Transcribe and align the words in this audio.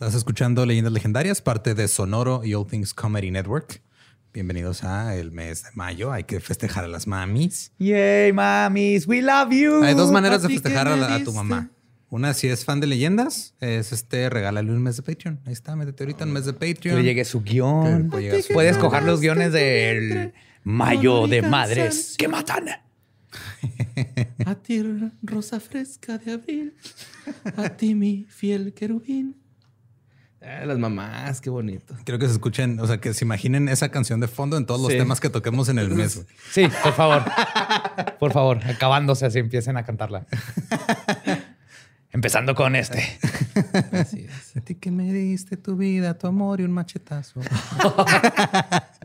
Estás 0.00 0.14
escuchando 0.14 0.64
Leyendas 0.64 0.92
Legendarias, 0.94 1.42
parte 1.42 1.74
de 1.74 1.86
Sonoro 1.86 2.42
y 2.42 2.54
All 2.54 2.66
Things 2.66 2.94
Comedy 2.94 3.30
Network. 3.30 3.82
Bienvenidos 4.32 4.82
a 4.82 5.14
el 5.16 5.30
mes 5.30 5.64
de 5.64 5.68
mayo. 5.74 6.10
Hay 6.10 6.24
que 6.24 6.40
festejar 6.40 6.84
a 6.84 6.88
las 6.88 7.06
mamis. 7.06 7.72
Yay, 7.78 8.32
mamis, 8.32 9.06
we 9.06 9.20
love 9.20 9.50
you. 9.52 9.82
Hay 9.84 9.92
dos 9.94 10.10
maneras 10.10 10.40
de 10.42 10.48
festejar 10.48 10.86
¿qué 10.86 10.92
a, 10.94 10.96
me 10.96 11.02
la- 11.02 11.14
a 11.16 11.22
tu 11.24 11.32
mamá. 11.34 11.68
Una, 12.08 12.32
si 12.32 12.48
es 12.48 12.64
fan 12.64 12.80
de 12.80 12.86
leyendas, 12.86 13.54
es 13.60 13.92
este, 13.92 14.30
regálale 14.30 14.70
un 14.72 14.82
mes 14.82 14.96
de 14.96 15.02
Patreon. 15.02 15.38
Ahí 15.44 15.52
está, 15.52 15.76
métete 15.76 16.02
ahorita 16.04 16.24
un 16.24 16.32
mes 16.32 16.46
de 16.46 16.54
Que 16.56 16.74
Patreon. 16.74 16.96
le 16.96 17.04
llegue 17.04 17.24
su 17.26 17.42
guion. 17.42 18.10
Que 18.10 18.42
Puedes 18.54 18.76
guion. 18.76 18.80
coger 18.80 19.02
los 19.02 19.20
guiones 19.20 19.52
del 19.52 20.32
Mayo 20.64 21.26
de 21.26 21.42
Madres 21.42 22.14
que 22.16 22.26
matan. 22.26 22.68
A 24.46 24.54
ti, 24.56 24.82
rosa 25.22 25.60
fresca 25.60 26.16
de 26.18 26.32
abril. 26.32 26.74
A 27.56 27.68
ti, 27.68 27.94
mi 27.94 28.24
fiel 28.28 28.72
querubín. 28.72 29.36
Ah, 30.42 30.64
las 30.64 30.78
mamás, 30.78 31.40
qué 31.40 31.50
bonito. 31.50 31.94
Quiero 32.04 32.18
que 32.18 32.26
se 32.26 32.32
escuchen, 32.32 32.80
o 32.80 32.86
sea, 32.86 32.98
que 32.98 33.12
se 33.12 33.24
imaginen 33.26 33.68
esa 33.68 33.90
canción 33.90 34.20
de 34.20 34.28
fondo 34.28 34.56
en 34.56 34.64
todos 34.64 34.80
los 34.80 34.90
Sí. 34.90 34.96
temas 34.98 35.20
que 35.20 35.28
toquemos 35.28 35.68
en 35.68 35.78
el 35.78 35.90
mes. 35.90 36.24
Sí, 36.50 36.66
por 36.82 36.94
favor. 36.94 37.22
Por 38.18 38.32
favor, 38.32 38.58
acabándose 38.64 39.26
así 39.26 39.38
empiecen 39.38 39.76
a 39.76 39.82
cantarla. 39.84 40.24
Empezando 42.12 42.54
con 42.56 42.74
este. 42.74 43.04
Así 43.92 44.26
es. 44.28 44.56
A 44.56 44.60
ti 44.62 44.74
que 44.74 44.90
me 44.90 45.12
diste 45.12 45.56
tu 45.56 45.76
vida, 45.76 46.18
tu 46.18 46.26
amor 46.26 46.60
y 46.60 46.64
un 46.64 46.72
machetazo. 46.72 47.40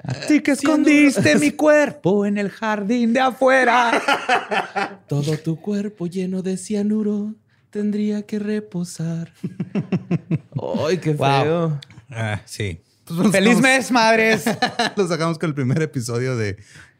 A 0.07 0.13
ti 0.27 0.41
que 0.41 0.51
escondiste 0.51 1.35
mi 1.37 1.51
cuerpo 1.51 2.25
en 2.25 2.37
el 2.37 2.49
jardín 2.49 3.11
de 3.13 3.19
afuera. 3.19 5.01
Todo 5.07 5.37
tu 5.37 5.59
cuerpo 5.59 6.07
lleno 6.07 6.41
de 6.41 6.57
cianuro 6.57 7.33
tendría 7.75 8.21
que 8.25 8.39
reposar. 8.39 9.33
Ay, 10.87 10.97
qué 10.99 11.11
Wow. 11.13 11.43
feo. 11.43 11.79
Ah, 12.09 12.41
sí. 12.45 12.79
Pues 13.03 13.31
Feliz 13.33 13.57
sacamos- 13.57 13.61
mes, 13.61 13.91
madres. 13.91 14.45
Lo 14.95 15.05
sacamos 15.09 15.37
con 15.37 15.49
el 15.49 15.55
primer 15.55 15.81
episodio 15.81 16.37
de 16.37 16.55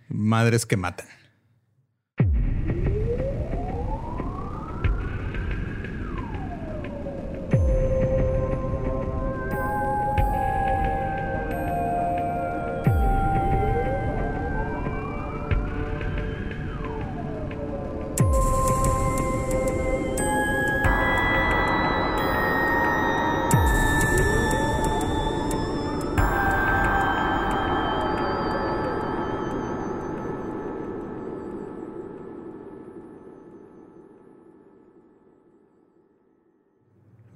Madres 0.09 0.65
que 0.65 0.75
Matan. 0.75 1.07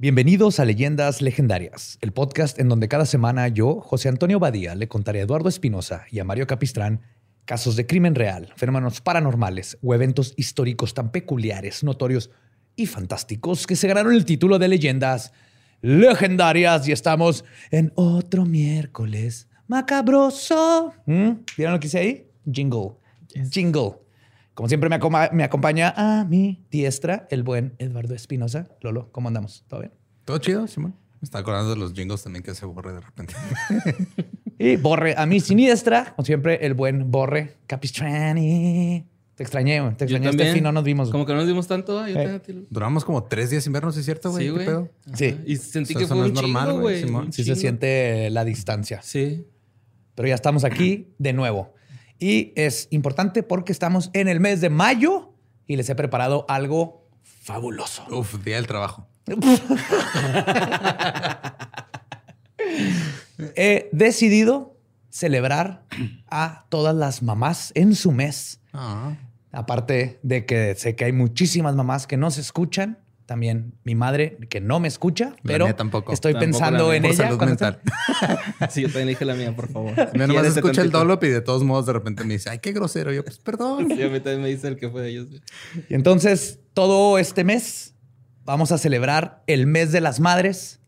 Bienvenidos 0.10 0.60
a 0.60 0.66
Leyendas 0.66 1.22
Legendarias, 1.22 2.00
el 2.02 2.14
podcast 2.14 2.58
en 2.58 2.68
donde 2.68 2.88
cada 2.88 3.06
semana 3.06 3.48
yo, 3.48 3.80
José 3.80 4.10
Antonio 4.10 4.40
Badía, 4.40 4.74
le 4.74 4.88
contaré 4.88 5.20
a 5.20 5.22
Eduardo 5.22 5.50
Espinosa 5.50 6.06
y 6.10 6.18
a 6.18 6.24
Mario 6.24 6.48
Capistrán 6.48 7.02
casos 7.46 7.76
de 7.76 7.86
crimen 7.86 8.16
real, 8.16 8.52
fenómenos 8.56 9.02
paranormales 9.02 9.78
o 9.84 9.94
eventos 9.94 10.34
históricos 10.36 10.96
tan 10.96 11.12
peculiares, 11.12 11.84
notorios 11.84 12.32
y 12.76 12.88
fantásticos 12.88 13.68
que 13.68 13.76
se 13.76 13.88
ganaron 13.88 14.14
el 14.14 14.26
título 14.26 14.58
de 14.58 14.70
Leyendas 14.70 15.32
Legendarias 15.82 16.88
y 16.88 16.92
estamos 16.92 17.46
en 17.70 17.94
otro 17.94 18.46
miércoles 18.46 19.48
macabroso. 19.68 20.92
¿Mm? 21.06 21.34
¿Vieron 21.56 21.76
lo 21.76 21.80
que 21.80 21.86
hice 21.86 22.00
ahí? 22.00 22.28
Jingle. 22.52 22.94
Jingle. 23.52 23.92
Como 24.56 24.68
siempre 24.68 24.90
me, 24.90 24.98
me 25.34 25.44
acompaña 25.44 25.94
a 25.96 26.26
mi 26.26 26.66
diestra 26.72 27.28
el 27.30 27.44
buen 27.44 27.76
Eduardo 27.78 28.16
Espinosa. 28.16 28.70
Lolo, 28.82 29.12
¿cómo 29.12 29.28
andamos? 29.28 29.66
¿Todo 29.68 29.82
bien? 29.82 29.99
¿Todo 30.30 30.38
chido, 30.38 30.68
Simón? 30.68 30.94
Me 31.20 31.26
está 31.26 31.40
acordando 31.40 31.72
de 31.72 31.78
los 31.78 31.92
jingles 31.92 32.22
también 32.22 32.44
que 32.44 32.54
se 32.54 32.64
borre 32.64 32.94
de 32.94 33.00
repente. 33.00 33.34
Y 34.60 34.76
Borre 34.76 35.16
a 35.18 35.26
mi 35.26 35.40
siniestra, 35.40 36.14
como 36.16 36.24
siempre, 36.24 36.64
el 36.68 36.76
buen 36.76 37.10
Borre 37.10 37.56
Capistrani. 37.66 39.08
Te 39.34 39.42
extrañé, 39.42 39.82
güey. 39.82 39.96
te 39.96 40.06
Yo 40.06 40.18
extrañé. 40.18 40.26
Este 40.28 40.38
también. 40.38 40.54
fin 40.54 40.64
no 40.64 40.72
nos 40.72 40.84
vimos. 40.84 41.10
Como 41.10 41.26
que 41.26 41.32
no 41.32 41.40
nos 41.40 41.48
dimos 41.48 41.66
tanto. 41.66 41.98
ah, 42.00 42.08
yo 42.08 42.20
Eh. 42.20 42.42
Duramos 42.70 43.06
como 43.06 43.24
tres 43.24 43.50
días 43.50 43.64
sin 43.64 43.74
vernos, 43.74 43.98
¿es 43.98 44.06
cierto, 44.06 44.30
güey? 44.30 44.50
Sí, 44.50 44.54
¿Qué 44.56 44.66
güey. 44.66 44.90
Sí. 45.16 45.40
Y 45.48 45.56
sentí 45.56 45.96
O 45.96 45.98
sea, 45.98 45.98
que 45.98 46.04
eso 46.06 46.14
fue 46.14 46.18
no 46.18 46.24
un 46.26 46.38
es 46.38 46.42
normal, 46.44 46.68
chingo, 46.68 46.82
güey. 46.82 47.02
Simón. 47.02 47.34
Sí 47.34 47.44
se 47.44 47.56
siente 47.56 48.30
la 48.30 48.46
distancia. 48.46 49.02
Sí. 49.02 49.48
Pero 50.14 50.28
ya 50.28 50.36
estamos 50.36 50.64
aquí 50.64 51.08
de 51.18 51.34
nuevo. 51.34 51.74
Y 52.20 52.54
es 52.56 52.88
importante 52.92 53.42
porque 53.42 53.72
estamos 53.72 54.12
en 54.14 54.28
el 54.28 54.40
mes 54.40 54.62
de 54.62 54.70
mayo 54.70 55.34
y 55.66 55.76
les 55.76 55.90
he 55.90 55.96
preparado 55.96 56.46
algo 56.48 57.08
fabuloso. 57.24 58.06
Uf, 58.12 58.44
día 58.44 58.58
del 58.58 58.68
trabajo. 58.68 59.08
He 63.56 63.90
decidido 63.92 64.76
celebrar 65.10 65.84
a 66.30 66.66
todas 66.70 66.96
las 66.96 67.24
mamás 67.24 67.72
en 67.76 67.96
su 67.96 68.12
mes. 68.12 68.60
Ah. 68.74 69.16
Aparte 69.52 70.20
de 70.24 70.46
que 70.46 70.76
sé 70.76 70.96
que 70.96 71.06
hay 71.06 71.14
muchísimas 71.14 71.76
mamás 71.76 72.06
que 72.06 72.18
no 72.18 72.32
se 72.32 72.42
escuchan. 72.42 73.00
También 73.26 73.76
mi 73.84 73.94
madre 73.94 74.38
que 74.50 74.60
no 74.60 74.80
me 74.80 74.88
escucha, 74.88 75.36
La 75.44 75.44
pero 75.44 75.76
tampoco. 75.76 76.12
estoy 76.14 76.34
Tampoco 76.34 76.52
pensando 76.52 76.92
en 76.94 77.04
Por 77.04 77.12
ella. 77.12 77.28
salud 77.28 77.40
mental. 77.44 77.80
Sí, 78.72 78.82
yo 78.82 78.88
también 78.88 79.10
dije 79.10 79.24
la 79.24 79.36
mía, 79.36 79.56
por 79.56 79.72
favor. 79.72 79.94
Mira, 80.14 80.26
nomás 80.28 80.48
escucha 80.48 80.82
el 80.82 80.90
download 80.90 81.24
y 81.24 81.30
de 81.30 81.42
todos 81.42 81.64
modos 81.64 81.86
de 81.86 81.94
repente 81.94 82.24
me 82.24 82.34
dice, 82.34 82.50
ay, 82.50 82.58
qué 82.60 82.72
grosero. 82.74 83.14
Yo, 83.14 83.24
pues 83.24 83.38
perdón. 83.38 83.88
Sí, 83.88 84.02
a 84.02 84.10
mí 84.10 84.20
también 84.20 84.42
me 84.42 84.48
dice 84.50 84.68
el 84.68 84.78
que 84.78 84.90
fue 84.90 85.04
de 85.04 85.10
ellos. 85.10 85.28
Y 85.90 85.94
entonces, 85.94 86.60
todo 86.74 87.20
este 87.20 87.44
mes 87.44 87.89
vamos 88.50 88.72
a 88.72 88.80
celebrar 88.80 89.44
el 89.46 89.68
mes 89.68 89.92
de 89.92 90.02
las 90.02 90.20
madres 90.20 90.80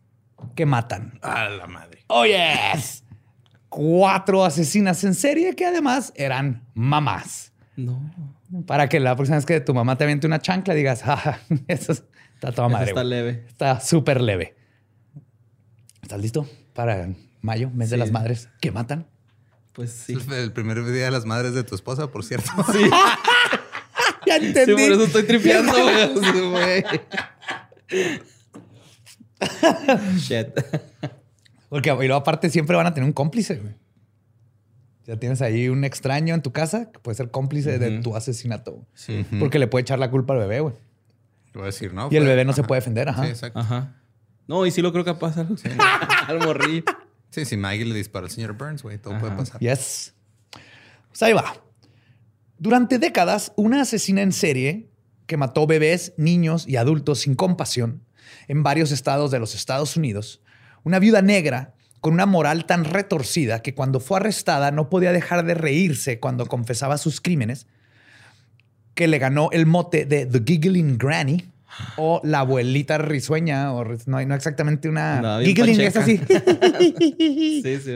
que 0.56 0.66
matan. 0.66 1.20
A 1.22 1.44
la 1.48 1.68
madre. 1.68 2.04
¡Oh, 2.08 2.24
yes! 2.26 3.04
Cuatro 3.68 4.44
asesinas 4.44 5.04
en 5.04 5.14
serie 5.14 5.54
que 5.54 5.64
además 5.64 6.12
eran 6.16 6.66
mamás. 6.74 7.52
No. 7.76 8.02
Para 8.66 8.88
que 8.88 8.98
la 8.98 9.14
próxima 9.14 9.36
vez 9.36 9.46
que 9.46 9.60
tu 9.60 9.74
mamá 9.74 9.96
te 9.96 10.02
aviente 10.02 10.26
una 10.26 10.40
chancla 10.40 10.74
digas, 10.74 11.02
ah, 11.06 11.38
eso 11.68 11.92
es- 11.92 12.02
está 12.34 12.50
toda 12.50 12.66
Eso 12.66 12.72
madre. 12.72 12.88
está 12.88 13.00
güey". 13.02 13.10
leve. 13.10 13.44
Está 13.46 13.78
súper 13.80 14.20
leve. 14.20 14.56
¿Estás 16.02 16.20
listo 16.20 16.48
para 16.74 17.08
mayo, 17.42 17.70
mes 17.70 17.90
de 17.90 17.96
Sí. 17.96 18.00
las 18.00 18.10
madres 18.10 18.48
que 18.60 18.72
matan? 18.72 19.06
Pues 19.72 19.92
sí. 19.92 20.16
El 20.32 20.52
primer 20.52 20.84
día 20.84 21.04
de 21.04 21.10
las 21.12 21.26
madres 21.26 21.54
de 21.54 21.62
tu 21.62 21.76
esposa, 21.76 22.08
por 22.10 22.24
cierto. 22.24 22.50
Ya 24.24 24.38
Sí, 24.38 24.46
entendí. 24.46 24.72
por 24.74 24.92
eso 24.92 25.02
estoy 25.04 25.22
tripeando, 25.24 25.72
güey. 26.50 26.84
Sí. 27.92 28.20
Shit. 30.18 30.48
Porque 31.68 31.90
y 31.90 31.94
luego 31.94 32.14
aparte 32.14 32.50
siempre 32.50 32.76
van 32.76 32.86
a 32.86 32.94
tener 32.94 33.06
un 33.06 33.12
cómplice, 33.12 33.56
güey. 33.56 33.74
Ya 35.04 35.16
tienes 35.16 35.42
ahí 35.42 35.68
un 35.68 35.84
extraño 35.84 36.34
en 36.34 36.42
tu 36.42 36.52
casa 36.52 36.90
que 36.92 36.98
puede 37.00 37.16
ser 37.16 37.30
cómplice 37.30 37.78
de 37.78 38.00
tu 38.00 38.16
asesinato. 38.16 38.86
güey. 39.06 39.24
Porque 39.40 39.58
le 39.58 39.66
puede 39.66 39.82
echar 39.82 39.98
la 39.98 40.10
culpa 40.10 40.34
al 40.34 40.40
bebé, 40.40 40.60
güey. 40.60 40.74
Te 41.52 41.58
voy 41.58 41.62
a 41.62 41.66
decir, 41.66 41.92
¿no? 41.92 42.08
Y 42.10 42.16
el 42.16 42.24
bebé 42.24 42.44
no 42.44 42.52
se 42.52 42.62
puede 42.62 42.80
defender, 42.80 43.08
ajá. 43.08 43.24
Sí, 43.24 43.30
exacto. 43.30 43.58
Ajá. 43.58 43.96
No, 44.46 44.64
y 44.64 44.70
sí 44.70 44.80
lo 44.82 44.92
creo 44.92 45.04
que 45.04 45.14
pasa. 45.14 45.46
Al 46.28 46.38
morrillo. 46.40 46.84
Sí, 47.30 47.44
si 47.44 47.56
Maggie 47.56 47.84
le 47.84 47.94
dispara 47.94 48.26
al 48.26 48.30
señor 48.30 48.52
Burns, 48.52 48.82
güey, 48.82 48.98
todo 48.98 49.18
puede 49.18 49.34
pasar. 49.34 49.58
Yes. 49.60 50.14
Pues 51.08 51.22
ahí 51.22 51.32
va. 51.32 51.54
Durante 52.58 52.98
décadas, 52.98 53.52
una 53.56 53.80
asesina 53.82 54.20
en 54.20 54.32
serie 54.32 54.90
que 55.32 55.38
mató 55.38 55.66
bebés, 55.66 56.12
niños 56.18 56.68
y 56.68 56.76
adultos 56.76 57.20
sin 57.20 57.34
compasión 57.36 58.02
en 58.48 58.62
varios 58.62 58.92
estados 58.92 59.30
de 59.30 59.38
los 59.38 59.54
Estados 59.54 59.96
Unidos, 59.96 60.42
una 60.84 60.98
viuda 60.98 61.22
negra 61.22 61.72
con 62.02 62.12
una 62.12 62.26
moral 62.26 62.66
tan 62.66 62.84
retorcida 62.84 63.62
que 63.62 63.74
cuando 63.74 63.98
fue 63.98 64.18
arrestada 64.18 64.72
no 64.72 64.90
podía 64.90 65.10
dejar 65.10 65.46
de 65.46 65.54
reírse 65.54 66.20
cuando 66.20 66.44
confesaba 66.44 66.98
sus 66.98 67.22
crímenes, 67.22 67.66
que 68.92 69.08
le 69.08 69.18
ganó 69.18 69.48
el 69.52 69.64
mote 69.64 70.04
de 70.04 70.26
The 70.26 70.42
Giggling 70.44 70.98
Granny, 70.98 71.48
o 71.96 72.20
la 72.24 72.40
abuelita 72.40 72.98
risueña, 72.98 73.72
o 73.72 73.82
no 74.04 74.18
hay 74.18 74.26
no 74.26 74.34
exactamente 74.34 74.90
una. 74.90 75.22
No, 75.22 75.40
Giggling 75.40 75.80
es 75.80 75.96
así. 75.96 76.20
Sí, 77.62 77.78
sí. 77.82 77.94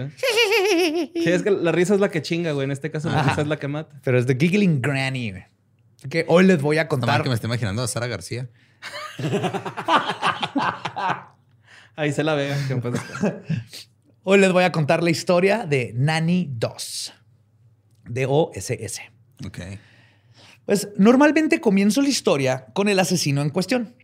Sí, 1.14 1.28
es 1.30 1.42
que 1.42 1.50
la 1.50 1.70
risa 1.72 1.92
es 1.92 2.00
la 2.00 2.10
que 2.10 2.22
chinga, 2.22 2.52
güey. 2.52 2.64
En 2.64 2.70
este 2.70 2.90
caso, 2.90 3.10
la 3.10 3.20
Ajá. 3.20 3.28
risa 3.30 3.42
es 3.42 3.48
la 3.48 3.58
que 3.58 3.68
mata. 3.68 4.00
Pero 4.02 4.18
es 4.18 4.26
de 4.26 4.36
Giggling 4.36 4.80
Granny. 4.80 5.32
güey. 5.32 5.44
Que 6.10 6.24
hoy 6.28 6.44
les 6.44 6.60
voy 6.60 6.78
a 6.78 6.82
Está 6.82 6.88
contar. 6.88 7.22
que 7.22 7.28
me 7.28 7.34
esté 7.34 7.46
imaginando 7.46 7.82
a 7.82 7.88
Sara 7.88 8.06
García. 8.06 8.48
Ahí 11.96 12.12
se 12.12 12.22
la 12.22 12.36
descanse. 12.36 12.92
Hoy 14.22 14.38
les 14.38 14.52
voy 14.52 14.64
a 14.64 14.72
contar 14.72 15.02
la 15.02 15.10
historia 15.10 15.66
de 15.66 15.92
Nanny 15.94 16.48
2. 16.52 17.14
D-O-S-S. 18.08 19.02
Ok. 19.46 19.58
Pues 20.64 20.88
normalmente 20.98 21.60
comienzo 21.60 22.02
la 22.02 22.08
historia 22.08 22.66
con 22.74 22.88
el 22.88 22.98
asesino 22.98 23.42
en 23.42 23.50
cuestión. 23.50 23.94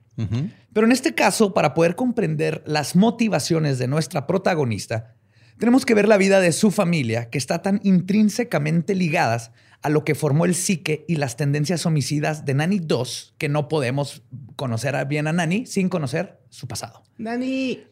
Pero 0.72 0.86
en 0.86 0.92
este 0.92 1.14
caso, 1.14 1.52
para 1.54 1.74
poder 1.74 1.96
comprender 1.96 2.62
las 2.66 2.94
motivaciones 2.94 3.78
de 3.78 3.88
nuestra 3.88 4.26
protagonista, 4.26 5.16
tenemos 5.58 5.84
que 5.84 5.94
ver 5.94 6.06
la 6.06 6.18
vida 6.18 6.38
de 6.40 6.52
su 6.52 6.70
familia, 6.70 7.30
que 7.30 7.38
está 7.38 7.62
tan 7.62 7.80
intrínsecamente 7.82 8.94
ligadas 8.94 9.50
a 9.82 9.88
lo 9.88 10.04
que 10.04 10.14
formó 10.14 10.44
el 10.44 10.54
psique 10.54 11.04
y 11.08 11.16
las 11.16 11.36
tendencias 11.36 11.86
homicidas 11.86 12.44
de 12.44 12.54
Nani 12.54 12.78
2, 12.78 13.34
que 13.38 13.48
no 13.48 13.68
podemos 13.68 14.22
conocer 14.56 14.94
a- 14.96 15.04
bien 15.04 15.26
a 15.26 15.32
Nani 15.32 15.66
sin 15.66 15.88
conocer 15.88 16.38
su 16.50 16.66
pasado. 16.68 17.02
Nani. 17.18 17.82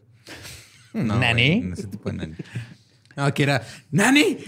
No, 0.92 1.19
¿Nani? 1.19 1.60
güey, 1.60 1.72
ese 1.72 1.87
tipo 1.88 2.10
de 2.10 2.16
nani. 2.16 2.34
No, 3.16 3.25
aquí 3.25 3.42
era 3.42 3.62
¡Nani! 3.90 4.38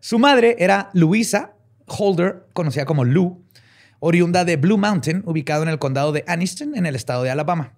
Su 0.00 0.18
madre 0.18 0.56
era 0.58 0.90
Louisa 0.92 1.52
Holder, 1.86 2.46
conocida 2.52 2.84
como 2.84 3.04
Lou, 3.04 3.44
oriunda 4.00 4.44
de 4.44 4.56
Blue 4.56 4.78
Mountain, 4.78 5.22
ubicado 5.26 5.62
en 5.62 5.68
el 5.68 5.78
condado 5.78 6.12
de 6.12 6.24
Anniston, 6.26 6.76
en 6.76 6.86
el 6.86 6.96
estado 6.96 7.22
de 7.22 7.30
Alabama. 7.30 7.74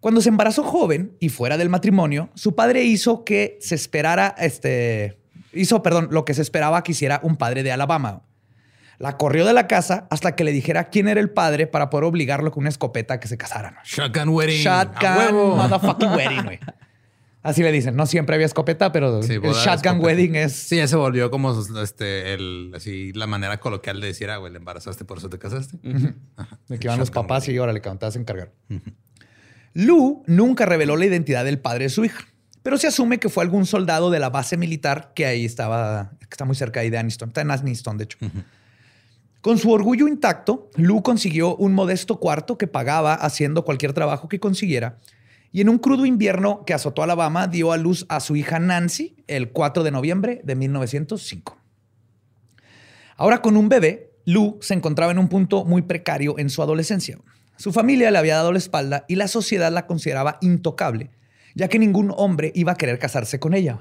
Cuando 0.00 0.20
se 0.20 0.28
embarazó 0.28 0.62
joven 0.62 1.16
y 1.18 1.28
fuera 1.28 1.56
del 1.56 1.68
matrimonio, 1.68 2.30
su 2.34 2.54
padre 2.54 2.84
hizo 2.84 3.24
que 3.24 3.58
se 3.60 3.74
esperara, 3.74 4.34
este, 4.38 5.18
hizo, 5.52 5.82
perdón, 5.82 6.08
lo 6.12 6.24
que 6.24 6.34
se 6.34 6.42
esperaba 6.42 6.82
que 6.84 6.92
hiciera 6.92 7.20
un 7.24 7.36
padre 7.36 7.62
de 7.62 7.72
Alabama. 7.72 8.22
La 8.98 9.16
corrió 9.16 9.44
de 9.44 9.52
la 9.52 9.66
casa 9.68 10.06
hasta 10.10 10.34
que 10.34 10.44
le 10.44 10.52
dijera 10.52 10.88
quién 10.90 11.08
era 11.08 11.20
el 11.20 11.30
padre 11.30 11.66
para 11.66 11.88
poder 11.88 12.04
obligarlo 12.04 12.50
con 12.50 12.62
una 12.62 12.68
escopeta 12.68 13.14
a 13.14 13.20
que 13.20 13.28
se 13.28 13.36
casaran. 13.36 13.76
Shotgun 13.84 14.28
wedding. 14.30 14.66
¡A 14.66 14.84
Shotgun 14.84 15.56
motherfucking 15.56 16.10
wedding, 16.10 16.44
güey. 16.44 16.58
Así 17.42 17.62
le 17.62 17.70
dicen. 17.70 17.94
No 17.94 18.06
siempre 18.06 18.34
había 18.34 18.46
escopeta, 18.46 18.90
pero 18.90 19.22
Sí, 19.22 19.34
el 19.34 19.40
shotgun 19.40 19.54
escopeta. 19.54 19.94
wedding 19.98 20.34
es 20.34 20.52
Sí, 20.52 20.76
ya 20.76 20.88
se 20.88 20.96
volvió 20.96 21.30
como 21.30 21.56
este, 21.80 22.34
el, 22.34 22.72
así, 22.74 23.12
la 23.12 23.28
manera 23.28 23.60
coloquial 23.60 24.00
de 24.00 24.08
decir, 24.08 24.30
ah, 24.30 24.38
güey, 24.38 24.52
le 24.52 24.58
embarazaste, 24.58 25.04
por 25.04 25.18
eso 25.18 25.30
te 25.30 25.38
casaste. 25.38 25.78
De 26.68 26.78
que 26.78 26.88
van 26.88 26.98
los 26.98 27.10
papás 27.12 27.48
y 27.48 27.58
órale, 27.58 27.80
que 27.80 27.88
te 27.90 28.04
vas 28.04 28.16
a 28.16 28.18
encargar. 28.18 28.52
Lou 29.78 30.24
nunca 30.26 30.66
reveló 30.66 30.96
la 30.96 31.06
identidad 31.06 31.44
del 31.44 31.60
padre 31.60 31.84
de 31.84 31.90
su 31.90 32.04
hija, 32.04 32.26
pero 32.64 32.78
se 32.78 32.88
asume 32.88 33.20
que 33.20 33.28
fue 33.28 33.44
algún 33.44 33.64
soldado 33.64 34.10
de 34.10 34.18
la 34.18 34.28
base 34.28 34.56
militar 34.56 35.12
que 35.14 35.24
ahí 35.24 35.44
estaba, 35.44 36.10
que 36.18 36.26
está 36.32 36.44
muy 36.44 36.56
cerca 36.56 36.80
ahí 36.80 36.90
de 36.90 36.98
Aniston. 36.98 37.28
Está 37.28 37.42
en 37.42 37.52
Aniston, 37.52 37.96
de 37.96 38.02
hecho. 38.02 38.18
Con 39.40 39.56
su 39.56 39.70
orgullo 39.70 40.08
intacto, 40.08 40.68
Lou 40.74 41.04
consiguió 41.04 41.54
un 41.54 41.74
modesto 41.74 42.18
cuarto 42.18 42.58
que 42.58 42.66
pagaba 42.66 43.14
haciendo 43.14 43.64
cualquier 43.64 43.92
trabajo 43.92 44.28
que 44.28 44.40
consiguiera. 44.40 44.98
Y 45.52 45.60
en 45.60 45.68
un 45.68 45.78
crudo 45.78 46.06
invierno 46.06 46.64
que 46.64 46.74
azotó 46.74 47.04
Alabama, 47.04 47.46
dio 47.46 47.70
a 47.70 47.76
luz 47.76 48.04
a 48.08 48.18
su 48.18 48.34
hija 48.34 48.58
Nancy 48.58 49.14
el 49.28 49.52
4 49.52 49.84
de 49.84 49.92
noviembre 49.92 50.40
de 50.42 50.56
1905. 50.56 51.56
Ahora 53.16 53.42
con 53.42 53.56
un 53.56 53.68
bebé, 53.68 54.10
Lou 54.24 54.58
se 54.60 54.74
encontraba 54.74 55.12
en 55.12 55.20
un 55.20 55.28
punto 55.28 55.64
muy 55.64 55.82
precario 55.82 56.36
en 56.36 56.50
su 56.50 56.62
adolescencia. 56.62 57.20
Su 57.58 57.72
familia 57.72 58.12
le 58.12 58.18
había 58.18 58.36
dado 58.36 58.52
la 58.52 58.58
espalda 58.58 59.04
y 59.08 59.16
la 59.16 59.26
sociedad 59.26 59.72
la 59.72 59.88
consideraba 59.88 60.38
intocable, 60.40 61.10
ya 61.56 61.66
que 61.66 61.80
ningún 61.80 62.14
hombre 62.16 62.52
iba 62.54 62.70
a 62.72 62.76
querer 62.76 63.00
casarse 63.00 63.40
con 63.40 63.52
ella. 63.52 63.80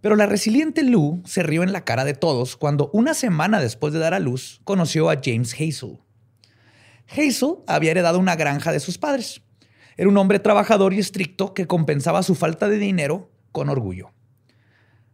Pero 0.00 0.14
la 0.14 0.26
resiliente 0.26 0.84
Lou 0.84 1.20
se 1.26 1.42
rió 1.42 1.64
en 1.64 1.72
la 1.72 1.84
cara 1.84 2.04
de 2.04 2.14
todos 2.14 2.56
cuando 2.56 2.88
una 2.92 3.12
semana 3.12 3.60
después 3.60 3.92
de 3.92 3.98
dar 3.98 4.14
a 4.14 4.20
luz 4.20 4.60
conoció 4.62 5.10
a 5.10 5.20
James 5.22 5.52
Hazel. 5.52 5.98
Hazel 7.08 7.56
había 7.66 7.90
heredado 7.90 8.20
una 8.20 8.36
granja 8.36 8.70
de 8.70 8.78
sus 8.78 8.98
padres. 8.98 9.42
Era 9.96 10.08
un 10.08 10.16
hombre 10.16 10.38
trabajador 10.38 10.94
y 10.94 11.00
estricto 11.00 11.54
que 11.54 11.66
compensaba 11.66 12.22
su 12.22 12.36
falta 12.36 12.68
de 12.68 12.78
dinero 12.78 13.32
con 13.50 13.68
orgullo. 13.68 14.12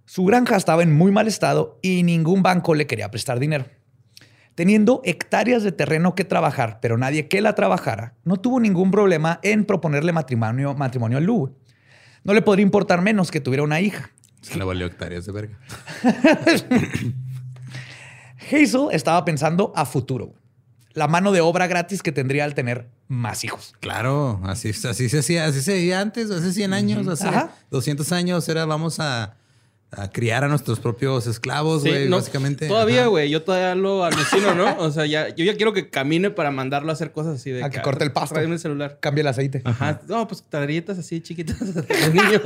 Su 0.05 0.27
granja 0.27 0.57
estaba 0.57 0.83
en 0.83 0.95
muy 0.95 1.11
mal 1.11 1.27
estado 1.27 1.79
y 1.81 2.03
ningún 2.03 2.43
banco 2.43 2.75
le 2.75 2.87
quería 2.87 3.11
prestar 3.11 3.41
dinero. 3.41 3.65
Teniendo 4.57 5.03
hectáreas 5.05 5.63
de 5.63 5.71
terreno 5.71 6.15
que 6.15 6.25
trabajar, 6.25 6.79
pero 6.81 6.97
nadie 6.97 7.29
que 7.29 7.43
la 7.43 7.55
trabajara, 7.55 8.15
no 8.25 8.39
tuvo 8.39 8.59
ningún 8.59 8.91
problema 8.91 9.39
en 9.43 9.67
proponerle 9.67 10.13
matrimonio, 10.13 10.75
matrimonio 10.75 11.19
a 11.19 11.21
Lou. 11.21 11.55
No 12.25 12.33
le 12.33 12.41
podría 12.41 12.65
importar 12.65 13.03
menos 13.03 13.31
que 13.31 13.41
tuviera 13.41 13.63
una 13.63 13.81
hija. 13.83 14.11
Se 14.41 14.57
le 14.57 14.65
valió 14.65 14.87
hectáreas 14.87 15.27
de 15.27 15.33
verga. 15.33 15.59
Hazel 18.51 18.89
estaba 18.93 19.25
pensando 19.27 19.73
a 19.77 19.85
futuro. 19.85 20.35
La 20.95 21.07
mano 21.07 21.33
de 21.33 21.43
obra 21.43 21.67
gratis 21.67 22.03
que 22.03 22.11
tendría 22.11 22.45
al 22.45 22.55
tener 22.55 22.89
más 23.09 23.45
hijos. 23.45 23.75
Claro, 23.81 24.41
así, 24.45 24.71
así 24.71 25.11
se 25.11 25.19
hacía, 25.19 25.45
así 25.45 25.61
se 25.61 25.75
veía 25.75 26.01
antes, 26.01 26.31
hace 26.31 26.53
100 26.53 26.73
años, 26.73 27.07
hace 27.09 27.29
Ajá. 27.29 27.51
200 27.71 28.11
años, 28.13 28.49
era 28.49 28.65
vamos 28.65 29.01
a, 29.01 29.37
a 29.93 30.11
criar 30.11 30.45
a 30.45 30.49
nuestros 30.49 30.81
propios 30.81 31.27
esclavos, 31.27 31.83
Sí, 31.83 31.89
güey, 31.89 32.09
no, 32.09 32.17
básicamente. 32.17 32.67
Todavía, 32.67 33.07
güey. 33.07 33.31
Yo 33.31 33.43
todavía 33.43 33.75
lo 33.75 34.05
alucino, 34.05 34.55
¿no? 34.55 34.77
O 34.79 34.91
sea, 34.91 35.07
ya, 35.07 35.29
yo 35.35 35.45
ya 35.45 35.57
quiero 35.57 35.73
que 35.73 35.89
camine 35.91 36.31
para 36.31 36.51
mandarlo 36.51 36.91
a 36.91 36.95
hacer 36.95 37.13
cosas 37.13 37.37
así 37.37 37.51
de 37.51 37.63
A 37.65 37.71
que 37.71 37.81
corte 37.83 38.05
el 38.05 38.13
pasto. 38.13 38.39
El 38.41 38.59
celular. 38.59 38.99
Cambia 39.01 39.23
el 39.23 39.29
aceite. 39.29 39.63
Ajá. 39.65 40.01
No, 40.09 40.27
pues 40.27 40.45
tarjetas 40.49 40.99
así 40.99 41.21
chiquitas 41.21 41.75
de 41.75 42.11
niño. 42.13 42.41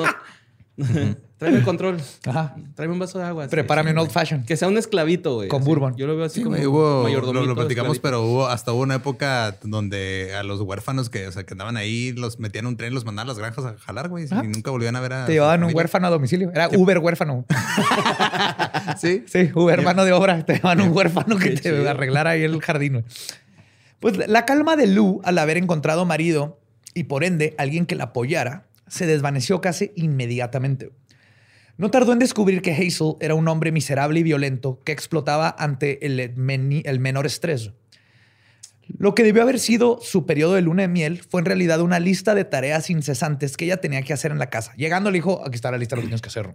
Tráeme 1.39 1.59
el 1.59 1.65
control. 1.65 1.97
Ajá. 2.27 2.55
Tráeme 2.75 2.93
un 2.93 2.99
vaso 3.01 3.19
de 3.19 3.25
agua. 3.25 3.49
Prepárame 3.49 3.93
un 3.93 3.99
old 3.99 4.11
fashion. 4.11 4.45
Que 4.45 4.57
sea 4.59 4.69
un 4.69 4.77
esclavito, 4.77 5.37
güey. 5.37 5.49
Con 5.49 5.63
así. 5.63 5.69
bourbon. 5.71 5.97
Yo 5.97 6.07
lo 6.07 6.15
veo 6.17 6.27
así 6.27 6.41
Sí, 6.41 6.45
como 6.45 6.57
hubo, 6.57 7.03
mayordomito, 7.05 7.41
lo, 7.41 7.47
lo 7.47 7.55
platicamos, 7.55 7.97
esclavito. 7.97 8.03
pero 8.03 8.23
hubo 8.31 8.47
hasta 8.49 8.73
hubo 8.73 8.83
una 8.83 8.97
época 8.97 9.57
donde 9.63 10.35
a 10.39 10.43
los 10.43 10.61
huérfanos 10.61 11.09
que, 11.09 11.27
o 11.29 11.33
sea, 11.33 11.45
que 11.45 11.55
andaban 11.55 11.79
ahí, 11.79 12.13
los 12.13 12.39
metían 12.41 12.65
en 12.67 12.69
un 12.69 12.77
tren, 12.77 12.93
los 12.93 13.07
mandaban 13.07 13.29
a 13.29 13.31
las 13.33 13.39
granjas 13.39 13.65
a 13.65 13.79
jalar, 13.79 14.09
güey, 14.11 14.27
y 14.27 14.47
nunca 14.49 14.71
volvían 14.71 14.97
a 14.97 15.01
ver 15.01 15.13
a. 15.15 15.25
Te 15.27 15.33
llevaban 15.33 15.65
un 15.65 15.75
huérfano 15.75 16.07
a 16.07 16.11
domicilio. 16.11 16.51
Era 16.55 16.69
Uber 16.69 16.99
huérfano. 16.99 17.45
Sí. 18.99 19.25
Sí, 19.27 19.51
Uber, 19.55 19.83
mano 19.83 20.05
de 20.05 20.13
obra. 20.13 20.45
Te 20.45 20.55
llevaban 20.55 20.81
un 20.81 20.95
huérfano 20.97 21.37
que 21.39 21.51
Qué 21.51 21.57
te 21.57 21.63
chido. 21.71 21.89
arreglara 21.89 22.31
ahí 22.31 22.43
el 22.43 22.61
jardín. 22.61 22.93
güey. 22.95 23.05
Pues 24.01 24.29
la 24.29 24.45
calma 24.45 24.77
de 24.77 24.87
Lou 24.87 25.21
al 25.25 25.39
haber 25.39 25.57
encontrado 25.57 26.05
marido 26.05 26.59
y 26.95 27.05
por 27.05 27.23
ende 27.25 27.55
alguien 27.59 27.87
que 27.87 27.95
la 27.95 28.05
apoyara 28.05 28.65
se 28.91 29.07
desvaneció 29.07 29.63
casi 29.63 29.93
inmediatamente. 29.97 30.91
No 31.79 31.91
tardó 31.91 32.13
en 32.13 32.19
descubrir 32.19 32.61
que 32.61 32.73
Hazel 32.73 33.15
era 33.21 33.35
un 33.35 33.49
hombre 33.49 33.73
miserable 33.73 34.21
y 34.21 34.23
violento 34.23 34.83
que 34.85 34.93
explotaba 34.93 35.57
ante 35.59 36.05
el, 36.05 36.35
meni- 36.37 36.83
el 36.85 37.01
menor 37.01 37.25
estrés. 37.25 37.71
Lo 38.99 39.15
que 39.15 39.23
debió 39.23 39.43
haber 39.43 39.59
sido 39.61 39.99
su 40.03 40.27
periodo 40.27 40.55
de 40.55 40.63
luna 40.63 40.83
de 40.83 40.89
miel 40.89 41.23
fue 41.23 41.41
en 41.41 41.45
realidad 41.47 41.81
una 41.81 42.01
lista 42.01 42.35
de 42.35 42.45
tareas 42.45 42.91
incesantes 42.91 43.57
que 43.57 43.65
ella 43.67 43.77
tenía 43.79 44.03
que 44.03 44.13
hacer 44.13 44.33
en 44.33 44.39
la 44.39 44.51
casa. 44.51 44.75
Llegando 44.77 45.11
le 45.11 45.19
dijo, 45.19 45.43
aquí 45.47 45.55
está 45.55 45.71
la 45.71 45.79
lista 45.79 45.95
de 45.95 45.99
lo 45.99 46.03
que 46.03 46.09
tienes 46.09 46.21
que 46.23 46.29
hacer. 46.29 46.55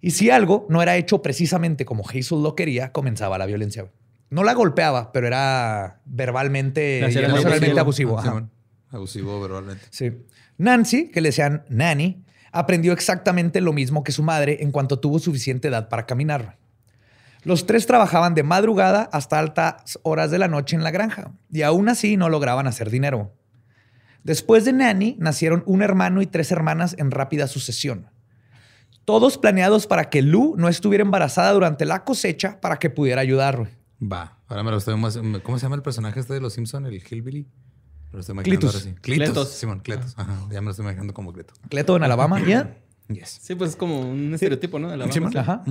Y 0.00 0.10
si 0.12 0.30
algo 0.30 0.66
no 0.70 0.82
era 0.82 0.96
hecho 0.96 1.22
precisamente 1.22 1.84
como 1.84 2.02
Hazel 2.08 2.42
lo 2.42 2.56
quería, 2.56 2.92
comenzaba 2.92 3.36
la 3.38 3.46
violencia. 3.46 3.90
No 4.30 4.42
la 4.42 4.54
golpeaba, 4.54 5.12
pero 5.12 5.26
era 5.26 6.00
verbalmente 6.06 7.00
y 7.08 7.16
el 7.18 7.24
emocionalmente 7.26 7.78
abusivo. 7.80 8.18
abusivo. 8.18 8.50
Abusivo 8.90 9.40
verbalmente. 9.40 9.84
Sí. 9.90 10.12
Nancy, 10.58 11.10
que 11.10 11.20
le 11.20 11.28
decían 11.28 11.64
Nanny, 11.68 12.24
aprendió 12.52 12.92
exactamente 12.92 13.60
lo 13.60 13.72
mismo 13.72 14.04
que 14.04 14.12
su 14.12 14.22
madre 14.22 14.58
en 14.60 14.70
cuanto 14.70 15.00
tuvo 15.00 15.18
suficiente 15.18 15.68
edad 15.68 15.88
para 15.88 16.06
caminar. 16.06 16.58
Los 17.42 17.66
tres 17.66 17.86
trabajaban 17.86 18.34
de 18.34 18.42
madrugada 18.42 19.08
hasta 19.12 19.38
altas 19.38 19.98
horas 20.02 20.30
de 20.30 20.38
la 20.38 20.48
noche 20.48 20.76
en 20.76 20.82
la 20.82 20.90
granja 20.90 21.32
y 21.50 21.62
aún 21.62 21.88
así 21.88 22.16
no 22.16 22.28
lograban 22.28 22.66
hacer 22.66 22.90
dinero. 22.90 23.34
Después 24.22 24.64
de 24.64 24.72
Nanny 24.72 25.16
nacieron 25.18 25.62
un 25.66 25.82
hermano 25.82 26.22
y 26.22 26.26
tres 26.26 26.50
hermanas 26.52 26.96
en 26.98 27.10
rápida 27.10 27.46
sucesión. 27.46 28.08
Todos 29.04 29.36
planeados 29.36 29.86
para 29.86 30.08
que 30.08 30.22
Lou 30.22 30.56
no 30.56 30.68
estuviera 30.68 31.02
embarazada 31.02 31.52
durante 31.52 31.84
la 31.84 32.04
cosecha 32.04 32.58
para 32.62 32.78
que 32.78 32.88
pudiera 32.88 33.20
ayudar. 33.20 33.68
Va. 34.00 34.38
Ahora 34.46 34.62
me 34.62 34.70
lo 34.70 34.78
estoy 34.78 34.96
más. 34.96 35.18
¿Cómo 35.42 35.58
se 35.58 35.64
llama 35.64 35.76
el 35.76 35.82
personaje 35.82 36.20
este 36.20 36.32
de 36.32 36.40
los 36.40 36.54
Simpson? 36.54 36.86
El 36.86 36.94
Hillbilly. 36.94 37.46
Me 38.14 38.18
lo 38.18 38.20
estoy 38.20 38.34
imaginando 38.34 38.60
Clitus. 38.60 38.74
ahora 38.76 38.94
sí. 38.94 39.00
Clitus. 39.00 39.24
Cletus. 39.24 39.48
Simón, 39.48 39.80
Cletus. 39.80 40.14
Ajá. 40.16 40.46
Ya 40.52 40.60
me 40.60 40.66
lo 40.66 40.70
estoy 40.70 40.84
imaginando 40.84 41.12
como 41.12 41.32
Cleto. 41.32 41.52
Cleto 41.68 41.96
en 41.96 42.04
Alabama. 42.04 42.40
¿ya? 42.46 42.76
Yes. 43.08 43.40
Sí, 43.42 43.56
pues 43.56 43.70
es 43.70 43.76
como 43.76 44.02
un 44.02 44.32
estereotipo, 44.32 44.78
¿no? 44.78 44.96
De 44.96 45.12
Simón. 45.12 45.36
Ajá. 45.36 45.64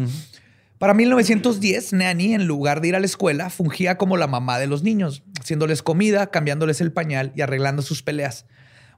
Para 0.77 0.93
1910, 0.93 1.93
Nanny, 1.93 2.33
en 2.33 2.45
lugar 2.45 2.81
de 2.81 2.89
ir 2.89 2.95
a 2.97 3.00
la 3.00 3.05
escuela, 3.05 3.50
fungía 3.50 3.97
como 3.97 4.17
la 4.17 4.27
mamá 4.27 4.59
de 4.59 4.67
los 4.67 4.83
niños, 4.83 5.23
haciéndoles 5.39 5.81
comida, 5.81 6.31
cambiándoles 6.31 6.81
el 6.81 6.91
pañal 6.91 7.31
y 7.33 7.41
arreglando 7.41 7.81
sus 7.81 8.03
peleas. 8.03 8.45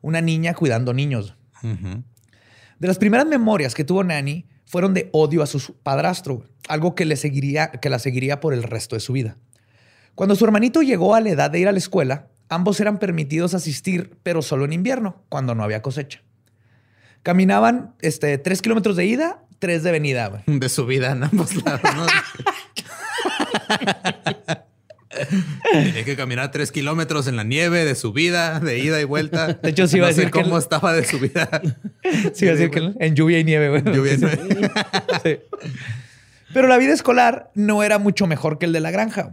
Una 0.02 0.22
niña 0.22 0.56
cuidando 0.56 0.96
niños. 0.96 1.36
De 1.62 2.88
las 2.88 2.98
primeras 2.98 3.28
memorias 3.28 3.76
que 3.76 3.84
tuvo 3.84 4.04
Nanny 4.04 4.48
fueron 4.66 4.96
de 4.96 5.10
odio 5.14 5.44
a 5.44 5.46
su 5.46 5.76
padrastro, 5.84 6.50
algo 6.68 6.96
que, 6.96 7.06
le 7.06 7.16
seguiría, 7.16 7.70
que 7.70 7.92
la 7.92 8.00
seguiría 8.00 8.40
por 8.40 8.56
el 8.56 8.64
resto 8.64 8.96
de 8.96 9.02
su 9.02 9.14
vida. 9.14 9.38
Cuando 10.16 10.36
su 10.36 10.46
hermanito 10.46 10.82
llegó 10.82 11.14
a 11.14 11.22
la 11.22 11.30
edad 11.30 11.52
de 11.52 11.60
ir 11.60 11.68
a 11.68 11.72
la 11.72 11.78
escuela, 11.78 12.30
ambos 12.50 12.80
eran 12.80 13.00
permitidos 13.00 13.54
asistir, 13.54 14.18
pero 14.24 14.42
solo 14.42 14.66
en 14.66 14.74
invierno, 14.74 15.24
cuando 15.30 15.56
no 15.56 15.64
había 15.64 15.82
cosecha. 15.82 16.22
Caminaban 17.24 17.96
este, 18.02 18.38
tres 18.38 18.62
kilómetros 18.62 18.96
de 18.96 19.06
ida, 19.06 19.44
tres 19.60 19.84
de 19.84 19.92
venida. 19.92 20.28
güey. 20.28 20.44
De 20.60 20.70
su 20.70 20.86
vida 20.86 21.12
en 21.12 21.24
ambos 21.24 21.56
lados, 21.64 21.82
¿no? 21.96 22.06
Tenía 25.72 26.04
que 26.04 26.16
caminar 26.18 26.52
tres 26.52 26.72
kilómetros 26.72 27.28
en 27.28 27.38
la 27.38 27.44
nieve 27.44 27.86
de 27.86 27.96
subida, 27.96 28.60
de 28.60 28.80
ida 28.80 29.00
y 29.00 29.06
vuelta. 29.06 29.54
De 29.54 29.70
hecho, 29.70 29.88
sí 29.88 29.98
iba 29.98 30.08
No 30.08 30.12
a 30.12 30.14
sé 30.14 30.22
decir 30.22 30.34
que 30.34 30.42
cómo 30.44 30.58
el- 30.58 30.62
estaba 30.64 30.94
de 30.94 31.06
subida. 31.06 31.50
Sí, 32.34 32.46
iba 32.46 32.54
a 32.54 32.56
decir 32.56 32.70
que 32.70 32.92
en 33.00 33.16
lluvia 33.16 33.40
y 33.40 33.44
nieve, 33.44 33.70
güey. 33.70 33.96
Lluvia 33.96 34.14
y 34.14 34.18
Sí. 34.18 34.26
nieve. 34.26 34.72
Sí. 35.24 35.38
Pero 36.54 36.68
la 36.68 36.78
vida 36.78 36.94
escolar 36.94 37.50
no 37.56 37.82
era 37.84 37.98
mucho 37.98 38.28
mejor 38.28 38.60
que 38.60 38.66
el 38.66 38.74
de 38.74 38.80
la 38.82 38.92
granja. 38.92 39.32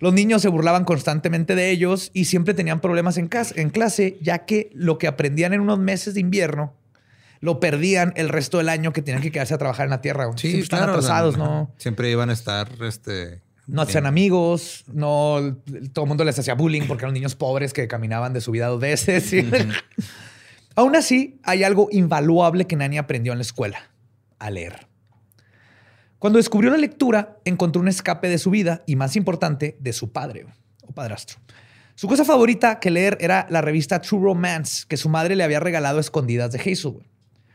Los 0.00 0.12
niños 0.12 0.42
se 0.42 0.48
burlaban 0.48 0.84
constantemente 0.84 1.54
de 1.54 1.70
ellos 1.70 2.10
y 2.14 2.24
siempre 2.24 2.54
tenían 2.54 2.80
problemas 2.80 3.16
en, 3.18 3.28
cas- 3.28 3.54
en 3.56 3.70
clase, 3.70 4.18
ya 4.20 4.46
que 4.46 4.70
lo 4.74 4.98
que 4.98 5.06
aprendían 5.06 5.52
en 5.52 5.60
unos 5.60 5.78
meses 5.78 6.14
de 6.14 6.20
invierno 6.20 6.74
lo 7.40 7.60
perdían 7.60 8.12
el 8.16 8.28
resto 8.28 8.58
del 8.58 8.68
año 8.68 8.92
que 8.92 9.00
tenían 9.02 9.22
que 9.22 9.30
quedarse 9.30 9.54
a 9.54 9.58
trabajar 9.58 9.84
en 9.84 9.90
la 9.90 10.00
tierra. 10.02 10.24
güey. 10.26 10.38
Siempre 10.38 10.60
están 10.60 10.78
claro, 10.80 10.92
atrasados. 10.92 11.38
¿no? 11.38 11.72
Siempre 11.78 12.10
iban 12.10 12.28
a 12.30 12.32
estar, 12.32 12.68
este... 12.82 13.40
No 13.66 13.82
hacían 13.82 14.04
amigos, 14.06 14.84
no 14.92 15.56
todo 15.92 16.04
el 16.04 16.08
mundo 16.08 16.24
les 16.24 16.36
hacía 16.36 16.54
bullying 16.54 16.82
porque 16.88 17.04
eran 17.04 17.14
niños 17.14 17.36
pobres 17.36 17.72
que 17.72 17.86
caminaban 17.86 18.32
de 18.32 18.40
su 18.40 18.50
vida 18.50 18.66
dos 18.66 18.80
veces. 18.80 19.22
¿sí? 19.30 19.48
Aún 20.74 20.96
así, 20.96 21.38
hay 21.44 21.62
algo 21.62 21.88
invaluable 21.92 22.66
que 22.66 22.74
Nani 22.74 22.98
aprendió 22.98 23.32
en 23.32 23.38
la 23.38 23.42
escuela: 23.42 23.90
a 24.40 24.50
leer. 24.50 24.86
Cuando 26.20 26.36
descubrió 26.36 26.70
la 26.70 26.76
lectura, 26.76 27.38
encontró 27.46 27.80
un 27.80 27.88
escape 27.88 28.28
de 28.28 28.36
su 28.36 28.50
vida 28.50 28.82
y, 28.86 28.94
más 28.94 29.16
importante, 29.16 29.78
de 29.80 29.94
su 29.94 30.12
padre 30.12 30.44
o 30.86 30.92
padrastro. 30.92 31.38
Su 31.94 32.08
cosa 32.08 32.26
favorita 32.26 32.78
que 32.78 32.90
leer 32.90 33.16
era 33.20 33.46
la 33.48 33.62
revista 33.62 34.02
True 34.02 34.22
Romance 34.22 34.84
que 34.86 34.98
su 34.98 35.08
madre 35.08 35.34
le 35.34 35.44
había 35.44 35.60
regalado 35.60 35.96
a 35.96 36.02
escondidas 36.02 36.52
de 36.52 36.60
Hazel. 36.60 36.92
güey. 36.92 37.06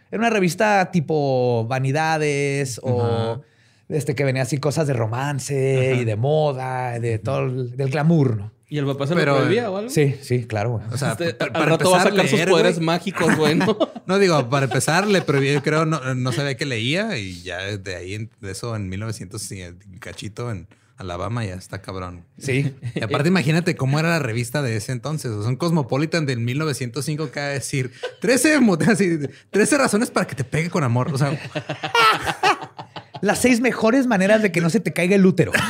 Era 0.09 0.19
una 0.19 0.31
revista 0.31 0.89
tipo 0.91 1.67
Vanidades 1.67 2.79
o 2.81 3.43
este, 3.87 4.15
que 4.15 4.23
venía 4.23 4.41
así 4.41 4.57
cosas 4.57 4.87
de 4.87 4.93
romance 4.93 5.97
y 6.01 6.03
de 6.03 6.15
moda, 6.15 6.99
de 6.99 7.19
todo 7.19 7.45
el, 7.45 7.77
del 7.77 7.89
glamour, 7.91 8.35
¿no? 8.35 8.54
¿Y 8.67 8.77
el 8.79 8.85
papá 8.85 9.05
se 9.07 9.13
Pero- 9.15 9.33
lo 9.33 9.41
prohibía 9.41 9.69
o 9.69 9.77
algo? 9.77 9.89
Sí, 9.91 10.15
sí, 10.21 10.45
claro. 10.45 10.71
güey. 10.71 10.83
O 10.91 10.97
sea, 10.97 11.11
Este, 11.11 11.35
al 11.43 11.51
para 11.51 11.65
rato 11.65 11.91
va 11.91 11.97
a 11.97 12.07
empezar 12.07 12.25
sacar 12.25 12.27
sus 12.39 12.49
poderes 12.51 12.75
güey. 12.77 12.85
mágicos, 12.85 13.35
güey, 13.37 13.55
¿no? 13.55 13.77
No 14.07 14.19
digo, 14.19 14.49
para 14.49 14.65
empezar, 14.65 15.07
le 15.07 15.21
prohibí, 15.21 15.53
yo 15.53 15.63
creo, 15.63 15.85
no, 15.85 16.13
no 16.15 16.31
sabía 16.31 16.55
que 16.57 16.65
leía 16.65 17.17
y 17.17 17.41
ya 17.43 17.57
de 17.77 17.95
ahí, 17.95 18.29
de 18.41 18.51
eso 18.51 18.75
en 18.75 18.87
1900 18.89 19.51
y 19.51 19.63
cachito 19.99 20.51
en 20.51 20.67
Alabama 20.97 21.43
ya 21.43 21.55
está 21.55 21.81
cabrón. 21.81 22.23
Sí. 22.37 22.73
Y 22.95 23.03
aparte, 23.03 23.27
imagínate 23.29 23.75
cómo 23.75 23.99
era 23.99 24.09
la 24.09 24.19
revista 24.19 24.61
de 24.61 24.77
ese 24.77 24.91
entonces. 24.93 25.31
O 25.31 25.41
sea, 25.41 25.49
un 25.49 25.57
Cosmopolitan 25.57 26.25
del 26.25 26.39
1905 26.39 27.31
que 27.31 27.39
va 27.39 27.45
a 27.47 27.49
decir 27.49 27.91
13, 28.21 28.59
mo- 28.61 28.77
así, 28.87 29.19
13 29.51 29.77
razones 29.77 30.09
para 30.11 30.25
que 30.27 30.35
te 30.35 30.43
pegue 30.43 30.69
con 30.69 30.83
amor. 30.83 31.13
O 31.13 31.17
sea, 31.17 31.37
Las 33.21 33.39
seis 33.41 33.59
mejores 33.59 34.07
maneras 34.07 34.41
de 34.41 34.51
que 34.51 34.61
no 34.61 34.69
se 34.69 34.79
te 34.79 34.93
caiga 34.93 35.15
el 35.15 35.25
útero. 35.25 35.51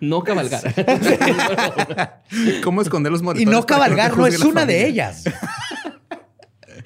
No 0.00 0.22
cabalgar. 0.22 0.62
cómo 2.64 2.82
esconder 2.82 3.12
los 3.12 3.20
Y 3.20 3.24
moretones. 3.24 3.52
no 3.52 3.60
que 3.62 3.66
te 3.66 3.72
cabalgar 3.72 4.16
no 4.16 4.26
es 4.26 4.40
una 4.40 4.66
de 4.66 4.86
ellas. 4.86 5.24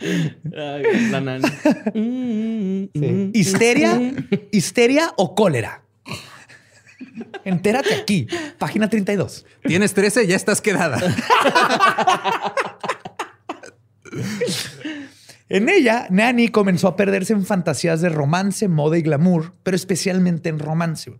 Ay, 0.00 1.10
la 1.10 1.20
nana. 1.20 1.52
Mm, 1.94 3.30
Histeria, 3.34 4.00
histeria 4.52 5.12
o 5.16 5.34
cólera. 5.34 5.82
Entérate 7.44 7.94
aquí, 7.94 8.26
página 8.58 8.88
32. 8.88 9.44
Tienes 9.64 9.94
13, 9.94 10.26
ya 10.26 10.36
estás 10.36 10.60
quedada. 10.60 10.98
En 15.48 15.68
ella, 15.68 16.06
Nani 16.10 16.48
comenzó 16.48 16.88
a 16.88 16.96
perderse 16.96 17.32
en 17.32 17.46
fantasías 17.46 18.00
de 18.02 18.10
romance, 18.10 18.68
moda 18.68 18.98
y 18.98 19.02
glamour, 19.02 19.54
pero 19.62 19.76
especialmente 19.76 20.50
en 20.50 20.58
romance. 20.58 21.18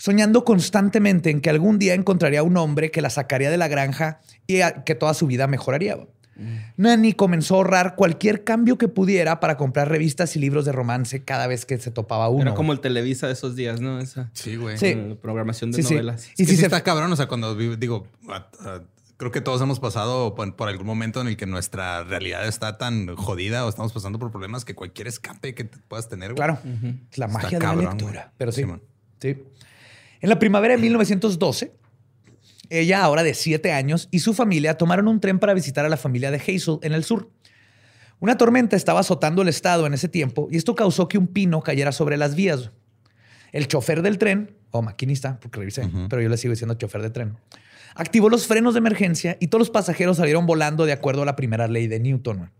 Soñando 0.00 0.46
constantemente 0.46 1.28
en 1.28 1.42
que 1.42 1.50
algún 1.50 1.78
día 1.78 1.92
encontraría 1.92 2.42
un 2.42 2.56
hombre 2.56 2.90
que 2.90 3.02
la 3.02 3.10
sacaría 3.10 3.50
de 3.50 3.58
la 3.58 3.68
granja 3.68 4.20
y 4.46 4.60
que 4.86 4.94
toda 4.94 5.12
su 5.12 5.26
vida 5.26 5.46
mejoraría. 5.46 5.98
Nani 6.78 7.12
comenzó 7.12 7.56
a 7.56 7.58
ahorrar 7.58 7.96
cualquier 7.96 8.42
cambio 8.44 8.78
que 8.78 8.88
pudiera 8.88 9.40
para 9.40 9.58
comprar 9.58 9.90
revistas 9.90 10.34
y 10.36 10.38
libros 10.38 10.64
de 10.64 10.72
romance 10.72 11.22
cada 11.22 11.46
vez 11.46 11.66
que 11.66 11.76
se 11.76 11.90
topaba 11.90 12.30
uno. 12.30 12.40
Era 12.40 12.54
como 12.54 12.72
el 12.72 12.80
Televisa 12.80 13.26
de 13.26 13.34
esos 13.34 13.56
días, 13.56 13.82
¿no? 13.82 14.00
Esa 14.00 14.30
Sí, 14.32 14.56
güey. 14.56 14.78
Sí. 14.78 14.96
programación 15.20 15.70
de 15.70 15.76
Sí, 15.76 15.82
sí. 15.82 15.94
novelas. 15.96 16.28
Y 16.38 16.44
Y 16.44 16.46
si 16.46 16.52
si 16.52 16.56
se- 16.56 16.64
está 16.64 16.82
cabrón, 16.82 17.12
o 17.12 17.16
sea, 17.16 17.26
cuando 17.28 17.54
digo, 17.54 18.06
creo 19.18 19.30
que 19.32 19.42
todos 19.42 19.60
hemos 19.60 19.80
pasado 19.80 20.34
por, 20.34 20.56
por 20.56 20.70
algún 20.70 20.86
momento 20.86 21.20
en 21.20 21.26
el 21.26 21.36
que 21.36 21.44
nuestra 21.44 22.04
realidad 22.04 22.48
está 22.48 22.78
tan 22.78 23.14
jodida 23.16 23.66
o 23.66 23.68
estamos 23.68 23.92
pasando 23.92 24.18
por 24.18 24.30
problemas 24.30 24.64
que 24.64 24.74
cualquier 24.74 25.08
escape 25.08 25.54
que 25.54 25.66
puedas 25.66 26.08
tener. 26.08 26.28
güey. 26.32 26.36
Claro, 26.36 26.58
es 27.10 27.18
la 27.18 27.28
magia 27.28 27.58
de 27.58 27.66
la 27.66 27.74
lectura. 27.74 28.12
güey. 28.22 28.34
Pero 28.38 28.52
sí, 28.52 28.64
sí. 29.20 29.36
En 30.20 30.28
la 30.28 30.38
primavera 30.38 30.74
de 30.74 30.80
1912, 30.80 31.72
ella, 32.68 33.02
ahora 33.02 33.22
de 33.22 33.34
siete 33.34 33.72
años, 33.72 34.08
y 34.10 34.20
su 34.20 34.34
familia 34.34 34.78
tomaron 34.78 35.08
un 35.08 35.20
tren 35.20 35.38
para 35.38 35.54
visitar 35.54 35.84
a 35.84 35.88
la 35.88 35.96
familia 35.96 36.30
de 36.30 36.38
Hazel 36.38 36.78
en 36.82 36.92
el 36.92 37.04
sur. 37.04 37.30
Una 38.20 38.36
tormenta 38.36 38.76
estaba 38.76 39.00
azotando 39.00 39.42
el 39.42 39.48
estado 39.48 39.86
en 39.86 39.94
ese 39.94 40.08
tiempo 40.08 40.48
y 40.50 40.58
esto 40.58 40.74
causó 40.74 41.08
que 41.08 41.16
un 41.16 41.26
pino 41.26 41.62
cayera 41.62 41.90
sobre 41.90 42.18
las 42.18 42.34
vías. 42.34 42.70
El 43.50 43.66
chofer 43.66 44.02
del 44.02 44.18
tren, 44.18 44.54
o 44.70 44.82
maquinista, 44.82 45.40
porque 45.40 45.58
revisé, 45.58 45.90
pero 46.08 46.22
yo 46.22 46.28
le 46.28 46.36
sigo 46.36 46.52
diciendo 46.52 46.74
chofer 46.74 47.02
de 47.02 47.10
tren, 47.10 47.36
activó 47.94 48.28
los 48.28 48.46
frenos 48.46 48.74
de 48.74 48.78
emergencia 48.78 49.36
y 49.40 49.48
todos 49.48 49.60
los 49.60 49.70
pasajeros 49.70 50.18
salieron 50.18 50.46
volando 50.46 50.84
de 50.86 50.92
acuerdo 50.92 51.22
a 51.22 51.24
la 51.24 51.34
primera 51.34 51.66
ley 51.66 51.88
de 51.88 51.98
Newton. 51.98 52.50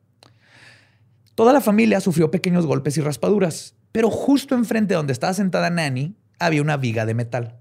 Toda 1.35 1.53
la 1.53 1.61
familia 1.61 2.01
sufrió 2.01 2.31
pequeños 2.31 2.67
golpes 2.67 2.97
y 2.97 3.03
raspaduras, 3.03 3.75
pero 3.93 4.11
justo 4.11 4.55
enfrente 4.55 4.95
de 4.95 4.97
donde 4.97 5.13
estaba 5.13 5.35
sentada 5.35 5.71
Nanny 5.71 6.17
había 6.41 6.63
una 6.63 6.77
viga 6.77 7.07
de 7.07 7.15
metal 7.15 7.57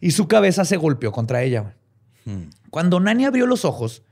y 0.00 0.12
su 0.12 0.26
cabeza 0.28 0.64
se 0.64 0.76
golpeó 0.78 1.12
contra 1.12 1.42
ella. 1.42 1.74
Hmm. 2.24 2.44
Cuando 2.70 2.98
Nanny 3.00 3.24
abrió 3.26 3.46
los 3.46 3.64
ojos, 3.64 4.02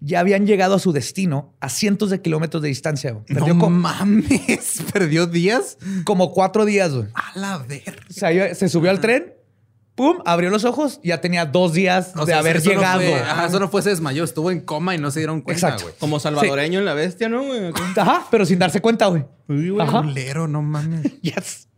ya 0.00 0.20
habían 0.20 0.46
llegado 0.46 0.74
a 0.74 0.78
su 0.78 0.92
destino 0.92 1.54
a 1.60 1.68
cientos 1.68 2.10
de 2.10 2.20
kilómetros 2.22 2.62
de 2.62 2.68
distancia. 2.68 3.16
Perdió 3.26 3.54
No 3.54 3.70
mames, 3.70 4.82
perdió 4.92 5.26
días. 5.26 5.78
como 6.04 6.32
cuatro 6.32 6.64
días. 6.64 6.92
güey. 6.92 7.08
A 7.14 7.38
la 7.38 7.58
ver. 7.58 8.00
O 8.08 8.12
sea, 8.12 8.30
ella 8.32 8.54
se 8.54 8.68
subió 8.68 8.90
al 8.90 9.00
tren, 9.00 9.34
pum, 9.94 10.18
abrió 10.26 10.50
los 10.50 10.64
ojos, 10.64 11.00
ya 11.02 11.20
tenía 11.20 11.46
dos 11.46 11.72
días 11.72 12.12
de 12.26 12.34
haber 12.34 12.56
eso 12.58 12.70
no 12.70 12.76
llegado. 12.76 13.00
fue- 13.00 13.14
ajá, 13.20 13.46
eso 13.46 13.58
no 13.60 13.68
fue, 13.68 13.80
se 13.82 13.90
desmayó, 13.90 14.24
estuvo 14.24 14.50
en 14.50 14.60
coma 14.60 14.94
y 14.94 14.98
no 14.98 15.10
se 15.10 15.20
dieron 15.20 15.40
cuenta, 15.40 15.68
Exacto. 15.70 15.94
Como 15.98 16.20
salvadoreño 16.20 16.78
en 16.80 16.84
la 16.84 16.94
bestia, 16.94 17.28
¿no? 17.30 17.42
güey? 17.44 17.72
Ajá, 17.96 18.26
pero 18.30 18.44
sin 18.44 18.58
darse 18.58 18.80
cuenta, 18.82 19.06
güey. 19.06 19.24
Ajá. 19.80 20.02
Culero, 20.02 20.46
no 20.48 20.60
mames. 20.62 21.10
Yes. 21.22 21.68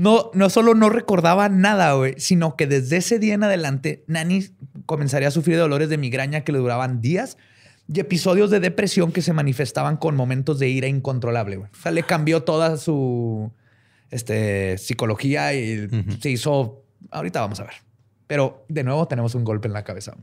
No, 0.00 0.30
no 0.32 0.48
solo 0.48 0.74
no 0.74 0.88
recordaba 0.88 1.50
nada, 1.50 1.92
güey, 1.92 2.14
sino 2.16 2.56
que 2.56 2.66
desde 2.66 2.96
ese 2.96 3.18
día 3.18 3.34
en 3.34 3.44
adelante, 3.44 4.02
Nani 4.06 4.46
comenzaría 4.86 5.28
a 5.28 5.30
sufrir 5.30 5.56
de 5.56 5.60
dolores 5.60 5.90
de 5.90 5.98
migraña 5.98 6.40
que 6.40 6.52
le 6.52 6.58
duraban 6.58 7.02
días 7.02 7.36
y 7.86 8.00
episodios 8.00 8.48
de 8.50 8.60
depresión 8.60 9.12
que 9.12 9.20
se 9.20 9.34
manifestaban 9.34 9.98
con 9.98 10.16
momentos 10.16 10.58
de 10.58 10.70
ira 10.70 10.88
incontrolable. 10.88 11.56
güey. 11.56 11.70
O 11.70 11.82
sea, 11.82 11.92
le 11.92 12.02
cambió 12.02 12.44
toda 12.44 12.78
su 12.78 13.52
este, 14.10 14.78
psicología 14.78 15.52
y 15.52 15.86
se 16.18 16.30
hizo. 16.30 16.82
Ahorita 17.10 17.42
vamos 17.42 17.60
a 17.60 17.64
ver. 17.64 17.74
Pero 18.26 18.64
de 18.70 18.84
nuevo 18.84 19.06
tenemos 19.06 19.34
un 19.34 19.44
golpe 19.44 19.68
en 19.68 19.74
la 19.74 19.84
cabeza. 19.84 20.16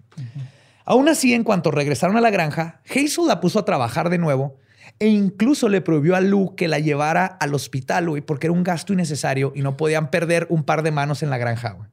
Aún 0.86 1.07
así, 1.07 1.36
en 1.36 1.43
cuanto 1.43 1.69
regresaron 1.69 2.17
a 2.17 2.22
la 2.22 2.31
granja, 2.31 2.81
Hazel 2.89 3.27
la 3.27 3.39
puso 3.39 3.60
a 3.60 3.65
trabajar 3.65 4.10
de 4.10 4.17
nuevo 4.17 4.57
e 4.99 5.07
incluso 5.07 5.69
le 5.69 5.81
prohibió 5.81 6.15
a 6.15 6.21
Lou 6.21 6.55
que 6.55 6.67
la 6.67 6.79
llevara 6.79 7.25
al 7.25 7.53
hospital, 7.53 8.09
güey, 8.09 8.21
porque 8.21 8.47
era 8.47 8.53
un 8.53 8.63
gasto 8.63 8.93
innecesario 8.93 9.51
y 9.55 9.61
no 9.61 9.77
podían 9.77 10.09
perder 10.09 10.47
un 10.49 10.63
par 10.63 10.83
de 10.83 10.91
manos 10.91 11.23
en 11.23 11.29
la 11.29 11.37
granja, 11.37 11.71
güey. 11.71 11.89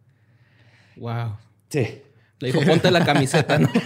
Wow. 0.97 1.37
Sí. 1.69 2.03
Le 2.41 2.53
dijo, 2.53 2.65
ponte 2.65 2.91
la 2.91 3.05
camiseta, 3.05 3.59
¿no? 3.59 3.69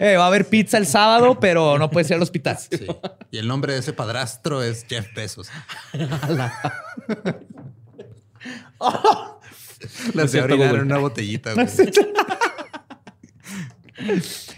Eh, 0.00 0.16
va 0.16 0.24
a 0.24 0.28
haber 0.28 0.46
pizza 0.46 0.78
el 0.78 0.86
sábado, 0.86 1.38
pero 1.38 1.78
no 1.78 1.90
puedes 1.90 2.08
ir 2.08 2.16
al 2.16 2.22
hospital. 2.22 2.56
Sí. 2.58 2.86
Y 3.30 3.36
el 3.36 3.46
nombre 3.46 3.74
de 3.74 3.80
ese 3.80 3.92
padrastro 3.92 4.62
es 4.62 4.86
Jeff 4.88 5.14
Bezos. 5.14 5.50
Le 5.92 6.04
hacía 10.14 10.26
cierto, 10.26 10.54
orinar 10.54 10.68
Google. 10.68 10.80
en 10.80 10.86
una 10.86 10.98
botellita, 10.98 11.52
güey. 11.52 11.66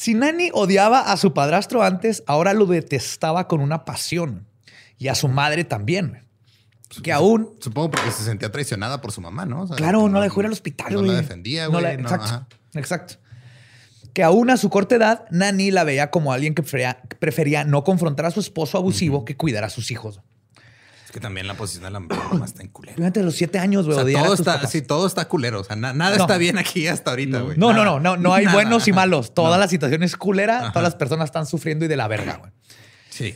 Si 0.00 0.14
Nani 0.14 0.50
odiaba 0.54 1.10
a 1.10 1.16
su 1.16 1.34
padrastro 1.34 1.82
antes, 1.82 2.22
ahora 2.28 2.52
lo 2.54 2.66
detestaba 2.66 3.48
con 3.48 3.60
una 3.60 3.84
pasión. 3.84 4.46
Y 4.96 5.08
a 5.08 5.16
su 5.16 5.26
madre 5.26 5.64
también. 5.64 6.10
güey. 6.10 7.02
Que 7.02 7.12
aún 7.12 7.56
Supongo 7.58 7.90
porque 7.90 8.12
se 8.12 8.22
sentía 8.22 8.52
traicionada 8.52 9.00
por 9.00 9.10
su 9.10 9.20
mamá, 9.20 9.44
¿no? 9.44 9.62
O 9.62 9.66
sea, 9.66 9.74
Claro, 9.74 10.08
no 10.08 10.18
la 10.18 10.22
dejó 10.22 10.38
ir 10.38 10.46
al 10.46 10.52
hospital, 10.52 10.92
No 10.94 11.02
la 11.02 11.14
defendía, 11.14 11.64
No 11.64 11.72
güey. 11.72 11.82
la- 11.82 11.96
no, 11.96 12.02
exacto. 12.02 12.24
ajá. 12.26 12.46
Exacto. 12.74 13.14
que 14.14 14.22
aún 14.22 14.50
a 14.50 14.56
su 14.56 14.70
corta 14.70 14.94
edad, 14.94 15.24
Nani 15.32 15.72
la 15.72 15.82
veía 15.82 16.12
como 16.12 16.32
alguien 16.32 16.54
que 16.54 16.62
prefería, 16.62 17.02
prefería 17.18 17.64
no 17.64 17.82
confrontar 17.82 18.26
a 18.26 18.30
su 18.30 18.38
esposo 18.38 18.78
abusivo 18.78 19.24
que 19.24 19.36
cuidar 19.36 19.64
a 19.64 19.68
sus 19.70 19.90
hijos. 19.90 20.20
Es 21.08 21.12
que 21.12 21.20
también 21.20 21.46
la 21.46 21.54
posición 21.54 21.84
de 21.84 21.90
la 21.90 22.00
mamá 22.00 22.44
está 22.44 22.60
en 22.60 22.68
culero. 22.68 23.02
A 23.02 23.22
los 23.22 23.34
siete 23.34 23.58
años, 23.58 23.86
güey. 23.86 23.96
O 23.98 24.06
sea, 24.06 24.22
todo 24.22 24.34
está, 24.34 24.66
sí, 24.66 24.82
todo 24.82 25.06
está 25.06 25.26
culero. 25.26 25.60
O 25.60 25.64
sea, 25.64 25.74
na- 25.74 25.94
nada 25.94 26.18
No. 26.18 26.24
está 26.24 26.36
bien 26.36 26.58
aquí 26.58 26.86
hasta 26.86 27.12
ahorita, 27.12 27.40
güey. 27.40 27.56
No, 27.56 27.72
no, 27.72 27.82
no, 27.82 27.98
no, 27.98 28.18
no 28.18 28.34
hay 28.34 28.44
Nada. 28.44 28.54
buenos 28.54 28.86
y 28.88 28.92
malos. 28.92 29.32
Toda 29.32 29.52
No. 29.56 29.60
la 29.60 29.68
situación 29.68 30.02
es 30.02 30.16
culera, 30.18 30.68
todas 30.70 30.82
las 30.82 30.96
personas 30.96 31.24
están 31.24 31.46
sufriendo 31.46 31.86
y 31.86 31.88
de 31.88 31.96
la 31.96 32.08
verga, 32.08 32.36
güey. 32.36 32.52
Sí. 33.08 33.34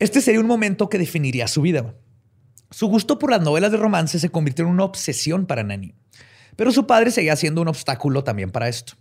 Este 0.00 0.20
sería 0.20 0.40
un 0.40 0.48
momento 0.48 0.88
que 0.88 0.98
definiría 0.98 1.46
su 1.46 1.62
vida. 1.62 1.82
güey. 1.82 1.94
Su 2.72 2.88
gusto 2.88 3.20
por 3.20 3.30
las 3.30 3.40
novelas 3.40 3.70
de 3.70 3.76
romance 3.76 4.18
se 4.18 4.30
convirtió 4.30 4.64
en 4.64 4.72
una 4.72 4.82
obsesión 4.82 5.46
para 5.46 5.62
Nani. 5.62 5.94
Pero 6.56 6.72
su 6.72 6.88
padre 6.88 7.12
seguía 7.12 7.36
siendo 7.36 7.60
un 7.62 7.68
obstáculo 7.68 8.24
también 8.24 8.50
para 8.50 8.68
esto. 8.68 8.94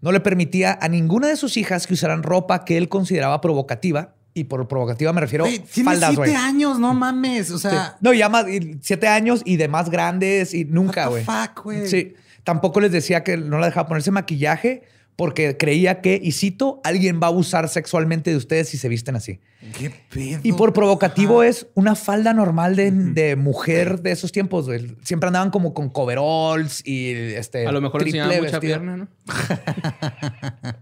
No 0.00 0.10
le 0.10 0.20
permitía 0.20 0.78
a 0.80 0.88
ninguna 0.88 1.28
de 1.28 1.36
sus 1.36 1.58
hijas 1.58 1.86
que 1.86 1.92
usaran 1.92 2.22
ropa 2.22 2.64
que 2.64 2.78
él 2.78 2.88
consideraba 2.88 3.42
provocativa. 3.42 4.14
Y 4.34 4.44
por 4.44 4.66
provocativa 4.66 5.12
me 5.12 5.20
refiero 5.20 5.44
Güey, 5.44 5.58
tiene 5.58 5.90
faldas, 5.90 6.10
siete 6.14 6.30
güey. 6.30 6.34
años, 6.34 6.78
no 6.78 6.94
mames. 6.94 7.50
O 7.50 7.58
sea, 7.58 7.96
No, 8.00 8.12
ya 8.14 8.28
más, 8.30 8.48
y 8.48 8.78
siete 8.80 9.06
años 9.08 9.42
y 9.44 9.56
de 9.56 9.68
más 9.68 9.90
grandes 9.90 10.54
y 10.54 10.64
nunca, 10.64 11.04
What 11.08 11.10
güey. 11.10 11.24
the 11.24 11.30
fuck, 11.32 11.64
güey? 11.64 11.86
Sí. 11.86 12.14
Tampoco 12.44 12.80
les 12.80 12.90
decía 12.92 13.22
que 13.24 13.36
no 13.36 13.58
la 13.58 13.66
dejaba 13.66 13.88
ponerse 13.88 14.10
maquillaje 14.10 14.82
porque 15.14 15.58
creía 15.58 16.00
que, 16.00 16.18
y 16.20 16.32
cito, 16.32 16.80
alguien 16.84 17.20
va 17.22 17.26
a 17.26 17.30
abusar 17.30 17.68
sexualmente 17.68 18.30
de 18.30 18.36
ustedes 18.38 18.70
si 18.70 18.78
se 18.78 18.88
visten 18.88 19.14
así. 19.14 19.38
qué 19.78 19.90
pedo. 20.10 20.40
Y 20.42 20.54
por 20.54 20.72
provocativo 20.72 21.42
es 21.42 21.66
una 21.74 21.94
falda 21.94 22.32
normal 22.32 22.74
de, 22.74 22.90
de 22.90 23.36
mujer 23.36 24.00
de 24.00 24.12
esos 24.12 24.32
tiempos. 24.32 24.64
güey. 24.64 24.96
Siempre 25.04 25.26
andaban 25.26 25.50
como 25.50 25.74
con 25.74 25.90
coveralls 25.90 26.82
y 26.86 27.10
este. 27.12 27.66
A 27.66 27.72
lo 27.72 27.82
mejor 27.82 28.02
triple 28.02 28.40
mucha 28.40 28.58
pierna, 28.58 28.96
¿no? 28.96 29.08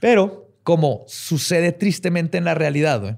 Pero, 0.00 0.48
como 0.62 1.04
sucede 1.06 1.72
tristemente 1.72 2.38
en 2.38 2.44
la 2.44 2.54
realidad, 2.54 3.00
güey, 3.00 3.16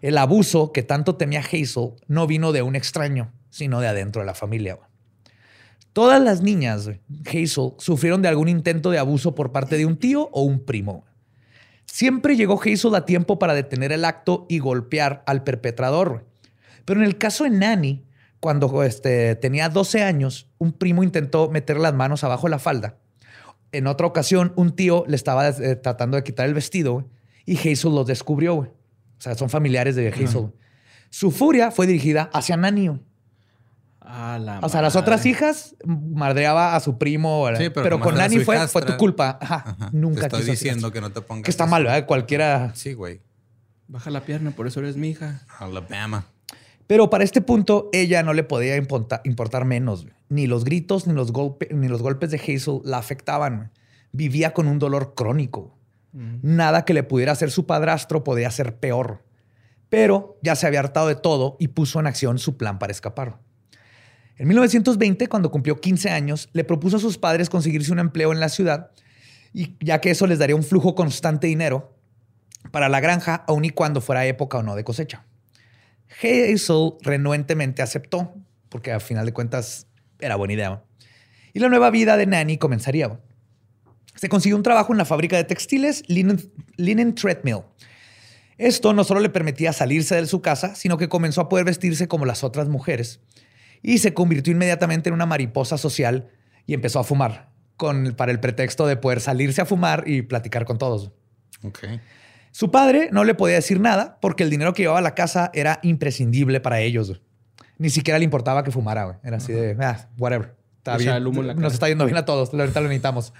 el 0.00 0.18
abuso 0.18 0.72
que 0.72 0.82
tanto 0.82 1.16
temía 1.16 1.40
Hazel 1.40 1.94
no 2.06 2.26
vino 2.26 2.52
de 2.52 2.62
un 2.62 2.76
extraño, 2.76 3.32
sino 3.50 3.80
de 3.80 3.88
adentro 3.88 4.22
de 4.22 4.26
la 4.26 4.34
familia. 4.34 4.78
Todas 5.92 6.22
las 6.22 6.42
niñas, 6.42 6.88
Hazel, 7.26 7.72
sufrieron 7.78 8.22
de 8.22 8.28
algún 8.28 8.48
intento 8.48 8.90
de 8.90 8.98
abuso 8.98 9.34
por 9.34 9.50
parte 9.50 9.76
de 9.76 9.86
un 9.86 9.96
tío 9.96 10.28
o 10.32 10.42
un 10.42 10.64
primo. 10.64 11.04
Siempre 11.86 12.36
llegó 12.36 12.60
Hazel 12.60 12.94
a 12.94 13.04
tiempo 13.04 13.38
para 13.38 13.54
detener 13.54 13.90
el 13.90 14.04
acto 14.04 14.46
y 14.48 14.60
golpear 14.60 15.24
al 15.26 15.42
perpetrador. 15.42 16.26
Pero 16.84 17.00
en 17.00 17.06
el 17.06 17.18
caso 17.18 17.44
de 17.44 17.50
Nanny, 17.50 18.04
cuando 18.40 18.84
este, 18.84 19.34
tenía 19.36 19.68
12 19.68 20.02
años, 20.02 20.48
un 20.58 20.72
primo 20.72 21.02
intentó 21.02 21.50
meter 21.50 21.78
las 21.78 21.94
manos 21.94 22.22
abajo 22.22 22.46
de 22.46 22.50
la 22.50 22.58
falda. 22.58 22.98
En 23.72 23.86
otra 23.86 24.06
ocasión, 24.06 24.52
un 24.56 24.74
tío 24.74 25.04
le 25.06 25.16
estaba 25.16 25.48
eh, 25.48 25.76
tratando 25.76 26.16
de 26.16 26.24
quitar 26.24 26.46
el 26.46 26.54
vestido 26.54 26.92
güey, 26.94 27.06
y 27.44 27.56
Hazel 27.56 27.94
los 27.94 28.06
descubrió. 28.06 28.54
güey. 28.54 28.68
O 28.70 29.20
sea, 29.20 29.34
son 29.34 29.50
familiares 29.50 29.96
de 29.96 30.08
Hazel. 30.08 30.40
güey. 30.40 30.52
Su 31.10 31.30
furia 31.30 31.70
fue 31.70 31.86
dirigida 31.86 32.30
hacia 32.32 32.56
Nanny. 32.56 32.88
güey. 32.88 33.00
A 34.00 34.38
la 34.38 34.60
O 34.60 34.68
sea, 34.70 34.80
las 34.80 34.96
otras 34.96 35.26
hijas 35.26 35.76
madreaba 35.84 36.74
a 36.74 36.80
su 36.80 36.96
primo. 36.96 37.46
Sí, 37.58 37.68
pero 37.68 37.82
pero, 37.84 38.00
con 38.00 38.14
Nanny 38.14 38.38
fue, 38.38 38.66
fue 38.68 38.82
tu 38.82 38.96
culpa. 38.96 39.38
Ajá. 39.40 39.64
Ajá. 39.66 39.90
Nunca 39.92 40.20
Te 40.20 40.26
estoy 40.26 40.40
quiso 40.40 40.52
diciendo 40.52 40.90
que 40.90 41.00
no 41.02 41.10
te 41.12 41.20
pongas. 41.20 41.44
Que 41.44 41.50
está 41.50 41.66
mal, 41.66 41.84
¿verdad? 41.84 42.06
Cualquiera. 42.06 42.72
Sí, 42.74 42.94
güey. 42.94 43.20
Baja 43.86 44.10
la 44.10 44.22
pierna, 44.22 44.50
por 44.50 44.66
eso 44.66 44.80
eres 44.80 44.96
mi 44.96 45.10
hija. 45.10 45.42
Alabama. 45.58 46.24
Pero 46.88 47.10
para 47.10 47.22
este 47.22 47.40
punto, 47.40 47.90
ella 47.92 48.22
no 48.24 48.32
le 48.32 48.42
podía 48.42 48.74
importa- 48.76 49.20
importar 49.24 49.64
menos. 49.64 50.02
güey. 50.02 50.14
Ni 50.30 50.46
los 50.48 50.64
gritos 50.64 51.06
ni 51.06 51.12
los, 51.14 51.32
golpe- 51.32 51.72
ni 51.72 51.86
los 51.86 52.02
golpes 52.02 52.30
de 52.32 52.38
Hazel 52.38 52.80
la 52.82 52.98
afectaban. 52.98 53.56
güey. 53.56 53.68
Vivía 54.10 54.52
con 54.52 54.66
un 54.66 54.78
dolor 54.80 55.14
crónico. 55.14 55.76
Nada 56.12 56.84
que 56.84 56.94
le 56.94 57.02
pudiera 57.04 57.32
hacer 57.32 57.50
su 57.52 57.66
padrastro 57.66 58.24
podía 58.24 58.50
ser 58.50 58.76
peor. 58.80 59.22
Pero 59.90 60.38
ya 60.42 60.56
se 60.56 60.66
había 60.66 60.80
hartado 60.80 61.06
de 61.06 61.14
todo 61.14 61.56
y 61.60 61.68
puso 61.68 62.00
en 62.00 62.06
acción 62.08 62.38
su 62.38 62.56
plan 62.56 62.78
para 62.78 62.90
escapar. 62.90 63.38
En 64.36 64.48
1920, 64.48 65.28
cuando 65.28 65.50
cumplió 65.50 65.80
15 65.80 66.10
años, 66.10 66.48
le 66.54 66.64
propuso 66.64 66.96
a 66.96 67.00
sus 67.00 67.18
padres 67.18 67.50
conseguirse 67.50 67.92
un 67.92 67.98
empleo 67.98 68.32
en 68.32 68.40
la 68.40 68.48
ciudad, 68.48 68.90
y 69.52 69.76
ya 69.84 70.00
que 70.00 70.10
eso 70.10 70.26
les 70.26 70.38
daría 70.38 70.56
un 70.56 70.62
flujo 70.62 70.94
constante 70.94 71.46
de 71.46 71.50
dinero 71.50 71.94
para 72.70 72.88
la 72.88 73.00
granja, 73.00 73.44
aun 73.46 73.64
y 73.64 73.70
cuando 73.70 74.00
fuera 74.00 74.24
época 74.26 74.58
o 74.58 74.62
no 74.62 74.74
de 74.76 74.84
cosecha. 74.84 75.24
Hazel 76.10 76.94
renuentemente 77.02 77.82
aceptó, 77.82 78.34
porque 78.68 78.92
a 78.92 79.00
final 79.00 79.26
de 79.26 79.32
cuentas 79.32 79.86
era 80.20 80.36
buena 80.36 80.54
idea. 80.54 80.82
Y 81.52 81.60
la 81.60 81.68
nueva 81.68 81.90
vida 81.90 82.16
de 82.16 82.26
Nanny 82.26 82.58
comenzaría. 82.58 83.20
Se 84.14 84.28
consiguió 84.28 84.56
un 84.56 84.62
trabajo 84.62 84.92
en 84.92 84.98
la 84.98 85.04
fábrica 85.04 85.36
de 85.36 85.44
textiles 85.44 86.02
Linen, 86.08 87.14
Treadmill. 87.14 87.62
Esto 88.56 88.92
no 88.92 89.04
solo 89.04 89.20
le 89.20 89.30
permitía 89.30 89.72
salirse 89.72 90.16
de 90.16 90.26
su 90.26 90.42
casa, 90.42 90.74
sino 90.74 90.98
que 90.98 91.08
comenzó 91.08 91.40
a 91.40 91.48
poder 91.48 91.64
vestirse 91.64 92.08
como 92.08 92.26
las 92.26 92.42
otras 92.42 92.68
mujeres. 92.68 93.20
Y 93.80 93.98
se 93.98 94.14
convirtió 94.14 94.52
inmediatamente 94.52 95.08
en 95.08 95.14
una 95.14 95.26
mariposa 95.26 95.78
social 95.78 96.30
y 96.66 96.74
empezó 96.74 96.98
a 96.98 97.04
fumar, 97.04 97.50
con, 97.76 98.14
para 98.16 98.32
el 98.32 98.40
pretexto 98.40 98.88
de 98.88 98.96
poder 98.96 99.20
salirse 99.20 99.60
a 99.60 99.66
fumar 99.66 100.02
y 100.06 100.22
platicar 100.22 100.64
con 100.64 100.78
todos. 100.78 101.12
Su 102.50 102.70
padre 102.70 103.08
no 103.12 103.24
le 103.24 103.34
podía 103.34 103.56
decir 103.56 103.80
nada 103.80 104.18
porque 104.20 104.42
el 104.42 104.50
dinero 104.50 104.72
que 104.74 104.82
llevaba 104.82 104.98
a 104.98 105.02
la 105.02 105.14
casa 105.14 105.50
era 105.54 105.78
imprescindible 105.82 106.60
para 106.60 106.80
ellos. 106.80 107.08
güey. 107.10 107.20
Ni 107.78 107.90
siquiera 107.90 108.18
le 108.18 108.24
importaba 108.24 108.64
que 108.64 108.70
fumara, 108.70 109.04
güey. 109.04 109.16
Era 109.22 109.36
así 109.36 109.52
de, 109.52 109.76
ah, 109.80 110.08
whatever. 110.18 110.56
Está 110.78 110.96
O 110.96 110.98
sea, 110.98 111.12
bien. 111.12 111.16
el 111.16 111.26
humo 111.26 111.40
en 111.42 111.46
la 111.48 111.54
Nos 111.54 111.62
cara. 111.62 111.74
está 111.74 111.88
yendo 111.88 112.04
bien 112.06 112.16
a 112.16 112.24
todos. 112.24 112.52
Ahorita 112.52 112.80
lo 112.80 112.88
necesitamos. 112.88 113.32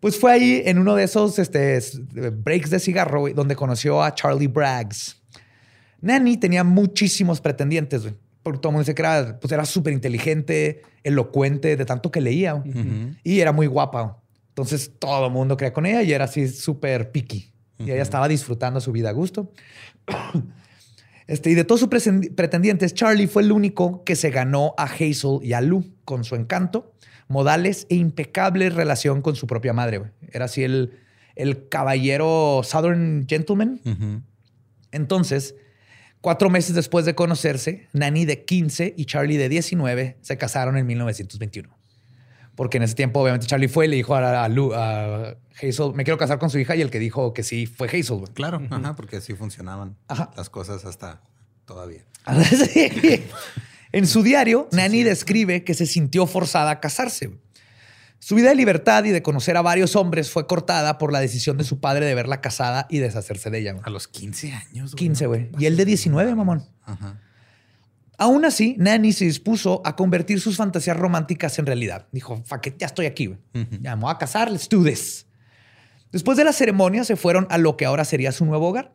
Pues 0.00 0.18
fue 0.18 0.32
ahí 0.32 0.62
en 0.64 0.78
uno 0.78 0.94
de 0.94 1.04
esos 1.04 1.38
este, 1.38 1.80
breaks 2.32 2.70
de 2.70 2.78
cigarro 2.78 3.20
güey, 3.20 3.34
donde 3.34 3.56
conoció 3.56 4.02
a 4.02 4.14
Charlie 4.14 4.46
Braggs. 4.46 5.20
Nanny 6.00 6.36
tenía 6.36 6.62
muchísimos 6.64 7.40
pretendientes, 7.40 8.02
güey. 8.02 8.14
Porque 8.42 8.60
todo 8.60 8.70
el 8.70 8.74
mundo 8.74 8.82
dice 8.84 8.94
que 8.94 9.02
era 9.02 9.38
pues 9.40 9.52
era 9.52 9.64
súper 9.64 9.92
inteligente, 9.92 10.82
elocuente, 11.02 11.76
de 11.76 11.84
tanto 11.84 12.10
que 12.10 12.20
leía. 12.20 12.62
Y 13.24 13.40
era 13.40 13.52
muy 13.52 13.66
guapa. 13.66 14.18
Entonces 14.50 14.92
todo 14.98 15.26
el 15.26 15.32
mundo 15.32 15.56
creía 15.56 15.72
con 15.72 15.86
ella 15.86 16.02
y 16.02 16.12
era 16.12 16.24
así 16.26 16.48
súper 16.48 17.10
picky. 17.10 17.52
Y 17.78 17.90
ella 17.90 18.02
estaba 18.02 18.28
disfrutando 18.28 18.80
su 18.80 18.92
vida 18.92 19.10
a 19.10 19.12
gusto. 19.12 19.52
Este, 21.28 21.50
y 21.50 21.54
de 21.54 21.64
todos 21.64 21.80
sus 21.80 21.90
pretendientes, 21.90 22.94
Charlie 22.94 23.26
fue 23.26 23.42
el 23.42 23.52
único 23.52 24.02
que 24.02 24.16
se 24.16 24.30
ganó 24.30 24.72
a 24.78 24.84
Hazel 24.84 25.40
y 25.42 25.52
a 25.52 25.60
Lou 25.60 25.84
con 26.06 26.24
su 26.24 26.36
encanto, 26.36 26.94
modales 27.28 27.86
e 27.90 27.96
impecable 27.96 28.70
relación 28.70 29.20
con 29.20 29.36
su 29.36 29.46
propia 29.46 29.74
madre. 29.74 30.10
Era 30.32 30.46
así 30.46 30.64
el, 30.64 30.98
el 31.36 31.68
caballero 31.68 32.62
Southern 32.64 33.26
Gentleman. 33.28 33.78
Entonces, 34.90 35.54
cuatro 36.22 36.48
meses 36.48 36.74
después 36.74 37.04
de 37.04 37.14
conocerse, 37.14 37.88
Nani 37.92 38.24
de 38.24 38.46
15 38.46 38.94
y 38.96 39.04
Charlie 39.04 39.36
de 39.36 39.50
19 39.50 40.16
se 40.22 40.38
casaron 40.38 40.78
en 40.78 40.86
1921. 40.86 41.77
Porque 42.58 42.76
en 42.76 42.82
ese 42.82 42.94
tiempo, 42.94 43.20
obviamente, 43.20 43.46
Charlie 43.46 43.68
fue 43.68 43.86
y 43.86 43.88
le 43.88 43.96
dijo 43.96 44.14
a, 44.14 44.44
a 44.44 44.48
Lou- 44.50 44.74
a 44.74 45.36
Hazel, 45.56 45.94
me 45.94 46.04
quiero 46.04 46.18
casar 46.18 46.38
con 46.38 46.50
su 46.50 46.58
hija, 46.58 46.76
y 46.76 46.82
el 46.82 46.90
que 46.90 46.98
dijo 46.98 47.32
que 47.32 47.42
sí 47.44 47.64
fue 47.66 47.86
Hazel. 47.88 48.18
güey. 48.18 48.32
Claro, 48.34 48.60
ajá, 48.68 48.94
porque 48.96 49.16
así 49.18 49.32
funcionaban 49.34 49.96
Ajá. 50.08 50.30
las 50.36 50.50
cosas 50.50 50.84
hasta 50.84 51.22
todavía. 51.64 52.04
Sí. 52.44 53.22
En 53.92 54.06
su 54.06 54.22
diario, 54.22 54.68
Nani 54.72 55.02
describe 55.02 55.64
que 55.64 55.72
se 55.72 55.86
sintió 55.86 56.26
forzada 56.26 56.70
a 56.72 56.78
casarse. 56.80 57.30
Su 58.18 58.34
vida 58.34 58.50
de 58.50 58.54
libertad 58.54 59.02
y 59.04 59.10
de 59.12 59.22
conocer 59.22 59.56
a 59.56 59.62
varios 59.62 59.96
hombres 59.96 60.30
fue 60.30 60.46
cortada 60.46 60.98
por 60.98 61.10
la 61.10 61.20
decisión 61.20 61.56
de 61.56 61.64
su 61.64 61.80
padre 61.80 62.04
de 62.04 62.14
verla 62.14 62.42
casada 62.42 62.86
y 62.90 62.98
deshacerse 62.98 63.48
de 63.48 63.60
ella. 63.60 63.72
güey. 63.72 63.84
A 63.86 63.90
los 63.90 64.06
15 64.08 64.52
años. 64.52 64.94
15, 64.94 65.24
¿no? 65.24 65.30
güey. 65.30 65.48
Y 65.58 65.64
él 65.64 65.76
de 65.78 65.86
19, 65.86 66.34
mamón. 66.34 66.68
Ajá. 66.84 67.18
Aún 68.20 68.44
así, 68.44 68.74
Nani 68.78 69.12
se 69.12 69.26
dispuso 69.26 69.80
a 69.84 69.94
convertir 69.94 70.40
sus 70.40 70.56
fantasías 70.56 70.96
románticas 70.96 71.56
en 71.60 71.66
realidad. 71.66 72.08
Dijo, 72.10 72.42
it, 72.64 72.74
ya 72.76 72.86
estoy 72.86 73.06
aquí, 73.06 73.26
güey. 73.26 73.38
Ya 73.80 73.94
me 73.94 74.02
voy 74.02 74.10
a 74.10 74.18
casar, 74.18 74.50
let's 74.50 74.68
do 74.68 74.82
this. 74.82 75.26
Después 76.10 76.36
de 76.36 76.42
la 76.42 76.52
ceremonia, 76.52 77.04
se 77.04 77.14
fueron 77.14 77.46
a 77.48 77.58
lo 77.58 77.76
que 77.76 77.86
ahora 77.86 78.04
sería 78.04 78.32
su 78.32 78.44
nuevo 78.44 78.68
hogar. 78.68 78.92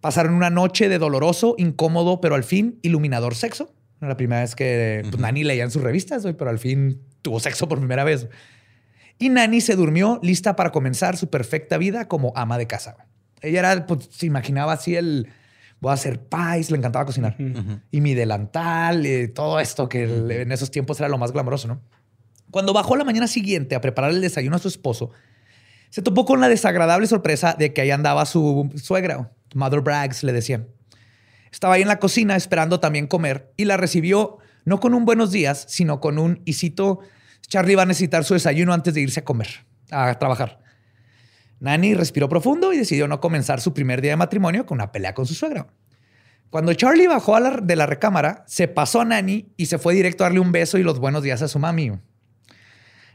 Pasaron 0.00 0.34
una 0.34 0.50
noche 0.50 0.88
de 0.88 0.98
doloroso, 0.98 1.56
incómodo, 1.58 2.20
pero 2.20 2.36
al 2.36 2.44
fin 2.44 2.78
iluminador 2.82 3.34
sexo. 3.34 3.74
Era 4.00 4.10
la 4.10 4.16
primera 4.16 4.42
vez 4.42 4.54
que 4.54 5.00
pues, 5.02 5.18
Nani 5.18 5.42
leía 5.42 5.64
en 5.64 5.72
sus 5.72 5.82
revistas, 5.82 6.22
güey, 6.22 6.34
pero 6.34 6.50
al 6.50 6.60
fin 6.60 7.02
tuvo 7.22 7.40
sexo 7.40 7.68
por 7.68 7.78
primera 7.78 8.04
vez. 8.04 8.28
Y 9.18 9.30
Nani 9.30 9.60
se 9.60 9.74
durmió 9.74 10.20
lista 10.22 10.54
para 10.54 10.70
comenzar 10.70 11.16
su 11.16 11.28
perfecta 11.28 11.76
vida 11.76 12.06
como 12.06 12.32
ama 12.36 12.56
de 12.56 12.68
casa. 12.68 13.08
Ella 13.42 13.58
era, 13.58 13.86
pues, 13.86 14.08
se 14.12 14.26
imaginaba 14.26 14.74
así 14.74 14.94
el, 14.94 15.28
voy 15.80 15.90
a 15.90 15.94
hacer 15.94 16.20
pies, 16.20 16.70
le 16.70 16.78
encantaba 16.78 17.06
cocinar. 17.06 17.36
Y 17.90 18.00
mi 18.00 18.14
delantal, 18.14 19.06
y 19.06 19.28
todo 19.28 19.60
esto 19.60 19.88
que 19.88 20.04
en 20.04 20.52
esos 20.52 20.70
tiempos 20.70 21.00
era 21.00 21.08
lo 21.08 21.18
más 21.18 21.32
glamoroso, 21.32 21.68
¿no? 21.68 21.80
Cuando 22.50 22.72
bajó 22.72 22.96
la 22.96 23.04
mañana 23.04 23.26
siguiente 23.26 23.74
a 23.74 23.80
preparar 23.80 24.10
el 24.10 24.20
desayuno 24.20 24.56
a 24.56 24.58
su 24.58 24.68
esposo, 24.68 25.10
se 25.90 26.02
topó 26.02 26.24
con 26.24 26.40
la 26.40 26.48
desagradable 26.48 27.06
sorpresa 27.06 27.54
de 27.58 27.72
que 27.72 27.80
ahí 27.80 27.90
andaba 27.90 28.26
su 28.26 28.70
suegra, 28.76 29.32
Mother 29.54 29.80
Braggs, 29.80 30.22
le 30.22 30.32
decían. 30.32 30.68
Estaba 31.50 31.74
ahí 31.74 31.82
en 31.82 31.88
la 31.88 31.98
cocina 31.98 32.36
esperando 32.36 32.78
también 32.78 33.08
comer 33.08 33.52
y 33.56 33.64
la 33.64 33.76
recibió 33.76 34.38
no 34.64 34.78
con 34.78 34.94
un 34.94 35.04
buenos 35.04 35.32
días, 35.32 35.64
sino 35.68 36.00
con 36.00 36.18
un, 36.18 36.42
y 36.44 36.52
cito, 36.52 37.00
Charlie 37.48 37.74
va 37.74 37.82
a 37.82 37.86
necesitar 37.86 38.24
su 38.24 38.34
desayuno 38.34 38.72
antes 38.72 38.94
de 38.94 39.00
irse 39.00 39.20
a 39.20 39.24
comer. 39.24 39.48
a 39.90 40.14
trabajar. 40.18 40.60
Nani 41.60 41.94
respiró 41.94 42.28
profundo 42.28 42.72
y 42.72 42.78
decidió 42.78 43.06
no 43.06 43.20
comenzar 43.20 43.60
su 43.60 43.72
primer 43.74 44.00
día 44.00 44.12
de 44.12 44.16
matrimonio 44.16 44.66
con 44.66 44.76
una 44.76 44.90
pelea 44.92 45.14
con 45.14 45.26
su 45.26 45.34
suegra. 45.34 45.68
Cuando 46.48 46.74
Charlie 46.74 47.06
bajó 47.06 47.38
de 47.40 47.76
la 47.76 47.86
recámara, 47.86 48.44
se 48.48 48.66
pasó 48.66 49.02
a 49.02 49.04
Nani 49.04 49.52
y 49.56 49.66
se 49.66 49.78
fue 49.78 49.94
directo 49.94 50.24
a 50.24 50.26
darle 50.26 50.40
un 50.40 50.50
beso 50.50 50.78
y 50.78 50.82
los 50.82 50.98
buenos 50.98 51.22
días 51.22 51.42
a 51.42 51.48
su 51.48 51.60
mami. 51.60 51.92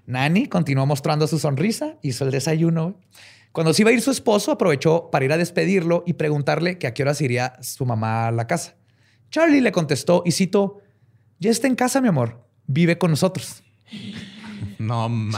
Nani 0.05 0.47
continuó 0.47 0.86
mostrando 0.86 1.27
su 1.27 1.39
sonrisa, 1.39 1.97
hizo 2.01 2.23
el 2.23 2.31
desayuno. 2.31 3.01
Cuando 3.51 3.73
se 3.73 3.81
iba 3.81 3.89
a 3.89 3.93
ir 3.93 4.01
su 4.01 4.12
esposo, 4.12 4.51
aprovechó 4.51 5.10
para 5.12 5.25
ir 5.25 5.34
a 5.34 5.38
despedirlo 5.38 6.03
y 6.05 6.13
preguntarle 6.13 6.77
que 6.77 6.88
a 6.88 6.93
qué 6.93 7.03
horas 7.03 7.19
iría 7.21 7.58
su 7.62 7.86
mamá 7.86 8.27
a 8.27 8.31
la 8.31 8.47
casa. 8.47 8.75
Charlie 9.31 9.62
le 9.62 9.71
contestó 9.71 10.23
y 10.25 10.31
citó, 10.31 10.81
ya 11.39 11.51
está 11.51 11.67
en 11.67 11.75
casa, 11.75 11.99
mi 11.99 12.08
amor, 12.08 12.47
vive 12.67 12.97
con 12.97 13.12
nosotros. 13.12 13.63
No 14.86 15.10
mames. 15.10 15.38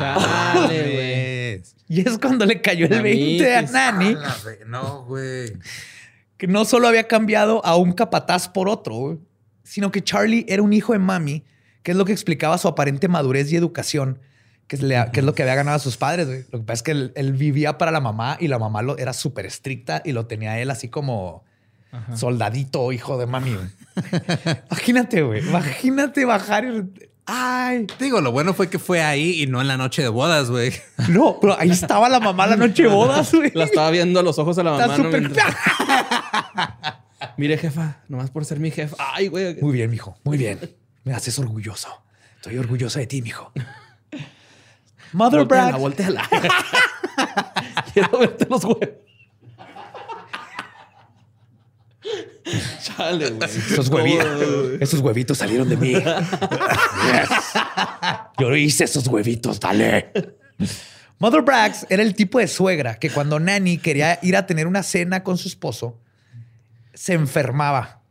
Y 1.89 2.01
es 2.07 2.17
cuando 2.17 2.45
le 2.45 2.61
cayó 2.61 2.85
el 2.87 3.01
20 3.01 3.55
a. 3.55 3.61
Nani, 3.63 4.07
A 4.09 4.11
la 4.19 4.35
ve- 4.45 4.59
No, 4.67 5.05
güey. 5.05 5.53
que 6.37 6.47
no 6.47 6.65
solo 6.65 6.87
había 6.87 7.07
cambiado 7.07 7.65
a 7.65 7.75
un 7.77 7.93
capataz 7.93 8.49
por 8.49 8.69
otro, 8.69 8.95
güey, 8.95 9.17
sino 9.63 9.91
que 9.91 10.03
Charlie 10.03 10.45
era 10.49 10.61
un 10.61 10.73
hijo 10.73 10.93
de 10.93 10.99
mami, 10.99 11.43
que 11.83 11.91
es 11.91 11.97
lo 11.97 12.05
que 12.05 12.11
explicaba 12.11 12.57
su 12.57 12.67
aparente 12.67 13.07
madurez 13.07 13.51
y 13.51 13.55
educación, 13.55 14.19
que 14.67 14.75
es, 14.75 14.81
le- 14.81 15.09
que 15.13 15.21
es 15.21 15.25
lo 15.25 15.33
que 15.33 15.43
había 15.43 15.55
ganado 15.55 15.77
a 15.77 15.79
sus 15.79 15.95
padres. 15.97 16.27
güey. 16.27 16.43
Lo 16.51 16.59
que 16.59 16.65
pasa 16.65 16.73
es 16.79 16.83
que 16.83 16.91
él, 16.91 17.11
él 17.15 17.33
vivía 17.33 17.77
para 17.77 17.91
la 17.91 18.01
mamá 18.01 18.37
y 18.39 18.49
la 18.49 18.59
mamá 18.59 18.81
lo, 18.81 18.97
era 18.97 19.13
súper 19.13 19.45
estricta 19.45 20.01
y 20.03 20.11
lo 20.11 20.25
tenía 20.27 20.59
él 20.59 20.69
así 20.71 20.89
como 20.89 21.45
soldadito, 22.15 22.91
hijo 22.91 23.17
de 23.17 23.25
mami. 23.25 23.55
güey. 23.55 23.67
imagínate, 24.69 25.21
güey. 25.23 25.41
Imagínate 25.47 26.25
bajar 26.25 26.65
y... 26.65 26.83
Ay, 27.29 27.85
Digo, 27.99 28.21
lo 28.21 28.31
bueno 28.31 28.53
fue 28.53 28.69
que 28.69 28.79
fue 28.79 29.01
ahí 29.03 29.41
y 29.43 29.47
no 29.47 29.59
en 29.59 29.67
la 29.67 29.75
noche 29.75 30.01
de 30.01 30.07
bodas, 30.07 30.49
güey. 30.49 30.71
no, 31.09 31.37
pero 31.41 31.59
ahí 31.59 31.69
estaba 31.69 32.07
la 32.07 32.21
mamá 32.21 32.47
la 32.47 32.55
noche 32.55 32.83
de 32.83 32.89
bodas, 32.89 33.33
güey. 33.33 33.51
La 33.53 33.65
estaba 33.65 33.91
viendo 33.91 34.19
a 34.21 34.23
los 34.23 34.39
ojos 34.39 34.57
a 34.57 34.63
la 34.63 34.71
Está 34.71 34.87
mamá. 34.87 34.97
¿no? 34.97 35.03
súper- 35.03 35.19
Mientras- 35.21 35.55
Mire, 37.37 37.57
jefa, 37.57 37.97
nomás 38.07 38.29
por 38.31 38.45
ser 38.45 38.59
mi 38.59 38.71
jefa. 38.71 38.95
Ay, 39.13 39.27
güey. 39.27 39.55
Muy 39.61 39.73
bien, 39.73 39.89
mijo. 39.91 40.17
Muy 40.23 40.37
bien. 40.37 40.59
Me 41.03 41.13
haces 41.13 41.37
orgulloso. 41.39 41.89
Estoy 42.37 42.57
orgulloso 42.57 42.99
de 42.99 43.07
ti, 43.07 43.21
mijo. 43.21 43.51
Mother 45.13 45.39
Volteala, 45.39 45.69
Brad. 45.71 45.79
volteala. 45.79 46.29
Quiero 47.93 48.19
verte 48.19 48.45
los 48.49 48.63
huevos. 48.63 48.89
Chale, 52.83 53.29
güey. 53.31 53.49
Esos 53.49 53.89
huevitos, 53.89 54.81
esos 54.81 54.99
huevitos 54.99 55.37
salieron 55.37 55.69
de 55.69 55.77
mí. 55.77 55.93
Yes. 57.07 57.29
Yo 58.39 58.55
hice 58.55 58.83
esos 58.83 59.07
huevitos, 59.07 59.59
dale. 59.59 60.11
Mother 61.19 61.41
Braggs 61.41 61.85
era 61.89 62.03
el 62.03 62.15
tipo 62.15 62.39
de 62.39 62.47
suegra 62.47 62.95
que 62.95 63.09
cuando 63.09 63.39
Nanny 63.39 63.77
quería 63.77 64.19
ir 64.21 64.35
a 64.35 64.45
tener 64.45 64.67
una 64.67 64.83
cena 64.83 65.23
con 65.23 65.37
su 65.37 65.47
esposo, 65.47 65.99
se 66.93 67.13
enfermaba, 67.13 68.01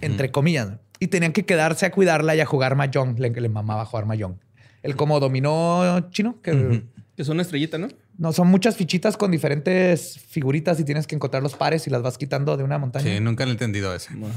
entre 0.00 0.30
comillas, 0.30 0.68
y 0.98 1.06
tenían 1.08 1.32
que 1.32 1.44
quedarse 1.44 1.86
a 1.86 1.92
cuidarla 1.92 2.34
y 2.34 2.40
a 2.40 2.46
jugar 2.46 2.74
mahjong. 2.74 3.18
Le, 3.18 3.30
le 3.30 3.48
mamaba 3.48 3.84
jugar 3.84 4.06
mahjong. 4.06 4.38
El 4.82 4.96
como 4.96 5.20
dominó 5.20 6.10
chino, 6.10 6.40
que 6.42 6.82
Que 7.18 7.22
es 7.22 7.28
una 7.30 7.42
estrellita, 7.42 7.78
¿no? 7.78 7.88
no 8.16 8.32
son 8.32 8.46
muchas 8.46 8.76
fichitas 8.76 9.16
con 9.16 9.32
diferentes 9.32 10.20
figuritas 10.28 10.78
y 10.78 10.84
tienes 10.84 11.04
que 11.08 11.16
encontrar 11.16 11.42
los 11.42 11.56
pares 11.56 11.84
y 11.88 11.90
las 11.90 12.00
vas 12.00 12.16
quitando 12.16 12.56
de 12.56 12.62
una 12.62 12.78
montaña. 12.78 13.04
Sí, 13.12 13.18
nunca 13.18 13.42
he 13.42 13.50
entendido 13.50 13.92
ese. 13.92 14.14
Bueno, 14.14 14.32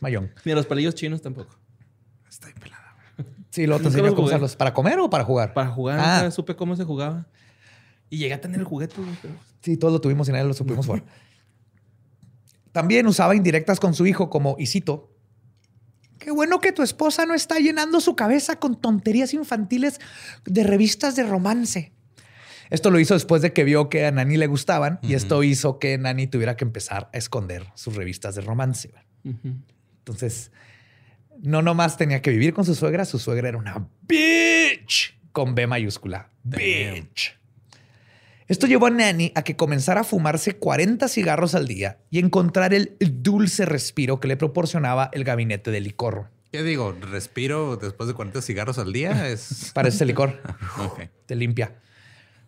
mahjong. 0.00 0.30
Ni 0.46 0.52
a 0.52 0.54
los 0.54 0.64
palillos 0.64 0.94
chinos 0.94 1.20
tampoco. 1.20 1.54
Está 2.26 2.46
ahí 2.46 2.54
pelada. 2.58 2.96
Sí, 3.50 3.66
Nunca 3.66 3.84
enseño 3.88 4.04
los 4.06 4.14
cómo 4.14 4.28
usarlos. 4.28 4.56
¿Para 4.56 4.72
comer 4.72 4.98
o 4.98 5.10
para 5.10 5.24
jugar? 5.24 5.52
Para 5.52 5.68
jugar, 5.68 6.00
Ah. 6.00 6.16
nunca 6.22 6.30
supe 6.30 6.56
cómo 6.56 6.74
se 6.74 6.84
jugaba. 6.84 7.26
Y 8.08 8.16
llegué 8.16 8.32
a 8.32 8.40
tener 8.40 8.60
el 8.60 8.64
juguete, 8.64 8.94
güey. 8.96 9.10
pero- 9.20 9.34
Sí, 9.60 9.76
todos 9.76 9.92
lo 9.92 10.00
tuvimos 10.00 10.26
y 10.30 10.32
nadie 10.32 10.44
lo 10.46 10.54
supimos 10.54 10.86
jugar. 10.86 11.04
También 12.72 13.06
usaba 13.08 13.36
indirectas 13.36 13.78
con 13.78 13.92
su 13.92 14.06
hijo 14.06 14.30
como, 14.30 14.56
y 14.58 14.68
cito, 14.68 15.09
qué 16.20 16.30
bueno 16.30 16.60
que 16.60 16.70
tu 16.70 16.82
esposa 16.82 17.26
no 17.26 17.34
está 17.34 17.58
llenando 17.58 18.00
su 18.00 18.14
cabeza 18.14 18.60
con 18.60 18.80
tonterías 18.80 19.34
infantiles 19.34 19.98
de 20.44 20.62
revistas 20.62 21.16
de 21.16 21.24
romance. 21.24 21.92
Esto 22.68 22.92
lo 22.92 23.00
hizo 23.00 23.14
después 23.14 23.42
de 23.42 23.52
que 23.52 23.64
vio 23.64 23.88
que 23.88 24.06
a 24.06 24.12
Nani 24.12 24.36
le 24.36 24.46
gustaban 24.46 25.00
y 25.02 25.14
esto 25.14 25.42
hizo 25.42 25.80
que 25.80 25.98
Nani 25.98 26.28
tuviera 26.28 26.56
que 26.56 26.64
empezar 26.64 27.10
a 27.12 27.18
esconder 27.18 27.66
sus 27.74 27.96
revistas 27.96 28.36
de 28.36 28.42
romance. 28.42 28.92
Entonces, 29.24 30.52
no 31.42 31.62
nomás 31.62 31.96
tenía 31.96 32.22
que 32.22 32.30
vivir 32.30 32.54
con 32.54 32.64
su 32.64 32.76
suegra, 32.76 33.04
su 33.04 33.18
suegra 33.18 33.48
era 33.48 33.58
una 33.58 33.88
bitch 34.02 35.18
con 35.32 35.56
B 35.56 35.66
mayúscula. 35.66 36.30
Bitch. 36.44 37.39
Esto 38.50 38.66
llevó 38.66 38.86
a 38.86 38.90
Nanny 38.90 39.30
a 39.36 39.42
que 39.42 39.54
comenzara 39.54 40.00
a 40.00 40.04
fumarse 40.04 40.56
40 40.56 41.06
cigarros 41.06 41.54
al 41.54 41.68
día 41.68 41.98
y 42.10 42.18
encontrar 42.18 42.74
el 42.74 42.96
dulce 42.98 43.64
respiro 43.64 44.18
que 44.18 44.26
le 44.26 44.36
proporcionaba 44.36 45.08
el 45.12 45.22
gabinete 45.22 45.70
de 45.70 45.80
licor. 45.80 46.30
¿Qué 46.50 46.64
digo? 46.64 46.92
¿Respiro 47.00 47.76
después 47.76 48.08
de 48.08 48.14
40 48.14 48.42
cigarros 48.42 48.78
al 48.80 48.92
día? 48.92 49.28
Es... 49.28 49.70
Para 49.74 49.86
ese 49.86 50.04
licor 50.04 50.42
Ok. 50.84 51.02
te 51.26 51.36
limpia. 51.36 51.76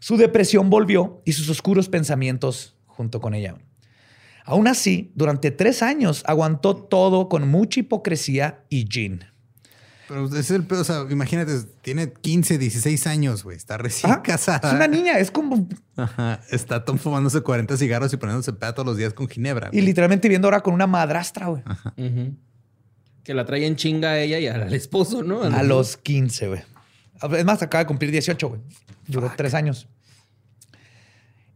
Su 0.01 0.17
depresión 0.17 0.71
volvió 0.71 1.23
y 1.25 1.35
sus 1.35 1.49
oscuros 1.49 1.88
pensamientos 1.88 2.75
junto 2.87 3.21
con 3.21 3.35
ella. 3.35 3.55
Aún 4.45 4.67
así, 4.67 5.12
durante 5.15 5.53
tres 5.53 5.85
años 5.85 6.25
aguantó 6.27 6.75
todo 6.75 7.29
con 7.29 7.47
mucha 7.47 7.79
hipocresía 7.79 8.65
y 8.69 8.87
gin. 8.91 9.25
Pero 10.12 10.27
ese 10.27 10.40
es 10.40 10.51
el 10.51 10.64
pedo. 10.66 10.83
O 10.83 10.85
sea, 10.85 11.07
imagínate, 11.09 11.53
tiene 11.81 12.12
15, 12.12 12.59
16 12.59 13.07
años, 13.07 13.44
güey. 13.44 13.57
Está 13.57 13.79
recién 13.79 14.12
Ajá. 14.12 14.22
casada. 14.22 14.68
Es 14.68 14.75
una 14.75 14.87
niña, 14.87 15.18
es 15.18 15.31
como. 15.31 15.66
Ajá. 15.96 16.40
Está 16.51 16.85
tom- 16.85 16.98
fumándose 16.98 17.40
40 17.40 17.79
cigarros 17.79 18.12
y 18.12 18.18
poniéndose 18.18 18.53
peda 18.53 18.75
todos 18.75 18.87
los 18.87 18.96
días 18.98 19.14
con 19.14 19.27
ginebra. 19.27 19.70
Y 19.72 19.81
literalmente 19.81 20.29
viviendo 20.29 20.48
ahora 20.48 20.61
con 20.61 20.75
una 20.75 20.87
madrastra, 20.87 21.46
güey. 21.46 21.62
Que 23.25 23.33
la 23.33 23.46
trae 23.46 23.64
en 23.66 23.77
chinga 23.77 24.11
a 24.11 24.18
ella 24.20 24.38
y 24.38 24.46
al 24.48 24.75
esposo, 24.75 25.22
¿no? 25.22 25.42
A 25.44 25.62
los 25.62 25.96
15, 25.96 26.48
güey. 26.48 26.62
Es 27.38 27.44
más, 27.46 27.62
acaba 27.62 27.85
de 27.85 27.87
cumplir 27.88 28.11
18, 28.11 28.48
güey. 28.48 28.61
Duró 29.07 29.33
tres 29.35 29.55
años. 29.55 29.88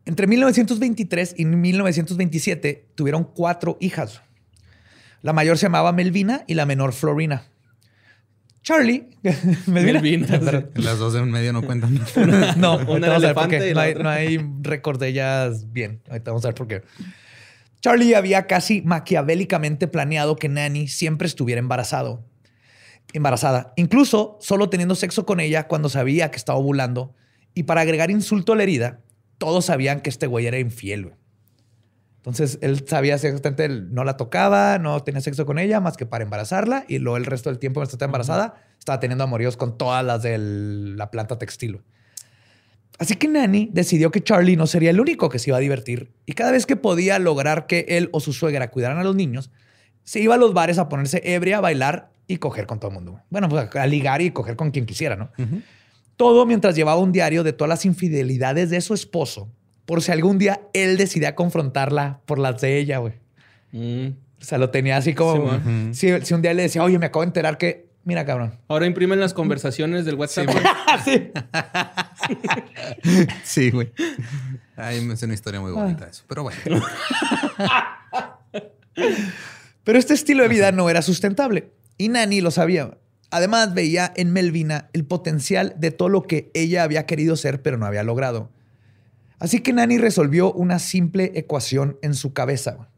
Entre 0.07 0.27
1923 0.29 1.35
y 1.37 1.45
1927 1.45 2.89
tuvieron 2.95 3.25
cuatro 3.25 3.77
hijas. 3.81 4.23
La 5.23 5.33
mayor 5.33 5.59
se 5.59 5.67
llamaba 5.67 5.93
Melvina 5.93 6.45
y 6.47 6.55
la 6.55 6.65
menor 6.65 6.93
Florina. 6.93 7.43
Charlie. 8.67 9.07
Perdón. 10.27 10.71
Las 10.75 10.99
dos 10.99 11.15
en 11.15 11.31
medio 11.31 11.53
no 11.53 11.63
cuentan. 11.63 12.01
No, 12.57 12.79
Una 12.79 13.07
ahorita 13.07 13.09
vamos 13.09 13.25
a 13.25 13.27
ver 13.29 13.35
por 13.35 13.45
elefante 13.45 13.59
qué. 13.61 13.71
y 13.71 13.75
No 13.75 13.81
hay, 13.81 13.95
no 13.95 14.09
hay 14.09 14.41
récord 14.63 14.99
de 14.99 15.07
ellas 15.07 15.73
bien. 15.73 16.01
Ahorita 16.11 16.33
vamos 16.33 16.45
a 16.45 16.49
ver 16.49 16.55
por 16.57 16.67
qué. 16.67 16.83
Charlie 17.81 18.17
había 18.17 18.49
casi 18.49 18.83
maquiavélicamente 18.83 19.87
planeado 19.87 20.35
que 20.35 20.49
Nanny 20.49 20.89
siempre 20.89 21.29
estuviera 21.29 21.61
embarazado. 21.61 22.25
Embarazada. 23.13 23.73
Incluso 23.77 24.37
solo 24.41 24.69
teniendo 24.69 24.97
sexo 24.97 25.25
con 25.27 25.39
ella 25.39 25.69
cuando 25.69 25.89
sabía 25.89 26.33
que 26.33 26.37
estaba 26.37 26.59
ovulando. 26.59 27.15
Y 27.55 27.63
para 27.63 27.83
agregar 27.83 28.11
insulto 28.11 28.53
a 28.53 28.57
la 28.57 28.65
herida, 28.65 28.99
todos 29.39 29.67
sabían 29.67 30.01
que 30.01 30.11
este 30.11 30.27
güey 30.27 30.47
era 30.47 30.59
infiel. 30.59 31.05
güey. 31.05 31.15
Entonces 32.27 32.59
él 32.61 32.85
sabía 32.89 33.15
exactamente, 33.15 33.65
él 33.67 33.95
no 33.95 34.03
la 34.03 34.17
tocaba, 34.17 34.81
no 34.81 35.01
tenía 35.05 35.21
sexo 35.21 35.47
con 35.47 35.61
ella 35.61 35.79
más 35.79 35.97
que 35.97 36.07
para 36.07 36.25
embarazarla. 36.25 36.85
Y 36.89 36.99
luego 36.99 37.17
el 37.19 37.25
resto 37.25 37.51
del 37.51 37.61
tiempo, 37.61 37.79
mientras 37.79 37.95
estaba 37.95 38.09
embarazada, 38.09 38.55
estaba 38.81 38.99
teniendo 38.99 39.23
amoríos 39.23 39.57
con 39.57 39.79
todas 39.79 40.05
las 40.05 40.23
de 40.23 40.37
la 40.39 41.13
planta 41.13 41.39
textil. 41.39 41.83
Así 42.99 43.15
que 43.15 43.29
Nanny 43.29 43.71
decidió 43.73 44.11
que 44.11 44.25
Charlie 44.25 44.57
no 44.57 44.67
sería 44.67 44.91
el 44.91 44.99
único 44.99 45.29
que 45.29 45.39
se 45.39 45.51
iba 45.51 45.59
a 45.59 45.61
divertir 45.61 46.15
y 46.25 46.33
cada 46.33 46.51
vez 46.51 46.67
que 46.67 46.75
podía 46.75 47.21
lograr 47.21 47.69
que 47.69 47.85
él 47.89 48.09
o 48.13 48.19
su 48.19 48.33
suegra 48.33 48.71
cuidaran 48.71 48.99
a 48.99 49.05
los 49.05 49.15
niños, 49.15 49.53
se 50.03 50.19
iba 50.19 50.35
a 50.35 50.39
los 50.39 50.53
bares 50.53 50.79
a 50.79 50.89
ponerse 50.89 51.21
ebria, 51.25 51.59
a 51.59 51.61
bailar 51.61 52.11
y 52.27 52.39
coger 52.39 52.67
con 52.67 52.81
todo 52.81 52.91
el 52.91 52.95
mundo. 52.95 53.21
Bueno, 53.31 53.49
pues 53.49 53.69
a 53.77 53.87
ligar 53.87 54.21
y 54.21 54.33
coger 54.33 54.57
con 54.57 54.73
quien 54.73 54.85
quisiera, 54.85 55.15
¿no? 55.15 55.31
Todo 56.17 56.45
mientras 56.45 56.75
llevaba 56.75 56.99
un 56.99 57.13
diario 57.13 57.45
de 57.45 57.53
todas 57.53 57.69
las 57.69 57.85
infidelidades 57.85 58.71
de 58.71 58.81
su 58.81 58.95
esposo, 58.95 59.53
por 59.87 60.03
si 60.03 60.13
algún 60.13 60.39
día 60.39 60.61
él 60.75 60.97
decidía 60.99 61.35
confrontarla 61.35 62.21
por 62.27 62.39
las 62.39 62.61
de 62.61 62.79
ella, 62.79 62.99
güey. 62.99 63.15
Mm. 63.73 64.09
O 64.41 64.45
sea, 64.45 64.59
lo 64.59 64.71
tenía 64.71 64.97
así 64.97 65.15
como... 65.15 65.59
Sí, 65.93 66.11
si, 66.11 66.27
si 66.27 66.35
un 66.35 66.43
día 66.43 66.53
le 66.53 66.63
decía, 66.63 66.83
oye, 66.83 66.99
me 66.99 67.07
acabo 67.07 67.23
de 67.23 67.29
enterar 67.29 67.57
que... 67.57 67.87
Mira, 68.05 68.25
cabrón. 68.25 68.53
Ahora 68.69 68.87
imprimen 68.87 69.19
las 69.19 69.35
conversaciones 69.35 70.05
del 70.05 70.15
WhatsApp. 70.15 70.47
güey. 70.47 70.59
Sí. 71.05 71.33
sí, 73.45 73.71
güey. 73.71 73.93
Ay, 74.77 74.99
es 75.13 75.23
una 75.23 75.35
historia 75.35 75.61
muy 75.61 75.73
bonita 75.73 76.07
eso. 76.07 76.25
Pero 76.29 76.45
bueno. 76.45 76.59
Pero 79.85 79.99
este 79.99 80.15
estilo 80.15 80.43
de 80.43 80.49
vida 80.49 80.73
no 80.73 80.89
era 80.91 81.03
sustentable 81.03 81.73
y 81.99 82.09
Nani 82.09 82.41
lo 82.41 82.51
sabía. 82.51 82.97
Además, 83.31 83.75
veía 83.75 84.13
en 84.17 84.33
Melvina 84.33 84.89
el 84.93 85.05
potencial 85.05 85.75
de 85.77 85.91
todo 85.91 86.09
lo 86.09 86.23
que 86.23 86.51
ella 86.55 86.83
había 86.85 87.07
querido 87.07 87.37
ser, 87.37 87.61
pero 87.63 87.77
no 87.77 87.87
había 87.87 88.03
logrado. 88.03 88.51
Así 89.39 89.61
que 89.61 89.73
Nani 89.73 89.99
resolvió 89.99 90.53
una 90.53 90.79
simple 90.79 91.33
ecuación 91.35 91.99
en 92.03 92.15
su 92.15 92.33
cabeza. 92.33 92.89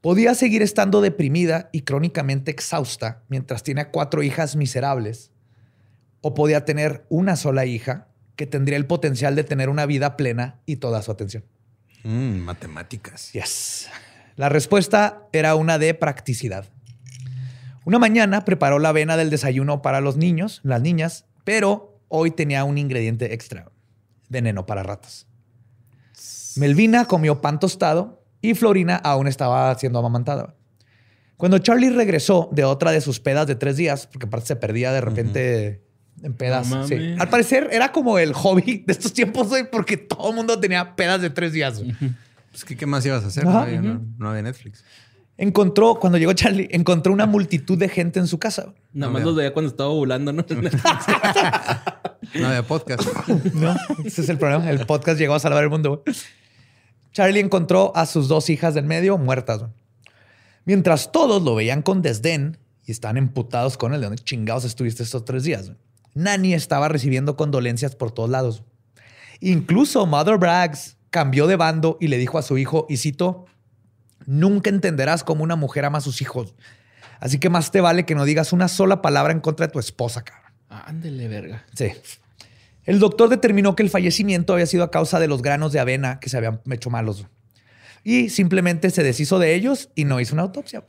Podía 0.00 0.34
seguir 0.34 0.62
estando 0.62 1.00
deprimida 1.00 1.68
y 1.72 1.82
crónicamente 1.82 2.50
exhausta 2.50 3.22
mientras 3.28 3.62
tiene 3.62 3.82
a 3.82 3.90
cuatro 3.90 4.22
hijas 4.22 4.56
miserables, 4.56 5.30
o 6.22 6.34
podía 6.34 6.64
tener 6.64 7.04
una 7.08 7.36
sola 7.36 7.66
hija 7.66 8.08
que 8.36 8.46
tendría 8.46 8.76
el 8.76 8.86
potencial 8.86 9.36
de 9.36 9.44
tener 9.44 9.68
una 9.68 9.86
vida 9.86 10.16
plena 10.16 10.60
y 10.66 10.76
toda 10.76 11.02
su 11.02 11.10
atención. 11.10 11.44
Mm, 12.04 12.38
matemáticas. 12.38 13.32
Yes. 13.32 13.88
La 14.36 14.48
respuesta 14.48 15.28
era 15.32 15.54
una 15.54 15.78
de 15.78 15.94
practicidad. 15.94 16.64
Una 17.84 17.98
mañana 17.98 18.44
preparó 18.44 18.78
la 18.78 18.90
avena 18.90 19.16
del 19.16 19.30
desayuno 19.30 19.82
para 19.82 20.00
los 20.00 20.16
niños, 20.16 20.60
las 20.62 20.80
niñas, 20.80 21.26
pero 21.44 22.00
hoy 22.08 22.30
tenía 22.30 22.64
un 22.64 22.78
ingrediente 22.78 23.34
extra, 23.34 23.70
veneno 24.28 24.66
para 24.66 24.82
ratas. 24.82 25.26
Melvina 26.56 27.04
comió 27.06 27.40
pan 27.40 27.58
tostado 27.58 28.24
y 28.40 28.54
Florina 28.54 28.96
aún 28.96 29.26
estaba 29.28 29.74
siendo 29.78 29.98
amamantada. 29.98 30.54
Cuando 31.36 31.58
Charlie 31.58 31.90
regresó 31.90 32.48
de 32.52 32.64
otra 32.64 32.90
de 32.92 33.00
sus 33.00 33.18
pedas 33.20 33.46
de 33.46 33.54
tres 33.56 33.76
días, 33.76 34.06
porque 34.06 34.26
aparte 34.26 34.46
se 34.48 34.56
perdía 34.56 34.92
de 34.92 35.00
repente 35.00 35.82
en 36.22 36.34
pedas. 36.34 36.68
No 36.68 36.86
sí. 36.86 36.94
mames. 36.94 37.20
Al 37.20 37.28
parecer 37.28 37.68
era 37.72 37.90
como 37.90 38.18
el 38.18 38.32
hobby 38.32 38.84
de 38.86 38.92
estos 38.92 39.12
tiempos, 39.12 39.48
güey, 39.48 39.68
porque 39.70 39.96
todo 39.96 40.30
el 40.30 40.36
mundo 40.36 40.58
tenía 40.60 40.94
pedas 40.94 41.20
de 41.20 41.30
tres 41.30 41.52
días. 41.52 41.78
güey. 41.80 41.94
Pues, 42.50 42.64
¿qué, 42.64 42.76
qué 42.76 42.86
más 42.86 43.04
ibas 43.06 43.24
a 43.24 43.28
hacer? 43.28 43.44
Ajá, 43.46 43.52
no, 43.52 43.60
había, 43.64 43.80
no- 43.80 43.94
ujú. 43.94 44.04
no 44.18 44.30
había 44.30 44.42
Netflix. 44.42 44.84
Encontró, 45.38 45.96
cuando 45.96 46.18
llegó 46.18 46.32
Charlie, 46.34 46.68
encontró 46.70 47.12
una 47.12 47.26
multitud 47.26 47.76
de 47.78 47.88
gente 47.88 48.20
en 48.20 48.26
su 48.28 48.38
casa. 48.38 48.74
Nada 48.92 49.10
No 49.10 49.14
más 49.14 49.22
los 49.24 49.34
veía 49.34 49.52
cuando 49.52 49.70
estaba 49.70 49.88
ovulando, 49.88 50.32
¿no? 50.32 50.44
No 52.34 52.46
había 52.48 52.62
podcast. 52.62 53.02
No, 53.54 53.74
ese 54.04 54.22
es 54.22 54.28
el 54.28 54.38
problema. 54.38 54.70
El 54.70 54.86
podcast 54.86 55.18
llegó 55.18 55.34
a 55.34 55.40
salvar 55.40 55.64
el 55.64 55.70
mundo. 55.70 56.04
Charlie 57.12 57.40
encontró 57.40 57.92
a 57.94 58.06
sus 58.06 58.28
dos 58.28 58.48
hijas 58.50 58.74
del 58.74 58.84
medio 58.84 59.18
muertas. 59.18 59.64
Mientras 60.64 61.12
todos 61.12 61.42
lo 61.42 61.54
veían 61.54 61.82
con 61.82 62.02
desdén 62.02 62.58
y 62.84 62.92
estaban 62.92 63.16
emputados 63.16 63.76
con 63.76 63.94
él. 63.94 64.00
¿De 64.00 64.06
dónde 64.06 64.22
chingados 64.22 64.64
estuviste 64.64 65.02
estos 65.02 65.24
tres 65.24 65.44
días? 65.44 65.72
Nani 66.14 66.54
estaba 66.54 66.88
recibiendo 66.88 67.36
condolencias 67.36 67.96
por 67.96 68.12
todos 68.12 68.30
lados. 68.30 68.62
Incluso 69.40 70.06
Mother 70.06 70.38
Braggs 70.38 70.96
cambió 71.10 71.46
de 71.46 71.56
bando 71.56 71.98
y 72.00 72.08
le 72.08 72.18
dijo 72.18 72.38
a 72.38 72.42
su 72.42 72.58
hijo, 72.58 72.86
y 72.88 72.96
cito, 72.96 73.46
nunca 74.24 74.70
entenderás 74.70 75.24
cómo 75.24 75.42
una 75.42 75.56
mujer 75.56 75.84
ama 75.84 75.98
a 75.98 76.02
sus 76.02 76.22
hijos. 76.22 76.54
Así 77.20 77.38
que 77.38 77.50
más 77.50 77.70
te 77.70 77.80
vale 77.80 78.04
que 78.04 78.14
no 78.14 78.24
digas 78.24 78.52
una 78.52 78.68
sola 78.68 79.02
palabra 79.02 79.32
en 79.32 79.40
contra 79.40 79.66
de 79.66 79.72
tu 79.72 79.78
esposa, 79.78 80.22
cabrón. 80.22 80.52
Ándele, 80.68 81.28
verga. 81.28 81.64
Sí. 81.74 81.92
El 82.84 82.98
doctor 82.98 83.28
determinó 83.28 83.76
que 83.76 83.82
el 83.82 83.90
fallecimiento 83.90 84.52
había 84.52 84.66
sido 84.66 84.84
a 84.84 84.90
causa 84.90 85.20
de 85.20 85.28
los 85.28 85.42
granos 85.42 85.72
de 85.72 85.80
avena 85.80 86.18
que 86.20 86.28
se 86.28 86.36
habían 86.36 86.60
hecho 86.70 86.90
malos. 86.90 87.26
Y 88.04 88.30
simplemente 88.30 88.90
se 88.90 89.02
deshizo 89.02 89.38
de 89.38 89.54
ellos 89.54 89.90
y 89.94 90.04
no 90.04 90.20
hizo 90.20 90.34
una 90.34 90.42
autopsia. 90.42 90.84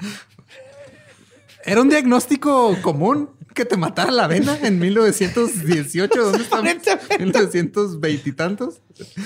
¿Era 1.65 1.81
un 1.81 1.89
diagnóstico 1.89 2.75
común 2.81 3.29
que 3.53 3.65
te 3.65 3.77
matara 3.77 4.11
la 4.11 4.27
vena 4.27 4.57
en 4.63 4.79
1918? 4.79 6.21
¿Dónde 6.21 6.43
estamos? 6.43 6.65
Aparentemente. 6.65 7.19
1920 7.19 8.29
y 8.29 8.33
tantos. 8.33 8.81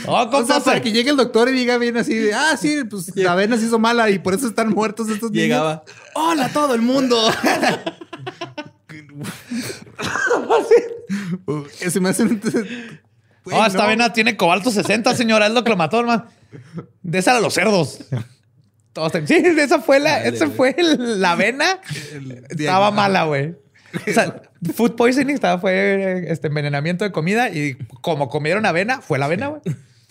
Oh, 0.06 0.30
O 0.32 0.46
sea, 0.46 0.60
para 0.60 0.82
que 0.82 0.92
llegue 0.92 1.10
el 1.10 1.18
doctor 1.18 1.50
y 1.50 1.54
diga 1.54 1.78
bien 1.78 1.96
así 1.98 2.16
de, 2.16 2.34
ah, 2.34 2.58
sí, 2.58 2.84
pues 2.90 3.12
la 3.16 3.34
vena 3.36 3.58
se 3.58 3.66
hizo 3.68 3.80
mala 3.80 4.10
y 4.10 4.20
por 4.20 4.34
eso 4.34 4.48
están 4.48 4.70
muertos 4.70 5.08
estos 5.10 5.32
niños. 5.32 5.46
Llegaba. 5.46 5.84
¡Hola, 6.14 6.50
todo 6.50 6.76
el 6.76 6.82
mundo! 6.82 7.18
Se 11.90 12.00
me. 12.00 12.12
Güey, 12.12 13.58
Oh, 13.58 13.66
esta 13.66 13.78
no. 13.80 13.84
avena 13.86 14.12
tiene 14.12 14.36
cobalto 14.36 14.72
60, 14.72 15.16
señora. 15.16 15.48
Es 15.48 15.54
lo 15.54 15.64
que 15.64 15.70
lo 15.70 15.78
mató, 15.78 16.00
hermano. 16.02 16.26
De 17.02 17.18
esa 17.20 17.38
a 17.38 17.40
los 17.40 17.54
cerdos. 17.54 18.00
Todos 18.92 19.14
sí, 19.26 19.36
esa 19.36 19.80
fue 19.80 20.00
la, 20.00 20.24
esa 20.24 20.50
fue 20.50 20.76
la 20.80 21.32
avena. 21.32 21.80
Estaba 22.50 22.92
mala, 22.92 23.24
güey. 23.24 23.56
O 24.08 24.12
sea, 24.14 24.42
food 24.76 24.96
poisoning 24.96 25.36
estaba, 25.36 25.60
fue 25.62 26.26
este 26.28 26.48
envenenamiento 26.48 27.06
de 27.06 27.12
comida 27.12 27.50
y 27.50 27.76
como 28.02 28.28
comieron 28.28 28.66
avena, 28.66 29.02
fue 29.02 29.18
la 29.20 29.26
avena, 29.26 29.48
güey. 29.48 29.62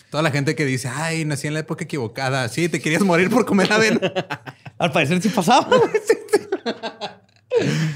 Toda 0.09 0.23
la 0.23 0.31
gente 0.31 0.55
que 0.55 0.65
dice, 0.65 0.87
ay, 0.87 1.25
nací 1.25 1.47
en 1.47 1.53
la 1.53 1.59
época 1.59 1.83
equivocada. 1.83 2.47
Sí, 2.47 2.69
te 2.69 2.79
querías 2.79 3.01
morir 3.03 3.29
por 3.29 3.45
comer 3.45 3.71
avena. 3.71 3.99
Al 4.79 4.91
parecer 4.91 5.21
sí 5.21 5.29
pasaba. 5.29 5.67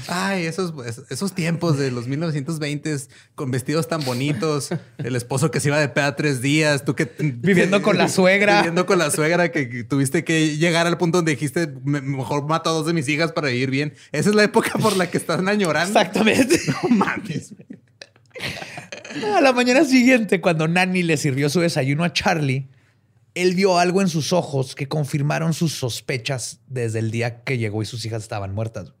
Ay, 0.08 0.46
esos, 0.46 0.72
esos 1.10 1.34
tiempos 1.34 1.78
de 1.78 1.90
los 1.90 2.06
1920 2.08 2.96
con 3.34 3.50
vestidos 3.50 3.88
tan 3.88 4.04
bonitos, 4.04 4.70
el 4.98 5.16
esposo 5.16 5.50
que 5.50 5.60
se 5.60 5.68
iba 5.68 5.78
de 5.78 5.88
peda 5.88 6.16
tres 6.16 6.40
días, 6.42 6.84
tú 6.84 6.94
que 6.94 7.10
Viviendo 7.18 7.82
con 7.82 7.96
la 7.98 8.08
suegra. 8.08 8.56
viviendo 8.58 8.86
con 8.86 8.98
la 8.98 9.10
suegra 9.10 9.50
que, 9.52 9.84
tuviste 9.84 10.24
que 10.24 10.56
llegar 10.56 10.86
al 10.86 10.98
punto 10.98 11.18
donde 11.18 11.32
dijiste 11.32 11.72
"Me- 11.84 12.00
mejor 12.00 12.46
mato 12.46 12.70
a 12.70 12.72
dos 12.72 12.86
de 12.86 12.92
mis 12.92 13.08
hijas 13.08 13.32
para 13.32 13.48
vivir 13.48 13.70
bien. 13.70 13.94
Esa 14.12 14.30
es 14.30 14.34
la 14.34 14.44
época 14.44 14.72
por 14.80 14.96
la 14.96 15.10
que 15.10 15.18
están 15.18 15.48
añorando. 15.48 15.98
Exactamente. 15.98 16.58
No 16.82 16.88
mames. 16.96 17.54
A 19.36 19.40
la 19.40 19.52
mañana 19.52 19.84
siguiente, 19.84 20.40
cuando 20.40 20.66
Nanny 20.68 21.02
le 21.02 21.16
sirvió 21.16 21.48
su 21.50 21.60
desayuno 21.60 22.02
a 22.04 22.12
Charlie, 22.12 22.68
él 23.34 23.54
vio 23.54 23.78
algo 23.78 24.00
en 24.02 24.08
sus 24.08 24.32
ojos 24.32 24.74
que 24.74 24.88
confirmaron 24.88 25.52
sus 25.54 25.72
sospechas 25.74 26.60
desde 26.66 26.98
el 26.98 27.10
día 27.10 27.42
que 27.44 27.58
llegó 27.58 27.82
y 27.82 27.86
sus 27.86 28.04
hijas 28.04 28.22
estaban 28.22 28.54
muertas. 28.54 28.92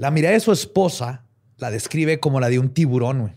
La 0.00 0.10
mirada 0.10 0.32
de 0.32 0.40
su 0.40 0.50
esposa 0.50 1.24
la 1.58 1.70
describe 1.70 2.20
como 2.20 2.40
la 2.40 2.48
de 2.48 2.58
un 2.58 2.70
tiburón, 2.72 3.20
güey. 3.20 3.34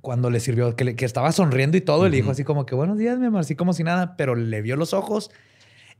Cuando 0.00 0.30
le 0.30 0.38
sirvió, 0.38 0.76
que, 0.76 0.84
le- 0.84 0.94
que 0.96 1.04
estaba 1.04 1.32
sonriendo 1.32 1.76
y 1.76 1.80
todo, 1.80 2.08
le 2.08 2.16
dijo 2.16 2.30
así 2.30 2.44
como 2.44 2.64
que 2.64 2.74
buenos 2.76 2.96
días, 2.96 3.18
mi 3.18 3.26
amor, 3.26 3.40
así 3.40 3.56
como 3.56 3.72
si 3.72 3.82
nada, 3.82 4.16
pero 4.16 4.36
le 4.36 4.62
vio 4.62 4.76
los 4.76 4.92
ojos 4.92 5.30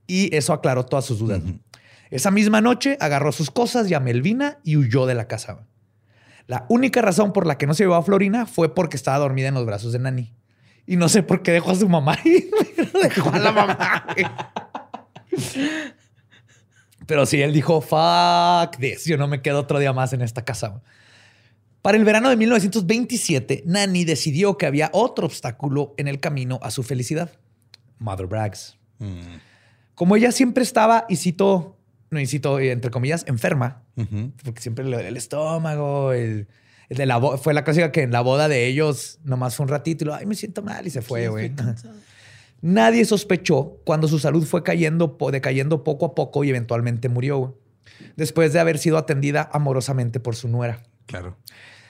y 0.06 0.34
eso 0.36 0.52
aclaró 0.52 0.84
todas 0.86 1.04
sus 1.06 1.18
dudas. 1.18 1.40
Esa 2.10 2.30
misma 2.30 2.60
noche 2.60 2.96
agarró 3.00 3.32
sus 3.32 3.50
cosas 3.50 3.90
y 3.90 3.94
a 3.94 4.00
Melvina 4.00 4.58
y 4.62 4.76
huyó 4.76 5.06
de 5.06 5.14
la 5.16 5.26
casa. 5.26 5.54
güey. 5.54 5.64
La 6.46 6.66
única 6.68 7.02
razón 7.02 7.32
por 7.32 7.44
la 7.46 7.58
que 7.58 7.66
no 7.66 7.74
se 7.74 7.82
llevó 7.82 7.96
a 7.96 8.02
Florina 8.04 8.46
fue 8.46 8.74
porque 8.74 8.96
estaba 8.96 9.18
dormida 9.18 9.48
en 9.48 9.54
los 9.54 9.66
brazos 9.66 9.92
de 9.92 9.98
Nani. 9.98 10.34
Y 10.86 10.96
no 10.96 11.08
sé 11.08 11.22
por 11.24 11.42
qué 11.42 11.50
dejó 11.50 11.72
a 11.72 11.74
su 11.74 11.88
mamá 11.88 12.16
y 12.24 12.44
dejó 13.02 13.30
a 13.32 13.38
la 13.40 13.50
mamá. 13.50 14.06
Pero 17.06 17.26
sí, 17.26 17.40
él 17.42 17.52
dijo, 17.52 17.80
fuck 17.80 18.78
this, 18.78 19.04
yo 19.04 19.16
no 19.16 19.28
me 19.28 19.42
quedo 19.42 19.60
otro 19.60 19.78
día 19.78 19.92
más 19.92 20.12
en 20.12 20.22
esta 20.22 20.44
casa. 20.44 20.80
Para 21.82 21.98
el 21.98 22.04
verano 22.04 22.30
de 22.30 22.36
1927, 22.36 23.64
Nani 23.66 24.04
decidió 24.04 24.56
que 24.56 24.66
había 24.66 24.90
otro 24.94 25.26
obstáculo 25.26 25.94
en 25.98 26.08
el 26.08 26.18
camino 26.18 26.58
a 26.62 26.70
su 26.70 26.82
felicidad. 26.82 27.30
Mother 27.98 28.26
Braggs. 28.26 28.78
Como 29.94 30.16
ella 30.16 30.32
siempre 30.32 30.62
estaba, 30.62 31.04
y 31.08 31.16
cito, 31.16 31.76
no, 32.10 32.20
y 32.20 32.26
cito, 32.26 32.58
eh, 32.58 32.70
entre 32.70 32.90
comillas, 32.90 33.24
enferma, 33.28 33.82
porque 34.42 34.62
siempre 34.62 34.84
le 34.84 34.96
dolía 34.96 35.08
el 35.08 35.16
estómago, 35.16 36.12
el, 36.12 36.48
el 36.88 36.96
de 36.96 37.06
la 37.06 37.20
fue 37.36 37.52
la 37.52 37.64
clásica 37.64 37.92
que 37.92 38.02
en 38.02 38.12
la 38.12 38.22
boda 38.22 38.48
de 38.48 38.66
ellos 38.66 39.18
nomás 39.24 39.54
fue 39.54 39.64
un 39.64 39.70
ratito 39.70 40.04
y 40.04 40.06
lo, 40.06 40.14
ay, 40.14 40.26
me 40.26 40.34
siento 40.34 40.62
mal 40.62 40.86
y 40.86 40.90
se 40.90 41.02
fue, 41.02 41.28
güey. 41.28 41.52
Nadie 42.60 43.04
sospechó 43.04 43.78
cuando 43.84 44.08
su 44.08 44.18
salud 44.18 44.44
fue 44.46 44.62
cayendo, 44.62 45.16
decayendo 45.30 45.84
poco 45.84 46.06
a 46.06 46.14
poco 46.14 46.44
y 46.44 46.50
eventualmente 46.50 47.08
murió, 47.08 47.38
güey. 47.38 47.52
Después 48.16 48.52
de 48.52 48.60
haber 48.60 48.78
sido 48.78 48.96
atendida 48.98 49.48
amorosamente 49.52 50.20
por 50.20 50.34
su 50.36 50.48
nuera. 50.48 50.82
Claro. 51.06 51.36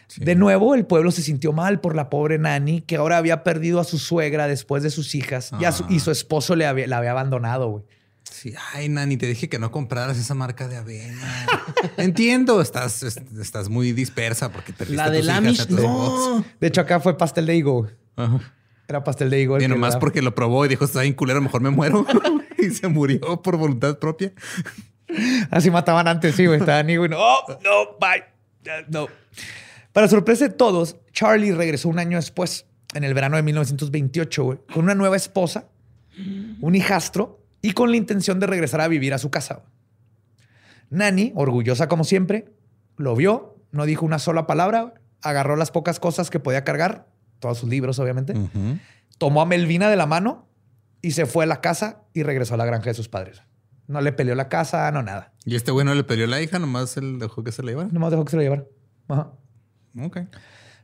Sí. 0.09 0.23
De 0.25 0.35
nuevo, 0.35 0.75
el 0.75 0.85
pueblo 0.85 1.11
se 1.13 1.23
sintió 1.23 1.53
mal 1.53 1.81
por 1.81 1.95
la 1.97 2.11
pobre 2.11 2.39
Nani, 2.39 2.83
que 2.83 2.97
ahora 2.97 3.17
había 3.17 3.43
perdido 3.43 3.81
a 3.81 3.85
su 3.85 3.99
suegra 3.99 4.47
después 4.49 4.83
de 4.83 4.91
sus 4.91 5.15
hijas 5.15 5.51
y, 5.61 5.65
a 5.65 5.73
su, 5.73 5.87
y 5.89 6.01
su 6.01 6.11
esposo 6.11 6.57
le 6.57 6.67
había, 6.67 6.87
la 6.87 6.99
había 6.99 7.13
abandonado, 7.13 7.69
güey. 7.69 7.85
Sí, 8.31 8.53
ay, 8.75 8.89
Nani, 8.89 9.17
te 9.17 9.27
dije 9.27 9.49
que 9.49 9.59
no 9.59 9.71
compraras 9.71 10.19
esa 10.19 10.35
marca 10.35 10.67
de 10.69 10.77
avena. 10.77 11.47
Entiendo, 11.97 12.61
estás, 12.61 13.03
est- 13.03 13.39
estás 13.39 13.69
muy 13.69 13.93
dispersa 13.93 14.51
porque 14.51 14.73
perdiste 14.73 14.97
La 14.97 15.05
a 15.05 15.11
de 15.11 15.19
tus 15.21 15.29
hijas, 15.29 15.43
Lamish, 15.43 15.61
a 15.61 15.67
tus 15.67 15.79
hijos. 15.81 16.37
no. 16.39 16.45
De 16.61 16.67
hecho, 16.67 16.81
acá 16.81 17.01
fue 17.01 17.17
pastel 17.17 17.47
de 17.47 17.57
higo. 17.57 17.83
güey. 17.83 17.93
Ajá. 18.17 18.41
Era 18.89 19.03
pastel 19.03 19.31
de 19.31 19.41
higo. 19.41 19.61
Y 19.61 19.69
nomás 19.69 19.97
porque 19.97 20.21
lo 20.21 20.35
probó 20.35 20.65
y 20.67 20.69
dijo, 20.69 20.85
está 20.85 21.03
bien 21.03 21.15
culero, 21.15 21.41
mejor 21.41 21.63
me 21.63 21.71
muero. 21.71 22.07
y 22.59 22.71
se 22.71 22.89
murió 22.89 23.41
por 23.43 23.57
voluntad 23.57 23.99
propia. 23.99 24.33
Así 25.51 25.71
mataban 25.71 26.09
antes, 26.09 26.35
sí, 26.35 26.47
güey. 26.47 26.61
Estaban 26.61 26.89
higo 26.91 27.07
y 27.07 27.09
no, 27.09 27.19
oh, 27.19 27.59
no, 27.63 27.99
bye. 27.99 28.25
No. 28.89 29.09
Para 29.93 30.09
sorpresa 30.09 30.49
de 30.49 30.55
todos, 30.55 30.97
Charlie 31.13 31.53
regresó 31.53 31.89
un 31.89 31.99
año 31.99 32.19
después, 32.19 32.67
en 32.95 33.05
el 33.05 33.15
verano 33.15 33.37
de 33.37 33.43
1928, 33.43 34.45
güey, 34.45 34.59
con 34.73 34.85
una 34.85 34.95
nueva 34.95 35.17
esposa, 35.17 35.69
un 36.61 36.75
hijastro 36.75 37.41
y 37.63 37.73
con 37.73 37.91
la 37.91 37.97
intención 37.97 38.41
de 38.41 38.47
regresar 38.47 38.81
a 38.81 38.89
vivir 38.89 39.15
a 39.15 39.19
su 39.19 39.31
casa. 39.31 39.55
güey. 39.55 39.67
Nani, 40.91 41.33
orgullosa 41.35 41.89
como 41.89 42.05
siempre, 42.05 42.47
lo 42.97 43.17
vio, 43.17 43.57
no 43.73 43.87
dijo 43.87 44.05
una 44.05 44.19
sola 44.19 44.47
palabra, 44.47 44.95
agarró 45.23 45.57
las 45.57 45.71
pocas 45.71 45.99
cosas 45.99 46.31
que 46.31 46.41
podía 46.41 46.65
cargar, 46.65 47.07
todos 47.45 47.59
sus 47.59 47.69
libros, 47.69 47.99
obviamente, 47.99 48.35
tomó 49.19 49.43
a 49.43 49.47
Melvina 49.47 49.91
de 49.91 49.97
la 49.97 50.07
mano 50.07 50.49
y 51.03 51.11
se 51.11 51.27
fue 51.27 51.45
a 51.45 51.47
la 51.47 51.61
casa 51.61 52.05
y 52.15 52.23
regresó 52.23 52.55
a 52.55 52.57
la 52.57 52.65
granja 52.65 52.87
de 52.87 52.95
sus 52.95 53.11
padres. 53.11 53.43
No 53.87 54.01
le 54.01 54.13
peleó 54.13 54.35
la 54.35 54.49
casa, 54.49 54.91
no 54.91 55.03
nada. 55.03 55.35
Y 55.45 55.57
este 55.57 55.71
güey 55.71 55.85
no 55.85 55.95
le 55.95 56.05
peleó 56.05 56.27
la 56.27 56.41
hija, 56.41 56.59
nomás 56.59 56.97
él 56.97 57.19
dejó 57.19 57.45
que 57.45 57.53
se 57.53 57.63
la 57.63 57.73
llevara. 57.73 57.91
Nomás 57.93 58.13
dejó 58.13 58.25
que 58.25 58.31
se 58.31 58.37
lo 58.37 58.43
llevara. 58.43 58.65
Ajá. 59.09 59.33
Ok. 60.01 60.21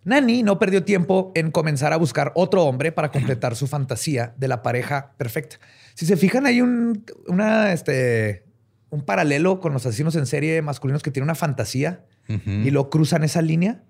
Nani 0.05 0.43
no 0.43 0.59
perdió 0.59 0.85
tiempo 0.85 1.33
en 1.35 1.51
comenzar 1.51 1.95
a 1.95 1.97
buscar 1.97 2.33
otro 2.35 2.65
hombre 2.65 2.93
para 2.93 3.11
completar 3.11 3.57
su 3.57 3.67
fantasía 3.67 4.35
de 4.37 4.49
la 4.49 4.61
pareja 4.61 5.15
perfecta. 5.17 5.57
Si 5.95 6.05
se 6.05 6.19
fijan, 6.19 6.45
hay 6.45 6.61
un, 6.61 7.07
una, 7.27 7.73
este, 7.73 8.45
un 8.91 9.03
paralelo 9.03 9.61
con 9.61 9.73
los 9.73 9.87
asesinos 9.87 10.15
en 10.17 10.27
serie 10.27 10.61
masculinos 10.61 11.03
que 11.03 11.11
tienen 11.11 11.25
una 11.25 11.35
fantasía 11.35 12.05
y 12.29 12.71
lo 12.71 12.91
cruzan 12.91 13.25
esa 13.25 13.41
línea. 13.41 13.83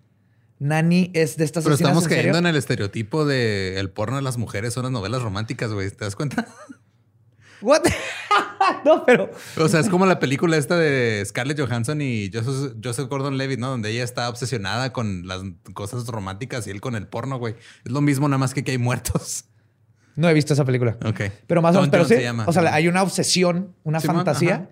Nani 0.60 1.10
es 1.14 1.38
de 1.38 1.44
estas 1.44 1.64
Pero 1.64 1.74
estamos 1.74 2.04
en 2.04 2.10
cayendo 2.10 2.38
en 2.38 2.46
el 2.46 2.54
estereotipo 2.54 3.24
de 3.24 3.80
el 3.80 3.90
porno 3.90 4.16
de 4.16 4.22
las 4.22 4.36
mujeres 4.36 4.74
son 4.74 4.84
las 4.84 4.92
novelas 4.92 5.22
románticas, 5.22 5.72
güey. 5.72 5.90
¿Te 5.90 6.04
das 6.04 6.14
cuenta? 6.14 6.46
What? 7.62 7.82
no, 8.84 9.04
pero 9.06 9.30
O 9.56 9.68
sea, 9.68 9.80
es 9.80 9.88
como 9.88 10.04
la 10.04 10.18
película 10.18 10.58
esta 10.58 10.76
de 10.76 11.22
Scarlett 11.26 11.58
Johansson 11.58 12.00
y 12.02 12.30
Joseph, 12.32 12.74
Joseph 12.82 13.08
Gordon-Levitt, 13.08 13.58
¿no? 13.58 13.68
Donde 13.70 13.90
ella 13.90 14.04
está 14.04 14.28
obsesionada 14.28 14.92
con 14.92 15.26
las 15.26 15.42
cosas 15.72 16.06
románticas 16.06 16.66
y 16.66 16.70
él 16.70 16.82
con 16.82 16.94
el 16.94 17.06
porno, 17.06 17.38
güey. 17.38 17.54
Es 17.84 17.92
lo 17.92 18.02
mismo, 18.02 18.28
nada 18.28 18.38
más 18.38 18.52
que 18.52 18.62
que 18.62 18.72
hay 18.72 18.78
muertos. 18.78 19.46
no 20.14 20.28
he 20.28 20.34
visto 20.34 20.52
esa 20.52 20.66
película. 20.66 20.98
Ok. 21.06 21.22
Pero 21.46 21.62
más 21.62 21.74
o 21.74 21.80
menos, 21.80 21.90
pero 21.90 22.04
sí, 22.04 22.16
se 22.16 22.22
llama. 22.22 22.44
o 22.46 22.52
sea, 22.52 22.74
hay 22.74 22.86
una 22.86 23.02
obsesión, 23.02 23.74
una 23.82 24.00
fantasía 24.00 24.54
ajá. 24.54 24.68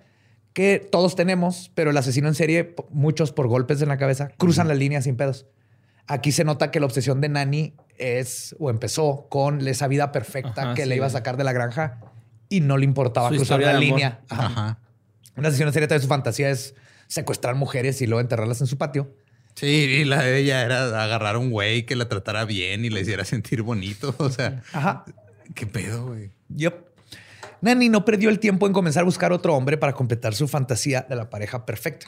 que 0.53 0.87
todos 0.93 1.17
tenemos, 1.17 1.71
pero 1.75 1.91
el 1.93 1.97
asesino 1.97 2.29
en 2.29 2.35
serie, 2.35 2.75
muchos 2.91 3.33
por 3.33 3.49
golpes 3.49 3.81
en 3.81 3.89
la 3.89 3.97
cabeza, 3.97 4.33
cruzan 4.37 4.69
la 4.69 4.75
línea 4.75 5.01
sin 5.01 5.17
pedos. 5.17 5.47
Aquí 6.09 6.33
se 6.33 6.43
nota 6.43 6.71
que 6.71 6.81
la 6.81 6.87
obsesión 6.87 7.21
de 7.21 7.29
Nani 7.29 7.75
es 7.99 8.57
o 8.59 8.71
empezó 8.71 9.27
con 9.29 9.67
esa 9.67 9.87
vida 9.89 10.11
perfecta 10.11 10.63
Ajá, 10.63 10.75
que 10.75 10.83
sí, 10.83 10.89
le 10.89 10.97
iba 10.97 11.07
a 11.07 11.11
sacar 11.11 11.37
de 11.37 11.45
la 11.45 11.53
granja 11.53 12.01
y 12.49 12.61
no 12.61 12.79
le 12.79 12.85
importaba 12.85 13.29
Su 13.29 13.37
cruzar 13.37 13.61
la 13.61 13.75
línea. 13.75 14.21
Ajá. 14.29 14.47
Ajá. 14.47 14.79
Una 15.37 15.49
en 15.49 15.73
serie 15.73 15.87
de 15.87 16.01
su 16.01 16.09
fantasía 16.09 16.51
es 16.51 16.75
secuestrar 17.07 17.55
mujeres 17.55 18.03
y 18.03 18.07
luego 18.07 18.21
enterrarlas 18.21 18.61
en 18.61 18.67
su 18.67 18.77
patio. 18.77 19.15
Sí, 19.55 19.67
y 19.67 20.05
la 20.05 20.23
de 20.23 20.39
ella 20.39 20.63
era 20.65 21.03
agarrar 21.03 21.37
a 21.37 21.39
un 21.39 21.51
güey 21.51 21.85
que 21.85 21.97
la 21.97 22.09
tratara 22.09 22.45
bien 22.45 22.85
y 22.85 22.91
le 22.91 23.01
hiciera 23.01 23.25
sentir 23.25 23.63
bonito. 23.63 24.15
O 24.19 24.31
sea, 24.31 24.63
Ajá. 24.73 25.05
qué 25.55 25.67
pedo, 25.67 26.07
güey. 26.07 26.31
Yep. 26.57 26.89
Nani 27.61 27.89
no 27.89 28.05
perdió 28.05 28.31
el 28.31 28.39
tiempo 28.39 28.67
en 28.67 28.73
comenzar 28.73 29.03
a 29.03 29.05
buscar 29.05 29.33
otro 29.33 29.55
hombre 29.55 29.77
para 29.77 29.93
completar 29.93 30.35
su 30.35 30.49
fantasía 30.49 31.07
de 31.09 31.17
la 31.17 31.29
pareja 31.29 31.67
perfecta. 31.67 32.07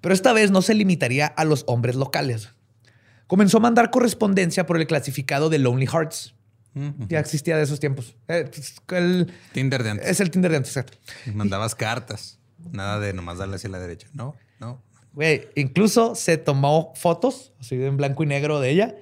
Pero 0.00 0.14
esta 0.14 0.32
vez 0.32 0.50
no 0.50 0.62
se 0.62 0.74
limitaría 0.74 1.26
a 1.26 1.44
los 1.44 1.64
hombres 1.66 1.96
locales. 1.96 2.50
Comenzó 3.30 3.58
a 3.58 3.60
mandar 3.60 3.90
correspondencia 3.90 4.66
por 4.66 4.76
el 4.76 4.88
clasificado 4.88 5.48
de 5.50 5.60
Lonely 5.60 5.86
Hearts. 5.86 6.34
Ya 7.08 7.20
existía 7.20 7.56
de 7.56 7.62
esos 7.62 7.78
tiempos. 7.78 8.16
Eh, 8.26 8.50
el- 8.88 9.32
Tinder 9.52 9.84
de 9.84 9.90
antes. 9.90 10.08
es 10.08 10.18
el 10.20 10.30
Tinder 10.32 10.50
de 10.50 10.56
antes, 10.56 10.76
exacto. 10.76 10.98
Mandabas 11.32 11.76
cartas. 11.76 12.40
Nada 12.72 12.98
de 12.98 13.12
nomás 13.12 13.38
darle 13.38 13.54
hacia 13.54 13.70
la 13.70 13.78
derecha. 13.78 14.08
No, 14.14 14.34
no. 14.58 14.82
Güey, 15.12 15.48
incluso 15.54 16.16
se 16.16 16.38
tomó 16.38 16.92
fotos, 16.96 17.52
así 17.60 17.76
en 17.80 17.96
blanco 17.96 18.24
y 18.24 18.26
negro 18.26 18.58
de 18.58 18.70
ella, 18.70 18.94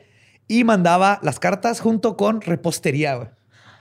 y 0.47 0.65
mandaba 0.65 1.21
las 1.23 1.41
cartas 1.41 1.81
junto 1.81 2.19
con 2.19 2.43
repostería. 2.43 3.15
güey. 3.15 3.29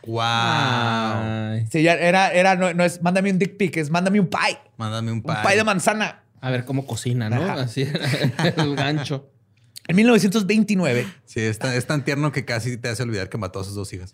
Wow. 0.06 0.22
Ay. 0.24 1.68
Sí, 1.70 1.84
ya 1.84 1.94
era, 1.96 2.32
era 2.32 2.56
no, 2.56 2.74
no 2.74 2.86
es 2.86 3.02
mándame 3.02 3.32
un 3.32 3.40
dick 3.40 3.58
pic, 3.58 3.76
es 3.78 3.90
mándame 3.90 4.20
un 4.22 4.28
pie. 4.28 4.58
Mándame 4.78 5.12
un 5.12 5.18
Un 5.18 5.24
pie. 5.24 5.36
pie 5.46 5.56
de 5.58 5.64
manzana. 5.66 6.24
A 6.40 6.50
ver 6.52 6.64
cómo 6.66 6.86
cocina, 6.86 7.30
¿no? 7.30 7.44
Ajá. 7.44 7.54
Así 7.64 7.88
el 8.58 8.76
gancho. 8.76 9.30
En 9.88 9.96
1929, 9.96 11.08
Sí, 11.26 11.40
es 11.40 11.60
tan, 11.60 11.74
es 11.74 11.86
tan 11.86 12.04
tierno 12.04 12.32
que 12.32 12.46
casi 12.46 12.78
te 12.78 12.90
hace 12.90 13.04
olvidar 13.04 13.30
que 13.30 13.38
mató 13.38 13.60
a 13.60 13.64
sus 13.64 13.76
dos 13.76 13.92
hijas. 13.94 14.14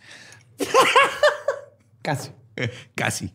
casi. 2.01 2.31
Casi. 2.95 3.31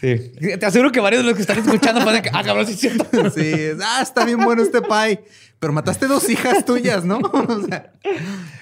Sí. 0.00 0.32
Te 0.58 0.66
aseguro 0.66 0.90
que 0.92 1.00
varios 1.00 1.22
de 1.22 1.28
los 1.28 1.36
que 1.36 1.42
están 1.42 1.58
escuchando 1.58 2.02
pueden 2.02 2.22
que, 2.22 2.30
ah, 2.32 2.42
cabrón, 2.42 2.66
sí 2.66 2.72
es 2.72 2.80
cierto. 2.80 3.04
Sí, 3.34 3.42
es, 3.42 3.78
ah, 3.82 4.00
está 4.02 4.24
bien 4.24 4.38
bueno 4.38 4.62
este 4.62 4.80
pie. 4.80 5.24
Pero 5.58 5.74
mataste 5.74 6.06
dos 6.06 6.28
hijas 6.30 6.64
tuyas, 6.64 7.04
¿no? 7.04 7.18
O 7.18 7.66
sea, 7.66 7.92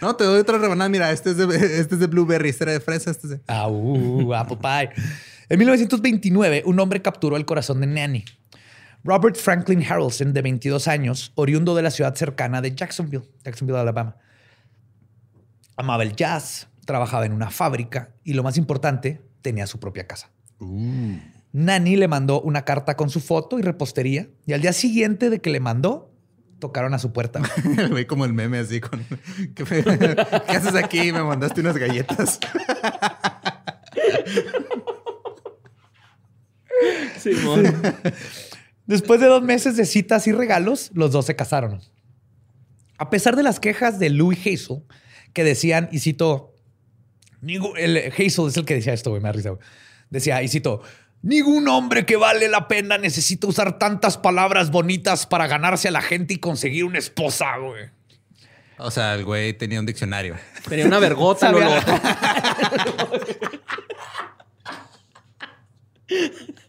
no, 0.01 0.17
te 0.17 0.25
doy 0.25 0.41
otra 0.41 0.59
rebanada. 0.59 0.89
Mira, 0.89 1.13
este 1.13 1.31
es 1.31 1.37
de, 1.37 1.45
este 1.45 1.95
es 1.95 2.01
de 2.01 2.07
blueberry, 2.09 2.49
este 2.49 2.65
era 2.65 2.73
de 2.73 2.81
fresa, 2.81 3.13
este 3.13 3.29
es 3.29 3.31
de... 3.35 3.41
Ah, 3.47 3.69
uh, 3.69 4.35
apple 4.35 4.59
pie. 4.61 4.91
En 5.49 5.59
1929, 5.61 6.65
un 6.67 6.81
hombre 6.81 7.01
capturó 7.01 7.37
el 7.37 7.45
corazón 7.45 7.81
de 7.81 7.87
Nanny. 7.87 8.25
Robert 9.05 9.37
Franklin 9.37 9.83
Harrelson, 9.85 10.33
de 10.33 10.43
22 10.43 10.89
años, 10.89 11.33
oriundo 11.35 11.75
de 11.75 11.83
la 11.83 11.91
ciudad 11.91 12.15
cercana 12.15 12.61
de 12.61 12.75
Jacksonville, 12.75 13.25
Jacksonville, 13.45 13.79
Alabama. 13.79 14.17
Amaba 15.77 16.03
el 16.03 16.15
jazz, 16.17 16.69
trabajaba 16.85 17.25
en 17.27 17.33
una 17.33 17.51
fábrica 17.51 18.11
y 18.25 18.33
lo 18.35 18.43
más 18.43 18.57
importante, 18.59 19.23
tenía 19.43 19.67
su 19.67 19.79
propia 19.79 20.07
casa. 20.07 20.31
Nanny 21.53 21.97
le 21.97 22.09
mandó 22.09 22.41
una 22.41 22.65
carta 22.65 22.97
con 22.97 23.09
su 23.11 23.21
foto 23.21 23.59
y 23.59 23.63
repostería 23.63 24.29
y 24.47 24.53
al 24.53 24.61
día 24.61 24.73
siguiente 24.73 25.31
de 25.31 25.41
que 25.41 25.51
le 25.51 25.61
mandó, 25.61 26.13
tocaron 26.59 26.93
a 26.95 26.99
su 26.99 27.13
puerta. 27.13 27.41
Güey 27.91 28.07
como 28.07 28.25
el 28.25 28.33
meme 28.33 28.59
así 28.59 28.81
con... 28.81 29.05
¿Qué, 29.55 29.65
fe- 29.65 29.85
¿Qué 29.85 30.57
haces 30.57 30.75
aquí? 30.75 31.13
Me 31.13 31.23
mandaste 31.23 31.61
unas 31.61 31.77
galletas. 31.79 32.41
Simón. 37.19 37.65
Después 38.89 39.21
de 39.21 39.27
dos 39.27 39.43
meses 39.43 39.77
de 39.77 39.87
citas 39.87 40.27
y 40.27 40.33
regalos, 40.33 40.91
los 40.95 41.13
dos 41.13 41.27
se 41.27 41.37
casaron. 41.37 41.81
A 42.99 43.09
pesar 43.11 43.37
de 43.37 43.45
las 43.45 43.61
quejas 43.61 43.99
de 44.01 44.11
Louis 44.11 44.39
Hazel, 44.41 44.83
que 45.33 45.45
decían, 45.45 45.89
y 45.93 46.01
cito, 46.01 46.55
"Ningú- 47.43 47.75
el 47.77 47.97
Hazel 48.13 48.49
es 48.49 48.57
el 48.57 48.65
que 48.65 48.75
decía 48.75 48.93
esto, 48.95 49.11
güey, 49.11 49.23
me 49.23 49.29
da 49.29 49.33
risa, 49.35 49.51
güey. 49.51 49.61
Decía, 50.11 50.43
y 50.43 50.49
cito, 50.49 50.83
ningún 51.23 51.69
hombre 51.69 52.07
que 52.07 52.17
vale 52.17 52.49
la 52.49 52.67
pena 52.67 52.97
necesita 52.99 53.47
usar 53.47 53.79
tantas 53.79 54.17
palabras 54.17 54.71
bonitas 54.71 55.27
para 55.27 55.47
ganarse 55.47 55.89
a 55.89 55.93
la 55.93 56.01
gente 56.03 56.35
y 56.35 56.39
conseguir 56.39 56.85
una 56.85 56.99
esposa, 56.99 57.57
güey. 57.59 57.91
O 58.79 58.91
sea, 58.91 59.15
el 59.17 59.25
güey 59.25 59.53
tenía 59.53 59.81
un 59.81 59.87
diccionario. 59.87 60.37
Tenía 60.69 60.87
una 60.87 60.99
vergota, 60.99 61.53
Lolo. 61.53 61.69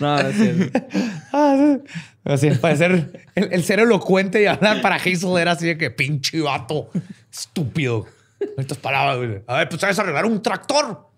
No, 0.00 0.22
no 0.22 0.28
es 0.28 0.36
cierto. 0.36 0.80
Así, 2.24 2.50
para 2.50 2.76
ser 2.76 3.24
el, 3.34 3.64
ser 3.64 3.80
elocuente 3.80 4.42
y 4.42 4.46
hablar 4.46 4.82
para 4.82 4.96
Hazel 4.96 5.38
era 5.38 5.52
así 5.52 5.66
de 5.66 5.78
que 5.78 5.90
pinche 5.90 6.40
vato, 6.40 6.90
estúpido. 7.32 8.06
Estas 8.58 8.78
palabras. 8.78 9.42
A 9.46 9.58
ver, 9.58 9.68
pues 9.68 9.80
sabes 9.80 9.98
arreglar 9.98 10.26
un 10.26 10.42
tractor. 10.42 11.08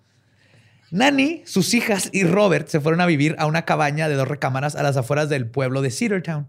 Nani, 0.92 1.42
sus 1.44 1.74
hijas 1.74 2.08
y 2.12 2.24
Robert 2.24 2.68
se 2.68 2.80
fueron 2.80 3.00
a 3.00 3.06
vivir 3.06 3.34
a 3.38 3.46
una 3.46 3.64
cabaña 3.64 4.08
de 4.08 4.14
dos 4.14 4.28
recámaras 4.28 4.76
a 4.76 4.82
las 4.82 4.96
afueras 4.96 5.28
del 5.28 5.48
pueblo 5.48 5.82
de 5.82 5.90
Cedartown. 5.90 6.46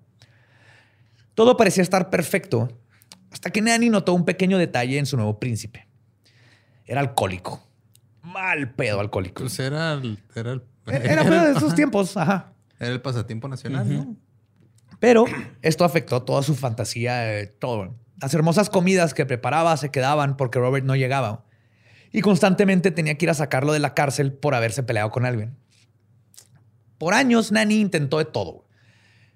Todo 1.33 1.57
parecía 1.57 1.81
estar 1.81 2.09
perfecto 2.09 2.77
hasta 3.31 3.49
que 3.49 3.61
Nani 3.61 3.89
notó 3.89 4.13
un 4.13 4.25
pequeño 4.25 4.57
detalle 4.57 4.99
en 4.99 5.05
su 5.05 5.17
nuevo 5.17 5.39
príncipe. 5.39 5.87
Era 6.85 7.01
alcohólico. 7.01 7.63
Mal 8.23 8.73
pedo 8.73 8.99
alcohólico. 8.99 9.43
Pues 9.43 9.59
era 9.59 9.93
el, 9.93 10.17
era 10.35 10.53
el, 10.53 10.63
Era 10.87 11.23
pedo 11.23 11.43
de 11.45 11.51
esos 11.51 11.75
tiempos, 11.75 12.17
ajá. 12.17 12.53
era 12.79 12.91
el 12.91 13.01
pasatiempo 13.01 13.47
nacional, 13.47 13.93
¿no? 13.93 14.17
Pero 14.99 15.25
esto 15.61 15.83
afectó 15.83 16.23
toda 16.23 16.43
su 16.43 16.55
fantasía, 16.55 17.39
eh, 17.39 17.47
todo. 17.47 17.95
Las 18.21 18.33
hermosas 18.33 18.69
comidas 18.69 19.13
que 19.13 19.25
preparaba 19.25 19.75
se 19.75 19.91
quedaban 19.91 20.37
porque 20.37 20.59
Robert 20.59 20.85
no 20.85 20.95
llegaba. 20.95 21.45
Y 22.11 22.21
constantemente 22.21 22.91
tenía 22.91 23.17
que 23.17 23.25
ir 23.25 23.29
a 23.29 23.33
sacarlo 23.33 23.73
de 23.73 23.79
la 23.79 23.93
cárcel 23.93 24.31
por 24.31 24.55
haberse 24.55 24.83
peleado 24.83 25.09
con 25.09 25.25
alguien. 25.25 25.57
Por 26.97 27.13
años, 27.13 27.51
Nani 27.51 27.81
intentó 27.81 28.19
de 28.19 28.25
todo. 28.25 28.65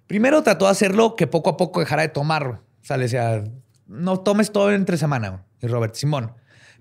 Primero 0.05 0.41
trató 0.43 0.65
de 0.65 0.71
hacerlo 0.71 1.17
que 1.17 1.27
poco 1.27 1.49
a 1.49 1.57
poco 1.57 1.81
dejara 1.81 2.03
de 2.03 2.09
tomar. 2.09 2.47
O 2.47 2.85
sea, 2.85 2.95
le 2.95 3.03
decía, 3.03 3.43
no 3.87 4.21
tomes 4.21 4.51
todo 4.51 4.71
entre 4.71 4.95
semana. 4.95 5.43
Y 5.59 5.67
Robert, 5.67 5.95
Simón. 5.95 6.31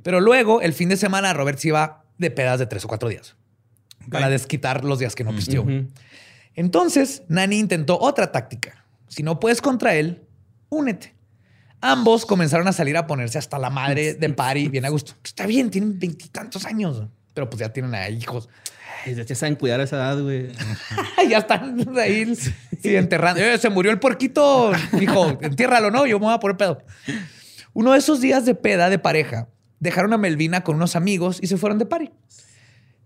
Pero 0.07 0.21
luego, 0.21 0.61
el 0.61 0.73
fin 0.73 0.88
de 0.88 0.97
semana, 0.97 1.33
Robert 1.33 1.59
se 1.59 1.66
iba 1.66 2.05
de 2.16 2.31
pedas 2.31 2.61
de 2.61 2.66
tres 2.66 2.85
o 2.85 2.88
cuatro 2.88 3.09
días. 3.09 3.35
Para 4.09 4.29
desquitar 4.29 4.85
los 4.85 5.01
días 5.01 5.16
que 5.16 5.25
no 5.25 5.33
pisteó. 5.33 5.62
Ujú. 5.62 5.88
Entonces, 6.55 7.25
Nani 7.27 7.59
intentó 7.59 7.99
otra 7.99 8.31
táctica. 8.31 8.85
Si 9.09 9.25
no 9.25 9.40
puedes 9.40 9.61
contra 9.61 9.97
él, 9.97 10.23
únete. 10.69 11.16
Ambos 11.81 12.25
comenzaron 12.25 12.69
a 12.69 12.73
salir 12.73 12.97
a 12.97 13.09
ponerse 13.09 13.37
hasta 13.37 13.59
la 13.59 13.69
madre 13.69 14.14
de 14.14 14.29
party 14.31 14.69
bien 14.69 14.85
a 14.85 14.90
gusto. 14.90 15.14
Está 15.25 15.45
bien, 15.45 15.71
tienen 15.71 15.99
veintitantos 15.99 16.66
años, 16.66 17.03
pero 17.35 17.51
pues 17.51 17.59
ya 17.59 17.73
tienen 17.73 17.92
a 17.97 18.09
hijos. 18.09 18.49
Ay, 19.05 19.16
ya 19.16 19.35
saben 19.35 19.57
cuidar 19.57 19.81
a 19.81 19.83
esa 19.83 19.97
edad, 19.97 20.23
güey. 20.23 20.53
ya 21.29 21.38
están 21.38 21.85
ahí 21.99 22.33
sí, 22.81 22.95
enterrando. 22.95 23.42
Eh, 23.42 23.59
se 23.59 23.71
murió 23.71 23.90
el 23.90 23.99
puerquito, 23.99 24.71
hijo, 25.01 25.37
entiérralo, 25.40 25.90
¿no? 25.90 26.07
Yo 26.07 26.21
me 26.21 26.27
voy 26.27 26.35
a 26.35 26.38
poner 26.38 26.57
pedo. 26.57 26.79
Uno 27.73 27.90
de 27.90 27.99
esos 27.99 28.21
días 28.21 28.47
de 28.47 28.55
peda 28.55 28.88
de 28.88 29.01
pareja, 29.01 29.49
dejaron 29.81 30.12
a 30.12 30.19
Melvina 30.19 30.62
con 30.62 30.77
unos 30.77 30.97
amigos 30.97 31.39
y 31.43 31.47
se 31.47 31.57
fueron 31.57 31.79
de 31.79 31.87
party. 31.87 32.11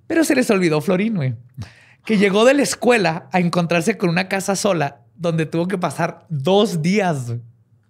Pero 0.06 0.24
se 0.24 0.34
les 0.34 0.50
olvidó 0.50 0.80
Florín, 0.80 1.14
güey, 1.16 1.34
que 2.04 2.18
llegó 2.18 2.44
de 2.44 2.54
la 2.54 2.62
escuela 2.62 3.28
a 3.32 3.40
encontrarse 3.40 3.96
con 3.96 4.10
una 4.10 4.28
casa 4.28 4.56
sola 4.56 5.02
donde 5.14 5.46
tuvo 5.46 5.68
que 5.68 5.78
pasar 5.78 6.26
dos 6.28 6.82
días. 6.82 7.26
güey. 7.28 7.40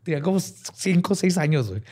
Tenía 0.03 0.22
como 0.22 0.41
cinco 0.41 1.12
o 1.12 1.16
seis 1.16 1.39
años, 1.39 1.68
güey. 1.68 1.83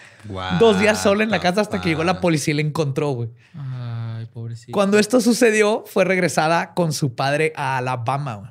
Dos 0.58 0.80
días 0.80 1.02
sola 1.02 1.24
en 1.24 1.30
la 1.30 1.40
casa 1.40 1.60
hasta 1.60 1.80
que 1.80 1.90
llegó 1.90 2.04
la 2.04 2.20
policía 2.20 2.52
y 2.52 2.56
la 2.56 2.62
encontró, 2.62 3.10
güey. 3.10 3.30
Ay, 3.54 4.26
pobrecito. 4.26 4.72
Cuando 4.72 4.98
esto 4.98 5.20
sucedió, 5.20 5.84
fue 5.86 6.04
regresada 6.04 6.74
con 6.74 6.92
su 6.92 7.14
padre 7.14 7.52
a 7.54 7.76
Alabama. 7.78 8.34
güey. 8.36 8.50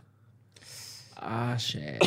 Ah, 1.15 1.55
shit. 1.57 2.01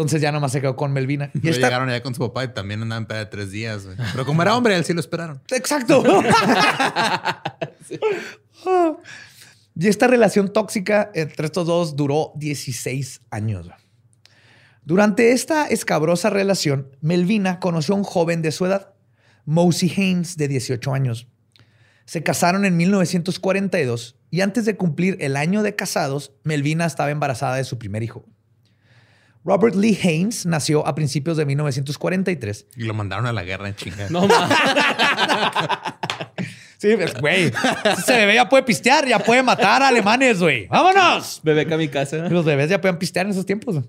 Entonces 0.00 0.22
ya 0.22 0.32
nomás 0.32 0.52
se 0.52 0.62
quedó 0.62 0.76
con 0.76 0.92
Melvina. 0.92 1.30
Y 1.34 1.40
llegaron 1.52 1.90
allá 1.90 2.02
con 2.02 2.14
su 2.14 2.20
papá 2.20 2.44
y 2.44 2.48
también 2.48 2.80
andaban 2.80 3.06
de 3.06 3.26
tres 3.26 3.50
días. 3.50 3.86
Pero 4.12 4.24
como 4.24 4.40
era 4.40 4.56
hombre, 4.56 4.74
él 4.74 4.84
sí 4.84 4.94
lo 4.94 5.00
esperaron. 5.00 5.42
Exacto. 5.50 6.02
Y 9.76 9.88
esta 9.88 10.06
relación 10.08 10.52
tóxica 10.52 11.10
entre 11.14 11.46
estos 11.46 11.66
dos 11.66 11.96
duró 11.96 12.32
16 12.36 13.22
años. 13.30 13.66
Durante 14.84 15.32
esta 15.32 15.68
escabrosa 15.68 16.28
relación, 16.28 16.94
Melvina 17.00 17.60
conoció 17.60 17.94
a 17.94 17.98
un 17.98 18.04
joven 18.04 18.42
de 18.42 18.52
su 18.52 18.66
edad, 18.66 18.92
Mosey 19.46 19.90
Haynes, 19.96 20.36
de 20.36 20.48
18 20.48 20.92
años. 20.92 21.28
Se 22.04 22.22
casaron 22.22 22.66
en 22.66 22.76
1942 22.76 24.16
y 24.30 24.42
antes 24.42 24.66
de 24.66 24.76
cumplir 24.76 25.16
el 25.20 25.36
año 25.36 25.62
de 25.62 25.74
casados, 25.74 26.32
Melvina 26.44 26.84
estaba 26.84 27.10
embarazada 27.10 27.56
de 27.56 27.64
su 27.64 27.78
primer 27.78 28.02
hijo. 28.02 28.26
Robert 29.44 29.74
Lee 29.74 29.98
Haynes 30.02 30.44
nació 30.46 30.86
a 30.86 30.94
principios 30.94 31.36
de 31.38 31.46
1943 31.46 32.66
Y 32.76 32.84
lo 32.84 32.92
mandaron 32.94 33.26
a 33.26 33.32
la 33.32 33.42
guerra 33.42 33.68
en 33.68 33.74
chinga. 33.74 34.08
No 34.10 34.26
mames. 34.26 34.58
Sí, 36.78 36.96
pues, 36.96 37.12
güey. 37.20 37.52
Ese 37.98 38.16
bebé 38.16 38.34
ya 38.36 38.48
puede 38.48 38.62
pistear, 38.62 39.06
ya 39.06 39.18
puede 39.18 39.42
matar 39.42 39.82
a 39.82 39.88
alemanes, 39.88 40.40
güey. 40.40 40.66
¡Vámonos! 40.68 41.40
Bebé 41.42 41.66
kamikaze. 41.66 42.30
Los 42.30 42.44
bebés 42.46 42.70
ya 42.70 42.80
pueden 42.80 42.98
pistear 42.98 43.26
en 43.26 43.32
esos 43.32 43.44
tiempos. 43.44 43.84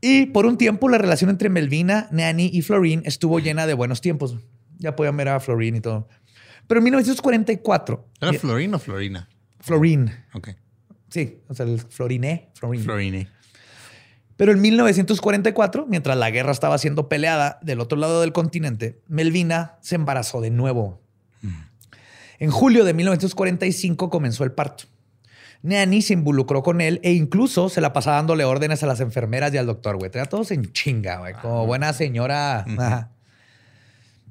Y 0.00 0.26
por 0.26 0.44
un 0.46 0.58
tiempo 0.58 0.88
la 0.88 0.98
relación 0.98 1.30
entre 1.30 1.48
Melvina, 1.48 2.08
Nanny 2.10 2.50
y 2.52 2.62
Florine 2.62 3.02
estuvo 3.06 3.38
llena 3.38 3.66
de 3.66 3.74
buenos 3.74 4.00
tiempos. 4.00 4.36
Ya 4.78 4.96
podían 4.96 5.16
ver 5.16 5.28
a 5.28 5.38
Florine 5.40 5.78
y 5.78 5.80
todo. 5.80 6.08
Pero 6.66 6.78
en 6.78 6.84
1944, 6.84 8.08
¿Era 8.20 8.32
Florín 8.34 8.74
o 8.74 8.78
Florina? 8.80 9.28
Florine, 9.60 10.24
Ok. 10.34 10.48
sí, 11.08 11.38
o 11.48 11.54
sea, 11.54 11.64
el 11.66 11.78
Floriné, 11.80 12.50
Florine. 12.54 12.84
Florine. 12.84 13.28
Pero 14.36 14.52
en 14.52 14.60
1944, 14.60 15.86
mientras 15.86 16.16
la 16.16 16.30
guerra 16.30 16.52
estaba 16.52 16.76
siendo 16.78 17.08
peleada 17.08 17.58
del 17.62 17.80
otro 17.80 17.98
lado 17.98 18.20
del 18.20 18.32
continente, 18.32 19.00
Melvina 19.08 19.76
se 19.80 19.94
embarazó 19.94 20.40
de 20.40 20.50
nuevo. 20.50 21.00
En 22.38 22.50
julio 22.50 22.84
de 22.84 22.92
1945 22.92 24.10
comenzó 24.10 24.44
el 24.44 24.52
parto. 24.52 24.84
Nanny 25.62 26.02
se 26.02 26.12
involucró 26.12 26.62
con 26.62 26.82
él 26.82 27.00
e 27.02 27.12
incluso 27.12 27.70
se 27.70 27.80
la 27.80 27.94
pasaba 27.94 28.16
dándole 28.16 28.44
órdenes 28.44 28.82
a 28.82 28.86
las 28.86 29.00
enfermeras 29.00 29.54
y 29.54 29.56
al 29.56 29.66
doctor, 29.66 29.96
güey. 29.96 30.10
Tenía 30.10 30.26
todos 30.26 30.50
en 30.50 30.70
chinga, 30.72 31.18
güey. 31.18 31.32
Como 31.34 31.66
buena 31.66 31.94
señora. 31.94 32.60
Ajá. 32.60 33.10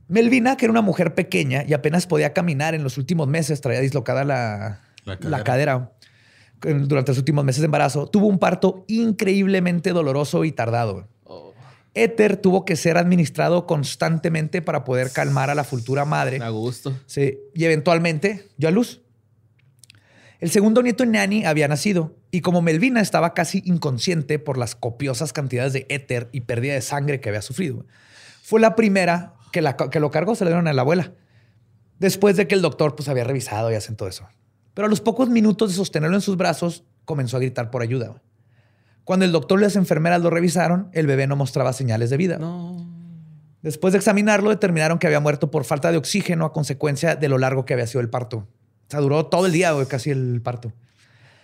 Melvina, 0.07 0.55
que 0.55 0.65
era 0.65 0.71
una 0.71 0.81
mujer 0.83 1.15
pequeña 1.15 1.63
y 1.67 1.73
apenas 1.73 2.05
podía 2.05 2.31
caminar 2.31 2.75
en 2.75 2.83
los 2.83 2.99
últimos 2.99 3.27
meses, 3.27 3.59
traía 3.59 3.79
dislocada 3.81 4.23
la, 4.23 4.81
La 5.03 5.17
la 5.19 5.43
cadera. 5.43 5.91
Durante 6.73 7.11
los 7.11 7.17
últimos 7.19 7.45
meses 7.45 7.61
de 7.61 7.65
embarazo, 7.65 8.07
tuvo 8.07 8.27
un 8.27 8.39
parto 8.39 8.83
increíblemente 8.87 9.91
doloroso 9.91 10.43
y 10.45 10.51
tardado. 10.51 10.93
güey. 10.93 11.05
Éter 11.93 12.35
tuvo 12.37 12.65
que 12.65 12.75
ser 12.75 12.97
administrado 12.97 13.65
constantemente 13.65 14.61
para 14.61 14.83
poder 14.83 15.11
calmar 15.11 15.49
a 15.49 15.55
la 15.55 15.63
futura 15.63 16.03
madre. 16.03 16.39
A 16.43 16.49
gusto. 16.49 16.93
Sí, 17.05 17.37
y 17.53 17.63
eventualmente 17.63 18.47
dio 18.57 18.67
a 18.67 18.71
luz. 18.71 19.01
El 20.39 20.49
segundo 20.51 20.81
nieto 20.81 21.05
Nanny 21.05 21.45
había 21.45 21.67
nacido 21.69 22.17
y 22.31 22.41
como 22.41 22.61
Melvina 22.61 22.99
estaba 22.99 23.33
casi 23.33 23.61
inconsciente 23.65 24.39
por 24.39 24.57
las 24.57 24.75
copiosas 24.75 25.31
cantidades 25.31 25.71
de 25.71 25.85
éter 25.89 26.27
y 26.33 26.41
pérdida 26.41 26.73
de 26.73 26.81
sangre 26.81 27.21
que 27.21 27.29
había 27.29 27.41
sufrido, 27.41 27.85
fue 28.43 28.59
la 28.59 28.75
primera 28.75 29.33
que, 29.53 29.61
la- 29.61 29.77
que 29.77 30.01
lo 30.01 30.11
cargó, 30.11 30.35
se 30.35 30.43
le 30.43 30.51
dieron 30.51 30.67
a 30.67 30.73
la 30.73 30.81
abuela. 30.81 31.13
Después 31.99 32.35
de 32.35 32.45
que 32.47 32.55
el 32.55 32.61
doctor 32.61 32.95
pues 32.97 33.07
había 33.07 33.23
revisado 33.23 33.71
y 33.71 33.75
hacen 33.75 33.95
todo 33.95 34.09
eso. 34.09 34.27
Pero 34.75 34.85
a 34.85 34.89
los 34.89 35.01
pocos 35.01 35.29
minutos 35.29 35.71
de 35.71 35.75
sostenerlo 35.75 36.15
en 36.15 36.21
sus 36.21 36.37
brazos, 36.37 36.83
comenzó 37.05 37.37
a 37.37 37.39
gritar 37.39 37.71
por 37.71 37.81
ayuda. 37.81 38.21
Cuando 39.03 39.25
el 39.25 39.31
doctor 39.31 39.59
y 39.59 39.63
las 39.63 39.75
enfermeras 39.75 40.21
lo 40.21 40.29
revisaron, 40.29 40.89
el 40.91 41.07
bebé 41.07 41.25
no 41.25 41.35
mostraba 41.35 41.73
señales 41.73 42.11
de 42.11 42.17
vida. 42.17 42.37
No. 42.37 42.87
Después 43.63 43.93
de 43.93 43.97
examinarlo, 43.97 44.51
determinaron 44.51 44.99
que 44.99 45.07
había 45.07 45.19
muerto 45.19 45.49
por 45.49 45.63
falta 45.63 45.91
de 45.91 45.97
oxígeno 45.97 46.45
a 46.45 46.53
consecuencia 46.53 47.15
de 47.15 47.29
lo 47.29 47.39
largo 47.39 47.65
que 47.65 47.73
había 47.73 47.87
sido 47.87 48.01
el 48.01 48.09
parto. 48.09 48.37
O 48.37 48.47
sea, 48.89 48.99
duró 48.99 49.25
todo 49.25 49.47
el 49.47 49.51
día, 49.51 49.73
casi 49.87 50.11
el 50.11 50.41
parto. 50.43 50.71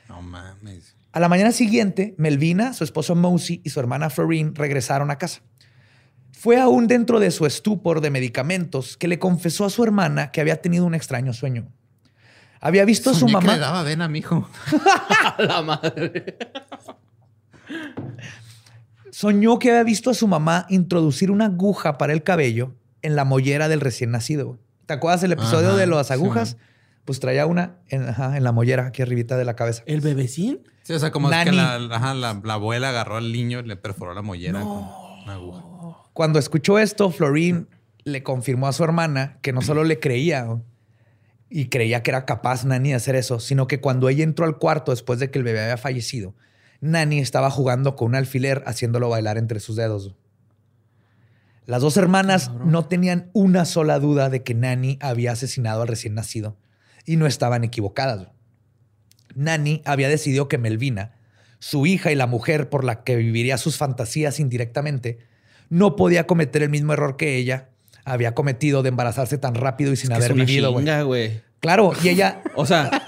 No 0.08 0.22
mames. 0.22 0.96
A 1.14 1.20
la 1.20 1.30
mañana 1.30 1.52
siguiente, 1.52 2.16
Melvina, 2.18 2.74
su 2.74 2.84
esposo 2.84 3.16
Mosey 3.16 3.62
y 3.64 3.70
su 3.70 3.80
hermana 3.80 4.10
Florine 4.10 4.52
regresaron 4.54 5.10
a 5.10 5.18
casa. 5.18 5.42
Fue 6.32 6.60
aún 6.60 6.88
dentro 6.88 7.20
de 7.20 7.32
su 7.32 7.46
estupor 7.46 8.02
de 8.02 8.10
medicamentos 8.10 8.98
que 8.98 9.08
le 9.08 9.20
confesó 9.20 9.66
a 9.66 9.70
su 9.70 9.84
hermana 9.84 10.32
que 10.32 10.42
había 10.42 10.62
tenido 10.62 10.86
un 10.86 10.96
extraño 10.96 11.34
sueño. 11.34 11.72
Había 12.62 12.86
visto 12.86 13.10
a 13.10 13.14
su 13.14 13.26
que 13.26 13.32
mamá. 13.34 13.54
le 13.54 13.60
daba 13.60 13.84
vena, 13.84 14.08
mijo. 14.08 14.48
La 15.40 15.62
madre. 15.64 16.38
Soñó 19.12 19.60
que 19.60 19.70
había 19.72 19.84
visto 19.84 20.10
a 20.10 20.14
su 20.14 20.28
mamá 20.28 20.66
introducir 20.70 21.32
una 21.32 21.46
aguja 21.46 21.98
para 21.98 22.14
el 22.14 22.24
cabello 22.24 22.76
en 23.02 23.16
la 23.16 23.26
mollera 23.26 23.68
del 23.68 23.82
recién 23.82 24.12
nacido. 24.12 24.60
¿Te 24.86 24.94
acuerdas 24.94 25.22
del 25.22 25.34
episodio 25.34 25.70
Ajá, 25.70 25.78
de 25.78 25.88
las 25.88 26.12
agujas? 26.12 26.58
pues 27.04 27.20
traía 27.20 27.48
una 27.48 27.78
en, 27.90 28.08
ajá, 28.08 28.38
en 28.38 28.44
la 28.44 28.52
mollera, 28.52 28.86
aquí 28.88 29.02
arribita 29.02 29.36
de 29.38 29.44
la 29.44 29.56
cabeza. 29.56 29.82
¿El 29.88 30.02
bebecín? 30.02 30.60
Sí, 30.84 30.94
o 30.94 31.00
sea, 31.00 31.12
como 31.12 31.32
es 31.32 31.44
que 31.44 31.52
la, 31.52 31.76
ajá, 31.76 32.14
la- 32.14 32.40
la 32.44 32.54
abuela 32.54 32.90
agarró 32.90 33.18
al 33.18 33.32
niño 33.32 33.60
y 33.60 33.64
le 33.64 33.76
perforó 33.76 34.14
la 34.14 34.22
mollera 34.22 34.62
con 34.62 34.88
una 35.24 35.34
aguja. 35.34 35.64
Cuando 36.14 36.38
escuchó 36.38 36.78
esto, 36.78 37.10
Florine 37.10 37.66
le 38.04 38.22
confirmó 38.24 38.68
a 38.68 38.74
su 38.74 38.84
hermana 38.84 39.40
que 39.42 39.52
no 39.52 39.62
solo 39.62 39.84
le 39.84 40.00
creía 40.00 40.46
y 41.54 41.66
creía 41.66 42.02
que 42.02 42.12
era 42.12 42.26
capaz 42.26 42.64
Nani 42.64 42.90
de 42.90 42.96
hacer 42.96 43.16
eso, 43.16 43.42
sino 43.42 43.68
que 43.68 43.82
cuando 43.82 44.08
ella 44.08 44.24
entró 44.24 44.46
al 44.46 44.58
cuarto 44.58 44.92
después 44.92 45.20
de 45.20 45.30
que 45.30 45.38
el 45.38 45.44
bebé 45.44 45.62
había 45.62 45.76
fallecido, 45.76 46.34
Nani 46.80 47.20
estaba 47.20 47.52
jugando 47.52 47.98
con 47.98 48.08
un 48.08 48.16
alfiler 48.16 48.64
haciéndolo 48.66 49.10
bailar 49.10 49.38
entre 49.38 49.60
sus 49.60 49.76
dedos. 49.76 50.16
Las 51.66 51.82
dos 51.82 51.98
hermanas 51.98 52.52
no 52.66 52.86
tenían 52.86 53.30
una 53.34 53.66
sola 53.66 54.00
duda 54.00 54.30
de 54.30 54.44
que 54.44 54.56
Nani 54.56 54.98
había 55.02 55.34
asesinado 55.34 55.82
al 55.82 55.90
recién 55.90 56.16
nacido 56.16 56.58
y 57.06 57.18
no 57.18 57.28
estaban 57.28 57.66
equivocadas. 57.66 58.30
Nani 59.36 59.82
había 59.84 60.08
decidido 60.08 60.48
que 60.48 60.58
Melvina, 60.58 61.16
su 61.60 61.86
hija 61.86 62.14
y 62.14 62.16
la 62.16 62.28
mujer 62.28 62.70
por 62.70 62.86
la 62.86 63.04
que 63.04 63.18
viviría 63.18 63.58
sus 63.58 63.78
fantasías 63.78 64.40
indirectamente, 64.40 65.20
no 65.70 65.98
podía 65.98 66.28
cometer 66.28 66.64
el 66.64 66.70
mismo 66.70 66.94
error 66.94 67.18
que 67.18 67.36
ella 67.36 67.71
había 68.06 68.34
cometido 68.34 68.84
de 68.84 68.90
embarazarse 68.90 69.38
tan 69.38 69.56
rápido 69.56 69.92
y 69.92 69.96
sin 69.96 70.12
haber 70.12 70.32
es 70.32 70.36
una 70.36 70.46
vivido. 70.46 70.74
güey. 71.06 71.42
Claro, 71.60 71.94
y 72.04 72.10
ella, 72.10 72.42
O 72.56 72.66
sea. 72.66 72.90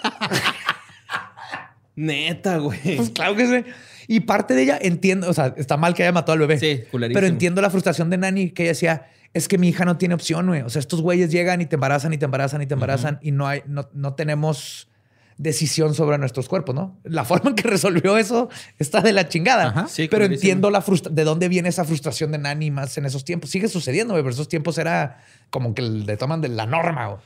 neta, 1.95 2.57
güey. 2.57 2.97
pues 2.97 3.09
claro 3.11 3.35
que 3.35 3.47
sí. 3.47 3.71
Y 4.07 4.21
parte 4.21 4.53
de 4.53 4.63
ella 4.63 4.77
entiendo, 4.81 5.29
o 5.29 5.33
sea, 5.33 5.53
está 5.57 5.77
mal 5.77 5.93
que 5.93 6.03
haya 6.03 6.11
matado 6.11 6.33
al 6.33 6.39
bebé. 6.39 6.59
Sí, 6.59 6.83
culerísimo. 6.91 7.15
Pero 7.15 7.27
entiendo 7.27 7.61
la 7.61 7.69
frustración 7.69 8.09
de 8.09 8.17
Nani 8.17 8.49
que 8.49 8.63
ella 8.63 8.71
decía, 8.71 9.07
es 9.33 9.47
que 9.47 9.57
mi 9.57 9.69
hija 9.69 9.85
no 9.85 9.97
tiene 9.97 10.13
opción, 10.13 10.47
güey. 10.47 10.61
O 10.61 10.69
sea, 10.69 10.79
estos 10.79 11.01
güeyes 11.01 11.31
llegan 11.31 11.61
y 11.61 11.65
te 11.65 11.75
embarazan 11.75 12.13
y 12.13 12.17
te 12.17 12.25
embarazan 12.25 12.61
y 12.61 12.67
te 12.67 12.73
embarazan 12.73 13.19
y 13.21 13.31
no 13.31 13.47
hay, 13.47 13.61
no, 13.65 13.89
no 13.93 14.13
tenemos 14.13 14.89
decisión 15.37 15.93
sobre 15.95 16.17
nuestros 16.17 16.47
cuerpos, 16.49 16.75
¿no? 16.75 16.99
La 17.03 17.25
forma 17.25 17.49
en 17.51 17.55
que 17.55 17.67
resolvió 17.67 18.17
eso 18.17 18.49
está 18.79 19.01
de 19.01 19.13
la 19.13 19.27
chingada. 19.27 19.67
Ajá. 19.69 19.87
Sí, 19.87 20.07
pero 20.07 20.21
clarísimo. 20.25 20.33
entiendo 20.35 20.69
la 20.71 20.81
frustra- 20.81 21.11
de 21.11 21.23
dónde 21.23 21.47
viene 21.49 21.69
esa 21.69 21.83
frustración 21.85 22.31
de 22.31 22.37
Nani 22.37 22.71
más 22.71 22.97
en 22.97 23.05
esos 23.05 23.25
tiempos. 23.25 23.49
Sigue 23.49 23.67
sucediendo, 23.67 24.13
pero 24.15 24.29
esos 24.29 24.47
tiempos 24.47 24.77
era 24.77 25.23
como 25.49 25.73
que 25.73 25.81
le 25.81 26.17
toman 26.17 26.41
de 26.41 26.49
la 26.49 26.65
norma, 26.65 27.07
güey. 27.07 27.21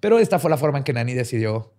Pero 0.00 0.18
esta 0.18 0.38
fue 0.38 0.50
la 0.50 0.56
forma 0.56 0.78
en 0.78 0.84
que 0.84 0.92
Nani 0.92 1.12
decidió 1.14 1.74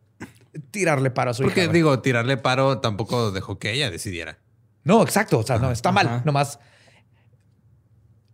tirarle 0.72 1.09
paro 1.11 1.32
a 1.32 1.34
su 1.34 1.43
Porque 1.43 1.63
hija. 1.63 1.72
digo, 1.74 1.99
tirarle 2.01 2.38
paro 2.38 2.80
tampoco 2.80 3.32
dejó 3.32 3.57
que 3.57 3.72
ella 3.72 3.89
decidiera. 3.89 4.38
No, 4.84 5.01
exacto. 5.01 5.39
O 5.39 5.43
sea, 5.43 5.57
no, 5.59 5.72
está 5.72 5.91
mal. 5.91 6.07
Ajá. 6.07 6.22
Nomás 6.26 6.59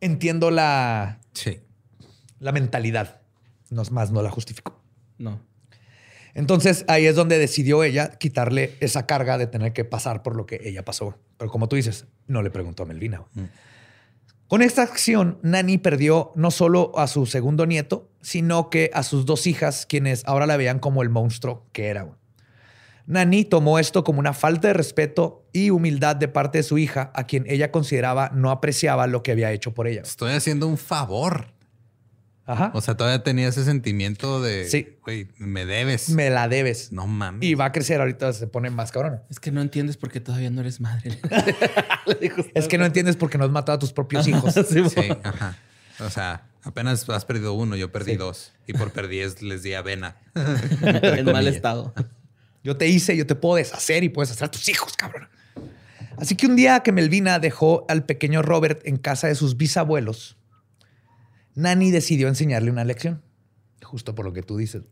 entiendo 0.02 0.52
la, 0.52 1.20
Sí. 1.34 1.60
la 2.40 2.52
mentalidad. 2.52 3.22
No 3.70 3.82
es 3.82 3.92
más, 3.92 4.12
no 4.12 4.22
la 4.22 4.30
justifico. 4.32 4.82
No. 5.18 5.40
Entonces 6.38 6.86
ahí 6.88 7.08
es 7.08 7.16
donde 7.16 7.40
decidió 7.40 7.84
ella 7.84 8.12
quitarle 8.12 8.76
esa 8.80 9.08
carga 9.08 9.40
de 9.40 9.48
tener 9.48 9.74
que 9.74 9.86
pasar 9.86 10.22
por 10.22 10.36
lo 10.36 10.46
que 10.46 10.62
ella 10.64 10.86
pasó. 10.86 11.18
Pero 11.36 11.50
como 11.50 11.68
tú 11.68 11.76
dices, 11.76 12.06
no 12.28 12.44
le 12.44 12.52
preguntó 12.52 12.84
a 12.84 12.86
Melvina. 12.86 13.26
güey. 13.34 13.48
Con 14.48 14.62
esta 14.62 14.84
acción, 14.84 15.40
Nani 15.42 15.80
perdió 15.80 16.32
no 16.36 16.52
solo 16.52 16.92
a 16.96 17.08
su 17.08 17.26
segundo 17.26 17.66
nieto, 17.66 18.12
sino 18.22 18.70
que 18.70 18.92
a 18.94 19.02
sus 19.02 19.26
dos 19.26 19.48
hijas, 19.48 19.88
quienes 19.88 20.24
ahora 20.28 20.46
la 20.46 20.58
veían 20.58 20.78
como 20.78 21.02
el 21.02 21.10
monstruo 21.10 21.66
que 21.72 21.88
era. 21.88 22.08
Nani 23.08 23.44
tomó 23.44 23.80
esto 23.80 24.04
como 24.04 24.20
una 24.20 24.34
falta 24.34 24.68
de 24.68 24.76
respeto 24.76 25.44
y 25.54 25.72
humildad 25.72 26.16
de 26.18 26.28
parte 26.28 26.60
de 26.60 26.64
su 26.64 26.78
hija, 26.78 27.12
a 27.16 27.26
quien 27.26 27.46
ella 27.48 27.72
consideraba 27.72 28.30
no 28.32 28.52
apreciaba 28.52 29.08
lo 29.08 29.24
que 29.24 29.32
había 29.32 29.52
hecho 29.54 29.74
por 29.74 29.88
ella. 29.88 30.04
Estoy 30.04 30.34
haciendo 30.34 30.68
un 30.68 30.78
favor. 30.78 31.57
Ajá. 32.48 32.72
O 32.74 32.80
sea, 32.82 32.96
todavía 32.96 33.24
tenía 33.24 33.48
ese 33.50 33.64
sentimiento 33.66 34.42
de, 34.42 34.70
Sí. 34.70 34.96
güey, 35.04 35.28
me 35.38 35.66
debes. 35.66 36.10
Me 36.10 36.30
la 36.30 36.48
debes. 36.48 36.92
No 36.94 37.06
mames. 37.06 37.44
Y 37.48 37.56
va 37.56 37.66
a 37.66 37.72
crecer 37.74 38.00
ahorita, 38.00 38.32
se 38.34 38.48
pone 38.48 38.70
más 38.70 38.92
cabrona. 38.92 39.22
Es 39.30 39.40
que 39.40 39.52
no 39.52 39.62
entiendes 39.62 39.98
por 39.98 40.10
qué 40.10 40.22
todavía 40.22 40.50
no 40.50 40.62
eres 40.62 40.80
madre. 40.80 41.20
Es 42.56 42.68
que 42.68 42.78
no 42.78 42.86
entiendes 42.86 43.18
por 43.18 43.30
qué 43.30 43.38
no 43.38 43.44
has 43.46 43.52
matado 43.52 43.76
a 43.76 43.80
tus 43.80 43.92
propios 43.94 44.28
hijos. 44.28 44.54
Sí, 44.54 44.64
Sí, 44.90 45.10
ajá. 45.24 45.58
O 46.00 46.10
sea, 46.10 46.48
apenas 46.64 47.08
has 47.10 47.26
perdido 47.26 47.54
uno, 47.54 47.76
yo 47.76 47.92
perdí 47.92 48.12
Sí. 48.12 48.18
dos. 48.18 48.54
Y 48.66 48.74
por 48.74 48.92
perdí 48.92 49.20
es- 49.20 49.42
les 49.42 49.64
di 49.64 49.74
avena. 49.74 50.16
en 50.82 51.26
mal 51.26 51.48
estado. 51.48 51.94
Yo 52.64 52.78
te 52.78 52.88
hice, 52.88 53.16
yo 53.18 53.26
te 53.26 53.36
puedo 53.36 53.56
deshacer 53.56 54.04
y 54.04 54.10
puedes 54.10 54.32
hacer 54.32 54.46
a 54.46 54.52
tus 54.52 54.68
hijos, 54.70 54.96
cabrón. 54.96 55.28
Así 56.18 56.36
que 56.36 56.48
un 56.48 56.56
día 56.56 56.80
que 56.80 56.92
Melvina 56.92 57.40
dejó 57.40 57.86
al 57.90 58.06
pequeño 58.06 58.42
Robert 58.42 58.82
en 58.86 58.98
casa 58.98 59.28
de 59.28 59.36
sus 59.36 59.58
bisabuelos, 59.58 60.37
Nani 61.58 61.90
decidió 61.90 62.28
enseñarle 62.28 62.70
una 62.70 62.86
lección. 62.86 63.24
Justo 63.84 64.14
por 64.14 64.26
lo 64.26 64.32
que 64.32 64.44
tú 64.44 64.58
dices. 64.58 64.84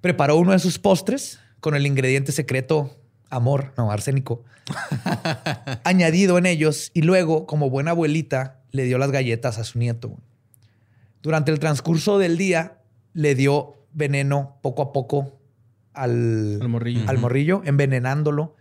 Preparó 0.00 0.36
uno 0.36 0.52
de 0.52 0.60
sus 0.60 0.78
postres 0.78 1.40
con 1.58 1.74
el 1.74 1.86
ingrediente 1.86 2.30
secreto 2.30 2.96
amor, 3.30 3.72
no, 3.76 3.90
arsénico, 3.90 4.44
añadido 5.84 6.38
en 6.38 6.46
ellos 6.46 6.92
y 6.94 7.02
luego, 7.02 7.46
como 7.46 7.68
buena 7.68 7.90
abuelita, 7.90 8.60
le 8.70 8.84
dio 8.84 8.96
las 8.96 9.10
galletas 9.10 9.58
a 9.58 9.64
su 9.64 9.80
nieto. 9.80 10.16
Durante 11.20 11.50
el 11.50 11.58
transcurso 11.58 12.18
del 12.18 12.38
día, 12.38 12.78
le 13.12 13.34
dio 13.34 13.74
veneno 13.92 14.58
poco 14.62 14.82
a 14.82 14.92
poco 14.92 15.40
al, 15.92 16.60
Al 16.62 16.68
morrillo. 16.68 17.10
al 17.10 17.18
morrillo, 17.18 17.62
envenenándolo. 17.64 18.54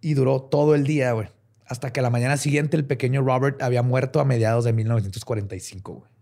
Y 0.00 0.14
duró 0.14 0.40
todo 0.40 0.74
el 0.74 0.84
día, 0.84 1.12
güey. 1.12 1.28
Hasta 1.66 1.92
que 1.92 2.00
a 2.00 2.02
la 2.02 2.10
mañana 2.10 2.38
siguiente 2.38 2.78
el 2.78 2.86
pequeño 2.86 3.20
Robert 3.20 3.60
había 3.60 3.82
muerto 3.82 4.20
a 4.20 4.24
mediados 4.24 4.64
de 4.64 4.72
1945, 4.72 5.92
güey. 5.92 6.13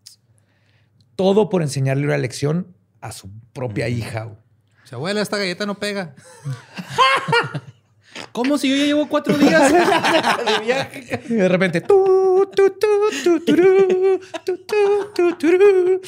Todo 1.17 1.49
por 1.49 1.63
enseñarle 1.63 2.05
una 2.07 2.19
lección 2.19 2.75
a 3.01 3.13
su 3.13 3.31
propia 3.53 3.89
hija, 3.89 4.25
güey. 4.25 4.37
O 4.85 4.87
sea, 4.87 4.97
abuela, 4.97 5.21
esta 5.23 5.39
galleta 5.39 5.67
no 5.67 5.79
pega. 5.79 6.15
¿Cómo 8.33 8.59
si 8.59 8.69
yo 8.71 8.77
ya 8.77 8.85
llevo 8.85 9.09
cuatro 9.09 9.37
días? 9.39 9.73
Y 11.29 11.35
de 11.35 11.49
repente. 11.49 11.81
tu, 11.81 12.49
tu, 12.55 12.71
tu, 12.71 12.87
tu, 13.25 13.41
turú, 13.45 14.21
tu, 14.45 14.57
tu, 14.59 15.13
tu, 15.15 15.37
turú. 15.37 16.01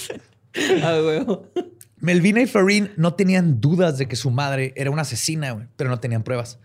ah, 0.82 1.00
huevo. 1.04 1.50
Melvina 2.00 2.40
y 2.42 2.46
Florin 2.46 2.92
no 2.96 3.14
tenían 3.14 3.60
dudas 3.60 3.96
de 3.98 4.06
que 4.08 4.16
su 4.16 4.30
madre 4.30 4.72
era 4.76 4.90
una 4.90 5.02
asesina, 5.02 5.52
güey, 5.52 5.66
pero 5.76 5.88
no 5.90 6.00
tenían 6.00 6.22
pruebas. 6.22 6.58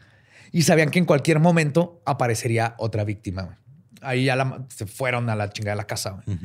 Y 0.52 0.64
sabían 0.64 0.90
que 0.92 1.00
en 1.00 1.06
cualquier 1.06 1.40
momento 1.40 2.02
aparecería 2.06 2.76
otra 2.78 3.04
víctima. 3.04 3.44
güey. 3.44 3.56
Ahí 4.02 4.26
ya 4.26 4.36
la- 4.36 4.66
se 4.70 4.86
fueron 4.86 5.30
a 5.30 5.36
la 5.36 5.50
chingada 5.52 5.76
de 5.76 5.78
la 5.82 5.88
casa. 5.88 6.22
güey. 6.26 6.38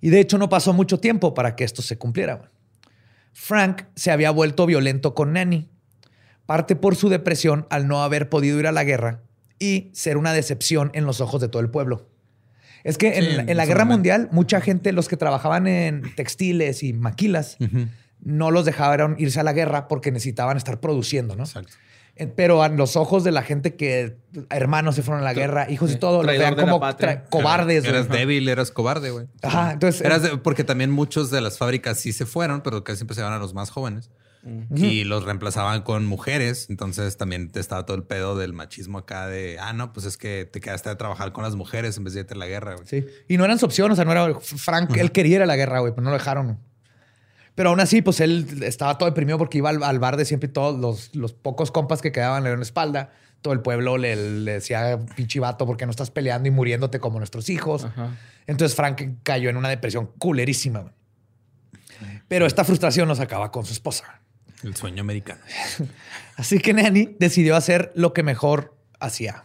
Y 0.00 0.10
de 0.10 0.20
hecho 0.20 0.38
no 0.38 0.48
pasó 0.48 0.72
mucho 0.72 0.98
tiempo 1.00 1.34
para 1.34 1.56
que 1.56 1.64
esto 1.64 1.82
se 1.82 1.98
cumpliera. 1.98 2.50
Frank 3.32 3.82
se 3.94 4.10
había 4.10 4.30
vuelto 4.30 4.66
violento 4.66 5.14
con 5.14 5.32
Nanny, 5.34 5.68
parte 6.46 6.74
por 6.76 6.96
su 6.96 7.08
depresión 7.08 7.66
al 7.70 7.86
no 7.86 8.02
haber 8.02 8.28
podido 8.28 8.58
ir 8.58 8.66
a 8.66 8.72
la 8.72 8.84
guerra 8.84 9.22
y 9.58 9.90
ser 9.92 10.16
una 10.16 10.32
decepción 10.32 10.90
en 10.94 11.04
los 11.06 11.20
ojos 11.20 11.40
de 11.40 11.48
todo 11.48 11.62
el 11.62 11.70
pueblo. 11.70 12.08
Es 12.82 12.96
que 12.96 13.18
en, 13.18 13.36
la- 13.36 13.42
en 13.42 13.56
guerra 13.66 13.84
mundial, 13.96 14.28
mucha 14.32 14.60
gente, 14.60 14.92
los 14.92 15.06
que 15.08 15.16
trabajaban 15.18 15.66
en 15.66 16.14
textiles 16.16 16.82
y 16.82 16.92
maquilas, 16.94 17.58
no 18.22 18.50
los 18.50 18.64
dejaron 18.64 19.16
irse 19.18 19.38
a 19.38 19.42
la 19.42 19.52
guerra 19.52 19.86
porque 19.86 20.10
necesitaban 20.10 20.56
estar 20.56 20.80
produciendo, 20.80 21.36
¿no? 21.36 21.44
Exacto. 21.44 21.72
Eh, 22.20 22.26
Pero 22.36 22.62
a 22.62 22.68
los 22.68 22.96
ojos 22.96 23.24
de 23.24 23.32
la 23.32 23.42
gente 23.42 23.74
que 23.76 24.18
hermanos 24.50 24.94
se 24.94 25.02
fueron 25.02 25.22
a 25.22 25.24
la 25.24 25.32
guerra, 25.32 25.70
hijos 25.70 25.90
y 25.92 25.96
todo, 25.96 26.18
los 26.18 26.26
Traidor 26.26 26.54
vean 26.54 26.68
como 26.68 26.80
cobardes. 27.30 27.84
Eras 27.84 28.08
débil, 28.10 28.48
eras 28.48 28.70
cobarde, 28.70 29.10
güey. 29.10 29.26
Ajá, 29.42 29.72
entonces 29.72 30.02
Eras 30.02 30.22
de- 30.22 30.36
porque 30.36 30.62
también 30.62 30.90
muchos 30.90 31.30
de 31.30 31.40
las 31.40 31.56
fábricas 31.56 31.98
sí 31.98 32.12
se 32.12 32.26
fueron, 32.26 32.60
pero 32.60 32.84
casi 32.84 32.98
siempre 32.98 33.14
se 33.14 33.22
van 33.22 33.32
a 33.32 33.38
los 33.38 33.54
más 33.54 33.70
jóvenes. 33.70 34.10
Y 34.74 35.04
los 35.04 35.24
reemplazaban 35.24 35.82
con 35.82 36.06
mujeres. 36.06 36.66
Entonces 36.70 37.18
también 37.18 37.50
te 37.50 37.60
estaba 37.60 37.84
todo 37.84 37.96
el 37.98 38.04
pedo 38.04 38.38
del 38.38 38.54
machismo 38.54 38.96
acá 38.98 39.26
de, 39.26 39.58
ah, 39.60 39.74
no, 39.74 39.92
pues 39.92 40.06
es 40.06 40.16
que 40.16 40.46
te 40.50 40.60
quedaste 40.60 40.88
a 40.88 40.96
trabajar 40.96 41.32
con 41.32 41.44
las 41.44 41.56
mujeres 41.56 41.98
en 41.98 42.04
vez 42.04 42.14
de 42.14 42.20
irte 42.20 42.32
a 42.32 42.38
la 42.38 42.46
guerra, 42.46 42.74
güey. 42.76 42.86
Sí. 42.86 43.06
Y 43.28 43.36
no 43.36 43.44
eran 43.44 43.58
su 43.58 43.66
opción, 43.66 43.90
o 43.90 43.96
sea, 43.96 44.06
no 44.06 44.12
era 44.12 44.34
Frank, 44.40 44.96
él 44.96 45.12
quería 45.12 45.36
ir 45.36 45.42
a 45.42 45.46
la 45.46 45.56
guerra, 45.56 45.80
güey, 45.80 45.92
pero 45.92 46.04
no 46.04 46.10
lo 46.10 46.16
dejaron. 46.16 46.58
Pero 47.60 47.68
aún 47.68 47.80
así, 47.80 48.00
pues 48.00 48.20
él 48.20 48.62
estaba 48.62 48.96
todo 48.96 49.06
deprimido 49.06 49.36
porque 49.36 49.58
iba 49.58 49.68
al, 49.68 49.82
al 49.82 49.98
bar 49.98 50.16
de 50.16 50.24
siempre 50.24 50.48
y 50.48 50.52
todos 50.54 50.80
los, 50.80 51.14
los 51.14 51.34
pocos 51.34 51.70
compas 51.70 52.00
que 52.00 52.10
quedaban 52.10 52.42
le 52.42 52.48
dieron 52.48 52.60
la 52.60 52.64
espalda. 52.64 53.12
Todo 53.42 53.52
el 53.52 53.60
pueblo 53.60 53.98
le, 53.98 54.16
le 54.16 54.52
decía, 54.52 54.98
pinche 55.14 55.40
vato, 55.40 55.66
¿por 55.66 55.76
qué 55.76 55.84
no 55.84 55.90
estás 55.90 56.10
peleando 56.10 56.48
y 56.48 56.52
muriéndote 56.52 57.00
como 57.00 57.18
nuestros 57.18 57.50
hijos? 57.50 57.84
Ajá. 57.84 58.16
Entonces 58.46 58.74
Frank 58.74 59.02
cayó 59.24 59.50
en 59.50 59.58
una 59.58 59.68
depresión 59.68 60.06
culerísima. 60.18 60.94
Pero 62.28 62.46
esta 62.46 62.64
frustración 62.64 63.06
nos 63.06 63.20
acaba 63.20 63.50
con 63.50 63.66
su 63.66 63.74
esposa. 63.74 64.22
El 64.64 64.74
sueño 64.74 65.02
americano. 65.02 65.42
Así 66.36 66.60
que 66.60 66.72
Nanny 66.72 67.14
decidió 67.18 67.56
hacer 67.56 67.92
lo 67.94 68.14
que 68.14 68.22
mejor 68.22 68.74
hacía, 69.00 69.44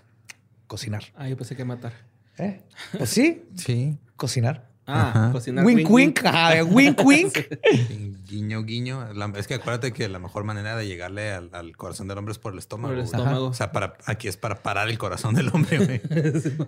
cocinar. 0.67 1.03
Ah, 1.17 1.27
yo 1.27 1.35
pensé 1.35 1.57
que 1.57 1.65
matar. 1.65 1.91
¿Eh? 2.37 2.61
Pues 2.97 3.09
sí, 3.09 3.43
Sí. 3.57 3.97
cocinar. 4.15 4.69
Ah, 4.87 5.09
Ajá. 5.09 5.31
cocinar. 5.31 5.65
Wink, 5.65 5.89
wink. 5.89 6.25
Ajá, 6.25 6.63
wink, 6.63 7.01
wink. 7.03 7.33
Guiño, 8.27 8.63
guiño. 8.63 9.13
La- 9.13 9.31
es 9.35 9.47
que 9.47 9.55
acuérdate 9.55 9.91
que 9.93 10.07
la 10.09 10.19
mejor 10.19 10.43
manera 10.43 10.75
de 10.75 10.85
llegarle 10.87 11.31
al, 11.31 11.49
al 11.53 11.75
corazón 11.75 12.07
del 12.07 12.17
hombre 12.17 12.33
es 12.33 12.39
por 12.39 12.53
el 12.53 12.59
estómago. 12.59 12.93
Por 12.93 12.99
el 12.99 13.05
estómago. 13.05 13.45
O 13.47 13.53
sea, 13.53 13.71
para, 13.71 13.97
aquí 14.05 14.27
es 14.27 14.37
para 14.37 14.55
parar 14.61 14.89
el 14.89 14.97
corazón 14.97 15.33
del 15.35 15.49
hombre, 15.53 15.77
güey. 15.79 16.01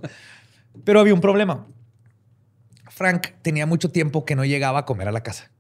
Pero 0.84 1.00
había 1.00 1.14
un 1.14 1.22
problema. 1.22 1.68
Frank 2.90 3.28
tenía 3.42 3.66
mucho 3.66 3.90
tiempo 3.92 4.26
que 4.26 4.36
no 4.36 4.46
llegaba 4.46 4.80
a 4.80 4.86
comer 4.86 5.08
a 5.08 5.12
la 5.12 5.22
casa. 5.22 5.52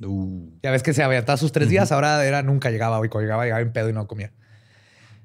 Uh, 0.00 0.50
Ya 0.62 0.70
ves 0.70 0.82
que 0.82 0.92
se 0.94 1.02
había 1.02 1.18
estado 1.18 1.38
sus 1.38 1.52
tres 1.52 1.68
días, 1.68 1.90
ahora 1.92 2.24
era 2.24 2.42
nunca 2.42 2.70
llegaba. 2.70 3.04
Y 3.04 3.08
cuando 3.08 3.26
llegaba, 3.26 3.44
llegaba 3.44 3.60
en 3.62 3.72
pedo 3.72 3.88
y 3.90 3.92
no 3.92 4.06
comía. 4.06 4.32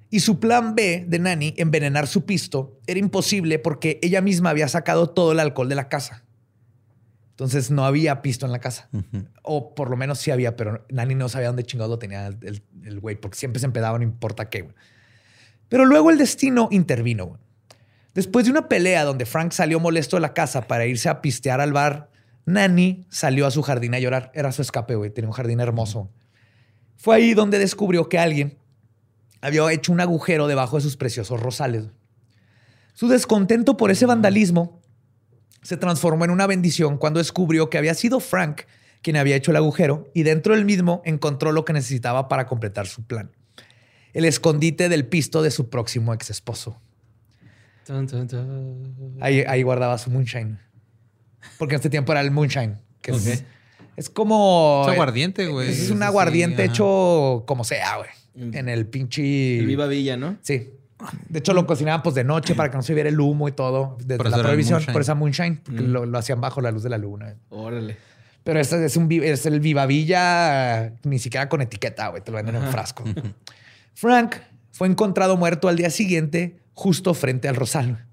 Y 0.09 0.19
su 0.21 0.39
plan 0.41 0.75
B 0.75 1.05
de 1.07 1.19
Nani, 1.19 1.53
envenenar 1.57 2.07
su 2.07 2.25
pisto, 2.25 2.79
era 2.87 2.99
imposible 2.99 3.59
porque 3.59 3.99
ella 4.01 4.19
misma 4.21 4.49
había 4.49 4.67
sacado 4.67 5.09
todo 5.09 5.31
el 5.31 5.39
alcohol 5.39 5.69
de 5.69 5.75
la 5.75 5.87
casa. 5.87 6.23
Entonces 7.31 7.71
no 7.71 7.85
había 7.85 8.21
pisto 8.21 8.45
en 8.45 8.51
la 8.51 8.59
casa. 8.59 8.89
O 9.41 9.73
por 9.73 9.89
lo 9.89 9.97
menos 9.97 10.19
sí 10.19 10.29
había, 10.31 10.55
pero 10.55 10.85
Nani 10.89 11.15
no 11.15 11.27
sabía 11.27 11.47
dónde 11.47 11.63
chingado 11.63 11.89
lo 11.89 11.99
tenía 11.99 12.27
el- 12.27 12.99
güey, 12.99 13.15
porque 13.15 13.37
siempre 13.37 13.59
se 13.59 13.65
empedaba, 13.65 13.97
no 13.97 14.03
importa 14.03 14.49
qué. 14.49 14.67
Pero 15.69 15.85
luego 15.85 16.11
el 16.11 16.17
destino 16.17 16.67
intervino. 16.71 17.39
Después 18.13 18.45
de 18.45 18.51
una 18.51 18.67
pelea 18.67 19.05
donde 19.05 19.25
Frank 19.25 19.53
salió 19.53 19.79
molesto 19.79 20.17
de 20.17 20.21
la 20.21 20.33
casa 20.33 20.67
para 20.67 20.85
irse 20.85 21.07
a 21.09 21.21
pistear 21.21 21.61
al 21.61 21.71
bar, 21.73 22.11
Nani 22.45 23.05
salió 23.09 23.47
a 23.47 23.51
su 23.51 23.61
jardín 23.61 23.95
a 23.95 23.99
llorar. 23.99 24.31
Era 24.35 24.51
su 24.51 24.61
escape, 24.61 24.95
güey. 24.95 25.09
Tenía 25.11 25.29
un 25.29 25.33
jardín 25.33 25.61
hermoso. 25.61 26.11
Fue 26.97 27.15
ahí 27.15 27.33
donde 27.33 27.57
descubrió 27.57 28.09
que 28.09 28.19
alguien 28.19 28.57
había 29.39 29.71
hecho 29.71 29.91
un 29.93 30.01
agujero 30.01 30.47
debajo 30.47 30.75
de 30.75 30.83
sus 30.83 30.97
preciosos 30.97 31.39
rosales. 31.39 31.85
Su 32.93 33.07
descontento 33.07 33.77
por 33.77 33.89
ese 33.89 34.05
vandalismo 34.05 34.80
se 35.61 35.77
transformó 35.77 36.25
en 36.25 36.31
una 36.31 36.47
bendición 36.47 36.97
cuando 36.97 37.19
descubrió 37.19 37.69
que 37.69 37.77
había 37.77 37.93
sido 37.93 38.19
Frank 38.19 38.61
quien 39.01 39.15
había 39.17 39.35
hecho 39.35 39.51
el 39.51 39.57
agujero 39.57 40.09
y 40.13 40.23
dentro 40.23 40.55
del 40.55 40.65
mismo 40.65 41.01
encontró 41.05 41.51
lo 41.51 41.65
que 41.65 41.73
necesitaba 41.73 42.27
para 42.27 42.45
completar 42.45 42.87
su 42.87 43.03
plan. 43.03 43.31
El 44.13 44.25
escondite 44.25 44.89
del 44.89 45.07
pisto 45.07 45.41
de 45.41 45.51
su 45.51 45.69
próximo 45.69 46.13
ex 46.13 46.29
esposo. 46.29 46.79
Ahí, 49.19 49.43
ahí 49.47 49.63
guardaba 49.63 49.97
su 49.97 50.11
moonshine. 50.11 50.59
Porque 51.57 51.75
en 51.75 51.77
este 51.79 51.89
tiempo 51.89 52.11
era 52.11 52.21
el 52.21 52.29
moonshine. 52.31 52.77
Que 53.01 53.11
es, 53.11 53.17
Ok. 53.39 53.45
es 53.97 54.09
como... 54.09 54.83
Es 54.85 54.93
aguardiente, 54.93 55.47
güey. 55.47 55.69
Es 55.69 55.79
Es 55.79 55.89
un 55.91 56.03
aguardiente 56.03 56.63
hecho 56.63 57.43
como 57.47 57.63
sea, 57.63 57.97
güey. 57.97 58.09
En 58.55 58.69
el 58.69 58.85
pinche... 58.85 59.59
El 59.59 59.65
Viva 59.65 59.87
Villa, 59.87 60.15
¿no? 60.17 60.37
Sí. 60.41 60.69
De 61.29 61.39
hecho, 61.39 61.53
lo 61.53 61.65
cocinaban 61.65 62.01
pues 62.03 62.15
de 62.15 62.23
noche 62.23 62.55
para 62.55 62.69
que 62.69 62.77
no 62.77 62.83
se 62.83 62.93
viera 62.93 63.09
el 63.09 63.19
humo 63.19 63.47
y 63.47 63.51
todo. 63.51 63.97
Desde 63.99 64.17
Por 64.17 64.29
la 64.29 64.37
prohibición, 64.39 64.83
por 64.91 65.01
esa 65.01 65.15
moonshine, 65.15 65.57
porque 65.63 65.81
Mm. 65.81 65.91
lo, 65.91 66.05
lo 66.05 66.17
hacían 66.17 66.39
bajo 66.41 66.61
la 66.61 66.71
luz 66.71 66.83
de 66.83 66.89
la 66.89 66.97
luna. 66.97 67.35
Órale. 67.49 67.97
Pero 68.43 68.59
este 68.59 68.83
es, 68.85 68.97
un, 68.97 69.11
es 69.11 69.45
el 69.45 69.59
Vivavilla, 69.59 70.93
ni 71.03 71.19
siquiera 71.19 71.47
con 71.49 71.61
etiqueta, 71.61 72.07
güey. 72.07 72.23
Te 72.23 72.31
lo 72.31 72.37
venden 72.37 72.55
en 72.55 72.61
un 72.61 72.67
Ajá. 72.67 72.73
frasco. 72.73 73.03
Frank 73.93 74.35
fue 74.71 74.87
encontrado 74.87 75.37
muerto 75.37 75.67
al 75.67 75.75
día 75.75 75.89
siguiente, 75.89 76.59
justo 76.73 77.13
frente 77.13 77.47
al 77.47 77.55
rosal. 77.55 78.05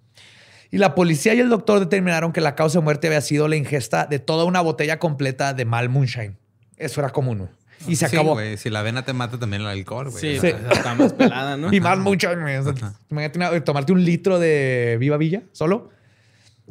Y 0.70 0.76
la 0.76 0.94
policía 0.94 1.32
y 1.32 1.40
el 1.40 1.48
doctor 1.48 1.80
determinaron 1.80 2.32
que 2.32 2.42
la 2.42 2.54
causa 2.54 2.78
de 2.78 2.84
muerte 2.84 3.06
había 3.06 3.22
sido 3.22 3.48
la 3.48 3.56
ingesta 3.56 4.04
de 4.04 4.18
toda 4.18 4.44
una 4.44 4.60
botella 4.60 4.98
completa 4.98 5.54
de 5.54 5.64
mal 5.64 5.88
moonshine. 5.88 6.36
Eso 6.76 7.00
era 7.00 7.08
común. 7.10 7.48
Y 7.86 7.96
se 7.96 8.08
Sí, 8.08 8.16
acabó. 8.16 8.36
Si 8.56 8.70
la 8.70 8.80
avena 8.80 9.04
te 9.04 9.12
mata, 9.12 9.38
también 9.38 9.62
el 9.62 9.68
alcohol, 9.68 10.10
güey. 10.10 10.20
Sí, 10.20 10.38
O 10.38 10.40
Sí. 10.40 10.48
sea, 10.50 10.72
está 10.72 10.94
más 10.94 11.12
pelada, 11.14 11.56
¿no? 11.56 11.72
Y 11.72 11.80
más 11.80 11.98
moonshine. 11.98 12.40
güey. 12.40 12.56
O 12.56 12.64
sea, 12.76 12.94
imagínate 13.10 13.60
tomarte 13.60 13.92
un 13.92 14.04
litro 14.04 14.38
de 14.38 14.96
Viva 14.98 15.16
Villa 15.16 15.42
solo. 15.52 15.90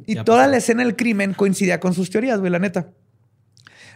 Y 0.05 0.15
Ya 0.15 0.23
toda 0.23 0.39
pasó. 0.39 0.51
la 0.51 0.57
escena 0.57 0.83
del 0.83 0.95
crimen 0.95 1.33
coincidía 1.33 1.79
con 1.79 1.93
sus 1.93 2.09
teorías, 2.09 2.39
güey, 2.39 2.51
la 2.51 2.59
neta. 2.59 2.89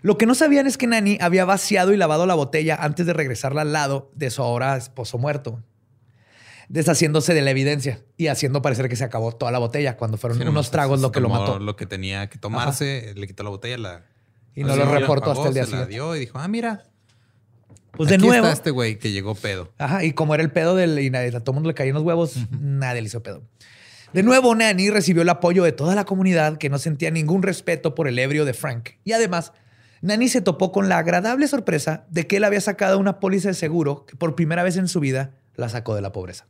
Lo 0.04 0.18
que 0.18 0.26
no 0.26 0.34
sabían 0.34 0.66
es 0.66 0.78
que 0.78 0.88
Nani 0.88 1.18
había 1.22 1.46
vaciado 1.46 1.94
y 1.94 1.98
lavado 1.98 2.26
la 2.26 2.34
botella 2.34 2.76
antes 2.80 3.06
de 3.06 3.14
regresarla 3.14 3.62
al 3.62 3.72
lado 3.72 4.10
de 4.16 4.32
su 4.32 4.42
ahora 4.42 4.76
esposo 4.78 5.20
muerto, 5.20 5.62
deshaciéndose 6.70 7.34
de 7.34 7.42
la 7.42 7.52
evidencia 7.52 8.00
y 8.18 8.28
haciendo 8.28 8.62
parecer 8.64 8.90
que 8.90 8.96
se 8.96 9.04
acabó 9.04 9.32
toda 9.34 9.52
la 9.52 9.60
botella 9.60 9.98
cuando 9.98 10.18
fueron 10.18 10.40
sí, 10.40 10.46
unos 10.48 10.72
tragos 10.72 11.02
lo 11.02 11.12
que 11.12 11.20
lo 11.20 11.30
mató. 11.30 11.60
Lo 11.60 11.76
que 11.76 11.86
tenía 11.86 12.28
que 12.30 12.38
tomarse, 12.40 13.14
le 13.16 13.28
quitó 13.28 13.44
la 13.44 13.50
botella, 13.50 13.78
la. 13.78 14.06
Y 14.56 14.64
no 14.64 14.76
lo 14.76 14.86
la 14.86 15.00
reportó 15.00 15.32
hasta 15.32 15.50
el 15.50 15.54
día 15.54 15.66
se 15.66 15.72
la 15.72 15.78
siguiente. 15.86 15.94
dio 15.94 16.16
y 16.16 16.20
dijo, 16.20 16.40
ah, 16.40 16.48
mira. 16.48 16.84
Pues 17.94 18.10
de 18.10 18.16
aquí 18.16 18.26
nuevo. 18.26 18.46
está 18.46 18.54
este 18.54 18.72
güey 18.72 18.98
que 18.98 19.12
llegó 19.12 19.36
pedo. 19.36 19.72
Ajá, 19.78 20.04
y 20.04 20.14
como 20.14 20.34
era 20.34 20.44
el 20.44 20.52
pedo 20.52 20.76
del 20.76 20.98
y 21.00 21.10
nadie, 21.10 21.30
a 21.30 21.40
todo 21.40 21.52
el 21.52 21.56
mundo 21.56 21.70
le 21.70 21.76
caían 21.76 21.94
los 21.94 22.04
huevos, 22.04 22.36
nadie 22.60 23.02
le 23.02 23.08
hizo 23.08 23.22
pedo. 23.22 23.44
De 24.14 24.24
nuevo, 24.24 24.54
Nani 24.56 24.90
recibió 24.90 25.22
el 25.22 25.30
apoyo 25.30 25.64
de 25.64 25.72
toda 25.72 25.96
la 25.96 26.04
comunidad 26.06 26.58
que 26.58 26.70
no 26.70 26.78
sentía 26.80 27.12
ningún 27.12 27.44
respeto 27.44 27.96
por 27.96 28.08
el 28.08 28.20
ebrio 28.20 28.44
de 28.44 28.54
Frank. 28.54 28.92
Y 29.06 29.14
además, 29.14 29.54
Nani 30.02 30.28
se 30.28 30.42
topó 30.42 30.72
con 30.72 30.90
la 30.90 30.98
agradable 30.98 31.48
sorpresa 31.48 32.06
de 32.10 32.28
que 32.28 32.38
él 32.38 32.44
había 32.44 32.60
sacado 32.60 33.00
una 33.00 33.20
póliza 33.20 33.50
de 33.50 33.54
seguro 33.54 34.06
que 34.06 34.18
por 34.18 34.36
primera 34.36 34.64
vez 34.64 34.76
en 34.76 34.88
su 34.88 35.00
vida 35.00 35.36
la 35.56 35.70
sacó 35.70 35.96
de 35.96 36.02
la 36.02 36.12
pobreza. 36.12 36.48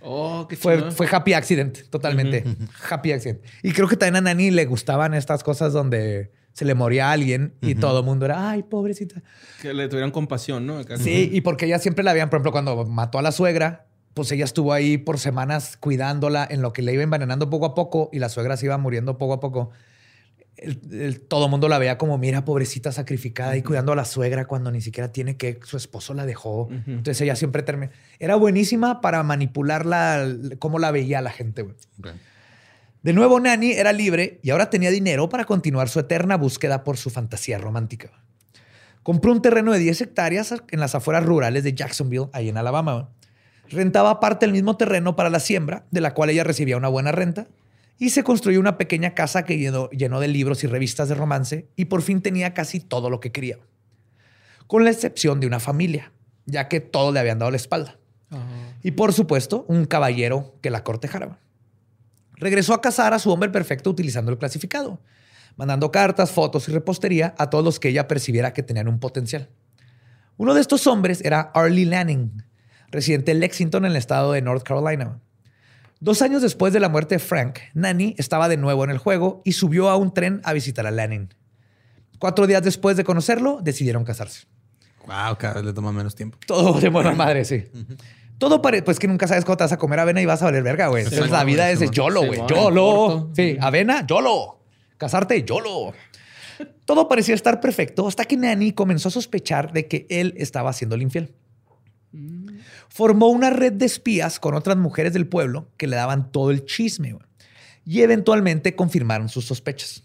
Oh, 0.00 0.46
qué 0.48 0.56
Fue, 0.56 0.90
fue 0.90 1.08
happy 1.10 1.32
accident, 1.32 1.88
totalmente. 1.90 2.44
Happy 2.90 3.12
accident. 3.12 3.40
Y 3.62 3.72
creo 3.72 3.88
que 3.88 3.96
también 3.96 4.16
a 4.16 4.20
Nani 4.20 4.50
le 4.50 4.66
gustaban 4.66 5.14
estas 5.14 5.42
cosas 5.42 5.72
donde 5.72 6.32
se 6.54 6.64
le 6.64 6.74
moría 6.74 7.08
a 7.10 7.12
alguien 7.12 7.52
y 7.60 7.74
todo 7.74 7.98
el 7.98 8.04
mundo 8.06 8.24
era, 8.24 8.48
ay, 8.50 8.62
pobrecita. 8.62 9.22
Que 9.60 9.74
le 9.74 9.86
tuvieran 9.88 10.10
compasión, 10.12 10.66
¿no? 10.66 10.78
Acá 10.78 10.96
Sí, 10.96 11.28
y 11.32 11.42
porque 11.42 11.66
ella 11.66 11.78
siempre 11.78 12.02
la 12.02 12.12
habían, 12.12 12.30
por 12.30 12.38
ejemplo, 12.38 12.52
cuando 12.52 12.86
mató 12.86 13.18
a 13.18 13.22
la 13.22 13.32
suegra, 13.32 13.86
pues 14.14 14.32
ella 14.32 14.44
estuvo 14.46 14.72
ahí 14.72 14.96
por 14.96 15.18
semanas 15.18 15.76
cuidándola 15.76 16.46
en 16.48 16.62
lo 16.62 16.72
que 16.72 16.80
le 16.82 16.94
iba 16.94 17.02
envenenando 17.02 17.50
poco 17.50 17.66
a 17.66 17.74
poco 17.74 18.08
y 18.12 18.20
la 18.20 18.28
suegra 18.30 18.56
se 18.56 18.66
iba 18.66 18.78
muriendo 18.78 19.18
poco 19.18 19.34
a 19.34 19.40
poco. 19.40 19.70
El- 20.56 20.78
el- 20.92 21.20
todo 21.20 21.46
el 21.46 21.50
mundo 21.50 21.68
la 21.68 21.78
veía 21.80 21.98
como, 21.98 22.16
mira, 22.16 22.44
pobrecita 22.44 22.92
sacrificada 22.92 23.56
y 23.56 23.62
cuidando 23.62 23.90
a 23.90 23.96
la 23.96 24.04
suegra 24.04 24.44
cuando 24.46 24.70
ni 24.70 24.80
siquiera 24.80 25.10
tiene 25.10 25.36
que, 25.36 25.58
su 25.64 25.76
esposo 25.76 26.14
la 26.14 26.24
dejó. 26.26 26.68
Entonces 26.86 27.20
ella 27.22 27.34
siempre 27.34 27.64
termina. 27.64 27.90
Era 28.20 28.36
buenísima 28.36 29.00
para 29.00 29.24
manipularla, 29.24 30.24
cómo 30.60 30.78
la 30.78 30.92
veía 30.92 31.20
la 31.20 31.30
gente. 31.32 31.62
güey. 31.62 31.74
De 33.04 33.12
nuevo, 33.12 33.38
Nani 33.38 33.72
era 33.72 33.92
libre 33.92 34.40
y 34.42 34.48
ahora 34.48 34.70
tenía 34.70 34.90
dinero 34.90 35.28
para 35.28 35.44
continuar 35.44 35.90
su 35.90 36.00
eterna 36.00 36.38
búsqueda 36.38 36.84
por 36.84 36.96
su 36.96 37.10
fantasía 37.10 37.58
romántica. 37.58 38.10
Compró 39.02 39.30
un 39.30 39.42
terreno 39.42 39.72
de 39.72 39.78
10 39.78 40.00
hectáreas 40.00 40.54
en 40.70 40.80
las 40.80 40.94
afueras 40.94 41.22
rurales 41.22 41.64
de 41.64 41.74
Jacksonville, 41.74 42.30
ahí 42.32 42.48
en 42.48 42.56
Alabama. 42.56 43.10
Rentaba 43.68 44.20
parte 44.20 44.46
del 44.46 44.54
mismo 44.54 44.78
terreno 44.78 45.16
para 45.16 45.28
la 45.28 45.38
siembra, 45.38 45.84
de 45.90 46.00
la 46.00 46.14
cual 46.14 46.30
ella 46.30 46.44
recibía 46.44 46.78
una 46.78 46.88
buena 46.88 47.12
renta, 47.12 47.46
y 47.98 48.08
se 48.08 48.24
construyó 48.24 48.58
una 48.58 48.78
pequeña 48.78 49.12
casa 49.12 49.44
que 49.44 49.58
llenó, 49.58 49.90
llenó 49.90 50.18
de 50.18 50.28
libros 50.28 50.64
y 50.64 50.66
revistas 50.66 51.10
de 51.10 51.14
romance, 51.14 51.68
y 51.76 51.84
por 51.84 52.00
fin 52.00 52.22
tenía 52.22 52.54
casi 52.54 52.80
todo 52.80 53.10
lo 53.10 53.20
que 53.20 53.32
quería. 53.32 53.58
Con 54.66 54.82
la 54.82 54.90
excepción 54.90 55.40
de 55.40 55.46
una 55.46 55.60
familia, 55.60 56.10
ya 56.46 56.68
que 56.68 56.80
todos 56.80 57.12
le 57.12 57.20
habían 57.20 57.38
dado 57.38 57.50
la 57.50 57.58
espalda. 57.58 57.98
Y 58.82 58.92
por 58.92 59.12
supuesto, 59.12 59.66
un 59.68 59.84
caballero 59.84 60.54
que 60.62 60.70
la 60.70 60.82
cortejara. 60.82 61.38
Regresó 62.36 62.74
a 62.74 62.80
casar 62.80 63.14
a 63.14 63.18
su 63.18 63.30
hombre 63.30 63.48
perfecto 63.48 63.90
utilizando 63.90 64.32
el 64.32 64.38
clasificado, 64.38 65.00
mandando 65.56 65.90
cartas, 65.90 66.30
fotos 66.30 66.68
y 66.68 66.72
repostería 66.72 67.34
a 67.38 67.50
todos 67.50 67.64
los 67.64 67.80
que 67.80 67.88
ella 67.88 68.08
percibiera 68.08 68.52
que 68.52 68.62
tenían 68.62 68.88
un 68.88 68.98
potencial. 68.98 69.48
Uno 70.36 70.54
de 70.54 70.60
estos 70.60 70.86
hombres 70.86 71.20
era 71.24 71.52
Arlie 71.54 71.86
Lanning, 71.86 72.44
residente 72.90 73.32
en 73.32 73.40
Lexington 73.40 73.84
en 73.84 73.92
el 73.92 73.96
estado 73.96 74.32
de 74.32 74.42
North 74.42 74.64
Carolina. 74.64 75.20
Dos 76.00 76.22
años 76.22 76.42
después 76.42 76.72
de 76.72 76.80
la 76.80 76.88
muerte 76.88 77.14
de 77.14 77.18
Frank, 77.20 77.58
Nanny 77.72 78.14
estaba 78.18 78.48
de 78.48 78.56
nuevo 78.56 78.84
en 78.84 78.90
el 78.90 78.98
juego 78.98 79.42
y 79.44 79.52
subió 79.52 79.88
a 79.88 79.96
un 79.96 80.12
tren 80.12 80.40
a 80.44 80.52
visitar 80.52 80.86
a 80.86 80.90
Lanning. 80.90 81.32
Cuatro 82.18 82.46
días 82.46 82.62
después 82.62 82.96
de 82.96 83.04
conocerlo, 83.04 83.60
decidieron 83.62 84.04
casarse. 84.04 84.46
Wow, 85.06 85.36
cada 85.38 85.54
vez 85.54 85.64
le 85.64 85.72
toma 85.72 85.92
menos 85.92 86.14
tiempo. 86.14 86.38
Todo 86.46 86.80
de 86.80 86.88
buena 86.88 87.12
madre, 87.12 87.44
sí. 87.44 87.64
Todo 88.44 88.60
parece, 88.60 88.82
pues 88.82 88.98
que 88.98 89.08
nunca 89.08 89.26
sabes 89.26 89.42
cuándo 89.46 89.56
te 89.56 89.64
vas 89.64 89.72
a 89.72 89.78
comer 89.78 89.98
avena 90.00 90.20
y 90.20 90.26
vas 90.26 90.42
a 90.42 90.44
valer 90.44 90.62
verga, 90.62 90.88
güey. 90.88 91.04
Entonces 91.04 91.30
la 91.30 91.44
vida 91.44 91.70
es 91.70 91.80
YOLO, 91.90 92.26
güey. 92.26 92.40
YOLO. 92.46 93.30
Sí, 93.34 93.56
avena, 93.58 94.06
YOLO. 94.06 94.60
Casarte, 94.98 95.42
YOLO. 95.44 95.94
Todo 96.84 97.08
parecía 97.08 97.34
estar 97.34 97.58
perfecto 97.62 98.06
hasta 98.06 98.26
que 98.26 98.36
Nanny 98.36 98.72
comenzó 98.72 99.08
a 99.08 99.12
sospechar 99.12 99.72
de 99.72 99.88
que 99.88 100.06
él 100.10 100.34
estaba 100.36 100.68
haciendo 100.68 100.94
infiel. 100.96 101.32
Formó 102.90 103.28
una 103.28 103.48
red 103.48 103.72
de 103.72 103.86
espías 103.86 104.38
con 104.38 104.54
otras 104.54 104.76
mujeres 104.76 105.14
del 105.14 105.26
pueblo 105.26 105.70
que 105.78 105.86
le 105.86 105.96
daban 105.96 106.30
todo 106.30 106.50
el 106.50 106.66
chisme 106.66 107.14
güey. 107.14 107.24
y 107.86 108.02
eventualmente 108.02 108.76
confirmaron 108.76 109.30
sus 109.30 109.46
sospechas. 109.46 110.04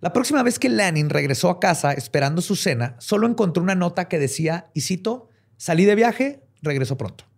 La 0.00 0.14
próxima 0.14 0.42
vez 0.42 0.58
que 0.58 0.70
Lanning 0.70 1.10
regresó 1.10 1.50
a 1.50 1.60
casa 1.60 1.92
esperando 1.92 2.40
su 2.40 2.56
cena, 2.56 2.96
solo 3.00 3.28
encontró 3.28 3.62
una 3.62 3.74
nota 3.74 4.08
que 4.08 4.18
decía, 4.18 4.70
y 4.72 4.80
cito, 4.80 5.28
salí 5.58 5.84
de 5.84 5.94
viaje, 5.94 6.40
regreso 6.62 6.96
pronto. 6.96 7.29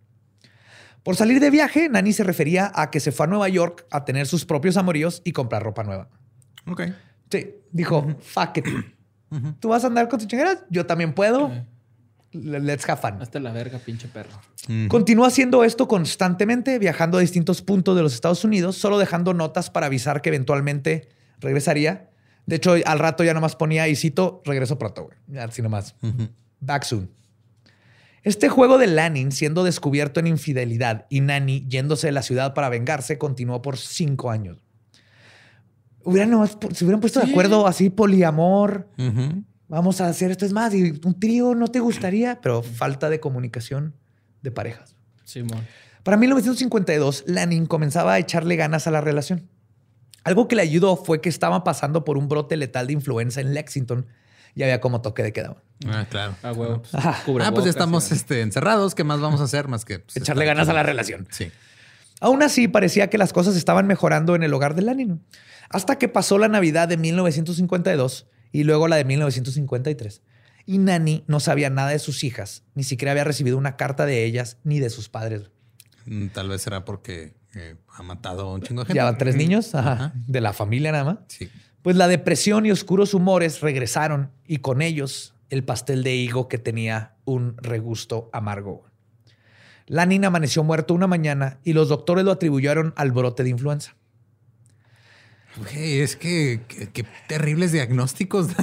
Por 1.03 1.17
salir 1.17 1.41
de 1.41 1.51
viaje, 1.51 1.89
Nani 1.89 2.13
se 2.13 2.23
refería 2.25 2.71
a 2.75 2.91
que 2.91 3.01
se 3.01 3.11
fue 3.13 3.27
a 3.27 3.29
Nueva 3.29 3.49
York 3.49 3.87
a 3.91 4.05
tener 4.05 4.27
sus 4.27 4.45
propios 4.45 4.77
amoríos 4.77 5.21
y 5.25 5.33
comprar 5.33 5.63
ropa 5.63 5.83
nueva. 5.83 6.09
Ok. 6.67 6.83
Sí, 7.31 7.55
dijo, 7.73 8.15
fuck 8.21 8.59
it. 8.59 8.67
Tú 9.61 9.69
vas 9.71 9.83
a 9.85 9.87
andar 9.89 10.09
con 10.09 10.19
tus 10.19 10.29
chingaderas, 10.29 10.65
yo 10.71 10.87
también 10.87 11.13
puedo. 11.15 11.51
Le- 12.33 12.61
Let's 12.61 12.89
have 12.89 13.01
fun. 13.01 13.21
Hasta 13.21 13.41
la 13.41 13.51
verga, 13.53 13.79
pinche 13.79 14.07
perro. 14.09 14.31
Continuó 14.89 15.25
haciendo 15.27 15.65
esto 15.65 15.89
constantemente, 15.89 16.79
viajando 16.79 17.19
a 17.19 17.21
distintos 17.21 17.63
puntos 17.63 17.97
de 17.97 18.03
los 18.03 18.15
Estados 18.15 18.45
Unidos, 18.45 18.77
solo 18.77 18.99
dejando 18.99 19.35
notas 19.35 19.71
para 19.71 19.87
avisar 19.87 20.23
que 20.23 20.29
eventualmente 20.31 21.09
regresaría. 21.41 22.11
De 22.47 22.57
hecho, 22.57 22.75
al 22.85 22.99
rato 22.99 23.25
ya 23.25 23.35
nomás 23.35 23.57
ponía, 23.57 23.89
y 23.89 23.97
cito, 23.97 24.41
regreso 24.45 24.79
pronto, 24.79 25.05
güey. 25.05 25.17
Ya, 25.29 25.45
Así 25.45 25.63
nomás. 25.63 25.95
Back 26.61 26.85
soon. 26.85 27.11
Este 28.23 28.49
juego 28.49 28.79
de 28.79 28.87
Lanning 28.87 29.33
siendo 29.33 29.65
descubierto 29.65 30.21
en 30.21 30.29
infidelidad 30.29 31.07
y 31.11 31.21
Nani 31.21 31.67
yéndose 31.69 32.07
de 32.07 32.13
la 32.13 32.23
ciudad 32.23 32.55
para 32.55 32.69
vengarse 32.69 33.19
continuó 33.19 33.63
por 33.63 33.77
cinco 33.77 34.31
años. 34.31 34.59
Hubieran 36.05 36.31
nomás, 36.31 36.57
se 36.73 36.85
hubieran 36.85 37.01
puesto 37.01 37.21
de 37.21 37.31
acuerdo 37.31 37.67
así, 37.67 37.91
poliamor. 37.91 38.89
Vamos 39.69 40.01
a 40.01 40.09
hacer 40.09 40.31
esto 40.31 40.45
es 40.45 40.53
más. 40.53 40.75
Y 40.75 41.01
un 41.05 41.19
trío 41.19 41.55
no 41.55 41.69
te 41.69 41.81
gustaría, 41.81 42.41
pero 42.41 42.63
falta 42.63 43.09
de 43.09 43.21
comunicación 43.21 43.95
de 44.43 44.51
parejas. 44.51 44.95
Simón. 45.25 45.67
Para 46.03 46.17
1952, 46.17 47.25
Lanning 47.27 47.67
comenzaba 47.67 48.15
a 48.15 48.19
echarle 48.19 48.57
ganas 48.57 48.87
a 48.87 48.91
la 48.91 49.01
relación. 49.01 49.49
Algo 50.25 50.47
que 50.47 50.57
le 50.57 50.63
ayudó 50.63 50.97
fue 50.97 51.21
que 51.21 51.29
estaba 51.29 51.65
pasando 51.65 52.05
por 52.05 52.19
un 52.19 52.29
brote 52.29 52.57
letal 52.57 52.87
de 52.87 52.93
influenza 52.93 53.41
en 53.41 53.55
Lexington 53.55 54.07
y 54.55 54.63
había 54.63 54.81
como 54.81 55.01
toque 55.01 55.23
de 55.23 55.33
queda. 55.33 55.57
Ah, 55.87 56.07
claro. 56.09 56.37
Ah, 56.43 56.53
huevo. 56.53 56.83
pues, 56.83 56.95
Ajá. 56.95 57.23
Ah, 57.41 57.53
pues 57.53 57.67
estamos 57.67 58.13
este, 58.13 58.41
encerrados. 58.43 58.95
¿Qué 58.95 59.05
más 59.05 59.21
vamos 59.21 59.41
a 59.41 59.45
hacer 59.45 59.69
más 59.69 59.85
que 59.85 59.99
pues, 59.99 60.17
Echarle 60.17 60.45
ganas 60.45 60.69
a 60.69 60.73
la 60.73 60.83
relación. 60.83 61.27
Sí. 61.31 61.51
Aún 62.21 62.43
así, 62.43 62.69
parecía 62.69 63.11
que 63.11 63.19
las 63.19 63.33
cosas 63.33 63.57
estaban 63.57 63.87
mejorando 63.87 64.37
en 64.37 64.43
el 64.45 64.55
hogar 64.55 64.75
de 64.75 64.83
Lanning. 64.83 65.21
Hasta 65.71 65.99
que 65.99 66.09
pasó 66.09 66.39
la 66.39 66.49
Navidad 66.49 66.87
de 66.87 66.97
1952 66.97 68.27
y 68.53 68.65
luego 68.65 68.87
la 68.89 68.97
de 68.97 69.05
1953. 69.05 70.23
Y 70.67 70.79
Nani 70.79 71.25
no 71.27 71.41
sabía 71.41 71.71
nada 71.71 71.89
de 71.91 71.99
sus 71.99 72.23
hijas, 72.23 72.63
ni 72.75 72.85
siquiera 72.85 73.11
había 73.11 73.25
recibido 73.25 73.59
una 73.59 73.77
carta 73.77 74.07
de 74.07 74.25
ellas 74.25 74.59
ni 74.63 74.79
de 74.79 74.91
sus 74.91 75.09
padres. 75.09 75.51
Mm, 76.07 76.29
Tal 76.29 76.49
vez 76.49 76.63
será 76.63 76.85
porque 76.85 77.35
eh, 77.55 77.75
ha 77.89 78.03
matado 78.05 78.43
a 78.49 78.55
un 78.55 78.63
chingo 78.63 78.83
de 78.83 78.87
gente. 78.87 78.97
Ya 78.99 79.05
van 79.05 79.19
tres 79.19 79.35
niños 79.35 79.75
ajá, 79.75 79.93
Ajá. 79.93 80.13
de 80.15 80.41
la 80.41 80.53
familia 80.53 80.93
nada 80.93 81.05
más. 81.05 81.19
Sí. 81.27 81.51
Pues 81.83 81.97
la 81.97 82.09
depresión 82.09 82.65
y 82.65 82.71
oscuros 82.71 83.13
humores 83.13 83.61
regresaron 83.61 84.31
y 84.47 84.59
con 84.59 84.83
ellos 84.83 85.35
el 85.51 85.65
pastel 85.65 86.03
de 86.05 86.15
higo 86.15 86.49
que 86.49 86.59
tenía 86.59 87.15
un 87.25 87.57
regusto 87.59 88.31
amargo. 88.33 88.85
Lanin 89.87 90.25
amaneció 90.25 90.63
muerto 90.65 90.95
una 90.95 91.07
mañana 91.07 91.59
y 91.65 91.73
los 91.73 91.89
doctores 91.89 92.25
lo 92.25 92.31
atribuyeron 92.31 92.95
al 92.97 93.13
brote 93.13 93.43
de 93.43 93.51
influenza. 93.51 93.97
Güey, 95.57 95.99
es 95.99 96.17
que 96.17 96.61
qué 96.69 97.05
terribles 97.29 97.73
diagnósticos. 97.73 98.49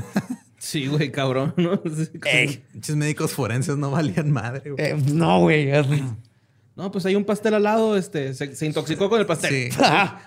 Sí, 0.62 0.88
güey, 0.88 1.10
cabrón, 1.10 1.54
¿no? 1.56 1.82
Muchos 2.74 2.96
médicos 2.98 3.32
forenses 3.32 3.78
no 3.78 3.92
valían 3.92 4.30
madre. 4.30 4.72
güey. 4.72 4.86
Eh, 4.88 4.98
no, 5.14 5.40
güey. 5.40 5.72
No, 6.80 6.92
pues 6.94 7.06
hay 7.06 7.16
un 7.16 7.26
pastel 7.26 7.54
al 7.56 7.64
lado, 7.64 7.98
este, 7.98 8.34
se, 8.34 8.56
se 8.56 8.66
intoxicó 8.66 9.10
con 9.10 9.20
el 9.20 9.26
pastel. 9.26 9.70
Sí. 9.70 9.78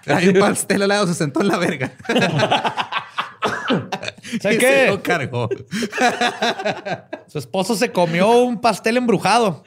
Hay 0.06 0.28
un 0.28 0.38
pastel 0.38 0.82
al 0.82 0.88
lado, 0.90 1.06
se 1.06 1.14
sentó 1.14 1.40
en 1.40 1.48
la 1.48 1.56
verga. 1.56 1.94
¿Sabes 4.42 4.58
qué? 4.58 4.66
Se 4.84 4.86
lo 4.88 5.02
cargó. 5.02 5.48
Su 7.26 7.38
esposo 7.38 7.74
se 7.74 7.90
comió 7.90 8.30
un 8.42 8.60
pastel 8.60 8.98
embrujado. 8.98 9.64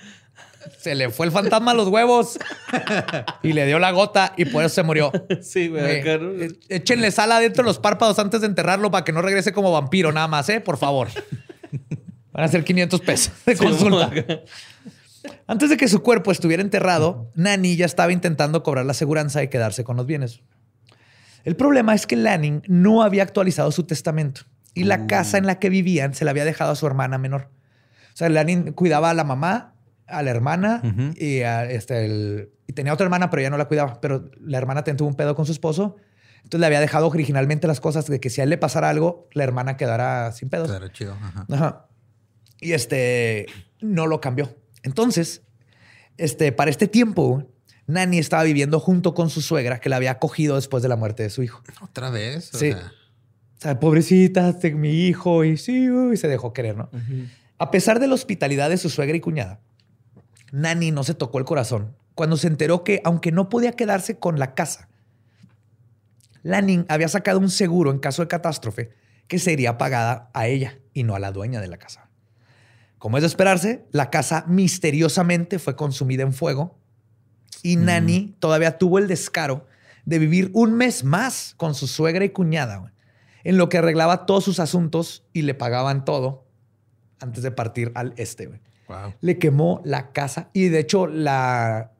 Se 0.79 0.93
le 0.93 1.09
fue 1.09 1.25
el 1.25 1.31
fantasma 1.31 1.71
a 1.71 1.73
los 1.73 1.87
huevos 1.87 2.37
y 3.41 3.53
le 3.53 3.65
dio 3.65 3.79
la 3.79 3.89
gota 3.89 4.33
y 4.37 4.45
por 4.45 4.63
eso 4.63 4.75
se 4.75 4.83
murió. 4.83 5.11
Sí, 5.41 5.67
güey. 5.69 5.81
Güey, 5.81 6.01
acá, 6.01 6.17
¿no? 6.19 6.39
e- 6.39 6.55
Échenle 6.69 7.09
sal 7.09 7.31
adentro 7.31 7.63
de 7.63 7.67
los 7.69 7.79
párpados 7.79 8.19
antes 8.19 8.41
de 8.41 8.47
enterrarlo 8.47 8.91
para 8.91 9.03
que 9.03 9.11
no 9.11 9.23
regrese 9.23 9.51
como 9.53 9.71
vampiro, 9.71 10.11
nada 10.11 10.27
más, 10.27 10.47
¿eh? 10.49 10.61
Por 10.61 10.77
favor. 10.77 11.07
Van 12.31 12.43
a 12.43 12.47
ser 12.47 12.63
500 12.63 13.01
pesos 13.01 13.33
de 13.43 13.57
consulta. 13.57 14.11
Antes 15.47 15.69
de 15.69 15.77
que 15.77 15.87
su 15.87 16.01
cuerpo 16.01 16.31
estuviera 16.31 16.61
enterrado, 16.63 17.31
Nani 17.35 17.75
ya 17.75 17.85
estaba 17.85 18.11
intentando 18.11 18.63
cobrar 18.63 18.85
la 18.85 18.91
aseguranza 18.91 19.43
y 19.43 19.47
quedarse 19.47 19.83
con 19.83 19.97
los 19.97 20.05
bienes. 20.05 20.41
El 21.43 21.55
problema 21.55 21.93
es 21.93 22.07
que 22.07 22.15
Lanning 22.15 22.63
no 22.67 23.03
había 23.03 23.23
actualizado 23.23 23.71
su 23.71 23.83
testamento 23.83 24.41
y 24.73 24.83
la 24.85 25.05
casa 25.07 25.37
en 25.37 25.45
la 25.45 25.59
que 25.59 25.69
vivían 25.69 26.13
se 26.15 26.25
la 26.25 26.31
había 26.31 26.45
dejado 26.45 26.71
a 26.71 26.75
su 26.75 26.87
hermana 26.87 27.17
menor. 27.17 27.49
O 28.13 28.17
sea, 28.17 28.29
Lanning 28.29 28.73
cuidaba 28.73 29.11
a 29.11 29.13
la 29.13 29.23
mamá, 29.23 29.75
a 30.07 30.23
la 30.23 30.31
hermana 30.31 30.81
y, 31.17 31.41
a, 31.41 31.65
este, 31.65 32.05
el- 32.05 32.49
y 32.67 32.73
tenía 32.73 32.93
otra 32.93 33.03
hermana, 33.05 33.29
pero 33.29 33.43
ya 33.43 33.49
no 33.51 33.57
la 33.57 33.65
cuidaba. 33.65 34.01
Pero 34.01 34.29
la 34.39 34.57
hermana 34.57 34.83
tuvo 34.83 35.07
un 35.07 35.15
pedo 35.15 35.35
con 35.35 35.45
su 35.45 35.51
esposo. 35.51 35.97
Entonces 36.37 36.59
le 36.59 36.65
había 36.67 36.79
dejado 36.79 37.07
originalmente 37.07 37.67
las 37.67 37.79
cosas 37.79 38.07
de 38.07 38.19
que 38.19 38.29
si 38.29 38.41
a 38.41 38.43
él 38.43 38.49
le 38.49 38.57
pasara 38.57 38.89
algo, 38.89 39.27
la 39.33 39.43
hermana 39.43 39.77
quedara 39.77 40.31
sin 40.31 40.49
pedos. 40.49 40.67
Claro, 40.69 40.87
chido. 40.89 41.13
Ajá. 41.21 41.45
Ajá. 41.51 41.85
Y 42.59 42.73
este 42.73 43.45
no 43.81 44.07
lo 44.07 44.19
cambió. 44.21 44.55
Entonces, 44.85 45.41
este, 46.17 46.51
para 46.53 46.71
este 46.71 46.87
tiempo, 46.87 47.43
Nani 47.87 48.17
estaba 48.19 48.43
viviendo 48.43 48.79
junto 48.79 49.13
con 49.13 49.29
su 49.29 49.41
suegra 49.41 49.79
que 49.79 49.89
la 49.89 49.97
había 49.97 50.11
acogido 50.11 50.55
después 50.55 50.81
de 50.81 50.89
la 50.89 50.95
muerte 50.95 51.23
de 51.23 51.29
su 51.29 51.43
hijo. 51.43 51.61
Otra 51.81 52.09
vez. 52.09 52.53
O 52.53 52.57
Sí. 52.57 52.71
sea, 52.71 52.91
O 53.57 53.61
sea, 53.61 53.79
pobrecita, 53.79 54.49
este, 54.49 54.73
mi 54.75 55.07
hijo, 55.07 55.43
y 55.43 55.57
sí, 55.57 55.87
se 56.15 56.27
dejó 56.27 56.53
querer, 56.53 56.75
¿no? 56.77 56.89
A 57.57 57.71
pesar 57.71 57.99
de 57.99 58.07
la 58.07 58.13
hospitalidad 58.13 58.69
de 58.69 58.77
su 58.77 58.89
suegra 58.89 59.15
y 59.17 59.21
cuñada, 59.21 59.59
Nani 60.51 60.91
no 60.91 61.03
se 61.03 61.13
tocó 61.15 61.39
el 61.39 61.45
corazón 61.45 61.95
cuando 62.15 62.37
se 62.37 62.47
enteró 62.47 62.83
que, 62.83 63.01
aunque 63.03 63.31
no 63.31 63.49
podía 63.49 63.71
quedarse 63.73 64.19
con 64.19 64.39
la 64.39 64.53
casa, 64.55 64.89
Lanning 66.43 66.85
había 66.89 67.07
sacado 67.07 67.39
un 67.39 67.49
seguro 67.49 67.91
en 67.91 67.99
caso 67.99 68.21
de 68.21 68.27
catástrofe 68.27 68.91
que 69.27 69.39
sería 69.39 69.77
pagada 69.77 70.29
a 70.33 70.47
ella 70.47 70.77
y 70.93 71.03
no 71.03 71.15
a 71.15 71.19
la 71.19 71.31
dueña 71.31 71.59
de 71.59 71.67
la 71.67 71.77
casa. 71.77 72.04
Como 73.05 73.17
es 73.17 73.21
de 73.21 73.27
esperarse, 73.27 73.85
la 73.91 74.09
casa 74.09 74.45
misteriosamente 74.47 75.59
fue 75.59 75.75
consumida 75.75 76.23
en 76.23 76.33
fuego 76.33 76.79
Y 77.61 77.75
Nani 77.75 78.35
todavía 78.39 78.79
tuvo 78.79 78.97
el 78.97 79.07
descaro 79.07 79.67
de 80.05 80.17
vivir 80.17 80.49
un 80.55 80.73
mes 80.73 81.03
más 81.03 81.53
con 81.55 81.75
su 81.75 81.85
suegra 81.85 82.25
y 82.25 82.29
cuñada, 82.29 82.77
güey, 82.77 82.91
en 83.43 83.59
lo 83.59 83.69
que 83.69 83.77
arreglaba 83.77 84.25
todos 84.25 84.43
sus 84.43 84.59
asuntos 84.59 85.23
y 85.33 85.43
le 85.43 85.53
pagaban 85.53 86.03
todo 86.03 86.47
antes 87.19 87.43
de 87.43 87.51
partir 87.51 87.91
al 87.93 88.15
este. 88.17 88.47
güey. 88.47 88.59
Wow. 88.87 89.13
Le 89.21 89.37
quemó 89.37 89.83
la 89.85 90.11
casa 90.11 90.49
y 90.51 90.69
de 90.69 90.79
hecho 90.79 91.05
la, 91.05 91.91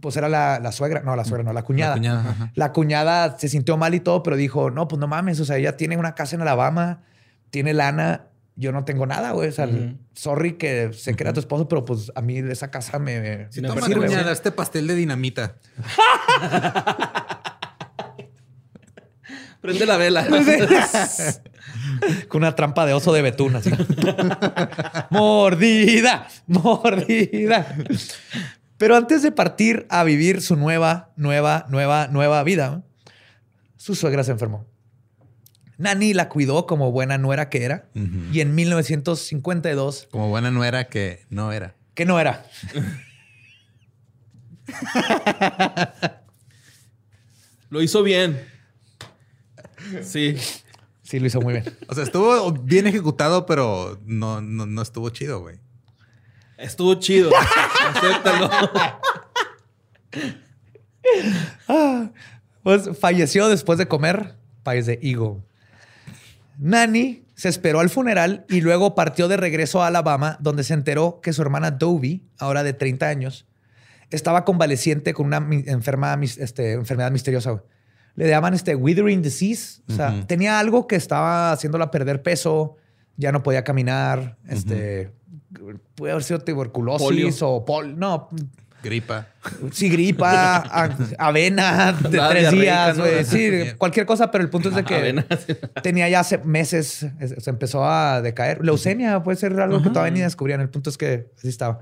pues 0.00 0.16
era 0.16 0.28
la, 0.28 0.58
la 0.58 0.72
suegra, 0.72 1.02
no, 1.02 1.14
la 1.14 1.24
suegra, 1.24 1.44
no, 1.44 1.52
la 1.52 1.62
cuñada. 1.62 1.94
La 1.94 2.00
cuñada. 2.00 2.52
La 2.56 2.72
cuñada 2.72 3.38
se 3.38 3.48
sintió 3.48 3.76
mal 3.76 3.94
y 3.94 4.00
todo, 4.00 4.24
pero 4.24 4.34
dijo, 4.34 4.72
no, 4.72 4.88
pues 4.88 4.98
no 4.98 5.06
mames, 5.06 5.38
o 5.38 5.44
sea, 5.44 5.56
ella 5.56 5.76
tiene 5.76 5.96
una 5.96 6.16
casa 6.16 6.34
en 6.34 6.42
Alabama, 6.42 7.04
tiene 7.50 7.74
lana, 7.74 8.27
yo 8.58 8.72
no 8.72 8.84
tengo 8.84 9.06
nada, 9.06 9.30
güey. 9.30 9.48
O 9.48 9.52
sea, 9.52 9.68
sorry 10.14 10.54
que 10.54 10.92
se 10.92 11.14
crea 11.14 11.32
tu 11.32 11.38
esposo, 11.38 11.68
pero 11.68 11.84
pues 11.84 12.10
a 12.16 12.22
mí 12.22 12.38
esa 12.38 12.72
casa 12.72 12.98
me, 12.98 13.20
me, 13.20 13.48
me 13.54 13.62
no, 13.62 13.80
sirve, 13.80 14.06
cuñada, 14.06 14.32
este 14.32 14.50
pastel 14.50 14.88
de 14.88 14.96
dinamita. 14.96 15.54
Prende 19.60 19.86
la 19.86 19.96
vela. 19.96 20.26
Con 22.28 22.42
una 22.42 22.56
trampa 22.56 22.84
de 22.84 22.94
oso 22.94 23.12
de 23.12 23.22
betún, 23.22 23.54
así. 23.56 23.70
mordida, 25.10 26.26
mordida. 26.46 27.76
Pero 28.76 28.96
antes 28.96 29.22
de 29.22 29.30
partir 29.30 29.86
a 29.88 30.02
vivir 30.02 30.42
su 30.42 30.56
nueva, 30.56 31.12
nueva, 31.16 31.66
nueva, 31.68 32.08
nueva 32.08 32.42
vida, 32.42 32.82
su 33.76 33.94
suegra 33.94 34.24
se 34.24 34.32
enfermó. 34.32 34.66
Nani 35.78 36.12
la 36.12 36.28
cuidó 36.28 36.66
como 36.66 36.92
buena 36.92 37.16
nuera 37.18 37.48
que 37.48 37.64
era. 37.64 37.88
Y 38.32 38.40
en 38.40 38.54
1952, 38.54 40.08
Como 40.10 40.28
buena 40.28 40.50
nuera 40.50 40.88
que 40.88 41.24
no 41.30 41.52
era. 41.52 41.74
que 41.94 42.04
no 42.04 42.20
era. 42.20 42.44
Lo 47.70 47.80
hizo 47.82 48.02
bien. 48.02 48.44
Sí. 50.02 50.36
Sí, 51.02 51.18
lo 51.20 51.26
hizo 51.26 51.40
muy 51.40 51.54
bien. 51.54 51.64
O 51.88 51.94
sea, 51.94 52.04
estuvo 52.04 52.52
bien 52.52 52.86
ejecutado, 52.86 53.46
pero 53.46 53.98
no, 54.04 54.42
no, 54.42 54.66
no 54.66 54.82
estuvo 54.82 55.08
chido, 55.10 55.40
güey. 55.40 55.58
Estuvo 56.58 56.94
chido. 56.96 57.30
Acéptalo. 57.94 58.50
Pues 62.62 62.90
falleció 62.98 63.48
después 63.48 63.78
de 63.78 63.88
comer 63.88 64.34
país 64.62 64.84
de 64.86 64.98
higo. 65.00 65.42
Nani 66.58 67.22
se 67.34 67.48
esperó 67.48 67.80
al 67.80 67.88
funeral 67.88 68.44
y 68.48 68.60
luego 68.60 68.94
partió 68.94 69.28
de 69.28 69.36
regreso 69.36 69.82
a 69.82 69.86
Alabama, 69.86 70.36
donde 70.40 70.64
se 70.64 70.74
enteró 70.74 71.20
que 71.22 71.32
su 71.32 71.40
hermana 71.40 71.70
Dovie, 71.70 72.22
ahora 72.38 72.64
de 72.64 72.72
30 72.72 73.08
años, 73.08 73.46
estaba 74.10 74.44
convaleciente 74.44 75.14
con 75.14 75.26
una 75.26 75.36
enferma, 75.66 76.18
este, 76.22 76.72
enfermedad 76.72 77.12
misteriosa. 77.12 77.62
Le 78.16 78.28
llaman 78.28 78.54
este 78.54 78.74
withering 78.74 79.22
disease. 79.22 79.82
O 79.88 79.92
sea, 79.92 80.26
tenía 80.26 80.58
algo 80.58 80.88
que 80.88 80.96
estaba 80.96 81.52
haciéndola 81.52 81.90
perder 81.90 82.22
peso, 82.22 82.76
ya 83.16 83.30
no 83.30 83.42
podía 83.44 83.62
caminar. 83.62 84.36
Este, 84.48 85.12
puede 85.94 86.12
haber 86.12 86.24
sido 86.24 86.40
tuberculosis 86.40 87.06
Polio. 87.06 87.48
o 87.48 87.64
pol. 87.64 87.98
No, 87.98 88.28
Gripa. 88.82 89.26
Sí, 89.72 89.88
gripa, 89.88 90.56
a- 90.58 90.96
avena 91.18 91.92
de 91.92 92.20
tres 92.30 92.50
días, 92.52 92.96
¿no? 92.96 93.04
güey. 93.04 93.24
Sí, 93.24 93.50
cualquier 93.76 94.06
cosa, 94.06 94.30
pero 94.30 94.44
el 94.44 94.50
punto 94.50 94.68
es 94.68 94.74
de 94.76 94.84
que 94.84 94.94
Avena. 94.94 95.26
tenía 95.82 96.08
ya 96.08 96.20
hace 96.20 96.38
meses, 96.38 97.04
es- 97.18 97.34
se 97.42 97.50
empezó 97.50 97.84
a 97.84 98.22
decaer. 98.22 98.64
Leucemia 98.64 99.22
puede 99.22 99.36
ser 99.36 99.58
algo 99.60 99.82
que 99.82 99.90
todavía 99.90 100.12
ni 100.12 100.20
descubrían. 100.20 100.60
El 100.60 100.68
punto 100.68 100.90
es 100.90 100.96
que 100.98 101.26
así 101.36 101.48
estaba. 101.48 101.80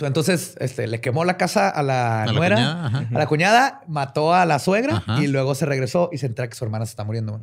Entonces, 0.00 0.56
este, 0.60 0.86
le 0.86 1.00
quemó 1.00 1.24
la 1.24 1.36
casa 1.36 1.68
a 1.68 1.82
la, 1.82 2.22
A 2.22 2.26
la 2.26 2.32
nuera, 2.32 2.56
cuñada, 2.56 3.06
a 3.14 3.18
la 3.18 3.26
cuñada, 3.26 3.80
mató 3.86 4.32
a 4.32 4.46
la 4.46 4.58
suegra 4.58 4.96
Ajá. 4.96 5.22
y 5.22 5.26
luego 5.26 5.54
se 5.54 5.66
regresó 5.66 6.08
y 6.12 6.18
se 6.18 6.26
entera 6.26 6.48
que 6.48 6.54
su 6.56 6.64
hermana 6.64 6.86
se 6.86 6.90
está 6.90 7.04
muriendo. 7.04 7.40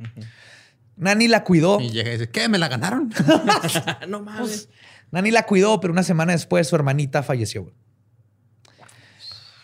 Nani 0.96 1.28
la 1.28 1.44
cuidó. 1.44 1.80
Y 1.80 1.92
llega 1.92 2.10
y 2.10 2.14
dice, 2.14 2.30
¿qué? 2.32 2.50
¿Me 2.50 2.58
la 2.58 2.68
ganaron? 2.68 3.14
no 4.08 4.22
mames. 4.24 4.70
Nani 5.12 5.32
la 5.32 5.44
cuidó, 5.46 5.80
pero 5.80 5.94
una 5.94 6.04
semana 6.04 6.34
después 6.34 6.68
su 6.68 6.76
hermanita 6.76 7.24
falleció. 7.24 7.72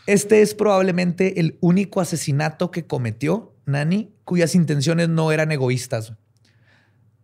Este 0.06 0.41
es 0.41 0.54
probablemente 0.54 1.39
el 1.39 1.58
único 1.62 2.02
asesinato 2.02 2.72
que 2.72 2.86
cometió 2.86 3.54
Nani 3.66 4.14
cuyas 4.26 4.56
intenciones 4.56 5.10
no 5.10 5.32
eran 5.32 5.52
egoístas. 5.52 6.14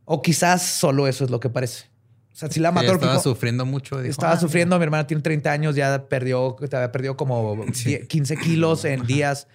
O 0.06 0.22
quizás 0.22 0.62
solo 0.62 1.08
eso 1.08 1.24
es 1.26 1.30
lo 1.30 1.40
que 1.40 1.50
parece. 1.50 1.86
O 2.32 2.36
sea, 2.40 2.50
si 2.50 2.60
la 2.62 2.72
mató 2.72 2.94
estaba 2.94 3.20
sufriendo 3.20 3.66
mucho. 3.66 3.98
dijo, 3.98 4.12
estaba 4.12 4.34
"Ah, 4.34 4.40
sufriendo, 4.40 4.78
mi 4.78 4.84
hermana 4.84 5.06
tiene 5.06 5.22
30 5.22 5.52
años, 5.52 5.76
ya 5.76 6.08
perdió, 6.08 6.56
perdido 6.92 7.18
como 7.18 7.62
Sí. 7.74 7.90
10, 7.90 8.08
15 8.08 8.38
kilos 8.38 8.86
en 8.86 9.06
días. 9.06 9.48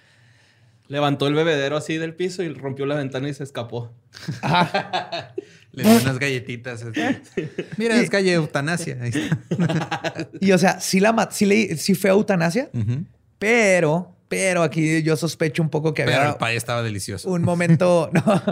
Levantó 0.87 1.27
el 1.27 1.33
bebedero 1.33 1.77
así 1.77 1.97
del 1.97 2.13
piso 2.13 2.43
y 2.43 2.49
rompió 2.53 2.85
la 2.85 2.95
ventana 2.95 3.27
y 3.29 3.33
se 3.33 3.43
escapó. 3.43 3.91
Le 5.71 5.83
dio 5.83 6.01
unas 6.01 6.19
galletitas. 6.19 6.83
así. 6.83 7.01
Mira, 7.77 7.99
es 7.99 8.09
calle 8.09 8.33
eutanasia. 8.33 8.97
Ahí 9.01 9.09
está. 9.13 10.29
Y 10.39 10.51
o 10.51 10.57
sea, 10.57 10.79
sí, 10.79 10.99
la 10.99 11.11
mat- 11.11 11.31
sí, 11.31 11.45
le, 11.45 11.75
sí 11.77 11.95
fue 11.95 12.09
eutanasia, 12.11 12.69
pero, 13.39 14.15
pero 14.27 14.63
aquí 14.63 15.03
yo 15.03 15.15
sospecho 15.17 15.61
un 15.61 15.69
poco 15.69 15.93
que 15.93 16.03
Pero 16.03 16.17
había 16.17 16.29
el 16.31 16.37
pay 16.37 16.55
estaba 16.55 16.81
delicioso. 16.81 17.29
un 17.29 17.41
momento, 17.43 18.09
no, 18.13 18.43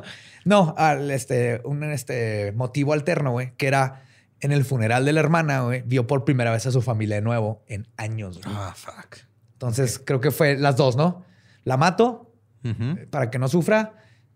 no, 0.46 0.74
al 0.78 1.12
este, 1.12 1.62
un 1.64 1.84
este 1.84 2.52
motivo 2.54 2.94
alterno, 2.94 3.32
güey, 3.32 3.54
que 3.58 3.68
era 3.68 4.04
en 4.42 4.52
el 4.52 4.66
funeral 4.66 5.06
de 5.06 5.14
la 5.14 5.22
hermana, 5.22 5.62
güey, 5.62 5.84
vio 5.86 6.06
por 6.08 6.26
primera 6.26 6.52
vez 6.52 6.66
a 6.66 6.72
su 6.72 6.82
familia 6.82 7.16
de 7.18 7.22
nuevo 7.22 7.64
en 7.68 7.88
años. 7.96 8.42
Ah, 8.44 8.74
fuck. 8.76 9.18
Entonces 9.54 10.02
creo 10.04 10.20
que 10.20 10.32
fue 10.32 10.58
las 10.58 10.76
dos, 10.76 10.98
¿no? 10.98 11.24
La 11.64 11.78
mato 11.78 12.32
Ujú. 12.64 12.98
para 13.10 13.30
que 13.32 13.40
no 13.40 13.48
sufra 13.48 13.94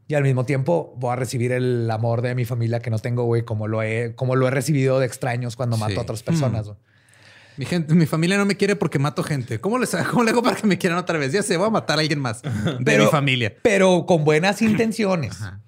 y 0.08 0.14
al 0.16 0.24
mismo 0.24 0.46
tiempo 0.46 0.94
voy 0.98 1.12
a 1.12 1.16
recibir 1.16 1.52
el 1.52 1.90
amor 1.92 2.22
de 2.22 2.34
mi 2.36 2.46
familia 2.46 2.80
que 2.80 2.90
no 2.90 3.00
tengo, 3.00 3.24
güey, 3.26 3.44
como 3.44 3.68
lo 3.68 3.82
he, 3.84 4.16
como 4.16 4.36
lo 4.36 4.48
he 4.48 4.52
recibido 4.52 5.00
de 5.00 5.06
extraños 5.06 5.56
cuando 5.56 5.78
mato 5.78 5.94
Sí. 5.94 5.98
a 6.00 6.02
otras 6.02 6.24
personas. 6.24 6.66
güey. 6.68 6.78
Mi 7.58 7.66
gente, 7.66 7.94
mi 7.96 8.06
familia 8.06 8.38
no 8.38 8.46
me 8.46 8.56
quiere 8.56 8.76
porque 8.76 9.00
mato 9.00 9.24
gente. 9.24 9.60
¿Cómo, 9.60 9.80
les, 9.80 9.90
¿Cómo 10.12 10.24
le 10.24 10.30
hago 10.32 10.44
para 10.44 10.56
que 10.56 10.68
me 10.68 10.78
quieran 10.78 11.00
otra 11.00 11.18
vez? 11.18 11.32
Ya 11.34 11.42
sé, 11.42 11.58
voy 11.58 11.68
a 11.68 11.72
matar 11.72 11.98
a 11.98 12.02
alguien 12.02 12.20
más 12.20 12.42
de 12.44 12.50
Pero- 12.86 13.06
mi 13.06 13.10
familia. 13.10 13.54
Pero 13.64 14.06
con 14.06 14.24
buenas 14.24 14.62
intenciones. 14.62 15.42
Ajá. 15.42 15.60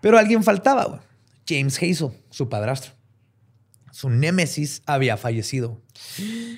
Pero 0.00 0.18
alguien 0.18 0.42
faltaba. 0.42 1.02
James 1.48 1.76
Hazel, 1.78 2.10
su 2.30 2.48
padrastro. 2.50 2.92
Su 3.92 4.10
némesis 4.10 4.82
había 4.86 5.16
fallecido. 5.16 5.80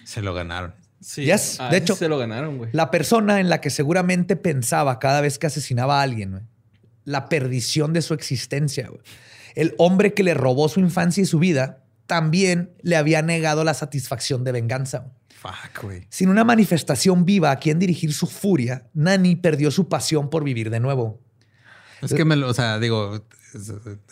Se 0.05 0.23
lo 0.23 0.35
ganaron. 0.35 0.75
Sí. 1.01 1.25
Yes, 1.25 1.61
A 1.61 1.69
de 1.69 1.77
hecho, 1.77 1.95
se 1.95 2.09
lo 2.09 2.19
ganaron, 2.19 2.59
güey. 2.59 2.71
La 2.73 2.91
persona 2.91 3.41
en 3.41 3.49
la 3.49 3.61
que 3.61 3.71
seguramente 3.71 4.37
pensaba 4.37 4.99
cada 4.99 5.21
vez 5.21 5.39
que 5.39 5.47
asesinaba 5.47 6.01
a 6.01 6.03
alguien, 6.03 6.31
güey. 6.33 6.43
La 7.05 7.29
perdición 7.29 7.93
de 7.93 8.03
su 8.03 8.15
existencia, 8.15 8.89
güey. 8.89 9.01
El 9.55 9.75
hombre 9.79 10.15
que 10.15 10.23
le 10.23 10.35
robó 10.35 10.69
su 10.69 10.81
infancia 10.81 11.23
y 11.23 11.27
su 11.27 11.39
vida 11.39 11.85
también 12.07 12.71
le 12.83 12.97
había 12.97 13.23
negado 13.23 13.65
la 13.65 13.75
satisfacción 13.75 14.45
de 14.45 14.53
venganza. 14.53 14.99
güey. 14.99 15.13
Fuck, 15.37 15.83
güey. 15.83 16.07
Sin 16.09 16.29
una 16.29 16.45
manifestación 16.45 17.25
viva 17.25 17.51
a 17.51 17.57
quien 17.57 17.79
dirigir 17.79 18.13
su 18.13 18.27
furia, 18.27 18.89
Nani 18.95 19.37
perdió 19.37 19.71
su 19.71 19.89
pasión 19.89 20.31
por 20.31 20.45
vivir 20.45 20.71
de 20.71 20.81
nuevo. 20.81 21.21
Es 22.03 22.13
que 22.13 22.25
me 22.25 22.37
lo, 22.37 22.49
o 22.49 22.55
sea, 22.55 22.79
digo, 22.79 23.25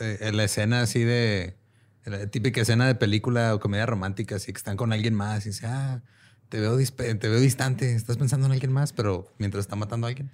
eh, 0.00 0.30
la 0.32 0.44
escena 0.44 0.82
así 0.82 1.00
de 1.04 1.56
la 2.04 2.26
típica 2.26 2.60
escena 2.60 2.86
de 2.86 2.94
película 2.94 3.54
o 3.54 3.60
comedia 3.60 3.86
romántica, 3.86 4.36
así 4.36 4.52
que 4.52 4.58
están 4.58 4.76
con 4.76 4.92
alguien 4.92 5.14
más 5.14 5.46
y 5.46 5.50
dice, 5.50 5.66
ah, 5.66 6.02
te 6.48 6.60
veo, 6.60 6.78
dispe- 6.78 7.18
te 7.18 7.28
veo 7.28 7.40
distante, 7.40 7.94
estás 7.94 8.16
pensando 8.16 8.46
en 8.46 8.52
alguien 8.52 8.72
más, 8.72 8.92
pero 8.92 9.32
mientras 9.38 9.62
está 9.64 9.76
matando 9.76 10.06
a 10.06 10.10
alguien. 10.10 10.30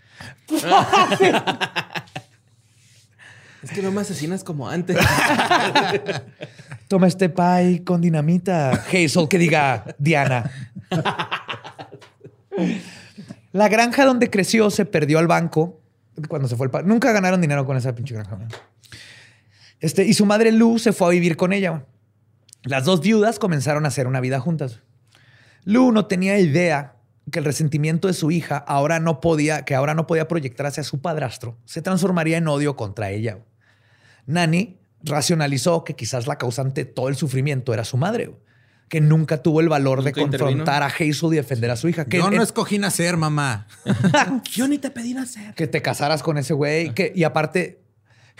Es 3.62 3.70
que 3.72 3.82
no 3.82 3.92
me 3.92 4.00
asesinas 4.00 4.42
como 4.42 4.70
antes. 4.70 4.96
Toma 6.88 7.06
este 7.08 7.28
pie 7.28 7.82
con 7.84 8.00
dinamita. 8.00 8.70
Hazel, 8.70 9.28
que 9.28 9.36
diga 9.36 9.84
Diana. 9.98 10.50
La 13.52 13.68
granja 13.68 14.06
donde 14.06 14.30
creció 14.30 14.70
se 14.70 14.86
perdió 14.86 15.18
al 15.18 15.26
banco 15.26 15.78
cuando 16.28 16.48
se 16.48 16.56
fue 16.56 16.68
el 16.68 16.70
pa- 16.70 16.80
Nunca 16.82 17.12
ganaron 17.12 17.40
dinero 17.42 17.66
con 17.66 17.76
esa 17.76 17.94
pinche 17.94 18.14
granja. 18.14 18.38
Este, 19.80 20.04
y 20.06 20.14
su 20.14 20.24
madre 20.24 20.52
Lou 20.52 20.78
se 20.78 20.92
fue 20.94 21.08
a 21.08 21.10
vivir 21.10 21.36
con 21.36 21.52
ella. 21.52 21.84
Las 22.62 22.86
dos 22.86 23.02
viudas 23.02 23.38
comenzaron 23.38 23.84
a 23.84 23.88
hacer 23.88 24.06
una 24.06 24.20
vida 24.20 24.40
juntas. 24.40 24.80
Lou 25.64 25.92
no 25.92 26.06
tenía 26.06 26.38
idea 26.38 26.96
que 27.30 27.38
el 27.38 27.44
resentimiento 27.44 28.08
de 28.08 28.14
su 28.14 28.30
hija 28.30 28.56
ahora 28.56 28.98
no 28.98 29.20
podía, 29.20 29.64
que 29.64 29.74
ahora 29.74 29.94
no 29.94 30.06
podía 30.06 30.26
proyectar 30.26 30.66
hacia 30.66 30.82
su 30.82 31.00
padrastro, 31.00 31.58
se 31.64 31.82
transformaría 31.82 32.38
en 32.38 32.48
odio 32.48 32.76
contra 32.76 33.10
ella. 33.10 33.38
Nani 34.26 34.78
racionalizó 35.02 35.84
que 35.84 35.94
quizás 35.94 36.26
la 36.26 36.36
causante 36.36 36.84
de 36.84 36.90
todo 36.90 37.08
el 37.08 37.16
sufrimiento 37.16 37.72
era 37.72 37.84
su 37.84 37.96
madre, 37.96 38.34
que 38.88 39.00
nunca 39.00 39.42
tuvo 39.42 39.60
el 39.60 39.68
valor 39.68 40.02
de 40.02 40.10
intervino. 40.10 40.38
confrontar 40.38 40.82
a 40.82 40.86
Hazel 40.86 41.32
y 41.32 41.36
defender 41.36 41.70
a 41.70 41.76
su 41.76 41.88
hija. 41.88 42.04
Que, 42.06 42.18
Yo 42.18 42.28
no 42.30 42.36
en- 42.36 42.42
escogí 42.42 42.78
nacer, 42.78 43.16
mamá. 43.16 43.66
Yo 44.52 44.66
ni 44.66 44.78
te 44.78 44.90
pedí 44.90 45.14
nacer. 45.14 45.54
que 45.54 45.66
te 45.68 45.80
casaras 45.80 46.22
con 46.22 46.38
ese 46.38 46.52
güey. 46.54 46.92
que- 46.94 47.12
y 47.14 47.22
aparte, 47.24 47.79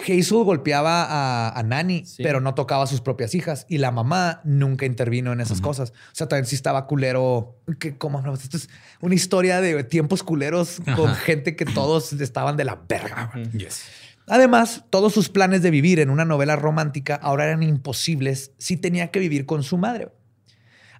Hazel 0.03 0.44
golpeaba 0.44 1.05
a, 1.05 1.51
a 1.59 1.62
Nani, 1.62 2.05
Sí. 2.05 2.22
pero 2.22 2.40
no 2.40 2.55
tocaba 2.55 2.84
a 2.84 2.86
sus 2.86 3.01
propias 3.01 3.34
hijas. 3.34 3.66
Y 3.68 3.78
la 3.78 3.90
mamá 3.90 4.40
nunca 4.44 4.86
intervino 4.86 5.32
en 5.32 5.40
esas 5.40 5.61
cosas. 5.61 5.90
O 5.90 6.14
sea, 6.14 6.28
también 6.28 6.46
sí 6.46 6.55
estaba 6.57 6.86
culero. 6.86 7.57
Que, 7.78 7.96
¿Cómo 7.96 8.20
no? 8.22 8.34
Esto 8.34 8.57
es 8.57 8.68
una 9.01 9.14
historia 9.14 9.61
de 9.61 9.84
tiempos 9.84 10.22
culeros 10.22 10.80
con 10.96 11.14
gente 11.14 11.57
que 11.57 11.64
todos 11.64 12.12
estaban 12.12 12.57
de 12.57 12.64
la 12.64 12.80
verga. 12.88 13.32
Yes. 13.53 13.82
Además, 14.26 14.84
todos 14.90 15.12
sus 15.12 15.28
planes 15.28 15.62
de 15.62 15.70
vivir 15.70 15.98
en 15.98 16.09
una 16.11 16.24
novela 16.24 16.55
romántica 16.57 17.16
ahora 17.16 17.46
eran 17.46 17.62
imposibles 17.64 18.53
si 18.59 18.76
tenía 18.76 19.11
que 19.11 19.18
vivir 19.18 19.44
con 19.44 19.62
su 19.64 19.76
madre. 19.76 20.12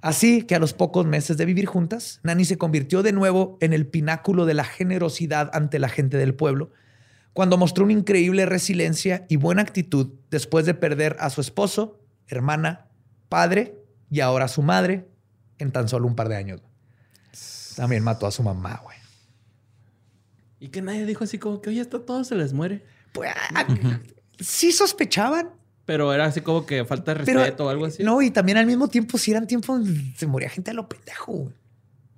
Así 0.03 0.43
que 0.45 0.55
a 0.55 0.59
los 0.59 0.73
pocos 0.73 1.07
meses 1.07 1.37
de 1.37 1.45
vivir 1.45 1.67
juntas, 1.67 2.21
Nani 2.23 2.45
se 2.45 2.57
convirtió 2.57 3.03
de 3.03 3.13
nuevo 3.13 3.59
en 3.61 3.73
el 3.73 3.87
pináculo 3.87 4.47
de 4.47 4.55
la 4.55 4.65
generosidad 4.65 5.51
ante 5.53 5.79
la 5.79 5.89
gente 5.91 6.17
del 6.17 6.35
pueblo, 6.35 6.71
cuando 7.33 7.57
mostró 7.57 7.85
una 7.85 7.93
increíble 7.93 8.47
resiliencia 8.47 9.27
y 9.29 9.37
buena 9.37 9.63
actitud 9.63 10.09
después 10.31 10.67
de 10.67 10.75
perder 10.75 11.17
a 11.21 11.31
su 11.31 11.41
esposo, 11.41 12.01
hermana, 12.29 12.89
padre 13.29 13.77
y 14.11 14.21
ahora 14.21 14.47
a 14.47 14.49
su 14.49 14.63
madre 14.63 15.09
en 15.59 15.73
tan 15.73 15.89
solo 15.89 16.07
un 16.07 16.17
par 16.17 16.29
de 16.29 16.37
años. 16.37 16.63
También 17.77 18.03
mató 18.03 18.27
a 18.27 18.31
su 18.31 18.43
mamá, 18.43 18.81
güey. 18.83 18.97
Y 20.59 20.69
que 20.69 20.83
nadie 20.83 21.07
dijo 21.07 21.25
así 21.25 21.39
como 21.39 21.63
que, 21.63 21.71
oye, 21.71 21.81
esto 21.81 22.03
todo 22.03 22.25
se 22.25 22.35
les 22.35 22.53
muere. 22.53 22.85
Pues, 23.13 23.31
ah, 23.55 23.67
sí 24.39 24.73
sospechaban, 24.73 25.51
Pero 25.87 26.13
era 26.13 26.27
así 26.27 26.43
como 26.43 26.67
que 26.67 26.85
falta 26.85 27.15
de 27.15 27.25
Pero, 27.25 27.41
respeto 27.41 27.67
o 27.67 27.69
algo 27.69 27.87
así. 27.87 28.03
No, 28.03 28.21
y 28.21 28.31
también 28.31 28.59
al 28.59 28.67
mismo 28.67 28.89
tiempo, 28.89 29.17
si 29.19 29.31
eran 29.31 29.47
tiempos, 29.47 29.81
se 30.17 30.27
moría 30.27 30.49
gente 30.51 30.71
a 30.71 30.75
lo 30.75 30.89
pendejo. 30.89 31.33
güey. 31.33 31.55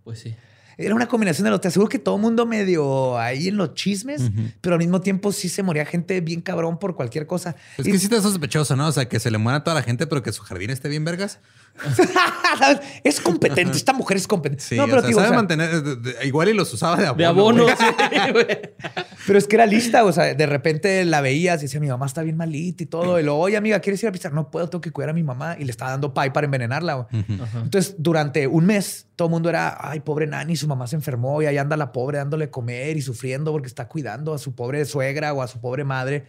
Pues 0.04 0.18
sí. 0.18 0.34
Era 0.78 0.94
una 0.94 1.06
combinación 1.08 1.44
de 1.44 1.50
los. 1.50 1.60
Te 1.60 1.68
aseguro 1.68 1.88
que 1.88 1.98
todo 1.98 2.16
el 2.16 2.22
mundo 2.22 2.46
medio 2.46 3.18
ahí 3.18 3.48
en 3.48 3.56
los 3.56 3.74
chismes, 3.74 4.22
pero 4.60 4.74
al 4.74 4.78
mismo 4.78 5.00
tiempo 5.00 5.32
sí 5.32 5.48
se 5.48 5.62
moría 5.62 5.84
gente 5.86 6.20
bien 6.20 6.40
cabrón 6.40 6.78
por 6.78 6.94
cualquier 6.96 7.26
cosa. 7.26 7.54
Es 7.78 7.86
Y- 7.86 7.92
que 7.92 7.98
sí 7.98 8.04
está 8.06 8.20
sospechoso, 8.22 8.74
¿no? 8.76 8.88
O 8.88 8.92
sea, 8.92 9.08
que 9.08 9.20
se 9.20 9.30
le 9.30 9.38
muera 9.38 9.58
a 9.58 9.64
toda 9.64 9.74
la 9.74 9.82
gente, 9.82 10.06
pero 10.06 10.22
que 10.22 10.32
su 10.32 10.42
jardín 10.42 10.70
esté 10.70 10.88
bien 10.88 11.04
vergas. 11.04 11.40
Es 13.04 13.20
competente. 13.20 13.76
Esta 13.76 13.92
mujer 13.92 14.16
es 14.16 14.26
competente. 14.26 14.62
Sí, 14.62 14.76
no, 14.76 14.84
o 14.84 14.86
pero 14.86 14.98
o 15.00 15.02
sabe 15.02 15.14
sea, 15.14 15.32
mantener... 15.32 15.82
de- 15.82 15.96
de- 15.96 16.26
igual 16.26 16.48
y 16.48 16.54
los 16.54 16.72
usaba 16.72 16.96
de 16.96 17.06
abono. 17.06 17.18
De 17.18 17.26
abono. 17.26 17.62
güey. 17.64 17.76
sí, 17.76 18.32
güey. 18.32 18.46
pero 19.26 19.38
es 19.38 19.46
que 19.46 19.56
era 19.56 19.66
lista. 19.66 20.04
O 20.04 20.12
sea, 20.12 20.34
de 20.34 20.46
repente 20.46 21.04
la 21.04 21.20
veías 21.20 21.60
y 21.60 21.66
decía, 21.66 21.80
mi 21.80 21.88
mamá 21.88 22.06
está 22.06 22.22
bien 22.22 22.36
malita 22.36 22.82
y 22.82 22.86
todo. 22.86 23.18
Y 23.18 23.22
luego, 23.22 23.40
oye, 23.40 23.56
amiga, 23.56 23.80
¿quieres 23.80 24.02
ir 24.02 24.08
a 24.08 24.12
pisar? 24.12 24.32
No 24.32 24.50
puedo, 24.50 24.68
tengo 24.68 24.80
que 24.80 24.90
cuidar 24.90 25.10
a 25.10 25.12
mi 25.14 25.22
mamá. 25.22 25.56
Y 25.58 25.64
le 25.64 25.70
estaba 25.70 25.90
dando 25.92 26.14
pay 26.14 26.30
para 26.30 26.44
envenenarla. 26.44 27.08
Entonces, 27.10 27.96
durante 27.98 28.46
un 28.46 28.66
mes, 28.66 29.06
todo 29.16 29.28
el 29.28 29.32
mundo 29.32 29.48
era, 29.48 29.76
ay, 29.80 30.00
pobre 30.00 30.26
Nani, 30.26 30.56
su 30.56 30.66
mamá 30.66 30.86
se 30.86 30.96
enfermó 30.96 31.42
y 31.42 31.46
ahí 31.46 31.58
anda 31.58 31.76
la 31.76 31.92
pobre 31.92 32.18
dándole 32.18 32.50
comer 32.50 32.96
y 32.96 33.02
sufriendo 33.02 33.52
porque 33.52 33.68
está 33.68 33.86
cuidando 33.88 34.34
a 34.34 34.38
su 34.38 34.54
pobre 34.54 34.84
suegra 34.84 35.32
o 35.32 35.42
a 35.42 35.48
su 35.48 35.60
pobre 35.60 35.84
madre. 35.84 36.24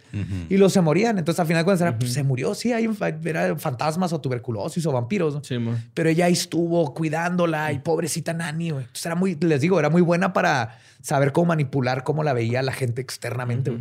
Y 0.50 0.58
los 0.58 0.74
se 0.74 0.82
morían. 0.82 1.18
Entonces, 1.18 1.40
al 1.40 1.48
final, 1.48 1.64
cuando 1.64 1.84
era, 1.86 1.98
pues, 1.98 2.14
se 2.14 2.24
murió, 2.24 2.54
sí, 2.56 2.72
hay 2.74 2.90
era 3.26 3.56
fantasmas 3.58 4.14
o 4.14 4.22
tuberculosis 4.22 4.86
o 4.86 4.92
vampiros. 4.92 5.33
Pero 5.94 6.10
ella 6.10 6.26
ahí 6.26 6.34
estuvo 6.34 6.94
cuidándola 6.94 7.72
y 7.72 7.80
pobrecita 7.80 8.34
Nani, 8.34 8.70
güey. 8.72 8.82
Entonces, 8.84 9.06
era 9.06 9.16
muy, 9.16 9.36
les 9.36 9.62
digo, 9.62 9.80
era 9.80 9.90
muy 9.90 10.02
buena 10.02 10.34
para 10.34 10.80
saber 11.02 11.32
cómo 11.32 11.48
manipular, 11.48 12.04
cómo 12.04 12.24
la 12.24 12.34
veía 12.34 12.62
la 12.62 12.74
gente 12.74 13.02
externamente. 13.02 13.72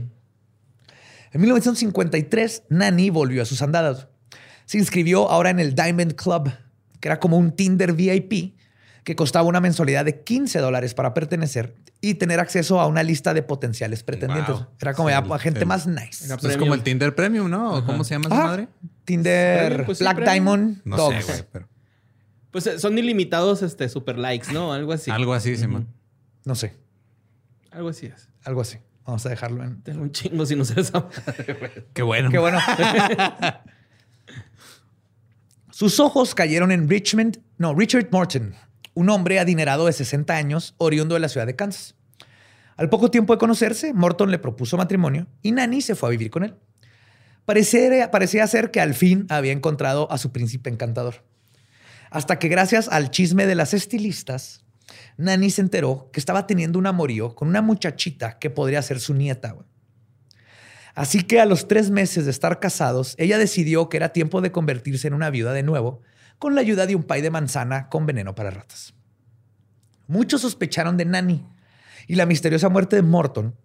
En 1.33 1.41
1953, 1.41 2.65
Nani 2.69 3.11
volvió 3.11 3.43
a 3.43 3.45
sus 3.45 3.63
andadas. 3.63 4.09
Se 4.67 4.79
inscribió 4.79 5.31
ahora 5.31 5.51
en 5.51 5.61
el 5.61 5.75
Diamond 5.75 6.15
Club, 6.15 6.51
que 7.01 7.09
era 7.09 7.19
como 7.21 7.37
un 7.39 7.53
Tinder 7.53 7.93
VIP 7.95 8.55
que 9.05 9.17
costaba 9.17 9.49
una 9.49 9.61
mensualidad 9.61 10.05
de 10.05 10.23
15 10.23 10.61
dólares 10.61 10.95
para 10.95 11.13
pertenecer 11.15 11.75
y 12.01 12.15
tener 12.15 12.39
acceso 12.39 12.81
a 12.81 12.87
una 12.87 13.03
lista 13.03 13.35
de 13.35 13.43
potenciales 13.43 14.03
pretendientes. 14.05 14.55
Wow. 14.55 14.67
Era 14.81 14.95
como 14.95 15.09
Sí, 15.09 15.15
ya 15.15 15.39
gente 15.39 15.61
el- 15.61 15.67
más 15.67 15.87
nice. 15.87 16.25
Era 16.27 16.37
es 16.37 16.57
como 16.57 16.75
el 16.75 16.83
Tinder 16.83 17.15
Premium, 17.15 17.51
¿no? 17.51 17.75
¿O 17.75 17.85
¿Cómo 17.85 18.05
se 18.05 18.15
llama 18.15 18.27
esa 18.27 18.37
Ajá. 18.37 18.47
madre? 18.47 18.69
Tinder 19.05 19.67
Premium, 19.69 19.87
pues 19.87 19.99
Black. 20.01 20.23
Diamond 20.25 20.81
No 20.85 20.97
Dogs. 20.97 21.25
sé, 21.25 21.45
pero 21.51 21.69
Pues 22.51 22.67
eh, 22.67 22.79
son 22.79 22.99
ilimitados 22.99 23.63
este, 23.63 23.89
super 23.89 24.19
likes, 24.19 24.53
¿no? 24.53 24.73
Algo 24.73 24.93
así. 24.93 25.11
algo 25.11 25.35
así, 25.35 25.57
Simón. 25.57 25.89
No 26.45 26.55
sé, 26.55 26.75
Algo 27.71 27.89
así 27.89 28.07
es. 28.07 28.29
algo 28.45 28.61
así. 28.61 28.79
Vamos 29.05 29.25
a 29.27 29.31
dejarlo 29.31 29.65
en. 29.65 29.83
Tengo 29.83 30.03
un 30.03 30.13
chingo 30.13 30.47
sin 30.47 30.61
usar 30.61 30.79
esa 30.79 31.01
madre, 31.27 31.55
güey. 31.59 31.71
Qué 31.93 32.03
bueno. 32.03 32.31
Qué 32.31 32.39
bueno. 32.39 32.59
Sus 35.71 35.99
ojos 36.01 36.35
cayeron 36.35 36.71
en 36.71 36.89
Richmond, 36.89 37.41
no, 37.59 37.75
Richard 37.75 38.09
Morton, 38.13 38.55
un 38.95 39.09
hombre 39.11 39.41
adinerado 39.41 39.87
de 39.87 39.93
60 39.93 40.35
años, 40.37 40.75
oriundo 40.79 41.15
de 41.15 41.21
la 41.21 41.29
ciudad 41.29 41.47
de 41.47 41.57
Kansas. 41.57 41.95
Al 42.77 42.89
poco 42.91 43.11
tiempo 43.11 43.33
de 43.33 43.39
conocerse, 43.39 43.93
Morton 43.95 44.31
le 44.31 44.39
propuso 44.39 44.77
matrimonio 44.77 45.27
y 45.43 45.53
Nani 45.53 45.81
se 45.81 45.95
fue 45.95 46.09
a 46.09 46.11
vivir 46.11 46.31
con 46.31 46.45
él. 46.45 46.55
Parecía, 47.45 48.11
parecía 48.11 48.47
ser 48.47 48.71
que 48.71 48.81
al 48.81 48.95
fin 48.95 49.27
había 49.29 49.53
encontrado 49.53 50.11
a 50.13 50.19
su 50.19 50.33
príncipe 50.33 50.71
encantador. 50.71 51.25
Hasta 52.11 52.39
que 52.39 52.49
gracias 52.49 52.89
al 52.89 53.11
chisme 53.11 53.47
de 53.47 53.55
las 53.55 53.75
estilistas, 53.75 54.65
Nani 55.17 55.51
se 55.51 55.63
enteró 55.63 56.11
que 56.13 56.21
estaba 56.21 56.47
teniendo 56.47 56.79
un 56.79 56.87
amorío 56.87 57.35
con 57.35 57.49
una 57.49 57.63
muchachita 57.63 58.39
que 58.39 58.51
podría 58.51 58.83
ser 58.83 59.01
su 59.01 59.15
nieta. 59.15 59.57
Así 60.95 61.23
que 61.23 61.41
a 61.41 61.47
los 61.47 61.69
tres 61.69 61.91
meses 61.91 62.27
de 62.27 62.31
estar 62.31 62.61
casados, 62.61 63.15
ella 63.19 63.39
decidió 63.39 63.89
que 63.89 63.97
era 63.97 64.13
tiempo 64.13 64.41
de 64.41 64.53
convertirse 64.53 65.09
en 65.09 65.15
una 65.15 65.31
viuda 65.31 65.53
de 65.53 65.63
nuevo, 65.63 66.03
con 66.39 66.55
la 66.55 66.61
ayuda 66.61 66.87
de 66.87 66.95
un 66.95 67.05
pay 67.05 67.23
de 67.23 67.31
manzana 67.31 67.89
con 67.89 68.05
veneno 68.05 68.35
para 68.35 68.51
ratas. 68.51 68.95
Muchos 70.07 70.43
sospecharon 70.43 70.97
de 70.97 71.07
Nani 71.07 71.47
y 72.07 72.17
la 72.17 72.27
misteriosa 72.27 72.69
muerte 72.69 72.97
de 72.97 73.03
Morton 73.03 73.57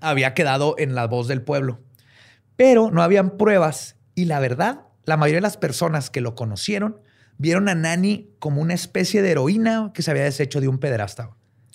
había 0.00 0.34
quedado 0.34 0.74
en 0.78 0.94
la 0.94 1.06
voz 1.06 1.28
del 1.28 1.42
pueblo. 1.42 1.80
Pero 2.56 2.90
no 2.90 3.02
habían 3.02 3.36
pruebas 3.36 3.96
y 4.14 4.26
la 4.26 4.38
verdad, 4.40 4.82
la 5.04 5.16
mayoría 5.16 5.38
de 5.38 5.42
las 5.42 5.56
personas 5.56 6.10
que 6.10 6.20
lo 6.20 6.34
conocieron 6.34 7.00
vieron 7.38 7.68
a 7.68 7.74
Nani 7.74 8.30
como 8.38 8.60
una 8.60 8.74
especie 8.74 9.22
de 9.22 9.30
heroína 9.32 9.90
que 9.94 10.02
se 10.02 10.10
había 10.10 10.24
deshecho 10.24 10.60
de 10.60 10.68
un 10.68 10.78
pederasta. 10.78 11.30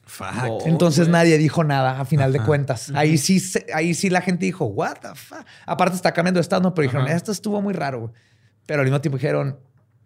Fuck. 0.06 0.28
Oh, 0.50 0.60
Entonces 0.66 1.10
nadie 1.10 1.38
dijo 1.38 1.64
nada 1.66 2.00
a 2.00 2.06
final 2.06 2.32
de 2.32 2.40
cuentas. 2.40 2.92
Ahí 2.96 3.18
sí, 3.18 3.42
se- 3.42 3.66
ahí 3.74 3.94
sí 3.94 4.10
la 4.10 4.22
gente 4.22 4.46
dijo, 4.46 4.66
what 4.66 4.96
the 5.02 5.10
fuck. 5.16 5.44
Aparte 5.66 5.96
está 5.98 6.14
cambiando 6.14 6.38
de 6.38 6.44
estado, 6.44 6.74
pero 6.74 6.84
dijeron, 6.84 7.08
Ajá. 7.08 7.16
esto 7.16 7.32
estuvo 7.34 7.62
muy 7.62 7.74
raro. 7.74 8.00
güey". 8.00 8.14
Pero 8.66 8.82
al 8.82 8.86
mismo 8.86 9.02
tiempo 9.02 9.18
dijeron, 9.18 9.60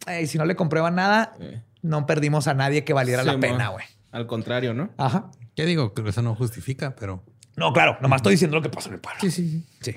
"Ey, 0.08 0.26
si 0.26 0.40
no 0.40 0.46
le 0.46 0.56
comprueban 0.56 0.96
nada, 0.96 1.34
Eh. 1.40 1.62
no 1.84 2.08
perdimos 2.08 2.48
a 2.48 2.56
nadie 2.56 2.84
que 2.84 2.94
valiera 2.94 3.24
la 3.24 3.40
pena, 3.40 3.68
güey. 3.70 3.86
Al 4.12 4.26
contrario, 4.26 4.74
¿no? 4.74 4.90
Ajá. 4.98 5.30
¿Qué 5.56 5.66
digo? 5.66 5.94
Creo 5.94 6.06
que 6.06 6.10
eso 6.10 6.22
no 6.24 6.34
justifica, 6.34 6.96
pero... 6.96 7.24
No, 7.56 7.72
claro, 7.72 7.98
nomás 8.02 8.20
estoy 8.20 8.32
diciendo 8.34 8.58
lo 8.58 8.64
que 8.64 8.70
pasó 8.70 8.90
en 8.90 8.96
el 8.96 9.02
pueblo. 9.02 9.20
Sí, 9.22 9.30
sí. 9.30 9.64
Sí. 9.82 9.96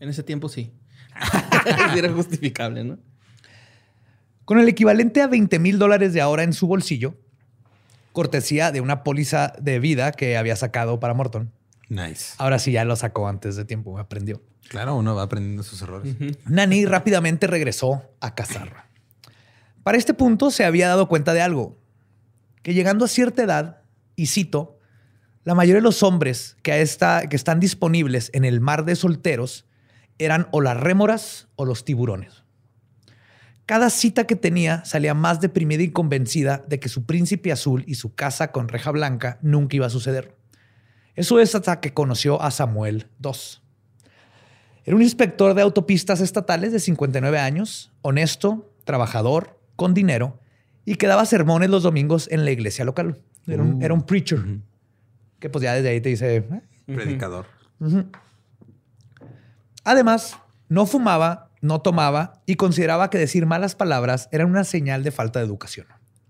En 0.00 0.08
ese 0.08 0.22
tiempo 0.22 0.48
sí. 0.48 0.72
Era 1.96 2.10
justificable, 2.12 2.82
¿no? 2.84 2.98
Con 4.44 4.58
el 4.58 4.68
equivalente 4.68 5.22
a 5.22 5.28
20 5.28 5.58
mil 5.60 5.78
dólares 5.78 6.12
de 6.12 6.20
ahora 6.20 6.42
en 6.42 6.52
su 6.52 6.66
bolsillo, 6.66 7.14
cortesía 8.12 8.72
de 8.72 8.80
una 8.80 9.04
póliza 9.04 9.52
de 9.60 9.78
vida 9.78 10.10
que 10.12 10.36
había 10.36 10.56
sacado 10.56 10.98
para 10.98 11.14
Morton. 11.14 11.52
Nice. 11.88 12.34
Ahora 12.38 12.58
sí 12.58 12.72
ya 12.72 12.84
lo 12.84 12.96
sacó 12.96 13.28
antes 13.28 13.54
de 13.56 13.64
tiempo, 13.64 13.98
aprendió. 13.98 14.42
Claro, 14.68 14.96
uno 14.96 15.14
va 15.14 15.22
aprendiendo 15.22 15.62
sus 15.62 15.82
errores. 15.82 16.16
Nani 16.46 16.86
rápidamente 16.86 17.46
regresó 17.46 18.02
a 18.20 18.34
cazar. 18.34 18.86
Para 19.82 19.98
este 19.98 20.14
punto 20.14 20.50
se 20.50 20.64
había 20.64 20.88
dado 20.88 21.08
cuenta 21.08 21.32
de 21.32 21.42
algo, 21.42 21.78
que 22.62 22.74
llegando 22.74 23.04
a 23.04 23.08
cierta 23.08 23.42
edad, 23.42 23.82
y 24.16 24.26
cito, 24.26 24.78
la 25.44 25.54
mayoría 25.54 25.76
de 25.76 25.82
los 25.82 26.02
hombres 26.02 26.56
que, 26.62 26.72
a 26.72 26.78
esta, 26.78 27.28
que 27.28 27.36
están 27.36 27.58
disponibles 27.58 28.30
en 28.34 28.44
el 28.44 28.60
mar 28.60 28.84
de 28.84 28.94
solteros 28.94 29.66
eran 30.24 30.46
o 30.52 30.60
las 30.60 30.76
rémoras 30.76 31.48
o 31.56 31.64
los 31.64 31.84
tiburones. 31.84 32.44
Cada 33.66 33.88
cita 33.90 34.26
que 34.26 34.36
tenía 34.36 34.84
salía 34.84 35.14
más 35.14 35.40
deprimida 35.40 35.82
y 35.82 35.90
convencida 35.90 36.64
de 36.68 36.80
que 36.80 36.88
su 36.88 37.06
príncipe 37.06 37.52
azul 37.52 37.84
y 37.86 37.94
su 37.94 38.14
casa 38.14 38.50
con 38.52 38.68
reja 38.68 38.90
blanca 38.90 39.38
nunca 39.42 39.76
iba 39.76 39.86
a 39.86 39.90
suceder. 39.90 40.36
Eso 41.14 41.38
es 41.40 41.54
hasta 41.54 41.80
que 41.80 41.92
conoció 41.94 42.40
a 42.42 42.50
Samuel 42.50 43.06
II. 43.24 43.30
Era 44.84 44.96
un 44.96 45.02
inspector 45.02 45.54
de 45.54 45.62
autopistas 45.62 46.20
estatales 46.20 46.72
de 46.72 46.80
59 46.80 47.38
años, 47.38 47.92
honesto, 48.02 48.72
trabajador, 48.84 49.60
con 49.76 49.94
dinero 49.94 50.40
y 50.84 50.96
que 50.96 51.06
daba 51.06 51.24
sermones 51.26 51.70
los 51.70 51.82
domingos 51.84 52.28
en 52.32 52.44
la 52.44 52.50
iglesia 52.50 52.84
local. 52.84 53.20
Era 53.46 53.62
un, 53.62 53.74
Uh. 53.74 53.84
era 53.84 53.94
un 53.94 54.02
preacher. 54.02 54.40
Que 55.38 55.48
pues 55.48 55.62
ya 55.62 55.74
desde 55.74 55.90
ahí 55.90 56.00
te 56.00 56.08
dice... 56.08 56.36
"Eh". 56.36 56.60
Predicador. 56.86 57.46
Además, 59.84 60.36
no 60.68 60.86
fumaba, 60.86 61.50
no 61.60 61.80
tomaba 61.80 62.40
y 62.46 62.56
consideraba 62.56 63.10
que 63.10 63.18
decir 63.18 63.46
malas 63.46 63.74
palabras 63.74 64.28
era 64.32 64.46
una 64.46 64.64
señal 64.64 65.02
de 65.02 65.10
falta 65.10 65.38
de 65.38 65.46
educación. 65.46 65.86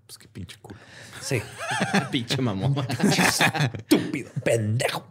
Pues 0.06 0.18
qué 0.18 0.28
pinche 0.28 0.56
culo. 0.60 0.78
Sí. 1.20 1.40
Pinche 2.10 2.40
mamón. 2.40 2.74
Estúpido, 3.78 4.30
pendejo. 4.42 5.06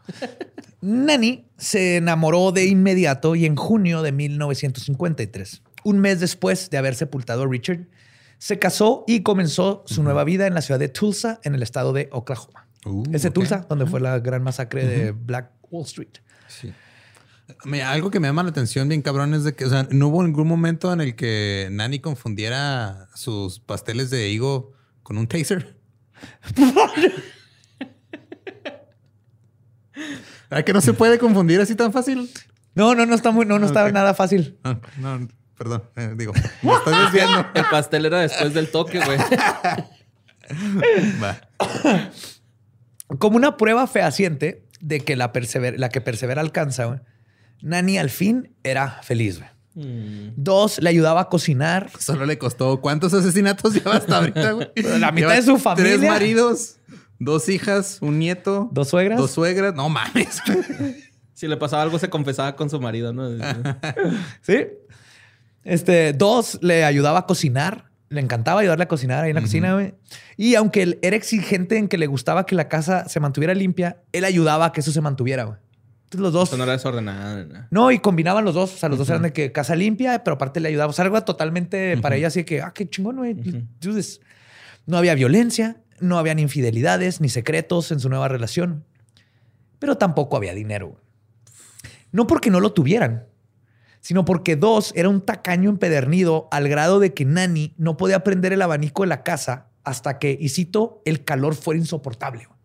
Nani 0.81 1.45
se 1.57 1.97
enamoró 1.97 2.51
de 2.51 2.65
inmediato 2.65 3.35
y 3.35 3.45
en 3.45 3.55
junio 3.55 4.01
de 4.01 4.11
1953, 4.11 5.61
un 5.83 5.99
mes 5.99 6.19
después 6.19 6.69
de 6.69 6.77
haber 6.77 6.95
sepultado 6.95 7.43
a 7.43 7.47
Richard, 7.47 7.87
se 8.37 8.57
casó 8.59 9.03
y 9.07 9.21
comenzó 9.21 9.83
su 9.85 10.01
nueva 10.03 10.23
vida 10.23 10.47
en 10.47 10.53
la 10.53 10.61
ciudad 10.61 10.79
de 10.79 10.89
Tulsa, 10.89 11.39
en 11.43 11.55
el 11.55 11.63
estado 11.63 11.93
de 11.93 12.09
Oklahoma. 12.11 12.67
Uh. 12.85 13.03
Tulsa, 13.33 13.65
donde 13.69 13.85
fue 13.85 13.99
la 13.99 14.19
gran 14.19 14.41
masacre 14.41 14.85
de 14.85 15.11
Black 15.11 15.51
Wall 15.69 15.85
Street. 15.85 16.19
Sí. 16.47 16.73
Mira, 17.65 17.91
algo 17.91 18.11
que 18.11 18.19
me 18.19 18.27
llama 18.27 18.43
la 18.43 18.49
atención 18.49 18.87
bien 18.89 19.01
cabrón 19.01 19.33
es 19.33 19.43
de 19.43 19.53
que, 19.55 19.65
o 19.65 19.69
sea, 19.69 19.87
no 19.91 20.07
hubo 20.09 20.23
ningún 20.23 20.47
momento 20.47 20.91
en 20.93 21.01
el 21.01 21.15
que 21.15 21.67
Nani 21.71 21.99
confundiera 21.99 23.09
sus 23.15 23.59
pasteles 23.59 24.09
de 24.09 24.29
higo 24.29 24.73
con 25.03 25.17
un 25.17 25.27
taser. 25.27 25.77
¿Verdad 30.49 30.65
que 30.65 30.73
no 30.73 30.81
se 30.81 30.93
puede 30.93 31.19
confundir 31.19 31.59
así 31.61 31.75
tan 31.75 31.91
fácil? 31.93 32.29
No, 32.75 32.95
no, 32.95 33.05
no 33.05 33.13
está 33.15 33.31
muy, 33.31 33.45
no, 33.45 33.59
no 33.59 33.65
está 33.65 33.91
nada 33.91 34.13
fácil. 34.13 34.57
No, 34.97 35.27
perdón, 35.57 35.83
eh, 35.95 36.13
digo, 36.15 36.33
me 36.61 36.73
estás 36.73 37.03
desviando. 37.13 37.45
El 37.53 37.65
pastel 37.69 38.05
era 38.05 38.19
después 38.21 38.53
del 38.53 38.69
toque, 38.71 38.99
güey. 39.03 39.17
Va. 41.21 41.41
Como 43.17 43.37
una 43.37 43.57
prueba 43.57 43.85
fehaciente 43.87 44.65
de 44.79 45.01
que 45.01 45.15
la, 45.15 45.33
persever- 45.33 45.77
la 45.77 45.89
que 45.89 45.99
persevera 46.01 46.41
alcanza, 46.41 46.85
güey, 46.85 46.99
Nani 47.61 47.97
al 47.97 48.09
fin 48.09 48.53
era 48.63 48.99
feliz. 49.03 49.39
güey. 49.39 49.49
Dos, 50.35 50.79
le 50.81 50.89
ayudaba 50.89 51.21
a 51.21 51.29
cocinar. 51.29 51.89
Solo 51.99 52.25
le 52.25 52.37
costó 52.37 52.81
cuántos 52.81 53.13
asesinatos 53.13 53.73
lleva 53.75 53.95
hasta 53.95 54.17
ahorita, 54.17 54.51
güey. 54.51 54.67
La 54.99 55.11
mitad 55.11 55.29
Lleva 55.29 55.35
de 55.35 55.41
su 55.43 55.57
familia. 55.57 55.97
Tres 55.97 56.09
maridos, 56.09 56.77
dos 57.19 57.47
hijas, 57.49 57.99
un 58.01 58.19
nieto, 58.19 58.69
¿Dos 58.71 58.89
suegras? 58.89 59.17
dos 59.19 59.31
suegras. 59.31 59.73
No 59.75 59.87
mames. 59.89 60.41
Si 61.33 61.47
le 61.47 61.55
pasaba 61.55 61.83
algo, 61.83 61.97
se 61.99 62.09
confesaba 62.09 62.55
con 62.57 62.69
su 62.69 62.81
marido, 62.81 63.13
¿no? 63.13 63.29
Sí. 64.41 64.67
Este, 65.63 66.13
dos, 66.13 66.57
le 66.61 66.83
ayudaba 66.83 67.19
a 67.19 67.25
cocinar. 67.25 67.89
Le 68.09 68.21
encantaba 68.21 68.61
ayudarle 68.61 68.85
a 68.85 68.87
cocinar 68.87 69.23
ahí 69.23 69.29
en 69.29 69.35
la 69.35 69.41
cocina, 69.41 69.73
güey. 69.75 69.93
Y 70.35 70.55
aunque 70.55 70.81
él 70.81 70.99
era 71.03 71.15
exigente 71.15 71.77
en 71.77 71.87
que 71.87 71.97
le 71.99 72.07
gustaba 72.07 72.45
que 72.47 72.55
la 72.55 72.67
casa 72.67 73.07
se 73.07 73.19
mantuviera 73.19 73.53
limpia, 73.53 74.01
él 74.11 74.25
ayudaba 74.25 74.65
a 74.65 74.71
que 74.71 74.79
eso 74.81 74.91
se 74.91 74.99
mantuviera, 74.99 75.43
güey. 75.43 75.59
Entonces 76.09 76.23
los 76.23 76.33
dos. 76.33 76.43
Esto 76.45 76.57
no 76.57 76.63
era 76.63 76.71
desordenado. 76.71 77.45
¿no? 77.45 77.67
No, 77.69 77.91
y 77.91 77.99
combinaban 77.99 78.43
los 78.43 78.55
dos. 78.55 78.73
O 78.73 78.77
sea, 78.77 78.89
los 78.89 78.97
dos 78.97 79.07
eran 79.09 79.21
de 79.21 79.31
que 79.31 79.51
casa 79.51 79.75
limpia, 79.75 80.23
pero 80.23 80.35
aparte 80.35 80.59
le 80.59 80.69
ayudaba. 80.69 80.89
O 80.89 80.93
sea, 80.93 81.05
algo 81.05 81.21
totalmente 81.21 81.97
para 81.97 82.15
ella 82.15 82.29
así 82.29 82.43
que, 82.45 82.63
ah, 82.63 82.71
qué 82.73 82.89
chingón, 82.89 83.17
güey. 83.17 83.35
this. 83.79 84.19
No 84.87 84.97
había 84.97 85.13
violencia, 85.13 85.83
no 85.99 86.17
habían 86.17 86.39
infidelidades 86.39 87.21
ni 87.21 87.29
secretos 87.29 87.91
en 87.91 87.99
su 87.99 88.09
nueva 88.09 88.27
relación. 88.27 88.85
Pero 89.77 89.99
tampoco 89.99 90.35
había 90.35 90.55
dinero. 90.55 90.99
No 92.11 92.25
porque 92.25 92.49
no 92.49 92.59
lo 92.59 92.73
tuvieran, 92.73 93.27
sino 94.01 94.25
porque 94.25 94.55
dos 94.55 94.91
era 94.95 95.09
un 95.09 95.21
tacaño 95.21 95.69
empedernido 95.69 96.47
al 96.49 96.67
grado 96.69 96.99
de 96.99 97.13
que 97.13 97.23
Nani 97.23 97.75
no 97.77 97.97
podía 97.97 98.23
prender 98.23 98.51
el 98.51 98.63
abanico 98.63 99.03
de 99.03 99.09
la 99.09 99.21
casa 99.21 99.67
hasta 99.83 100.17
que, 100.17 100.35
y 100.41 100.49
cito, 100.49 101.03
el 101.05 101.23
calor 101.23 101.53
fuera 101.53 101.79
insoportable. 101.79 102.45
güey. 102.45 102.58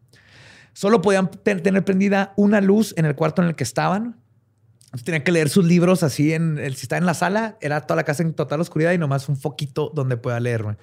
Solo 0.75 1.01
podían 1.01 1.31
te- 1.31 1.57
tener 1.57 1.85
prendida 1.85 2.35
una 2.37 2.61
luz 2.61 2.93
en 2.99 3.07
el 3.07 3.15
cuarto 3.15 3.41
en 3.41 3.49
el 3.49 3.55
que 3.55 3.65
estaban. 3.65 4.21
Tenían 5.05 5.23
que 5.25 5.33
leer 5.33 5.49
sus 5.49 5.65
libros 5.65 6.03
así 6.03 6.35
en 6.35 6.59
el, 6.59 6.77
si 6.77 6.83
está 6.83 6.99
en 6.99 7.07
la 7.07 7.15
sala, 7.15 7.57
era 7.63 7.81
toda 7.81 7.97
la 7.97 8.05
casa 8.05 8.23
en 8.23 8.35
total 8.35 8.61
oscuridad 8.61 8.93
y 8.93 8.99
nomás 8.99 9.29
un 9.29 9.37
foquito 9.37 9.91
donde 9.95 10.17
pueda 10.17 10.39
leer. 10.39 10.77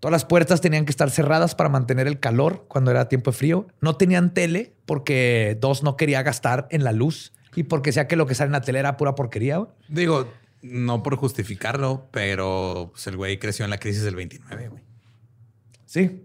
Todas 0.00 0.12
las 0.12 0.24
puertas 0.24 0.60
tenían 0.60 0.84
que 0.84 0.90
estar 0.90 1.10
cerradas 1.10 1.54
para 1.54 1.68
mantener 1.68 2.06
el 2.06 2.18
calor 2.18 2.64
cuando 2.68 2.90
era 2.90 3.08
tiempo 3.08 3.30
de 3.30 3.36
frío. 3.36 3.66
No 3.80 3.96
tenían 3.96 4.32
tele 4.34 4.74
porque 4.86 5.56
dos 5.60 5.82
no 5.82 5.96
quería 5.96 6.22
gastar 6.22 6.66
en 6.70 6.82
la 6.84 6.92
luz 6.92 7.32
y 7.54 7.64
porque 7.64 7.92
sea 7.92 8.08
que 8.08 8.16
lo 8.16 8.26
que 8.26 8.34
sale 8.34 8.46
en 8.48 8.52
la 8.52 8.62
tele 8.62 8.78
era 8.78 8.96
pura 8.96 9.14
porquería. 9.14 9.60
Digo, 9.88 10.32
no 10.62 11.02
por 11.02 11.16
justificarlo, 11.16 12.08
pero 12.10 12.88
pues, 12.92 13.06
el 13.06 13.16
güey 13.16 13.38
creció 13.38 13.64
en 13.64 13.70
la 13.70 13.78
crisis 13.78 14.02
del 14.02 14.16
29, 14.16 14.68
güey. 14.68 14.82
Sí. 15.84 16.22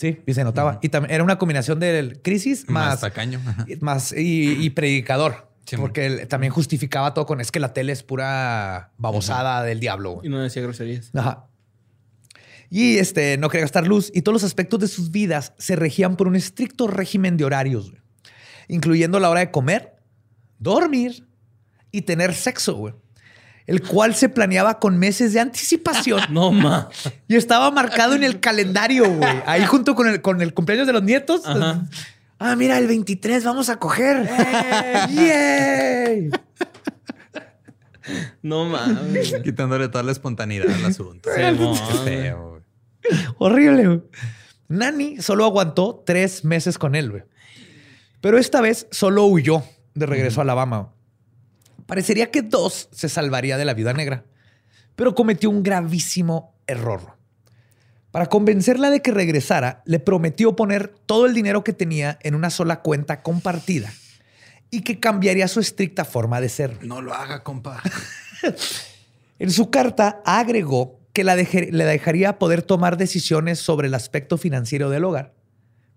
Sí, 0.00 0.18
y 0.26 0.32
se 0.32 0.44
notaba. 0.44 0.78
Y 0.80 0.88
también 0.88 1.14
era 1.14 1.22
una 1.22 1.36
combinación 1.36 1.78
del 1.78 2.22
crisis 2.22 2.66
Más 2.70 2.86
más, 2.86 3.00
tacaño. 3.00 3.38
Más 3.82 4.12
y, 4.12 4.52
y 4.64 4.70
predicador. 4.70 5.50
Sí, 5.66 5.76
porque 5.76 6.06
él 6.06 6.26
también 6.26 6.54
justificaba 6.54 7.12
todo 7.12 7.26
con 7.26 7.38
es 7.38 7.52
que 7.52 7.60
la 7.60 7.74
tele 7.74 7.92
es 7.92 8.02
pura 8.02 8.92
babosada 8.96 9.62
del 9.62 9.78
diablo. 9.78 10.12
güey". 10.12 10.26
Y 10.26 10.30
no 10.30 10.38
decía 10.38 10.62
groserías. 10.62 11.10
Ajá. 11.14 11.48
Y 12.70 12.96
este 12.96 13.36
no 13.36 13.50
quería 13.50 13.64
gastar 13.64 13.86
luz 13.86 14.10
y 14.14 14.22
todos 14.22 14.32
los 14.32 14.44
aspectos 14.44 14.80
de 14.80 14.88
sus 14.88 15.10
vidas 15.10 15.52
se 15.58 15.76
regían 15.76 16.16
por 16.16 16.28
un 16.28 16.34
estricto 16.34 16.86
régimen 16.86 17.36
de 17.36 17.44
horarios, 17.44 17.90
güey, 17.90 18.02
incluyendo 18.68 19.20
la 19.20 19.28
hora 19.28 19.40
de 19.40 19.50
comer, 19.50 19.96
dormir 20.58 21.28
y 21.92 22.02
tener 22.02 22.32
sexo, 22.32 22.76
güey. 22.76 22.94
El 23.70 23.82
cual 23.82 24.16
se 24.16 24.28
planeaba 24.28 24.80
con 24.80 24.98
meses 24.98 25.32
de 25.32 25.38
anticipación 25.38 26.20
No, 26.30 26.50
ma. 26.50 26.88
y 27.28 27.36
estaba 27.36 27.70
marcado 27.70 28.14
en 28.16 28.24
el 28.24 28.40
calendario, 28.40 29.08
güey. 29.08 29.42
Ahí 29.46 29.64
junto 29.64 29.94
con 29.94 30.08
el, 30.08 30.20
con 30.20 30.42
el 30.42 30.52
cumpleaños 30.54 30.88
de 30.88 30.92
los 30.92 31.04
nietos. 31.04 31.42
Ajá. 31.46 31.86
Ah, 32.40 32.56
mira, 32.56 32.78
el 32.78 32.88
23 32.88 33.44
vamos 33.44 33.68
a 33.68 33.76
coger. 33.76 34.28
¡Yay! 35.14 36.30
No 38.42 38.64
mames. 38.64 39.34
Quitándole 39.44 39.88
toda 39.88 40.02
la 40.02 40.12
espontaneidad 40.12 40.68
al 40.68 40.84
asunto. 40.86 41.30
Feo, 41.32 42.50
güey. 42.50 42.62
Horrible, 43.38 43.86
güey. 43.86 44.02
Nani 44.68 45.20
solo 45.22 45.44
aguantó 45.44 46.02
tres 46.04 46.44
meses 46.44 46.76
con 46.78 46.94
él, 46.94 47.10
güey. 47.10 47.22
Pero 48.20 48.36
esta 48.38 48.60
vez 48.60 48.86
solo 48.90 49.26
huyó 49.26 49.62
de 49.94 50.06
regreso 50.06 50.40
a 50.40 50.42
Alabama. 50.42 50.92
Parecería 51.90 52.30
que 52.30 52.40
Dos 52.42 52.88
se 52.92 53.08
salvaría 53.10 53.58
de 53.58 53.64
la 53.66 53.74
viuda 53.74 53.92
negra, 53.92 54.24
pero 54.96 55.14
cometió 55.14 55.50
un 55.50 55.62
gravísimo 55.62 56.54
error. 56.66 57.18
Para 58.10 58.26
convencerla 58.26 58.90
de 58.90 59.02
que 59.02 59.12
regresara, 59.12 59.82
le 59.84 59.98
prometió 60.00 60.56
poner 60.56 60.88
todo 61.06 61.26
el 61.26 61.34
dinero 61.34 61.62
que 61.62 61.72
tenía 61.72 62.18
en 62.22 62.34
una 62.34 62.50
sola 62.50 62.80
cuenta 62.80 63.22
compartida 63.22 63.92
y 64.70 64.82
que 64.82 64.98
cambiaría 64.98 65.46
su 65.48 65.60
estricta 65.60 66.04
forma 66.04 66.40
de 66.40 66.48
ser. 66.48 66.84
No 66.84 67.02
lo 67.02 67.12
haga, 67.14 67.42
compa. 67.42 67.82
En 69.38 69.50
su 69.50 69.70
carta 69.70 70.20
agregó 70.26 71.00
que 71.14 71.24
la 71.24 71.34
deje- 71.34 71.70
le 71.72 71.84
dejaría 71.86 72.38
poder 72.38 72.62
tomar 72.62 72.96
decisiones 72.98 73.58
sobre 73.58 73.88
el 73.88 73.94
aspecto 73.94 74.36
financiero 74.36 74.90
del 74.90 75.04
hogar, 75.04 75.32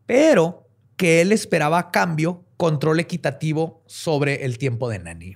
pero 0.05 0.69
que 0.95 1.19
él 1.21 1.31
esperaba 1.33 1.77
a 1.77 1.91
cambio 1.91 2.45
control 2.55 3.01
equitativo 3.01 3.83
sobre 3.85 4.45
el 4.45 4.57
tiempo 4.57 4.87
de 4.89 4.99
Nani. 4.99 5.35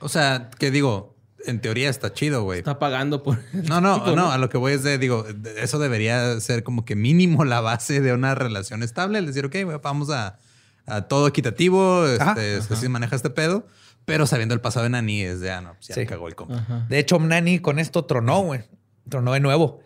O 0.00 0.08
sea, 0.08 0.50
que 0.58 0.70
digo, 0.70 1.16
en 1.46 1.60
teoría 1.60 1.88
está 1.88 2.12
chido, 2.12 2.42
güey. 2.44 2.58
Está 2.58 2.78
pagando 2.78 3.22
por. 3.22 3.38
No, 3.52 3.80
no, 3.80 4.14
no, 4.14 4.30
a 4.32 4.38
lo 4.38 4.48
que 4.48 4.58
voy 4.58 4.72
es 4.72 4.82
de, 4.82 4.98
digo, 4.98 5.24
eso 5.56 5.78
debería 5.78 6.38
ser 6.40 6.62
como 6.62 6.84
que 6.84 6.96
mínimo 6.96 7.44
la 7.44 7.60
base 7.60 8.00
de 8.00 8.12
una 8.12 8.34
relación 8.34 8.82
estable. 8.82 9.18
El 9.18 9.26
decir, 9.26 9.44
ok, 9.46 9.56
vamos 9.82 10.10
a, 10.10 10.38
a 10.86 11.02
todo 11.02 11.26
equitativo, 11.28 12.04
Ajá. 12.20 12.30
este, 12.40 12.56
así 12.74 12.82
se 12.82 12.88
maneja 12.88 13.16
este 13.16 13.30
pedo, 13.30 13.66
pero 14.04 14.26
sabiendo 14.26 14.54
el 14.54 14.60
pasado 14.60 14.84
de 14.84 14.90
Nani 14.90 15.22
es 15.22 15.40
de, 15.40 15.50
ah, 15.50 15.60
no, 15.60 15.74
pues 15.74 15.88
ya 15.88 15.94
Sí. 15.94 16.00
me 16.00 16.06
cagó 16.06 16.28
el 16.28 16.34
compa. 16.34 16.56
Ajá. 16.58 16.86
De 16.88 16.98
hecho, 16.98 17.18
Nani 17.18 17.58
con 17.60 17.78
esto 17.78 18.04
tronó, 18.04 18.40
güey. 18.42 18.62
Tronó 19.08 19.32
de 19.32 19.40
nuevo. 19.40 19.80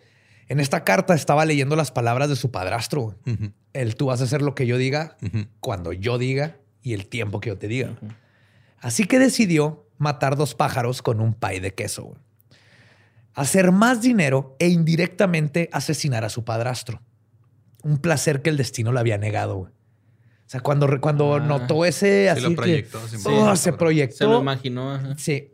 En 0.47 0.59
esta 0.59 0.83
carta 0.83 1.13
estaba 1.13 1.45
leyendo 1.45 1.75
las 1.77 1.91
palabras 1.91 2.27
de 2.27 2.35
su 2.35 2.51
padrastro. 2.51 3.15
Ujú, 3.25 3.51
El 3.73 3.95
tú 3.95 4.07
vas 4.07 4.19
a 4.19 4.25
hacer 4.25 4.41
lo 4.41 4.53
que 4.55 4.67
yo 4.67 4.77
diga, 4.77 5.15
cuando 5.61 5.93
yo 5.93 6.17
diga 6.17 6.57
y 6.81 6.93
el 6.93 7.05
tiempo 7.07 7.39
que 7.39 7.49
yo 7.49 7.57
te 7.57 7.67
diga. 7.69 7.91
Así 8.79 9.05
que 9.05 9.17
decidió 9.19 9.85
matar 10.01 10.35
dos 10.35 10.55
pájaros 10.55 11.01
con 11.01 11.21
un 11.21 11.33
pay 11.33 11.59
de 11.59 11.73
queso. 11.73 12.03
güey. 12.03 12.19
Hacer 13.33 13.71
más 13.71 14.01
dinero 14.01 14.55
e 14.59 14.67
indirectamente 14.67 15.69
asesinar 15.71 16.25
a 16.25 16.29
su 16.29 16.43
padrastro. 16.43 17.01
Un 17.83 17.97
placer 17.99 18.41
que 18.41 18.49
el 18.49 18.57
destino 18.57 18.91
le 18.91 18.99
había 18.99 19.17
negado. 19.17 19.55
güey. 19.55 19.71
O 19.71 20.49
sea, 20.51 20.59
cuando, 20.59 20.99
cuando 20.99 21.35
Ah. 21.35 21.39
notó 21.39 21.85
ese 21.85 22.23
Sí 22.23 22.27
así 22.27 22.41
lo 22.41 22.49
que- 22.49 22.55
proyectó, 22.55 23.07
sí, 23.07 23.15
Oh, 23.25 23.55
se 23.55 23.71
proyectó. 23.73 24.17
Se 24.17 24.25
lo 24.25 24.41
imaginó. 24.41 24.93
Ajá. 24.95 25.15
Sí. 25.17 25.53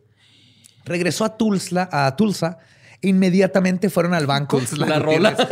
Regresó 0.86 1.24
a 1.26 1.38
Tulsa, 1.38 1.88
a 1.92 2.16
Tulsa 2.16 2.58
e 3.02 3.10
inmediatamente 3.10 3.90
fueron 3.92 4.16
al 4.16 4.26
banco. 4.26 4.58
Tulsa, 4.58 4.76
La 4.78 4.98
rola. 5.00 5.36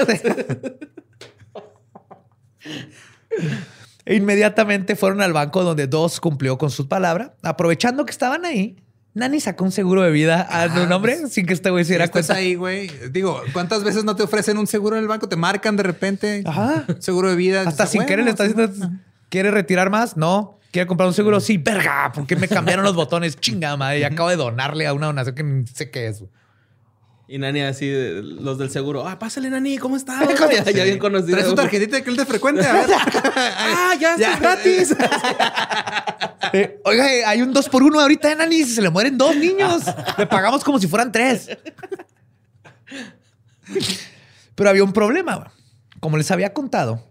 E 4.07 4.15
inmediatamente 4.15 4.95
fueron 4.95 5.21
al 5.21 5.33
banco 5.33 5.63
donde 5.63 5.87
Dos 5.87 6.19
cumplió 6.19 6.57
con 6.57 6.69
su 6.69 6.87
palabra. 6.87 7.35
Aprovechando 7.41 8.05
que 8.05 8.11
estaban 8.11 8.45
ahí, 8.45 8.75
Nani 9.15 9.39
sacó 9.39 9.63
un 9.63 9.71
seguro 9.71 10.01
de 10.03 10.11
vida 10.11 10.41
a 10.47 10.63
Ah, 10.63 10.75
su 10.77 10.85
nombre 10.87 11.17
pues, 11.21 11.33
sin 11.33 11.45
que 11.45 11.53
este 11.53 11.69
güey 11.69 11.83
se 11.83 11.87
Si 11.87 11.91
diera 11.93 12.05
estás 12.05 12.27
cuenta. 12.27 12.35
ahí, 12.39 12.55
güey. 12.55 12.91
Digo, 13.11 13.41
¿cuántas 13.53 13.83
veces 13.83 14.03
no 14.03 14.15
te 14.15 14.23
ofrecen 14.23 14.57
un 14.57 14.67
seguro 14.67 14.97
en 14.97 15.01
el 15.03 15.07
banco? 15.07 15.27
Te 15.29 15.37
marcan 15.37 15.77
de 15.77 15.83
repente. 15.83 16.43
Ajá. 16.45 16.85
Seguro 16.99 17.29
de 17.29 17.35
vida. 17.37 17.61
Hasta 17.61 17.83
Dices, 17.85 17.89
sin 17.91 17.99
"Bueno, 17.99 18.07
querer 18.09 18.25
le 18.25 18.31
está 18.31 18.45
sí". 18.45 18.53
diciendo, 18.53 18.89
¿quiere 19.29 19.51
retirar 19.51 19.89
más? 19.89 20.17
No. 20.17 20.59
¿Quiere 20.71 20.85
comprar 20.87 21.07
un 21.07 21.13
seguro? 21.13 21.39
Sí, 21.39 21.57
verga, 21.57 22.11
porque 22.13 22.35
me 22.35 22.49
cambiaron 22.49 22.83
los 22.83 22.93
botones. 22.95 23.35
Chinga 23.39 23.77
madre, 23.77 23.99
y 23.99 24.03
acabo 24.03 24.27
de 24.29 24.35
donarle 24.35 24.85
a 24.85 24.93
una 24.93 25.05
donación 25.07 25.33
que 25.33 25.43
ni 25.43 25.65
sé 25.67 25.89
qué 25.89 26.07
es. 26.07 26.21
Y 27.29 27.37
Nani 27.39 27.61
así, 27.61 27.87
de- 27.87 28.21
los 28.21 28.57
del 28.59 28.69
seguro. 28.69 29.07
Ah, 29.07 29.17
pásale, 29.17 29.49
Nani, 29.49 29.77
¿cómo 29.77 29.95
estás? 29.95 30.19
ya, 30.65 30.71
ya 30.71 30.83
bien 30.83 30.99
conocido. 30.99 31.31
Traes 31.37 31.47
tu 31.47 31.55
tarjetita 31.55 31.95
de 31.95 32.03
cliente 32.03 32.25
frecuente. 32.25 32.65
A 32.67 32.73
ver. 32.73 32.85
Ah, 33.37 33.93
ya 33.99 34.15
está 34.15 34.31
Ya. 34.33 34.37
gratis. 34.39 34.95
Eh, 36.53 36.81
oiga, 36.83 37.11
eh, 37.11 37.25
hay 37.25 37.41
un 37.41 37.53
dos 37.53 37.69
por 37.69 37.83
uno 37.83 37.99
ahorita 37.99 38.29
de 38.29 38.35
Nani. 38.35 38.63
Se 38.63 38.81
le 38.81 38.89
mueren 38.89 39.17
dos 39.17 39.35
niños. 39.35 39.83
Le 40.17 40.27
pagamos 40.27 40.63
como 40.63 40.79
si 40.79 40.87
fueran 40.87 41.11
tres. 41.11 41.49
Pero 44.55 44.69
había 44.69 44.83
un 44.83 44.93
problema. 44.93 45.51
Como 45.99 46.17
les 46.17 46.29
había 46.31 46.53
contado, 46.53 47.07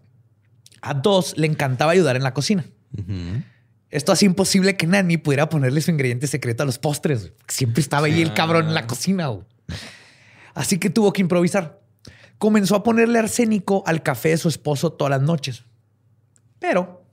a 0.80 0.95
dos 0.95 1.37
le 1.37 1.47
encantaba 1.47 1.93
ayudar 1.93 2.16
en 2.16 2.22
la 2.22 2.35
cocina. 2.35 2.64
Esto 3.91 4.12
hacía 4.12 4.26
imposible 4.26 4.76
que 4.76 4.87
Nani 4.87 5.18
pudiera 5.18 5.49
ponerle 5.49 5.80
su 5.80 5.91
ingrediente 5.91 6.26
secreto 6.26 6.62
a 6.62 6.66
los 6.66 6.78
postres. 6.78 7.32
Siempre 7.49 7.80
estaba 7.80 8.07
ahí 8.07 8.22
el 8.22 8.35
cabrón 8.35 8.68
en 8.68 8.74
la 8.74 8.87
cocina. 8.87 9.30
Así 10.55 10.78
que 10.78 10.91
tuvo 10.91 11.12
que 11.12 11.22
improvisar. 11.22 11.80
Comenzó 12.39 12.76
a 12.76 12.82
ponerle 12.82 13.18
arsénico 13.18 13.82
al 13.87 14.03
café 14.03 14.30
de 14.30 14.37
su 14.39 14.49
esposo 14.49 14.93
todas 14.93 15.11
las 15.11 15.22
noches. 15.22 15.64
Pero 16.59 17.03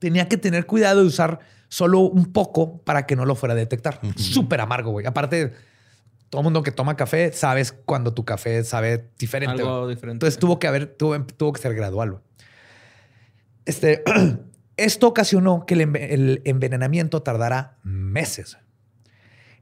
tenía 0.00 0.28
que 0.28 0.36
tener 0.36 0.66
cuidado 0.66 1.00
de 1.02 1.06
usar 1.06 1.38
solo 1.68 2.00
un 2.00 2.32
poco 2.32 2.78
para 2.82 3.06
que 3.06 3.14
no 3.14 3.24
lo 3.24 3.36
fuera 3.36 3.52
a 3.52 3.56
detectar. 3.56 4.00
Súper 4.16 4.60
amargo, 4.60 4.90
güey. 4.90 5.06
Aparte, 5.06 5.52
todo 6.28 6.42
mundo 6.42 6.62
que 6.64 6.72
toma 6.72 6.96
café 6.96 7.30
sabes 7.32 7.70
cuando 7.72 8.12
tu 8.12 8.24
café 8.24 8.64
sabe 8.64 9.08
diferente. 9.18 9.62
Algo 9.62 9.86
diferente. 9.86 10.14
Entonces 10.16 10.38
tuvo 10.38 10.58
que 10.58 10.66
haber, 10.66 10.86
tuvo, 10.88 11.22
tuvo 11.24 11.52
que 11.52 11.60
ser 11.62 11.74
gradual. 11.74 12.10
güey. 12.10 12.22
Este, 13.66 14.02
esto 14.76 15.06
ocasionó 15.08 15.64
que 15.66 15.74
el, 15.74 15.80
enve- 15.82 16.08
el 16.10 16.42
envenenamiento 16.44 17.22
tardara 17.22 17.78
meses. 17.84 18.58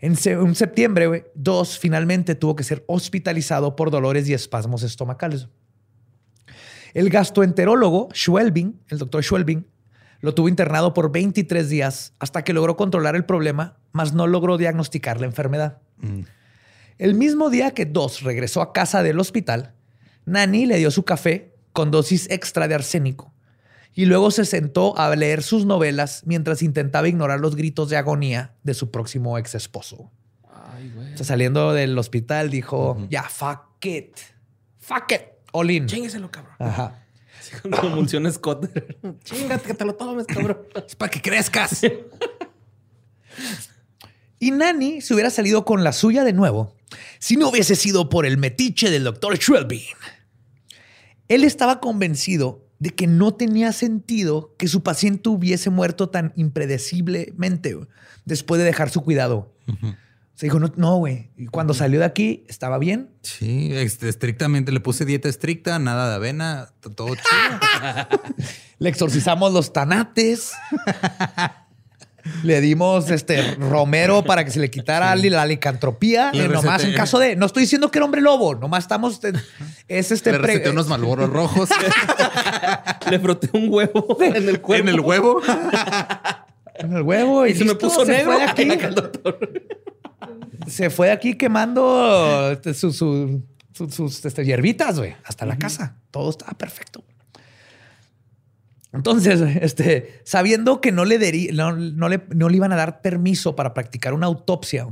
En, 0.00 0.14
se- 0.16 0.32
en 0.32 0.54
septiembre, 0.54 1.30
Dos 1.34 1.78
finalmente 1.78 2.34
tuvo 2.36 2.54
que 2.54 2.62
ser 2.64 2.84
hospitalizado 2.86 3.74
por 3.76 3.90
dolores 3.90 4.28
y 4.28 4.34
espasmos 4.34 4.82
estomacales. 4.82 5.48
El 6.94 7.10
gastroenterólogo 7.10 8.08
Schwelbing, 8.14 8.80
el 8.88 8.98
doctor 8.98 9.22
Schwelbing, 9.22 9.66
lo 10.20 10.34
tuvo 10.34 10.48
internado 10.48 10.94
por 10.94 11.12
23 11.12 11.68
días 11.68 12.12
hasta 12.18 12.42
que 12.42 12.52
logró 12.52 12.76
controlar 12.76 13.16
el 13.16 13.24
problema, 13.24 13.76
mas 13.92 14.12
no 14.12 14.26
logró 14.26 14.58
diagnosticar 14.58 15.20
la 15.20 15.26
enfermedad. 15.26 15.78
El 16.98 17.14
mismo 17.14 17.50
día 17.50 17.72
que 17.72 17.86
Dos 17.86 18.22
regresó 18.22 18.60
a 18.60 18.72
casa 18.72 19.02
del 19.02 19.20
hospital, 19.20 19.74
Nani 20.24 20.66
le 20.66 20.78
dio 20.78 20.90
su 20.90 21.04
café 21.04 21.54
con 21.72 21.90
dosis 21.90 22.28
extra 22.30 22.66
de 22.68 22.74
arsénico 22.74 23.32
y 23.94 24.04
luego 24.06 24.30
se 24.30 24.44
sentó 24.44 24.96
a 24.98 25.14
leer 25.16 25.42
sus 25.42 25.64
novelas 25.64 26.22
mientras 26.24 26.62
intentaba 26.62 27.08
ignorar 27.08 27.40
los 27.40 27.56
gritos 27.56 27.88
de 27.88 27.96
agonía 27.96 28.54
de 28.62 28.74
su 28.74 28.90
próximo 28.90 29.38
ex 29.38 29.54
esposo. 29.54 30.10
Ay, 30.48 30.92
güey. 30.94 31.14
O 31.14 31.16
sea, 31.16 31.26
saliendo 31.26 31.72
del 31.72 31.98
hospital 31.98 32.50
dijo, 32.50 33.06
ya, 33.10 33.24
fuck 33.24 33.84
it. 33.84 34.16
Fuck 34.78 35.12
it. 35.12 35.22
All 35.52 35.70
in. 35.70 35.86
Chingueselo, 35.86 36.30
cabrón. 36.30 36.54
Ajá. 36.58 37.06
Así 37.52 37.62
con 37.62 37.70
convulsiones 37.70 38.38
Cotter. 38.38 38.98
Chingate 39.24 39.66
que 39.66 39.74
te 39.74 39.84
lo 39.84 39.94
tomes, 39.94 40.26
cabrón. 40.26 40.58
Es 40.86 40.96
para 40.96 41.10
que 41.10 41.20
crezcas. 41.20 41.82
Y 44.40 44.52
Nani 44.52 45.00
se 45.00 45.14
hubiera 45.14 45.30
salido 45.30 45.64
con 45.64 45.82
la 45.82 45.92
suya 45.92 46.22
de 46.22 46.32
nuevo 46.32 46.76
si 47.18 47.36
no 47.36 47.48
hubiese 47.48 47.74
sido 47.74 48.08
por 48.08 48.24
el 48.24 48.38
metiche 48.38 48.90
del 48.90 49.04
doctor 49.04 49.36
Schwelbin. 49.36 49.82
Él 51.28 51.44
estaba 51.44 51.80
convencido 51.80 52.64
de 52.78 52.90
que 52.90 53.06
no 53.06 53.34
tenía 53.34 53.72
sentido 53.72 54.54
que 54.56 54.68
su 54.68 54.82
paciente 54.82 55.28
hubiese 55.28 55.70
muerto 55.70 56.08
tan 56.08 56.32
impredeciblemente 56.36 57.76
después 58.24 58.60
de 58.60 58.64
dejar 58.64 58.90
su 58.90 59.02
cuidado. 59.02 59.52
Se 60.38 60.46
dijo, 60.46 60.60
no, 60.60 60.72
no, 60.76 60.98
güey. 60.98 61.30
Y 61.36 61.46
cuando 61.46 61.74
salió 61.74 61.98
de 61.98 62.04
aquí, 62.06 62.44
estaba 62.48 62.78
bien. 62.78 63.10
Sí, 63.22 63.70
este, 63.72 64.08
estrictamente 64.08 64.70
le 64.70 64.78
puse 64.78 65.04
dieta 65.04 65.28
estricta, 65.28 65.80
nada 65.80 66.08
de 66.10 66.14
avena, 66.14 66.68
todo 66.94 67.08
chido. 67.16 67.18
Le 68.78 68.88
exorcizamos 68.88 69.52
los 69.52 69.72
tanates. 69.72 70.52
Le 72.44 72.60
dimos 72.60 73.10
este 73.10 73.56
romero 73.56 74.22
para 74.22 74.44
que 74.44 74.52
se 74.52 74.60
le 74.60 74.70
quitara 74.70 75.16
la 75.16 75.44
licantropía. 75.44 76.30
Le 76.32 76.44
Eh, 76.44 76.48
nomás 76.48 76.84
en 76.84 76.94
caso 76.94 77.18
de. 77.18 77.34
No 77.34 77.46
estoy 77.46 77.62
diciendo 77.62 77.90
que 77.90 77.98
era 77.98 78.04
hombre 78.04 78.20
lobo, 78.20 78.54
nomás 78.54 78.84
estamos. 78.84 79.18
en- 79.24 79.42
es 79.88 80.12
este. 80.12 80.30
Le 80.30 80.38
receté 80.38 80.70
unos 80.70 80.86
malboros 80.86 81.28
rojos 81.30 81.68
Le 83.10 83.18
froté 83.18 83.48
un 83.54 83.66
huevo 83.70 84.16
en 84.20 84.48
el 84.48 84.60
cuerpo. 84.60 84.88
en 84.88 84.94
el 84.94 85.00
huevo. 85.00 85.40
en 86.76 86.92
el 86.92 87.02
huevo 87.02 87.44
y, 87.44 87.50
Y 87.50 87.54
se 87.56 87.64
me 87.64 87.74
puso 87.74 88.06
se 88.06 88.12
negro. 88.12 88.32
Fue 88.34 88.40
de 88.42 88.46
aquí. 88.50 88.68
se 90.66 90.90
fue 90.90 91.06
de 91.08 91.12
aquí 91.12 91.34
quemando 91.34 92.50
este, 92.52 92.74
su- 92.74 92.92
su- 92.92 93.42
su- 93.72 93.90
sus 93.90 94.24
este, 94.24 94.44
hierbitas, 94.44 94.98
güey, 94.98 95.14
hasta 95.24 95.46
la 95.46 95.56
casa. 95.58 95.96
Todo 96.10 96.30
estaba 96.30 96.52
perfecto. 96.52 97.04
Entonces, 98.92 99.40
este, 99.60 100.20
sabiendo 100.24 100.80
que 100.80 100.92
no 100.92 101.04
le, 101.04 101.20
deri- 101.20 101.52
no, 101.52 101.72
no 101.76 102.08
le, 102.08 102.22
no 102.34 102.48
le 102.48 102.56
iban 102.56 102.72
a 102.72 102.76
dar 102.76 103.02
permiso 103.02 103.54
para 103.54 103.74
practicar 103.74 104.14
una 104.14 104.26
autopsia, 104.26 104.88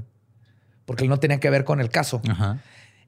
porque 0.84 1.04
él 1.04 1.10
no 1.10 1.18
tenía 1.18 1.40
que 1.40 1.48
ver 1.50 1.64
con 1.64 1.80
el 1.80 1.88
caso. 1.88 2.20
Ajá. 2.28 2.60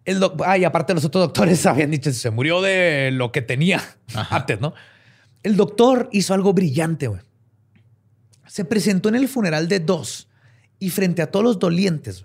El 0.07 0.23
ah, 0.47 0.57
y 0.57 0.65
aparte 0.65 0.95
los 0.95 1.05
otros 1.05 1.25
doctores 1.25 1.65
habían 1.67 1.91
dicho, 1.91 2.11
se 2.13 2.31
murió 2.31 2.63
de 2.63 3.11
lo 3.13 3.33
que 3.33 3.43
tenía 3.43 3.83
antes, 4.31 4.61
¿no? 4.61 4.73
El 5.43 5.57
doctor 5.57 6.09
hizo 6.13 6.33
algo 6.35 6.55
brillante, 6.55 7.07
güey. 7.09 7.21
Se 8.47 8.65
presentó 8.65 9.11
en 9.11 9.15
el 9.17 9.29
funeral 9.29 9.69
de 9.69 9.81
dos 9.81 10.28
y 10.79 10.91
frente 10.91 11.23
a 11.23 11.31
todos 11.31 11.45
los 11.45 11.59
dolientes, 11.59 12.25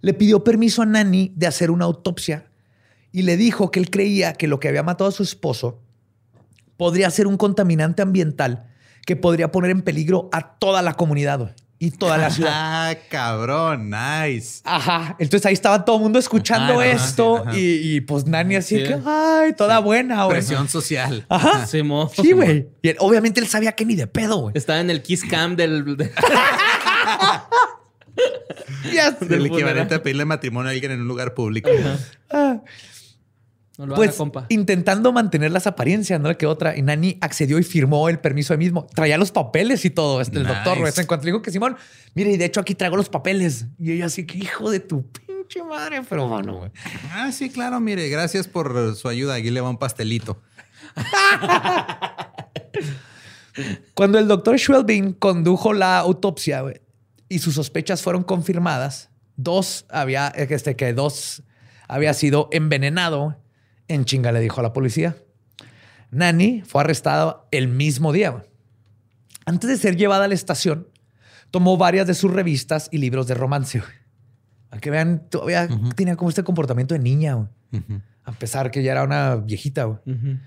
le 0.00 0.12
pidió 0.14 0.44
permiso 0.44 0.82
a 0.82 0.86
Nani 0.86 1.32
de 1.34 1.46
hacer 1.46 1.70
una 1.70 1.84
autopsia 1.86 2.46
y 3.12 3.22
le 3.22 3.36
dijo 3.36 3.70
que 3.70 3.80
él 3.80 3.90
creía 3.90 4.34
que 4.34 4.46
lo 4.48 4.60
que 4.60 4.68
había 4.68 4.82
matado 4.82 5.08
a 5.08 5.12
su 5.12 5.22
esposo 5.22 5.80
podría 6.76 7.08
ser 7.10 7.26
un 7.26 7.36
contaminante 7.38 8.02
ambiental 8.02 8.66
que 9.06 9.16
podría 9.16 9.50
poner 9.50 9.70
en 9.70 9.82
peligro 9.82 10.28
a 10.32 10.56
toda 10.58 10.82
la 10.82 10.94
comunidad 10.94 11.54
y 11.78 11.90
toda 11.92 12.18
la 12.18 12.30
ciudad. 12.30 12.50
Ah, 12.88 12.94
cabrón, 13.10 13.90
nice. 13.90 14.60
Ajá. 14.64 15.16
Entonces 15.18 15.44
ahí 15.46 15.52
estaba 15.54 15.84
todo 15.84 15.96
el 15.96 16.02
mundo 16.02 16.18
escuchando 16.18 16.74
Ajá, 16.80 16.82
ajá, 16.92 17.04
esto 17.04 17.36
sí, 17.44 17.48
ajá. 17.48 17.58
y, 17.58 17.96
y, 17.96 18.00
pues 18.02 18.26
Nani 18.26 18.56
así 18.56 18.76
Sí. 18.78 18.84
que, 18.84 18.98
ay, 19.04 19.54
toda 19.54 19.78
buena, 19.80 20.24
güey. 20.24 20.36
Presión 20.38 20.68
social. 20.68 21.24
Ajá. 21.28 21.66
Sí, 22.22 22.32
güey. 22.32 22.68
Y 22.82 22.88
él- 22.90 22.96
obviamente 23.00 23.40
él 23.40 23.46
sabía 23.46 23.72
que 23.72 23.84
ni 23.86 23.94
de 23.94 24.06
pedo, 24.06 24.36
güey. 24.38 24.52
Estaba 24.56 24.80
en 24.80 24.90
el 24.90 25.02
Kiss 25.02 25.24
Cam 25.24 25.56
del. 25.56 25.84
de- 28.84 28.90
Yes. 28.90 29.30
El 29.30 29.46
equivalente 29.46 29.94
a 29.94 30.02
pedirle 30.02 30.24
matrimonio 30.24 30.70
a 30.70 30.72
alguien 30.72 30.92
en 30.92 31.02
un 31.02 31.08
lugar 31.08 31.34
público. 31.34 31.68
Ah. 32.30 32.62
No 33.78 33.84
lo 33.86 33.94
Pues 33.94 34.08
haga, 34.10 34.18
compa. 34.18 34.46
intentando 34.48 35.12
mantener 35.12 35.50
las 35.50 35.66
apariencias, 35.66 36.18
no 36.18 36.28
le 36.30 36.36
quedó 36.38 36.50
otra. 36.50 36.76
Y 36.78 36.82
Nani 36.82 37.18
accedió 37.20 37.58
y 37.58 37.62
firmó 37.62 38.08
el 38.08 38.18
permiso 38.18 38.54
ahí 38.54 38.58
mismo. 38.58 38.86
Traía 38.94 39.18
los 39.18 39.32
papeles 39.32 39.84
y 39.84 39.90
todo. 39.90 40.22
Este, 40.22 40.38
el 40.38 40.44
Nice. 40.44 40.54
doctor, 40.54 40.78
güey. 40.78 40.90
En 40.96 41.06
cuanto 41.06 41.26
le 41.26 41.32
dijo 41.32 41.42
que 41.42 41.50
Simón, 41.50 41.76
mire, 42.14 42.32
y 42.32 42.36
de 42.38 42.46
hecho 42.46 42.60
aquí 42.60 42.74
traigo 42.74 42.96
los 42.96 43.10
papeles. 43.10 43.66
Y 43.78 43.92
ella 43.92 44.06
así 44.06 44.24
que 44.24 44.38
hijo 44.38 44.70
de 44.70 44.80
tu 44.80 45.06
pinche 45.10 45.62
madre, 45.62 46.00
pero 46.08 46.26
bueno, 46.26 46.56
güey. 46.56 46.70
Ah, 47.12 47.30
sí, 47.32 47.50
claro, 47.50 47.78
mire, 47.80 48.08
gracias 48.08 48.48
por 48.48 48.96
su 48.96 49.08
ayuda. 49.08 49.34
Aquí 49.34 49.50
le 49.50 49.60
va 49.60 49.68
un 49.68 49.76
pastelito. 49.78 50.40
Cuando 53.94 54.18
el 54.18 54.28
doctor 54.28 54.58
Schwelbin 54.58 55.12
condujo 55.12 55.72
la 55.72 55.98
autopsia 55.98 56.60
güey, 56.60 56.80
y 57.28 57.40
sus 57.40 57.54
sospechas 57.54 58.02
fueron 58.02 58.22
confirmadas, 58.22 59.10
dos 59.36 59.86
había, 59.90 60.28
este, 60.28 60.76
que 60.76 60.92
dos 60.92 61.42
había 61.88 62.14
sido 62.14 62.48
envenenado, 62.52 63.36
en 63.88 64.04
chinga 64.04 64.32
le 64.32 64.40
dijo 64.40 64.60
a 64.60 64.62
la 64.62 64.72
policía. 64.72 65.16
Nani 66.10 66.62
fue 66.62 66.80
arrestado 66.80 67.46
el 67.50 67.68
mismo 67.68 68.12
día. 68.12 68.44
Antes 69.44 69.70
de 69.70 69.76
ser 69.76 69.96
llevada 69.96 70.24
a 70.24 70.28
la 70.28 70.34
estación, 70.34 70.88
tomó 71.50 71.76
varias 71.76 72.06
de 72.06 72.14
sus 72.14 72.32
revistas 72.32 72.88
y 72.90 72.98
libros 72.98 73.26
de 73.26 73.34
romance. 73.34 73.82
Para 74.68 74.80
que 74.80 74.90
vean, 74.90 75.28
todavía 75.28 75.68
tenía 75.94 76.16
como 76.16 76.28
este 76.28 76.42
comportamiento 76.42 76.94
de 76.94 77.00
niña, 77.00 77.48
a 78.24 78.32
pesar 78.32 78.70
que 78.70 78.82
ya 78.82 78.92
era 78.92 79.04
una 79.04 79.36
viejita. 79.36 80.00
En 80.04 80.40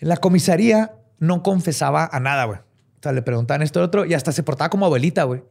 la 0.00 0.16
comisaría 0.16 0.94
no 1.18 1.42
confesaba 1.42 2.08
a 2.10 2.20
nada, 2.20 2.44
güey. 2.44 2.58
O 2.58 3.02
sea, 3.02 3.12
le 3.12 3.22
preguntaban 3.22 3.62
esto 3.62 3.80
y 3.80 3.82
otro 3.82 4.04
y 4.04 4.14
hasta 4.14 4.32
se 4.32 4.42
portaba 4.42 4.70
como 4.70 4.86
abuelita, 4.86 5.24
güey. 5.24 5.42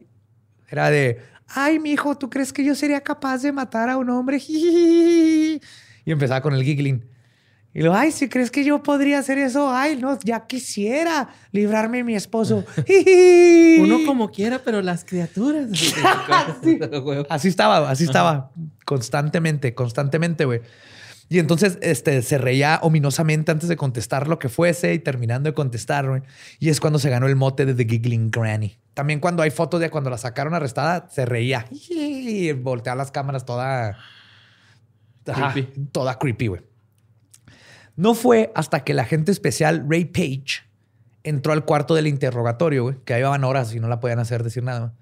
Era 0.70 0.90
de, 0.90 1.20
ay, 1.48 1.78
mi 1.78 1.92
hijo, 1.92 2.16
¿tú 2.16 2.30
crees 2.30 2.52
que 2.52 2.64
yo 2.64 2.74
sería 2.74 3.00
capaz 3.00 3.42
de 3.42 3.52
matar 3.52 3.88
a 3.88 3.96
un 3.96 4.08
hombre? 4.10 4.40
Y 6.02 6.12
empezaba 6.12 6.40
con 6.40 6.54
el 6.54 6.64
giggling. 6.64 7.04
Y 7.72 7.80
luego, 7.80 7.94
ay, 7.94 8.10
si 8.10 8.28
crees 8.28 8.50
que 8.50 8.64
yo 8.64 8.82
podría 8.82 9.20
hacer 9.20 9.38
eso, 9.38 9.70
ay, 9.70 9.96
no, 9.96 10.18
ya 10.24 10.46
quisiera 10.46 11.28
librarme 11.52 11.98
de 11.98 12.04
mi 12.04 12.14
esposo. 12.16 12.64
Uno 13.78 13.98
como 14.06 14.30
quiera, 14.30 14.60
pero 14.64 14.82
las 14.82 15.04
criaturas. 15.04 15.68
Huevo. 17.04 17.26
Así 17.28 17.48
estaba, 17.48 17.88
así 17.88 18.04
estaba. 18.04 18.50
Constantemente, 18.84 19.74
constantemente, 19.74 20.46
güey. 20.46 20.62
Y 21.32 21.38
entonces 21.38 21.78
este, 21.80 22.22
se 22.22 22.38
reía 22.38 22.80
ominosamente 22.82 23.52
antes 23.52 23.68
de 23.68 23.76
contestar 23.76 24.26
lo 24.26 24.40
que 24.40 24.48
fuese 24.48 24.92
y 24.94 24.98
terminando 24.98 25.48
de 25.48 25.54
contestar, 25.54 26.08
güey. 26.08 26.22
Y 26.58 26.70
es 26.70 26.80
cuando 26.80 26.98
se 26.98 27.08
ganó 27.08 27.28
el 27.28 27.36
mote 27.36 27.64
de 27.66 27.72
The 27.72 27.84
Giggling 27.84 28.32
Granny. 28.32 28.76
También 28.94 29.20
cuando 29.20 29.44
hay 29.44 29.50
fotos 29.52 29.78
de 29.80 29.90
cuando 29.90 30.10
la 30.10 30.18
sacaron 30.18 30.54
arrestada, 30.54 31.08
se 31.08 31.24
reía. 31.24 31.66
Y 31.70 32.50
volteaba 32.52 32.96
las 32.96 33.12
cámaras 33.12 33.44
toda... 33.46 33.96
Ajá, 35.24 35.52
Creepy. 35.52 35.86
toda 35.92 36.18
creepy, 36.18 36.48
güey. 36.48 36.62
No 37.94 38.14
fue 38.14 38.50
hasta 38.56 38.82
que 38.82 38.90
el 38.90 38.98
agente 38.98 39.30
especial 39.30 39.86
Ray 39.88 40.06
Page 40.06 40.64
entró 41.22 41.52
al 41.52 41.64
cuarto 41.64 41.94
del 41.94 42.08
interrogatorio, 42.08 42.82
güey, 42.82 42.96
que 43.04 43.14
ahí 43.14 43.20
iban 43.20 43.44
horas 43.44 43.72
y 43.72 43.78
no 43.78 43.86
la 43.86 44.00
podían 44.00 44.18
hacer 44.18 44.42
decir 44.42 44.64
nada. 44.64 44.80
güey. 44.80 44.92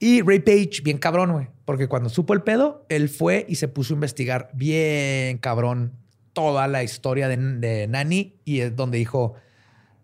Y 0.00 0.22
Ray 0.22 0.40
Page, 0.40 0.82
bien 0.82 0.98
cabrón, 0.98 1.32
güey, 1.32 1.48
porque 1.64 1.88
cuando 1.88 2.08
supo 2.08 2.34
el 2.34 2.42
pedo, 2.42 2.84
él 2.88 3.08
fue 3.08 3.46
y 3.48 3.54
se 3.54 3.68
puso 3.68 3.94
a 3.94 3.96
investigar 3.96 4.50
bien 4.54 5.38
cabrón 5.38 5.92
toda 6.32 6.66
la 6.68 6.82
historia 6.82 7.28
de, 7.28 7.36
de 7.36 7.86
Nani 7.86 8.34
y 8.44 8.60
es 8.60 8.74
donde 8.76 8.98
dijo, 8.98 9.34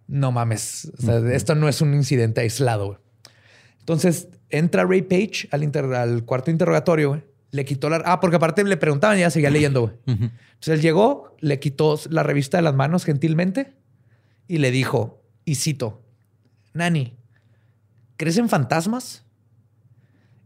no 0.06 0.32
mames, 0.32 0.90
o 0.98 1.02
sea, 1.02 1.18
esto 1.34 1.54
no 1.54 1.68
es 1.68 1.80
un 1.80 1.92
incidente 1.94 2.40
aislado, 2.40 2.86
güey. 2.86 2.98
Entonces 3.80 4.28
entra 4.48 4.84
Ray 4.84 5.02
Page 5.02 5.48
al, 5.50 5.64
inter- 5.64 5.92
al 5.94 6.24
cuarto 6.24 6.50
interrogatorio, 6.50 7.08
güey. 7.10 7.24
Le 7.52 7.64
quitó 7.64 7.90
la. 7.90 7.96
Ah, 8.04 8.20
porque 8.20 8.36
aparte 8.36 8.62
le 8.62 8.76
preguntaban 8.76 9.16
y 9.16 9.20
ella 9.22 9.30
seguía 9.30 9.50
leyendo, 9.50 9.80
güey. 9.80 9.94
Entonces 10.06 10.68
él 10.74 10.80
llegó, 10.80 11.34
le 11.40 11.58
quitó 11.58 11.98
la 12.08 12.22
revista 12.22 12.58
de 12.58 12.62
las 12.62 12.74
manos 12.76 13.04
gentilmente 13.04 13.72
y 14.46 14.58
le 14.58 14.70
dijo, 14.70 15.24
y 15.44 15.56
cito, 15.56 16.00
Nani, 16.74 17.16
¿crees 18.16 18.36
en 18.38 18.48
fantasmas? 18.48 19.24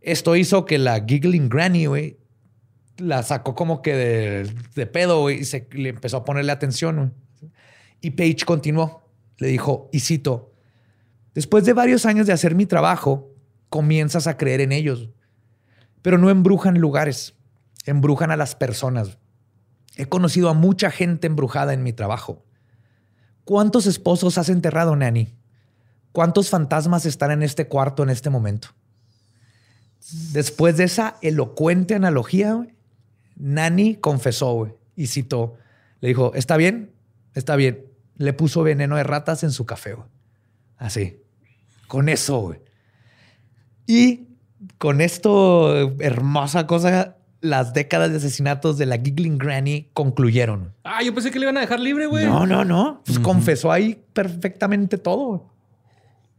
Esto 0.04 0.36
hizo 0.36 0.66
que 0.66 0.76
la 0.76 1.02
giggling 1.02 1.48
granny, 1.48 1.86
güey, 1.86 2.18
la 2.98 3.22
sacó 3.22 3.54
como 3.54 3.80
que 3.80 3.94
de, 4.74 4.86
pedo, 4.86 5.30
y 5.30 5.46
se 5.46 5.66
le 5.72 5.88
empezó 5.88 6.18
a 6.18 6.24
ponerle 6.26 6.52
atención. 6.52 7.14
Y 8.02 8.10
Page 8.10 8.44
continuó. 8.44 9.10
Le 9.38 9.48
dijo, 9.48 9.88
y 9.92 10.00
cito, 10.00 10.52
después 11.34 11.64
de 11.64 11.72
varios 11.72 12.04
años 12.04 12.26
de 12.26 12.34
hacer 12.34 12.54
mi 12.54 12.66
trabajo, 12.66 13.34
comienzas 13.70 14.26
a 14.26 14.36
creer 14.36 14.60
en 14.60 14.72
ellos. 14.72 15.08
Pero 16.02 16.18
no 16.18 16.28
embrujan 16.28 16.78
lugares, 16.78 17.34
embrujan 17.86 18.30
a 18.30 18.36
las 18.36 18.54
personas. 18.54 19.18
He 19.96 20.04
conocido 20.06 20.50
a 20.50 20.54
mucha 20.54 20.90
gente 20.90 21.26
embrujada 21.26 21.72
en 21.72 21.82
mi 21.82 21.94
trabajo. 21.94 22.44
¿Cuántos 23.44 23.86
esposos 23.86 24.36
has 24.36 24.50
enterrado, 24.50 24.94
Nani? 24.96 25.34
¿Cuántos 26.12 26.50
fantasmas 26.50 27.06
están 27.06 27.30
en 27.30 27.42
este 27.42 27.68
cuarto 27.68 28.02
en 28.02 28.10
este 28.10 28.28
momento? 28.28 28.68
Después 30.32 30.76
de 30.76 30.84
esa 30.84 31.16
elocuente 31.22 31.94
analogía, 31.94 32.54
güey, 32.54 32.74
Nani 33.36 33.96
confesó 33.96 34.78
y 34.96 35.06
citó. 35.06 35.56
Le 36.00 36.08
dijo, 36.08 36.32
¿está 36.34 36.56
bien? 36.56 36.92
Está 37.34 37.56
bien. 37.56 37.86
Le 38.16 38.32
puso 38.32 38.62
veneno 38.62 38.96
de 38.96 39.02
ratas 39.02 39.42
en 39.42 39.50
su 39.50 39.66
café. 39.66 39.96
Así. 40.76 41.20
Con 41.88 42.08
eso, 42.08 42.40
güey. 42.40 42.60
Y 43.86 44.28
con 44.78 45.00
esto, 45.00 45.92
hermosa 46.00 46.66
cosa, 46.66 47.16
las 47.40 47.74
décadas 47.74 48.10
de 48.10 48.16
asesinatos 48.16 48.78
de 48.78 48.86
la 48.86 48.98
Giggling 48.98 49.38
Granny 49.38 49.90
concluyeron. 49.92 50.72
Ah, 50.84 51.02
yo 51.02 51.14
pensé 51.14 51.30
que 51.30 51.38
le 51.38 51.44
iban 51.44 51.56
a 51.56 51.60
dejar 51.60 51.80
libre, 51.80 52.06
güey. 52.06 52.24
No, 52.24 52.46
no, 52.46 52.64
no. 52.64 53.02
Pues 53.04 53.18
confesó 53.18 53.70
ahí 53.70 54.02
perfectamente 54.12 54.96
todo. 54.96 55.53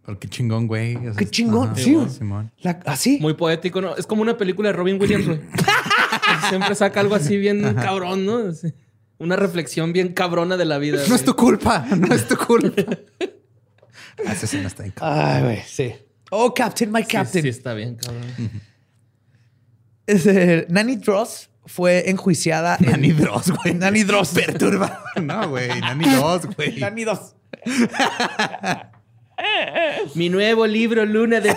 Pero 0.06 0.19
qué 0.19 0.27
chingón, 0.27 0.68
güey. 0.68 0.95
O 0.98 1.02
sea, 1.02 1.14
Qué 1.14 1.26
chingón, 1.27 1.69
ajá, 1.69 1.76
sí. 1.77 1.98
Simón. 2.18 2.52
La- 2.60 2.80
así. 2.86 3.18
Muy 3.19 3.34
poético, 3.34 3.82
¿no? 3.82 3.95
Es 3.95 4.06
como 4.06 4.22
una 4.22 4.38
película 4.38 4.69
de 4.69 4.73
Robin 4.73 5.02
Williams, 5.02 5.26
güey. 5.26 5.40
Siempre 6.49 6.76
saca 6.76 6.99
algo 6.99 7.15
así 7.15 7.38
bien 7.38 7.73
cabrón, 7.73 8.26
¿no? 8.26 8.38
Así. 8.49 8.72
Una 9.18 9.36
reflexión 9.36 9.94
bien 9.94 10.14
cabrona 10.14 10.57
de 10.57 10.65
la 10.65 10.77
vida. 10.77 10.98
No 10.98 11.03
güey. 11.06 11.15
es 11.15 11.26
tu 11.26 11.36
culpa, 11.36 11.86
no 11.98 12.14
es 12.14 12.27
tu 12.27 12.38
culpa. 12.38 12.84
Ah, 14.26 14.34
Esa 14.34 14.45
escena 14.45 14.68
está 14.68 14.84
bien 14.84 14.94
cabrón. 14.95 15.19
Ay, 15.26 15.44
güey, 15.44 15.61
sí. 15.65 15.95
Oh, 16.32 16.53
Captain, 16.53 16.91
my 16.91 17.02
Sí, 17.03 17.07
Captain. 17.11 17.44
Sí, 17.44 17.49
está 17.49 17.73
bien, 17.73 17.95
cabrón. 17.95 18.23
Ese, 20.06 20.68
Nanny 20.69 20.98
Dross 20.98 21.49
fue 21.65 22.10
enjuiciada. 22.10 22.77
en- 22.80 22.91
Nani 22.91 23.11
Dross, 23.11 23.52
güey. 23.52 23.73
Nani 23.73 24.03
Dross. 24.03 24.30
Perturba. 24.30 25.02
No, 25.22 25.49
güey. 25.49 25.68
Nani 25.82 26.06
Dross, 26.15 26.45
güey. 26.56 26.80
Nanny 26.80 27.06
Dross. 27.06 27.34
Mi 30.16 30.30
nuevo 30.30 30.66
libro, 30.68 31.06
Luna 31.06 31.40
de. 31.41 31.53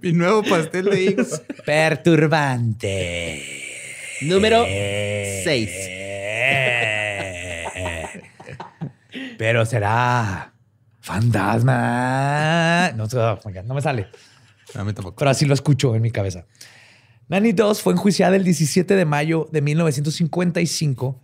Mi 0.00 0.12
nuevo 0.12 0.42
pastel 0.42 0.86
de 0.86 1.02
higos. 1.02 1.42
Perturbante. 1.66 3.42
Número 4.22 4.64
Eh. 4.66 5.42
6. 5.44 5.70
Pero 9.38 9.66
será 9.66 10.52
fantasma. 11.00 12.92
No, 12.96 13.08
sé, 13.08 13.18
oh 13.18 13.38
no 13.64 13.74
me 13.74 13.80
sale. 13.82 14.06
A 14.74 14.84
mí 14.84 14.92
tampoco. 14.92 15.16
Pero 15.16 15.30
así 15.30 15.44
lo 15.44 15.54
escucho 15.54 15.94
en 15.94 16.02
mi 16.02 16.10
cabeza. 16.10 16.46
Nanny 17.28 17.52
Doss 17.52 17.82
fue 17.82 17.92
enjuiciada 17.92 18.36
el 18.36 18.44
17 18.44 18.94
de 18.94 19.04
mayo 19.04 19.48
de 19.52 19.60
1955 19.62 21.20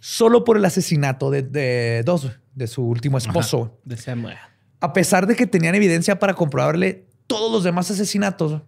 solo 0.00 0.44
por 0.44 0.56
el 0.56 0.64
asesinato 0.64 1.30
de, 1.30 1.42
de 1.42 2.02
Doss, 2.04 2.30
de 2.54 2.66
su 2.66 2.82
último 2.82 3.18
esposo. 3.18 3.78
De 3.84 3.96
Samuel. 3.96 4.36
A 4.80 4.92
pesar 4.92 5.26
de 5.26 5.36
que 5.36 5.46
tenían 5.46 5.74
evidencia 5.74 6.18
para 6.18 6.34
comprobarle 6.34 7.06
todos 7.26 7.50
los 7.50 7.64
demás 7.64 7.90
asesinatos, 7.90 8.62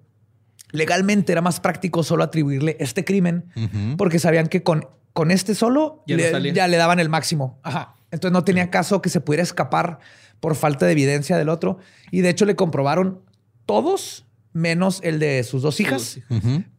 legalmente 0.72 1.32
era 1.32 1.42
más 1.42 1.60
práctico 1.60 2.02
solo 2.02 2.24
atribuirle 2.24 2.76
este 2.80 3.04
crimen 3.04 3.50
porque 3.96 4.18
sabían 4.18 4.48
que 4.48 4.62
con, 4.62 4.86
con 5.12 5.30
este 5.30 5.54
solo 5.54 6.02
le, 6.06 6.52
ya 6.52 6.68
le 6.68 6.76
daban 6.76 7.00
el 7.00 7.08
máximo. 7.08 7.60
Ajá. 7.62 7.94
Entonces 8.10 8.32
no 8.32 8.44
tenía 8.44 8.70
caso 8.70 9.02
que 9.02 9.08
se 9.08 9.20
pudiera 9.20 9.42
escapar 9.42 9.98
por 10.40 10.54
falta 10.54 10.86
de 10.86 10.92
evidencia 10.92 11.36
del 11.36 11.48
otro. 11.48 11.78
Y 12.10 12.20
de 12.20 12.30
hecho 12.30 12.44
le 12.44 12.56
comprobaron 12.56 13.22
todos 13.66 14.25
menos 14.56 15.00
el 15.02 15.18
de 15.18 15.44
sus 15.44 15.60
dos 15.60 15.80
hijas. 15.80 16.18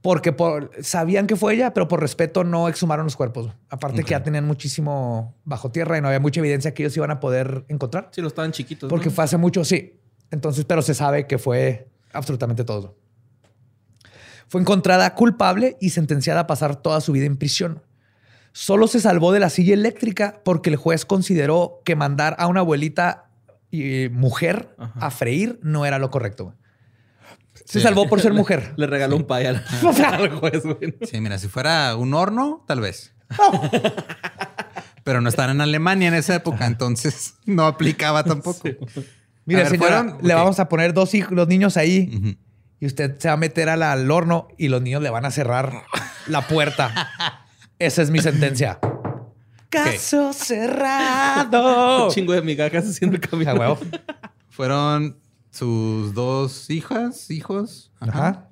Porque 0.01 0.33
por, 0.33 0.71
sabían 0.81 1.27
que 1.27 1.35
fue 1.35 1.53
ella, 1.53 1.73
pero 1.73 1.87
por 1.87 2.01
respeto 2.01 2.43
no 2.43 2.67
exhumaron 2.67 3.05
los 3.05 3.15
cuerpos. 3.15 3.51
Aparte 3.69 4.03
que 4.03 4.11
ya 4.11 4.23
tenían 4.23 4.47
muchísimo 4.47 5.35
bajo 5.45 5.69
tierra 5.69 5.97
y 5.97 6.01
no 6.01 6.07
había 6.07 6.19
mucha 6.19 6.39
evidencia 6.39 6.73
que 6.73 6.83
ellos 6.83 6.97
iban 6.97 7.11
a 7.11 7.19
poder 7.19 7.65
encontrar. 7.67 8.09
Sí, 8.11 8.21
lo 8.21 8.29
estaban 8.29 8.51
chiquitos. 8.51 8.89
Porque 8.89 9.09
¿no? 9.09 9.11
fue 9.11 9.23
hace 9.23 9.37
mucho, 9.37 9.63
sí. 9.63 9.93
Entonces, 10.31 10.65
pero 10.65 10.81
se 10.81 10.95
sabe 10.95 11.27
que 11.27 11.37
fue 11.37 11.87
absolutamente 12.13 12.63
todo. 12.63 12.95
Fue 14.47 14.59
encontrada 14.59 15.13
culpable 15.13 15.77
y 15.79 15.91
sentenciada 15.91 16.41
a 16.41 16.47
pasar 16.47 16.77
toda 16.77 16.99
su 16.99 17.11
vida 17.11 17.25
en 17.25 17.37
prisión. 17.37 17.83
Solo 18.53 18.87
se 18.87 18.99
salvó 18.99 19.31
de 19.31 19.39
la 19.39 19.51
silla 19.51 19.75
eléctrica 19.75 20.41
porque 20.43 20.71
el 20.71 20.77
juez 20.77 21.05
consideró 21.05 21.81
que 21.85 21.95
mandar 21.95 22.35
a 22.39 22.47
una 22.47 22.61
abuelita 22.61 23.29
y 23.69 24.09
mujer 24.09 24.75
a 24.77 25.11
freír 25.11 25.59
no 25.61 25.85
era 25.85 25.99
lo 25.99 26.09
correcto. 26.09 26.55
Se 27.67 27.79
Sí. 27.79 27.83
salvó 27.83 28.07
por 28.07 28.21
ser 28.21 28.33
mujer. 28.41 28.73
Le 28.77 28.87
regaló 28.87 29.15
un 29.17 29.25
pay 29.25 29.45
al, 29.45 29.63
al 30.05 30.29
juez, 30.39 30.63
güey. 30.63 30.95
Sí, 31.03 31.19
mira, 31.19 31.37
si 31.37 31.47
fuera 31.49 31.95
un 31.97 32.13
horno, 32.13 32.63
tal 32.67 32.79
vez. 32.79 33.13
Pero 35.03 35.21
no 35.21 35.29
estaban 35.29 35.51
en 35.51 35.61
Alemania 35.61 36.07
en 36.09 36.13
esa 36.15 36.35
época, 36.35 36.65
entonces 36.65 37.35
no 37.45 37.65
aplicaba 37.65 38.23
tampoco. 38.23 38.67
Mire, 39.45 39.61
A 39.61 39.63
ver, 39.63 39.71
señora, 39.71 40.17
le 40.21 40.33
vamos 40.33 40.59
a 40.59 40.67
poner 40.67 40.93
dos 40.93 41.13
hijos, 41.13 41.31
los 41.31 41.47
niños 41.47 41.77
ahí 41.77 42.37
y 42.79 42.85
usted 42.85 43.17
se 43.17 43.27
va 43.29 43.35
a 43.35 43.37
meter 43.37 43.69
al, 43.69 43.83
al 43.83 44.09
horno 44.11 44.49
y 44.57 44.67
los 44.67 44.81
niños 44.81 45.01
le 45.01 45.09
van 45.09 45.25
a 45.25 45.31
cerrar 45.31 45.83
la 46.27 46.47
puerta. 46.47 47.11
Esa 47.79 48.01
es 48.01 48.09
mi 48.11 48.19
sentencia. 48.19 48.79
Caso 49.69 50.33
cerrado. 50.33 52.07
Un 52.07 52.11
chingo 52.13 52.33
de 52.33 52.41
migajas 52.41 52.85
haciendo 52.89 53.15
el 53.15 53.21
camino. 53.21 53.77
Fueron 54.49 55.17
sus 55.57 56.13
dos 56.13 56.69
hijas, 56.69 57.29
hijos. 57.31 57.91
Ajá. 57.99 58.11
Ajá. 58.27 58.49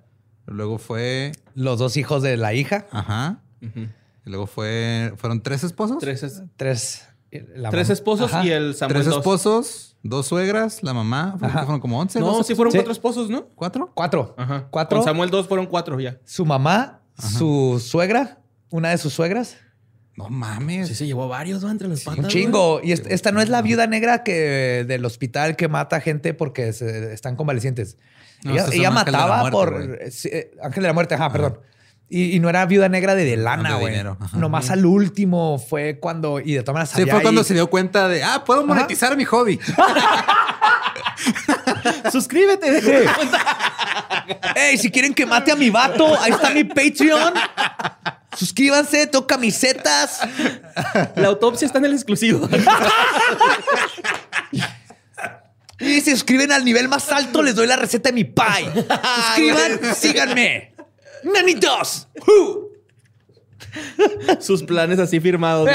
Luego 0.47 0.77
fue. 0.77 1.31
Los 1.55 1.79
dos 1.79 1.97
hijos 1.97 2.21
de 2.21 2.37
la 2.37 2.53
hija. 2.53 2.85
Ajá. 2.91 3.41
Ujú. 3.61 3.81
Y 4.25 4.29
luego 4.29 4.47
fue. 4.47 5.13
¿Fueron 5.17 5.41
tres 5.41 5.63
esposos? 5.63 5.97
Tres, 5.99 6.23
es- 6.23 6.43
Tres. 6.57 7.07
la 7.31 7.69
tres 7.69 7.89
esposos 7.89 8.31
Ajá. 8.33 8.45
y 8.45 8.51
el 8.51 8.75
Samuel. 8.75 8.95
Tres 8.95 9.05
dos. 9.07 9.17
esposos, 9.17 9.97
dos 10.03 10.25
suegras, 10.27 10.83
la 10.83 10.93
mamá. 10.93 11.35
Fueron 11.39 11.79
como 11.79 11.99
once. 11.99 12.19
No, 12.19 12.27
12, 12.27 12.43
sí 12.43 12.55
fueron 12.55 12.71
Sí. 12.71 12.77
cuatro 12.77 12.91
esposos, 12.93 13.29
¿no? 13.29 13.47
¿Cuatro? 13.55 13.91
Cuatro. 13.93 14.35
Ajá. 14.37 14.67
Cuatro. 14.69 14.99
Con 14.99 15.05
Samuel 15.05 15.29
dos 15.29 15.47
fueron 15.47 15.65
cuatro 15.65 15.99
ya. 15.99 16.19
Su 16.25 16.45
mamá, 16.45 17.01
su 17.17 17.81
suegra, 17.83 18.39
una 18.69 18.89
de 18.89 18.97
sus 18.97 19.13
suegras. 19.13 19.57
No 20.17 20.29
mames. 20.29 20.87
Sí, 20.87 20.95
se 20.95 21.05
llevó 21.05 21.27
varios, 21.27 21.61
¿no? 21.61 21.69
Entre 21.69 21.87
las 21.89 22.01
patas. 22.01 22.19
Un 22.19 22.23
güey. 22.25 22.33
chingo. 22.33 22.79
Y 22.83 22.91
est- 22.93 23.05
esta 23.07 23.31
no 23.31 23.41
es 23.41 23.49
la 23.49 23.61
viuda 23.61 23.85
negra 23.87 24.23
que 24.23 24.85
del 24.87 25.03
hospital 25.03 25.55
que 25.57 25.67
mata 25.67 25.99
gente 25.99 26.33
porque 26.33 26.71
se- 26.73 27.13
están 27.13 27.35
convalecientes. 27.35 27.97
No, 28.43 28.53
ella 28.71 28.91
mataba 28.91 29.49
Muerte, 29.49 29.51
por 29.51 30.11
sí, 30.11 30.29
eh, 30.31 30.51
Ángel 30.63 30.83
de 30.83 30.87
la 30.87 30.93
Muerte, 30.93 31.15
ajá, 31.15 31.31
perdón. 31.31 31.59
Y, 32.07 32.35
y 32.35 32.39
no 32.39 32.49
era 32.49 32.65
viuda 32.67 32.87
negra 32.87 33.15
de, 33.15 33.25
de 33.25 33.35
lana, 33.35 33.73
de 33.73 33.79
güey. 33.81 33.95
ajá. 33.97 34.37
Nomás 34.37 34.69
al 34.69 34.85
último 34.85 35.57
fue 35.57 35.97
cuando, 35.99 36.39
y 36.39 36.53
de 36.53 36.61
todas 36.61 36.75
maneras 36.75 36.89
Sí, 36.95 37.09
fue 37.09 37.21
cuando 37.23 37.41
ahí- 37.41 37.47
se 37.47 37.53
dio 37.55 37.67
cuenta 37.67 38.07
de, 38.07 38.23
ah, 38.23 38.43
puedo 38.45 38.65
monetizar 38.65 39.17
mi 39.17 39.25
hobby. 39.25 39.59
Suscríbete. 42.11 42.81
Ey, 44.55 44.77
si 44.77 44.89
quieren 44.91 45.13
que 45.13 45.25
mate 45.25 45.51
a 45.51 45.55
mi 45.55 45.69
vato, 45.69 46.19
ahí 46.19 46.31
está 46.31 46.49
mi 46.49 46.63
Patreon. 46.63 47.33
Suscríbanse, 48.35 49.07
tengo 49.07 49.25
camisetas. 49.25 50.19
La 51.15 51.27
autopsia 51.27 51.65
está 51.65 51.79
en 51.79 51.85
el 51.85 51.93
exclusivo. 51.93 52.47
Y 55.79 56.01
si 56.01 56.11
suscriben 56.11 56.51
al 56.51 56.63
nivel 56.63 56.87
más 56.87 57.11
alto, 57.11 57.41
les 57.43 57.55
doy 57.55 57.67
la 57.67 57.75
receta 57.75 58.09
de 58.09 58.13
mi 58.13 58.23
pie. 58.23 58.71
Suscriban, 58.73 59.95
síganme. 59.95 60.73
Nanitos. 61.23 62.07
Uh. 62.27 62.65
Sus 64.39 64.63
planes 64.63 64.99
así 64.99 65.19
firmados. 65.19 65.69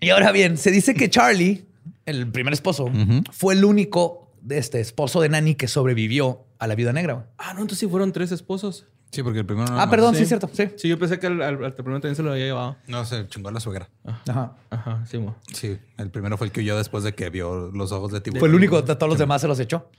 Y 0.00 0.10
ahora 0.10 0.32
bien, 0.32 0.56
se 0.58 0.70
dice 0.70 0.94
que 0.94 1.10
Charlie, 1.10 1.64
el 2.06 2.30
primer 2.30 2.52
esposo, 2.52 2.90
fue 3.30 3.54
el 3.54 3.64
único 3.64 4.30
de 4.40 4.58
este 4.58 4.80
esposo 4.80 5.20
de 5.20 5.28
Nani 5.28 5.54
que 5.54 5.68
sobrevivió 5.68 6.44
a 6.58 6.66
la 6.66 6.74
viuda 6.74 6.92
negra. 6.92 7.28
Ah, 7.38 7.54
no, 7.54 7.60
entonces 7.60 7.78
sí 7.78 7.86
fueron 7.88 8.12
tres 8.12 8.32
esposos. 8.32 8.86
Sí, 9.12 9.22
porque 9.22 9.40
el 9.40 9.46
primero 9.46 9.68
no. 9.70 9.78
Ah, 9.78 9.90
perdón, 9.90 10.14
sí, 10.14 10.18
Sí. 10.18 10.22
es 10.22 10.28
cierto. 10.28 10.48
Sí. 10.52 10.68
Sí, 10.76 10.88
yo 10.88 10.98
pensé 10.98 11.18
que 11.18 11.26
al, 11.26 11.42
al, 11.42 11.62
al 11.62 11.74
primero 11.74 12.00
también 12.00 12.16
se 12.16 12.22
lo 12.22 12.32
había 12.32 12.46
llevado. 12.46 12.76
No, 12.86 13.04
se 13.04 13.26
chingó 13.28 13.50
a 13.50 13.52
la 13.52 13.60
suegra. 13.60 13.90
Ajá. 14.04 14.56
Ajá, 14.70 15.04
sí, 15.06 15.18
mo. 15.18 15.36
Sí, 15.52 15.78
el 15.98 16.10
primero 16.10 16.38
fue 16.38 16.46
el 16.46 16.52
que 16.52 16.60
huyó 16.60 16.76
después 16.78 17.04
de 17.04 17.14
que 17.14 17.28
vio 17.28 17.70
los 17.72 17.92
ojos 17.92 18.10
de 18.10 18.20
tiburón. 18.22 18.40
Fue 18.40 18.48
el 18.48 18.54
único, 18.54 18.80
de 18.80 18.96
todos 18.96 19.10
los 19.10 19.18
demás 19.18 19.42
se 19.42 19.48
los 19.48 19.60
echó. 19.60 19.90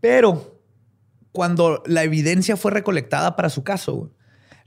Pero 0.00 0.60
cuando 1.32 1.82
la 1.86 2.02
evidencia 2.04 2.56
fue 2.56 2.70
recolectada 2.72 3.36
para 3.36 3.48
su 3.48 3.64
caso, 3.64 4.10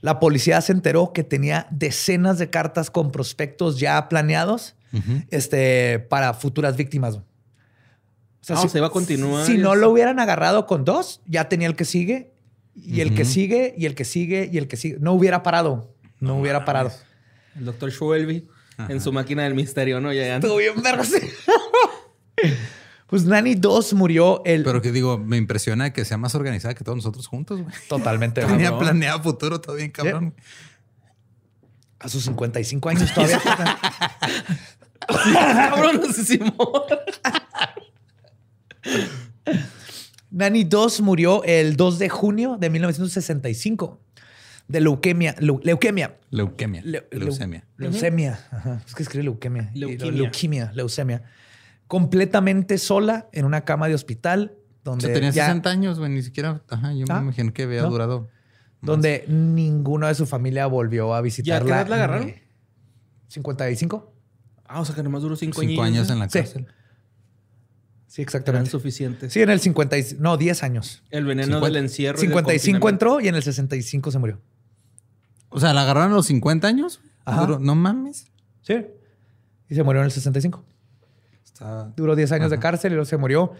la 0.00 0.18
policía 0.18 0.60
se 0.60 0.72
enteró 0.72 1.12
que 1.12 1.22
tenía 1.24 1.68
decenas 1.70 2.38
de 2.38 2.50
cartas 2.50 2.90
con 2.90 3.12
prospectos 3.12 3.78
ya 3.78 4.08
planeados 4.08 4.74
este, 5.30 5.98
para 5.98 6.34
futuras 6.34 6.76
víctimas. 6.76 7.16
O 7.16 7.24
Ah, 8.48 8.68
sea, 8.68 8.78
iba 8.78 8.86
a 8.86 8.90
continuar 8.90 9.44
Si 9.44 9.58
no 9.58 9.74
lo 9.74 9.90
hubieran 9.90 10.20
agarrado 10.20 10.66
con 10.66 10.84
dos, 10.84 11.20
ya 11.26 11.48
tenía 11.48 11.66
el 11.66 11.74
que 11.74 11.84
sigue, 11.84 12.32
y 12.76 13.00
el 13.00 13.14
que 13.14 13.24
sigue, 13.24 13.74
y 13.76 13.86
el 13.86 13.94
que 13.96 14.04
sigue, 14.04 14.48
y 14.52 14.58
el 14.58 14.68
que 14.68 14.76
sigue. 14.76 14.98
No 15.00 15.14
hubiera 15.14 15.42
parado. 15.42 15.92
No, 16.20 16.38
hubiera 16.38 16.64
parado. 16.64 16.92
El 17.56 17.64
doctor 17.64 17.90
Schwelby 17.90 18.46
en 18.88 19.00
su 19.00 19.12
máquina 19.12 19.42
del 19.44 19.54
misterio, 19.54 20.00
¿no? 20.00 20.12
Ya, 20.12 20.26
ya. 20.26 20.36
Estuvo 20.36 20.56
bien. 20.58 20.74
Pues 23.06 23.24
Nani 23.24 23.54
2 23.54 23.94
murió 23.94 24.42
el... 24.44 24.64
Pero 24.64 24.82
que 24.82 24.90
digo, 24.90 25.16
me 25.16 25.36
impresiona 25.36 25.92
que 25.92 26.04
sea 26.04 26.18
más 26.18 26.34
organizada 26.34 26.74
que 26.74 26.82
todos 26.82 26.96
nosotros 26.96 27.28
juntos, 27.28 27.62
güey. 27.62 27.72
Totalmente. 27.88 28.40
Tenía 28.46 28.70
cabrón. 28.70 28.80
planeado 28.80 29.22
futuro 29.22 29.60
todo 29.60 29.76
bien, 29.76 29.92
cabrón. 29.92 30.34
A 31.98 32.08
sus 32.08 32.24
55 32.24 32.88
años 32.88 33.12
todavía. 33.14 33.40
Cabrón. 35.70 36.00
Nani 40.30 40.64
2 40.64 41.00
murió 41.00 41.42
el 41.44 41.76
2 41.76 41.98
de 41.98 42.08
junio 42.08 42.56
de 42.58 42.70
1965 42.70 44.00
de 44.68 44.80
leuquemia. 44.80 45.34
leu- 45.36 45.60
leuquemia. 45.62 46.16
Leuquemia. 46.30 46.82
Le- 46.84 47.08
leu- 47.10 47.18
leucemia. 47.20 47.64
Leucemia. 47.76 48.38
Ajá. 48.50 48.82
Es 48.86 48.94
que 48.94 49.02
escribe 49.02 49.24
leuquemia. 49.24 49.70
Leuquimia. 49.74 50.12
Leuquimia. 50.12 50.72
Leucemia. 50.74 51.22
Completamente 51.86 52.78
sola 52.78 53.28
en 53.32 53.44
una 53.44 53.64
cama 53.64 53.86
de 53.88 53.94
hospital 53.94 54.54
O 54.84 54.90
donde, 54.90 55.06
sea, 55.06 55.14
tenía 55.14 55.30
ya- 55.30 55.46
60 55.46 55.70
años, 55.70 55.98
güey. 55.98 56.10
Ni 56.10 56.22
siquiera. 56.22 56.62
Ajá, 56.68 56.92
yo 56.92 57.06
Ah, 57.08 57.16
me 57.20 57.22
imagino 57.26 57.52
que 57.52 57.62
había 57.62 57.82
no. 57.82 57.90
durado. 57.90 58.28
Donde 58.86 59.24
ninguno 59.28 60.06
de 60.06 60.14
su 60.14 60.26
familia 60.26 60.66
volvió 60.66 61.14
a 61.14 61.20
visitarla. 61.20 61.64
qué 61.66 61.72
edad 61.72 61.88
la 61.88 61.96
agarraron? 61.96 62.28
Eh, 62.30 62.42
55. 63.28 64.12
Ah, 64.66 64.80
o 64.80 64.84
sea 64.84 64.94
que 64.94 65.02
nomás 65.02 65.22
duró 65.22 65.36
cinco, 65.36 65.60
Cinco 65.60 65.82
años. 65.82 65.96
años 66.08 66.10
en 66.10 66.18
la 66.18 66.28
Sí. 66.28 66.38
cárcel. 66.38 66.66
Sí, 68.06 68.22
Eran 68.22 68.28
exactamente. 68.28 68.70
suficientes. 68.70 69.32
Sí, 69.32 69.42
en 69.42 69.50
el 69.50 69.60
50. 69.60 69.98
y- 69.98 70.04
No, 70.18 70.36
10 70.36 70.62
años. 70.62 71.02
El 71.10 71.24
veneno 71.26 71.46
50. 71.60 71.66
del 71.66 71.76
encierro. 71.84 72.18
y 72.18 72.20
del 72.22 72.28
55 72.30 72.80
confinamiento. 72.80 72.88
entró 73.16 73.20
y 73.20 73.28
en 73.28 73.34
el 73.34 73.42
65 73.42 74.10
se 74.10 74.18
murió. 74.18 74.40
O 75.50 75.60
sea, 75.60 75.74
la 75.74 75.82
agarraron 75.82 76.12
a 76.12 76.14
los 76.14 76.26
50 76.26 76.66
años. 76.68 77.00
Ajá. 77.24 77.40
Duró- 77.42 77.58
no 77.58 77.74
mames. 77.74 78.30
Sí. 78.62 78.86
Y 79.68 79.74
se 79.74 79.82
murió 79.82 80.00
en 80.00 80.06
el 80.06 80.12
65. 80.12 80.64
Está- 81.44 81.92
Duró 81.96 82.14
10 82.16 82.32
años 82.32 82.50
de 82.50 82.56
Ajá. 82.56 82.62
cárcel 82.62 82.92
y 82.92 82.94
luego 82.94 83.06
se 83.06 83.16
murió. 83.16 83.52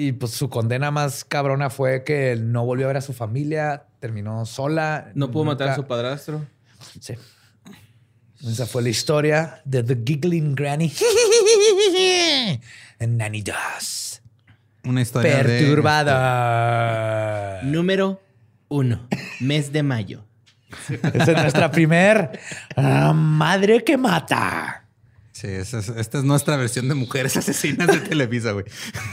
Y 0.00 0.12
pues 0.12 0.32
su 0.32 0.48
condena 0.48 0.90
más 0.90 1.26
cabrona 1.26 1.68
fue 1.68 2.04
que 2.04 2.34
no 2.34 2.64
volvió 2.64 2.86
a 2.86 2.88
ver 2.88 2.96
a 2.96 3.02
su 3.02 3.12
familia, 3.12 3.84
terminó 3.98 4.46
sola. 4.46 5.10
No 5.14 5.30
pudo 5.30 5.44
matar 5.44 5.68
a 5.68 5.76
su 5.76 5.86
padrastro. 5.86 6.46
Sí. 6.98 7.16
Esa 8.42 8.64
fue 8.64 8.80
la 8.80 8.88
historia 8.88 9.60
de 9.66 9.82
The 9.82 9.98
Giggling 10.02 10.54
Granny. 10.54 10.90
And 12.98 13.18
Nanny 13.18 13.42
Does. 13.42 14.22
Una 14.84 15.02
historia 15.02 15.36
de- 15.36 15.44
Perturbada. 15.44 17.60
Número 17.62 18.22
uno. 18.68 19.06
Mes 19.40 19.70
de 19.70 19.82
mayo. 19.82 20.24
Esa 20.88 21.32
es 21.32 21.42
nuestra 21.42 21.70
primer 21.70 22.40
ah, 22.74 23.12
madre 23.12 23.84
que 23.84 23.98
mata. 23.98 24.79
Sí, 25.40 25.46
esa 25.46 25.78
es- 25.78 25.88
esta 25.88 26.18
es 26.18 26.24
nuestra 26.24 26.56
versión 26.56 26.86
de 26.88 26.94
mujeres 26.94 27.34
asesinas 27.38 27.86
de 27.86 27.98
Televisa, 28.00 28.52
güey. 28.52 28.66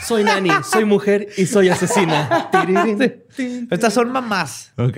Soy 0.06 0.24
Nani, 0.26 0.50
soy 0.70 0.84
mujer 0.84 1.30
y 1.38 1.46
soy 1.46 1.70
asesina. 1.70 2.50
Estas 3.72 3.94
son 3.94 4.12
mamás. 4.12 4.74
Ok. 4.78 4.98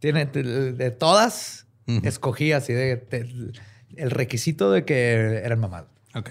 Tiene 0.00 0.26
de, 0.26 0.72
de 0.72 0.90
todas, 0.90 1.66
Ujú. 1.86 2.00
escogí 2.06 2.52
así 2.52 2.72
de, 2.72 2.96
de- 2.96 3.52
el 3.96 4.10
requisito 4.10 4.72
de 4.72 4.84
que 4.84 5.36
eran 5.44 5.60
mamás. 5.60 5.84
Ok. 6.14 6.30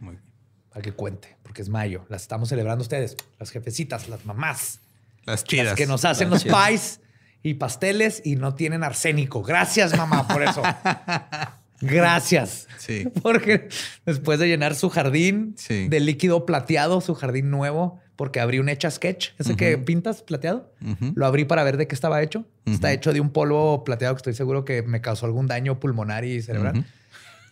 Muy 0.00 0.16
bien. 0.16 0.22
Para 0.68 0.82
que 0.82 0.92
cuente, 0.92 1.36
porque 1.42 1.62
es 1.62 1.70
mayo. 1.70 2.04
Las 2.10 2.22
estamos 2.22 2.50
celebrando 2.50 2.82
ustedes, 2.82 3.16
las 3.40 3.50
jefecitas, 3.50 4.08
las 4.10 4.26
mamás, 4.26 4.80
Las 5.24 5.44
chidas. 5.44 5.66
las 5.68 5.74
que 5.76 5.86
nos 5.86 6.04
hacen 6.04 6.28
los 6.28 6.44
pies 6.44 7.00
y 7.42 7.54
pasteles 7.54 8.20
y 8.24 8.36
no 8.36 8.54
tienen 8.54 8.84
arsénico. 8.84 9.42
Gracias, 9.42 9.96
mamá, 9.96 10.28
por 10.28 10.42
eso. 10.42 10.62
Gracias. 11.80 12.66
Sí. 12.78 13.08
Porque 13.22 13.68
después 14.06 14.38
de 14.38 14.48
llenar 14.48 14.74
su 14.74 14.88
jardín 14.90 15.54
Sí. 15.56 15.88
de 15.88 16.00
líquido 16.00 16.44
plateado, 16.46 17.00
su 17.00 17.14
jardín 17.14 17.50
nuevo, 17.50 18.00
porque 18.16 18.40
abrí 18.40 18.58
un 18.58 18.68
Etch 18.68 18.84
a 18.84 18.90
Sketch, 18.90 19.28
ese 19.38 19.54
que 19.54 19.78
pintas 19.78 20.22
plateado, 20.22 20.72
lo 21.14 21.24
abrí 21.24 21.44
para 21.44 21.62
ver 21.62 21.76
de 21.76 21.86
qué 21.86 21.94
estaba 21.94 22.20
hecho. 22.20 22.44
Está 22.66 22.92
hecho 22.92 23.12
de 23.12 23.20
un 23.20 23.30
polvo 23.30 23.84
plateado 23.84 24.14
que 24.14 24.18
estoy 24.18 24.34
seguro 24.34 24.64
que 24.64 24.82
me 24.82 25.00
causó 25.00 25.26
algún 25.26 25.46
daño 25.46 25.78
pulmonar 25.78 26.24
y 26.24 26.42
cerebral. 26.42 26.84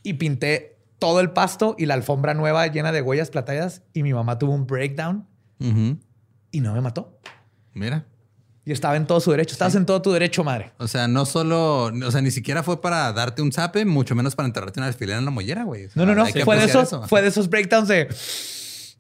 Y 0.03 0.15
pinté 0.15 0.77
todo 0.99 1.21
el 1.21 1.31
pasto 1.31 1.77
y 1.79 1.87
la 1.87 1.95
alfombra 1.95 2.35
nueva 2.35 2.67
llena 2.67 2.91
de 2.91 3.01
huellas 3.01 3.31
plateadas 3.31 3.83
y 3.93 4.03
mi 4.03 4.13
mamá 4.13 4.41
tuvo 4.41 4.55
un 4.55 4.67
breakdown 4.67 5.25
y 6.51 6.61
no 6.61 6.75
me 6.75 6.81
mató. 6.81 7.21
Mira. 7.73 8.05
Y 8.67 8.73
estaba 8.73 8.97
en 8.97 9.07
todo 9.07 9.21
su 9.21 9.31
derecho. 9.31 9.53
Estabas 9.53 9.77
en 9.77 9.87
todo 9.87 10.03
tu 10.03 10.11
derecho, 10.11 10.43
madre. 10.43 10.73
O 10.79 10.89
sea, 10.89 11.07
no 11.07 11.25
solo, 11.25 11.85
o 11.85 12.11
sea, 12.11 12.21
ni 12.21 12.33
siquiera 12.33 12.65
fue 12.65 12.81
para 12.81 13.13
darte 13.13 13.41
un 13.41 13.53
zape, 13.53 13.85
mucho 13.85 14.17
menos 14.17 14.35
para 14.35 14.49
enterrarte 14.49 14.81
una 14.81 14.89
alfiler 14.89 15.17
en 15.19 15.25
la 15.25 15.31
mollera, 15.31 15.63
güey. 15.63 15.85
O 15.87 15.91
sea, 15.91 16.05
No, 16.05 16.13
no, 16.13 16.17
no. 16.17 16.27
Fue 16.45 16.57
de, 16.59 16.65
esos, 16.65 16.89
eso. 16.89 17.07
fue 17.07 17.23
de 17.23 17.29
esos 17.29 17.49
breakdowns 17.49 17.87
de... 17.87 18.09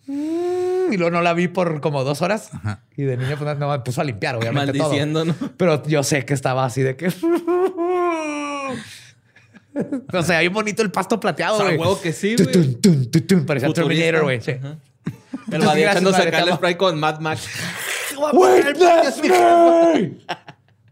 Mm, 0.06 0.92
Y 0.92 0.96
luego 0.96 1.10
no 1.10 1.20
la 1.20 1.34
vi 1.34 1.48
por 1.48 1.80
como 1.80 2.04
dos 2.04 2.22
horas. 2.22 2.50
Ajá. 2.52 2.84
Y 2.96 3.02
de 3.02 3.16
niño 3.16 3.36
pues, 3.36 3.58
no, 3.58 3.68
me 3.68 3.80
puso 3.80 4.00
a 4.00 4.04
limpiar, 4.04 4.36
obviamente, 4.36 4.72
todo. 4.72 4.84
Maldiciendo, 4.84 5.24
¿no? 5.24 5.34
Pero 5.56 5.82
yo 5.88 6.04
sé 6.04 6.24
que 6.24 6.34
estaba 6.34 6.64
así 6.64 6.82
de 6.82 6.94
que... 6.94 7.08
o 10.12 10.22
sea, 10.22 10.38
hay 10.38 10.46
bonito 10.46 10.82
el 10.82 10.92
pasto 10.92 11.18
plateado, 11.18 11.56
O 11.56 11.58
sea, 11.58 11.66
güey. 11.66 11.78
huevo 11.78 12.00
que 12.00 12.12
sí, 12.12 12.36
güey. 12.36 12.76
Parecía. 13.44 13.72
Terminator, 13.72 14.22
güey. 14.22 14.40
Sí. 14.40 14.52
El 15.50 15.62
acá 15.68 16.00
te 16.00 16.38
el 16.38 16.54
spray 16.54 16.76
con 16.76 17.00
Mad 17.00 17.18
Max. 17.18 17.48
Witness 18.32 19.22
me. 19.22 20.18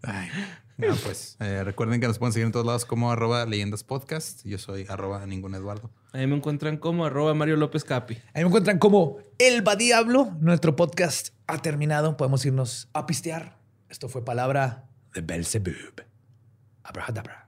Ay. 0.02 0.28
Pues 0.76 1.36
eh, 1.38 1.62
recuerden 1.62 2.00
que 2.00 2.08
nos 2.08 2.18
pueden 2.18 2.32
seguir 2.32 2.46
en 2.46 2.52
todos 2.52 2.66
lados 2.66 2.84
como 2.84 3.12
arroba 3.12 3.46
leyendas 3.46 3.84
podcast. 3.84 4.44
Yo 4.44 4.58
soy 4.58 4.84
arroba 4.88 5.24
ningún 5.24 5.54
Eduardo. 5.54 5.88
Ahí 6.12 6.26
me 6.26 6.34
encuentran 6.34 6.78
como 6.78 7.04
arroba 7.06 7.32
Mario 7.32 7.56
López 7.56 7.84
Capi. 7.84 8.14
Ahí 8.34 8.42
me 8.42 8.48
encuentran 8.48 8.78
como 8.78 9.18
El 9.38 9.66
Va 9.66 9.76
Diablo. 9.76 10.32
Nuestro 10.40 10.74
podcast 10.74 11.28
ha 11.46 11.62
terminado. 11.62 12.16
Podemos 12.16 12.44
irnos 12.44 12.88
a 12.92 13.06
pistear. 13.06 13.56
Esto 13.88 14.08
fue 14.08 14.24
palabra 14.24 14.88
de 15.14 15.20
Belzebub. 15.20 16.02
Abrahadabra. 16.82 17.43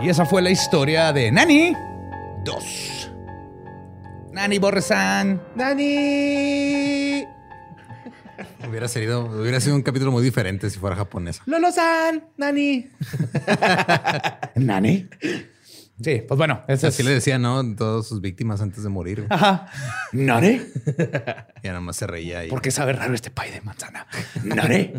Y 0.00 0.08
esa 0.10 0.26
fue 0.26 0.42
la 0.42 0.50
historia 0.50 1.12
de 1.12 1.32
Nani 1.32 1.74
2. 2.44 3.10
Nani 4.32 4.58
Borresan. 4.58 5.40
¡Dani! 5.54 7.24
Hubiera 8.68 8.88
sido, 8.88 9.24
hubiera 9.26 9.60
sido 9.60 9.74
un 9.74 9.82
capítulo 9.82 10.12
muy 10.12 10.22
diferente 10.22 10.68
si 10.68 10.78
fuera 10.78 10.96
japonesa. 10.96 11.42
¡Lolo-san! 11.46 12.24
¡Nani! 12.36 12.90
Nani. 14.56 15.08
Sí, 16.02 16.22
pues 16.28 16.36
bueno, 16.36 16.62
ese 16.68 16.88
Así 16.88 17.02
le 17.02 17.12
decía, 17.12 17.38
¿no? 17.38 17.74
Todas 17.74 18.06
sus 18.06 18.20
víctimas 18.20 18.60
antes 18.60 18.82
de 18.82 18.90
morir. 18.90 19.20
güey. 19.22 19.28
Ajá. 19.30 19.66
¿Nani? 20.12 20.60
Y 21.62 21.68
nada 21.68 21.80
más 21.80 21.96
se 21.96 22.06
reía 22.06 22.44
y 22.44 22.48
¿Por 22.48 22.60
qué 22.60 22.70
sabe 22.70 22.92
raro 22.92 23.14
este 23.14 23.30
pay 23.30 23.50
de 23.50 23.60
manzana? 23.62 24.06
¿Nani? 24.44 24.92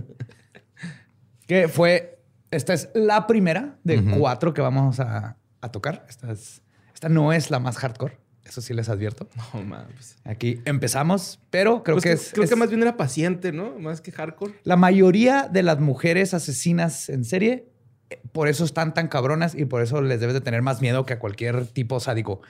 que 1.47 1.67
fue, 1.69 2.16
esta 2.51 2.73
es 2.73 2.89
la 2.93 3.27
primera 3.27 3.77
de 3.83 4.01
cuatro 4.17 4.53
que 4.53 4.61
vamos 4.61 4.99
a, 4.99 5.37
a 5.61 5.71
tocar. 5.71 6.05
Esta, 6.09 6.31
es- 6.31 6.61
esta 6.93 7.09
no 7.09 7.31
es 7.33 7.51
la 7.51 7.59
más 7.59 7.77
hardcore, 7.77 8.17
eso 8.43 8.61
sí 8.61 8.73
les 8.73 8.89
advierto. 8.89 9.29
No 9.53 9.63
mames. 9.63 10.17
Aquí 10.23 10.61
empezamos, 10.65 11.39
pero 11.49 11.83
creo 11.83 11.95
Pues 11.97 12.03
que 12.03 12.09
que- 12.09 12.15
es... 12.15 12.29
creo 12.31 12.43
es- 12.43 12.49
que 12.49 12.55
más 12.55 12.69
bien 12.69 12.81
era 12.81 12.97
paciente, 12.97 13.51
¿no? 13.51 13.77
Más 13.79 14.01
que 14.01 14.11
hardcore. 14.11 14.53
La 14.63 14.75
mayoría 14.77 15.47
de 15.51 15.63
las 15.63 15.79
mujeres 15.79 16.33
asesinas 16.33 17.09
en 17.09 17.23
serie, 17.25 17.69
eh, 18.09 18.21
por 18.31 18.47
eso 18.47 18.63
están 18.65 18.93
tan 18.93 19.09
cabronas 19.09 19.53
y 19.53 19.65
por 19.65 19.81
eso 19.81 20.01
les 20.01 20.19
debes 20.19 20.33
de 20.33 20.41
tener 20.41 20.61
más 20.61 20.81
miedo 20.81 21.05
que 21.05 21.13
a 21.13 21.19
cualquier 21.19 21.67
tipo 21.67 21.99
sádico. 21.99 22.41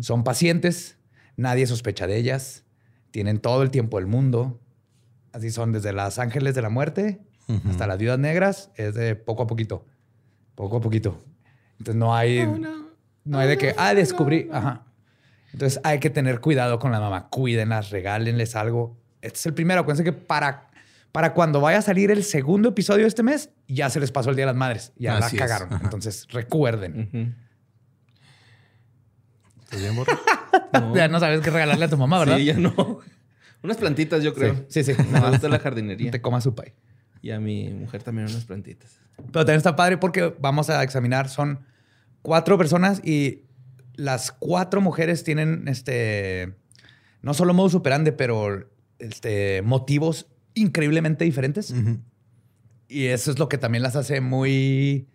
Son 0.00 0.22
pacientes, 0.24 0.98
nadie 1.36 1.66
sospecha 1.66 2.06
de 2.06 2.16
ellas, 2.16 2.64
tienen 3.10 3.38
todo 3.40 3.62
el 3.62 3.70
tiempo 3.70 3.96
del 3.98 4.06
mundo. 4.06 4.60
Así 5.32 5.50
son 5.50 5.72
desde 5.72 5.92
las 5.92 6.18
ángeles 6.18 6.54
de 6.54 6.62
la 6.62 6.68
muerte 6.70 7.20
Hasta 7.68 7.86
las 7.86 7.98
viudas 7.98 8.18
negras, 8.18 8.70
es 8.74 8.94
de 8.94 9.14
poco 9.14 9.44
a 9.44 9.46
poquito. 9.46 9.84
Poco 10.54 10.78
a 10.78 10.80
poquito. 10.80 11.22
Entonces 11.78 11.94
no 11.94 12.14
hay, 12.14 12.44
no, 13.24 13.38
hay 13.38 13.48
de 13.48 13.58
que, 13.58 13.74
ah, 13.76 13.94
descubrí. 13.94 14.48
Ajá. 14.52 14.84
Entonces 15.52 15.80
hay 15.84 16.00
que 16.00 16.10
tener 16.10 16.40
cuidado 16.40 16.78
con 16.78 16.92
la 16.92 17.00
mamá. 17.00 17.28
Cuídenlas, 17.28 17.90
regálenles 17.90 18.56
algo. 18.56 18.96
Este 19.22 19.38
es 19.38 19.46
el 19.46 19.54
primero. 19.54 19.80
Acuérdense 19.80 20.04
que 20.04 20.12
para, 20.12 20.68
para 21.12 21.34
cuando 21.34 21.60
vaya 21.60 21.78
a 21.78 21.82
salir 21.82 22.10
el 22.10 22.24
segundo 22.24 22.70
episodio 22.70 23.02
de 23.02 23.08
este 23.08 23.22
mes, 23.22 23.50
ya 23.68 23.88
se 23.90 24.00
les 24.00 24.10
pasó 24.10 24.30
el 24.30 24.36
Día 24.36 24.44
de 24.44 24.52
las 24.52 24.56
Madres. 24.56 24.92
Ya 24.96 25.16
Así 25.16 25.36
la 25.36 25.46
cagaron. 25.46 25.80
Entonces 25.82 26.26
recuerden. 26.30 27.36
Ya 30.94 31.08
no 31.08 31.20
sabes 31.20 31.40
qué 31.40 31.50
regalarle 31.50 31.84
a 31.86 31.88
tu 31.88 31.96
mamá, 31.96 32.18
¿verdad? 32.18 32.36
Sí, 32.36 32.44
ya 32.44 32.56
no. 32.56 33.00
Unas 33.62 33.76
plantitas, 33.78 34.22
yo 34.22 34.34
creo. 34.34 34.64
Sí, 34.68 34.84
sí. 34.84 34.94
sí. 34.94 35.02
Me 35.10 35.20
gusta 35.20 35.48
la 35.48 35.58
jardinería. 35.58 36.10
Te 36.10 36.20
coma 36.20 36.40
su 36.40 36.54
pay. 36.54 36.72
Y 37.26 37.32
a 37.32 37.40
mi 37.40 37.70
mujer 37.70 38.04
también 38.04 38.28
unas 38.28 38.44
plantitas. 38.44 39.00
Pero 39.16 39.44
también 39.44 39.56
está 39.56 39.74
padre 39.74 39.98
porque 39.98 40.32
vamos 40.38 40.70
a 40.70 40.80
examinar, 40.84 41.28
son 41.28 41.66
cuatro 42.22 42.56
personas 42.56 43.04
y 43.04 43.46
las 43.96 44.30
cuatro 44.30 44.80
mujeres 44.80 45.24
tienen 45.24 45.66
este, 45.66 46.54
no 47.22 47.34
solo 47.34 47.52
modus 47.52 47.74
operandi, 47.74 48.12
pero 48.12 48.70
este, 49.00 49.60
motivos 49.62 50.28
increíblemente 50.54 51.24
diferentes. 51.24 51.74
Y 52.86 53.06
eso 53.06 53.32
es 53.32 53.40
lo 53.40 53.48
que 53.48 53.58
también 53.58 53.82
las 53.82 53.96
hace 53.96 54.20
muy 54.20 55.08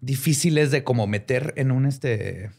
difíciles 0.00 0.72
de 0.72 0.82
como 0.82 1.06
meter 1.06 1.54
en 1.56 1.70
un 1.70 1.86
este 1.86 2.50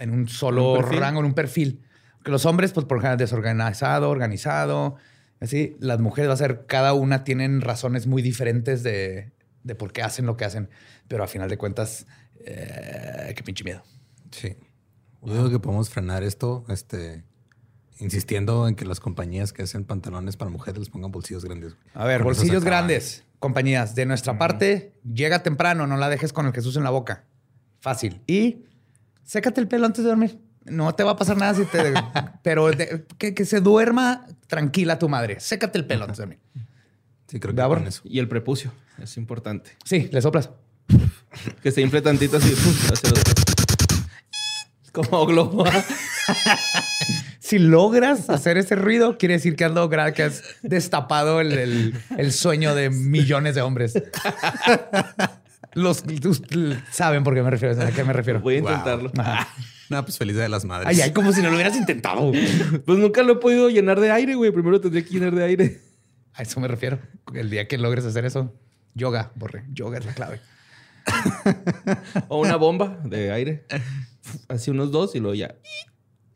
en 0.00 0.10
un 0.10 0.26
solo 0.26 0.82
rango, 0.82 1.20
en 1.20 1.26
un 1.26 1.34
perfil. 1.34 1.84
Que 2.24 2.32
los 2.32 2.44
hombres, 2.46 2.72
pues 2.72 2.84
por 2.84 2.96
lo 2.96 3.02
general, 3.02 3.16
desorganizado, 3.16 4.10
organizado. 4.10 4.96
Así, 5.40 5.76
las 5.80 6.00
mujeres 6.00 6.28
va 6.28 6.34
a 6.34 6.36
ser, 6.36 6.66
cada 6.66 6.92
una 6.92 7.24
tienen 7.24 7.62
razones 7.62 8.06
muy 8.06 8.20
diferentes 8.20 8.82
de, 8.82 9.32
de 9.64 9.74
por 9.74 9.92
qué 9.92 10.02
hacen 10.02 10.26
lo 10.26 10.36
que 10.36 10.44
hacen. 10.44 10.68
Pero 11.08 11.24
a 11.24 11.26
final 11.26 11.48
de 11.48 11.56
cuentas, 11.56 12.06
eh, 12.44 13.32
qué 13.34 13.42
pinche 13.42 13.64
miedo. 13.64 13.82
Sí. 14.30 14.56
Yo 15.22 15.34
digo 15.34 15.50
que 15.50 15.58
podemos 15.58 15.90
frenar 15.90 16.22
esto, 16.22 16.64
este, 16.68 17.24
insistiendo 17.98 18.68
en 18.68 18.74
que 18.74 18.84
las 18.84 19.00
compañías 19.00 19.52
que 19.52 19.62
hacen 19.62 19.84
pantalones 19.84 20.36
para 20.36 20.50
mujeres 20.50 20.78
les 20.78 20.88
pongan 20.88 21.12
bolsillos 21.12 21.44
grandes. 21.44 21.76
A 21.94 22.04
ver, 22.04 22.22
bolsillos 22.22 22.64
grandes, 22.64 23.24
compañías. 23.38 23.94
De 23.94 24.06
nuestra 24.06 24.38
parte, 24.38 24.94
llega 25.04 25.42
temprano, 25.42 25.86
no 25.86 25.96
la 25.96 26.08
dejes 26.08 26.32
con 26.32 26.46
el 26.46 26.52
Jesús 26.52 26.76
en 26.76 26.84
la 26.84 26.90
boca. 26.90 27.24
Fácil. 27.80 28.22
Y 28.26 28.64
sécate 29.24 29.60
el 29.60 29.68
pelo 29.68 29.86
antes 29.86 30.04
de 30.04 30.10
dormir. 30.10 30.38
No 30.64 30.94
te 30.94 31.02
va 31.02 31.12
a 31.12 31.16
pasar 31.16 31.36
nada 31.36 31.54
si 31.54 31.64
te. 31.64 31.94
pero 32.42 32.70
de- 32.70 33.06
que, 33.18 33.34
que 33.34 33.44
se 33.44 33.60
duerma 33.60 34.26
tranquila 34.46 34.98
tu 34.98 35.08
madre. 35.08 35.40
Sécate 35.40 35.78
el 35.78 35.86
pelo 35.86 36.04
antes 36.04 36.18
de 36.18 36.22
dormir. 36.22 36.38
Sí, 37.26 37.38
creo 37.40 37.54
que 37.54 37.62
con 37.62 37.86
eso. 37.86 38.02
Y 38.04 38.18
el 38.18 38.28
prepucio. 38.28 38.72
Es 39.02 39.16
importante. 39.16 39.70
Sí, 39.84 40.08
le 40.12 40.20
soplas. 40.20 40.50
Que 41.62 41.70
se 41.70 41.80
infle 41.80 42.02
tantito 42.02 42.36
así. 42.38 42.50
¡pum! 42.50 42.74
hacia 42.92 43.10
los- 43.10 43.22
Como 44.92 45.26
globo. 45.26 45.64
Si 47.40 47.58
logras 47.58 48.30
hacer 48.30 48.58
ese 48.58 48.76
ruido, 48.76 49.18
quiere 49.18 49.34
decir 49.34 49.56
que 49.56 49.64
has 49.64 49.72
logrado, 49.72 50.12
que 50.12 50.22
has 50.22 50.44
destapado 50.62 51.40
el, 51.40 51.50
el- 51.52 51.94
el 52.16 52.32
sueño 52.32 52.76
de 52.76 52.90
millones 52.90 53.56
de 53.56 53.62
hombres. 53.62 53.94
Los 55.74 56.04
saben 56.92 57.24
por 57.24 57.34
qué 57.34 57.42
me 57.42 57.50
refiero, 57.50 57.80
a 57.82 57.90
qué 57.90 58.04
me 58.04 58.12
refiero. 58.12 58.40
Voy 58.40 58.56
a 58.56 58.58
intentarlo. 58.58 59.10
Ajá. 59.18 59.48
No, 59.90 60.02
pues 60.04 60.16
feliz 60.16 60.34
día 60.36 60.44
de 60.44 60.48
las 60.48 60.64
madres. 60.64 60.88
Ay, 60.88 61.00
ay, 61.02 61.12
como 61.12 61.32
si 61.32 61.42
no 61.42 61.48
lo 61.50 61.54
hubieras 61.56 61.76
intentado. 61.76 62.32
Pues 62.86 62.98
nunca 62.98 63.22
lo 63.22 63.34
he 63.34 63.36
podido 63.36 63.68
llenar 63.68 64.00
de 64.00 64.10
aire, 64.10 64.34
güey. 64.36 64.50
Primero 64.52 64.80
tendría 64.80 65.04
que 65.04 65.10
llenar 65.10 65.34
de 65.34 65.44
aire. 65.44 65.80
A 66.32 66.42
eso 66.42 66.58
me 66.60 66.68
refiero. 66.68 66.98
El 67.34 67.50
día 67.50 67.66
que 67.68 67.76
logres 67.76 68.04
hacer 68.06 68.24
eso, 68.24 68.54
yoga, 68.94 69.32
borre. 69.34 69.64
Yoga 69.72 69.98
es 69.98 70.06
la 70.06 70.14
clave. 70.14 70.40
O 72.28 72.40
una 72.40 72.56
bomba 72.56 73.00
de 73.04 73.32
aire. 73.32 73.64
Así 74.48 74.70
unos 74.70 74.92
dos 74.92 75.14
y 75.14 75.18
luego 75.20 75.34
ya. 75.34 75.56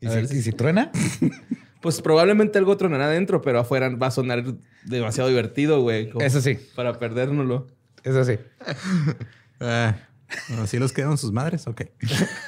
¿Y 0.01 0.07
A 0.07 0.09
si, 0.09 0.15
ver 0.17 0.27
si- 0.27 0.37
y 0.37 0.41
si 0.41 0.51
truena? 0.51 0.91
Pues 1.81 2.01
probablemente 2.01 2.57
algo 2.57 2.75
tronará 2.77 3.05
adentro, 3.05 3.41
pero 3.41 3.59
afuera 3.59 3.89
va 3.89 4.07
a 4.07 4.11
sonar 4.11 4.43
demasiado 4.83 5.29
divertido, 5.29 5.81
güey. 5.81 6.09
Eso 6.19 6.41
sí, 6.41 6.57
Para 6.75 6.97
perdérnoslo. 6.99 7.67
eso 8.03 8.23
sí. 8.25 8.37
Ah, 9.61 9.95
¿Así 10.61 10.77
los 10.79 10.91
quedan 10.91 11.17
sus 11.17 11.31
madres? 11.31 11.65
Ok. 11.67 11.83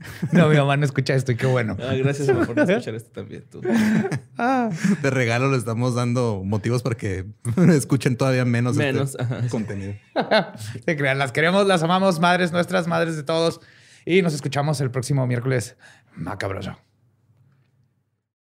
No, 0.32 0.48
mi 0.48 0.56
mamá 0.56 0.76
no 0.76 0.84
escucha 0.84 1.14
esto 1.14 1.32
y 1.32 1.36
qué 1.36 1.46
bueno. 1.46 1.76
Ah, 1.80 1.94
gracias 1.94 2.28
mamá, 2.28 2.46
por 2.46 2.58
escuchar 2.70 2.94
esto 2.94 3.10
también. 3.10 3.44
tú. 3.50 3.60
De 3.60 5.10
regalo 5.10 5.50
le 5.50 5.56
estamos 5.56 5.94
dando 5.94 6.42
motivos 6.44 6.82
para 6.82 6.96
que 6.96 7.26
escuchen 7.68 8.16
todavía 8.16 8.44
menos, 8.44 8.78
este 8.78 9.22
ajá, 9.22 9.48
contenido. 9.48 9.94
Se 10.84 10.96
crean, 10.96 11.18
las 11.18 11.32
queremos, 11.32 11.66
las 11.66 11.82
amamos, 11.82 12.20
madres 12.20 12.52
nuestras, 12.52 12.86
madres 12.86 13.16
de 13.16 13.22
todos. 13.22 13.60
Y 14.06 14.22
nos 14.22 14.34
escuchamos 14.34 14.80
el 14.80 14.90
próximo 14.90 15.26
miércoles. 15.26 15.76
Macabroso. 16.16 16.78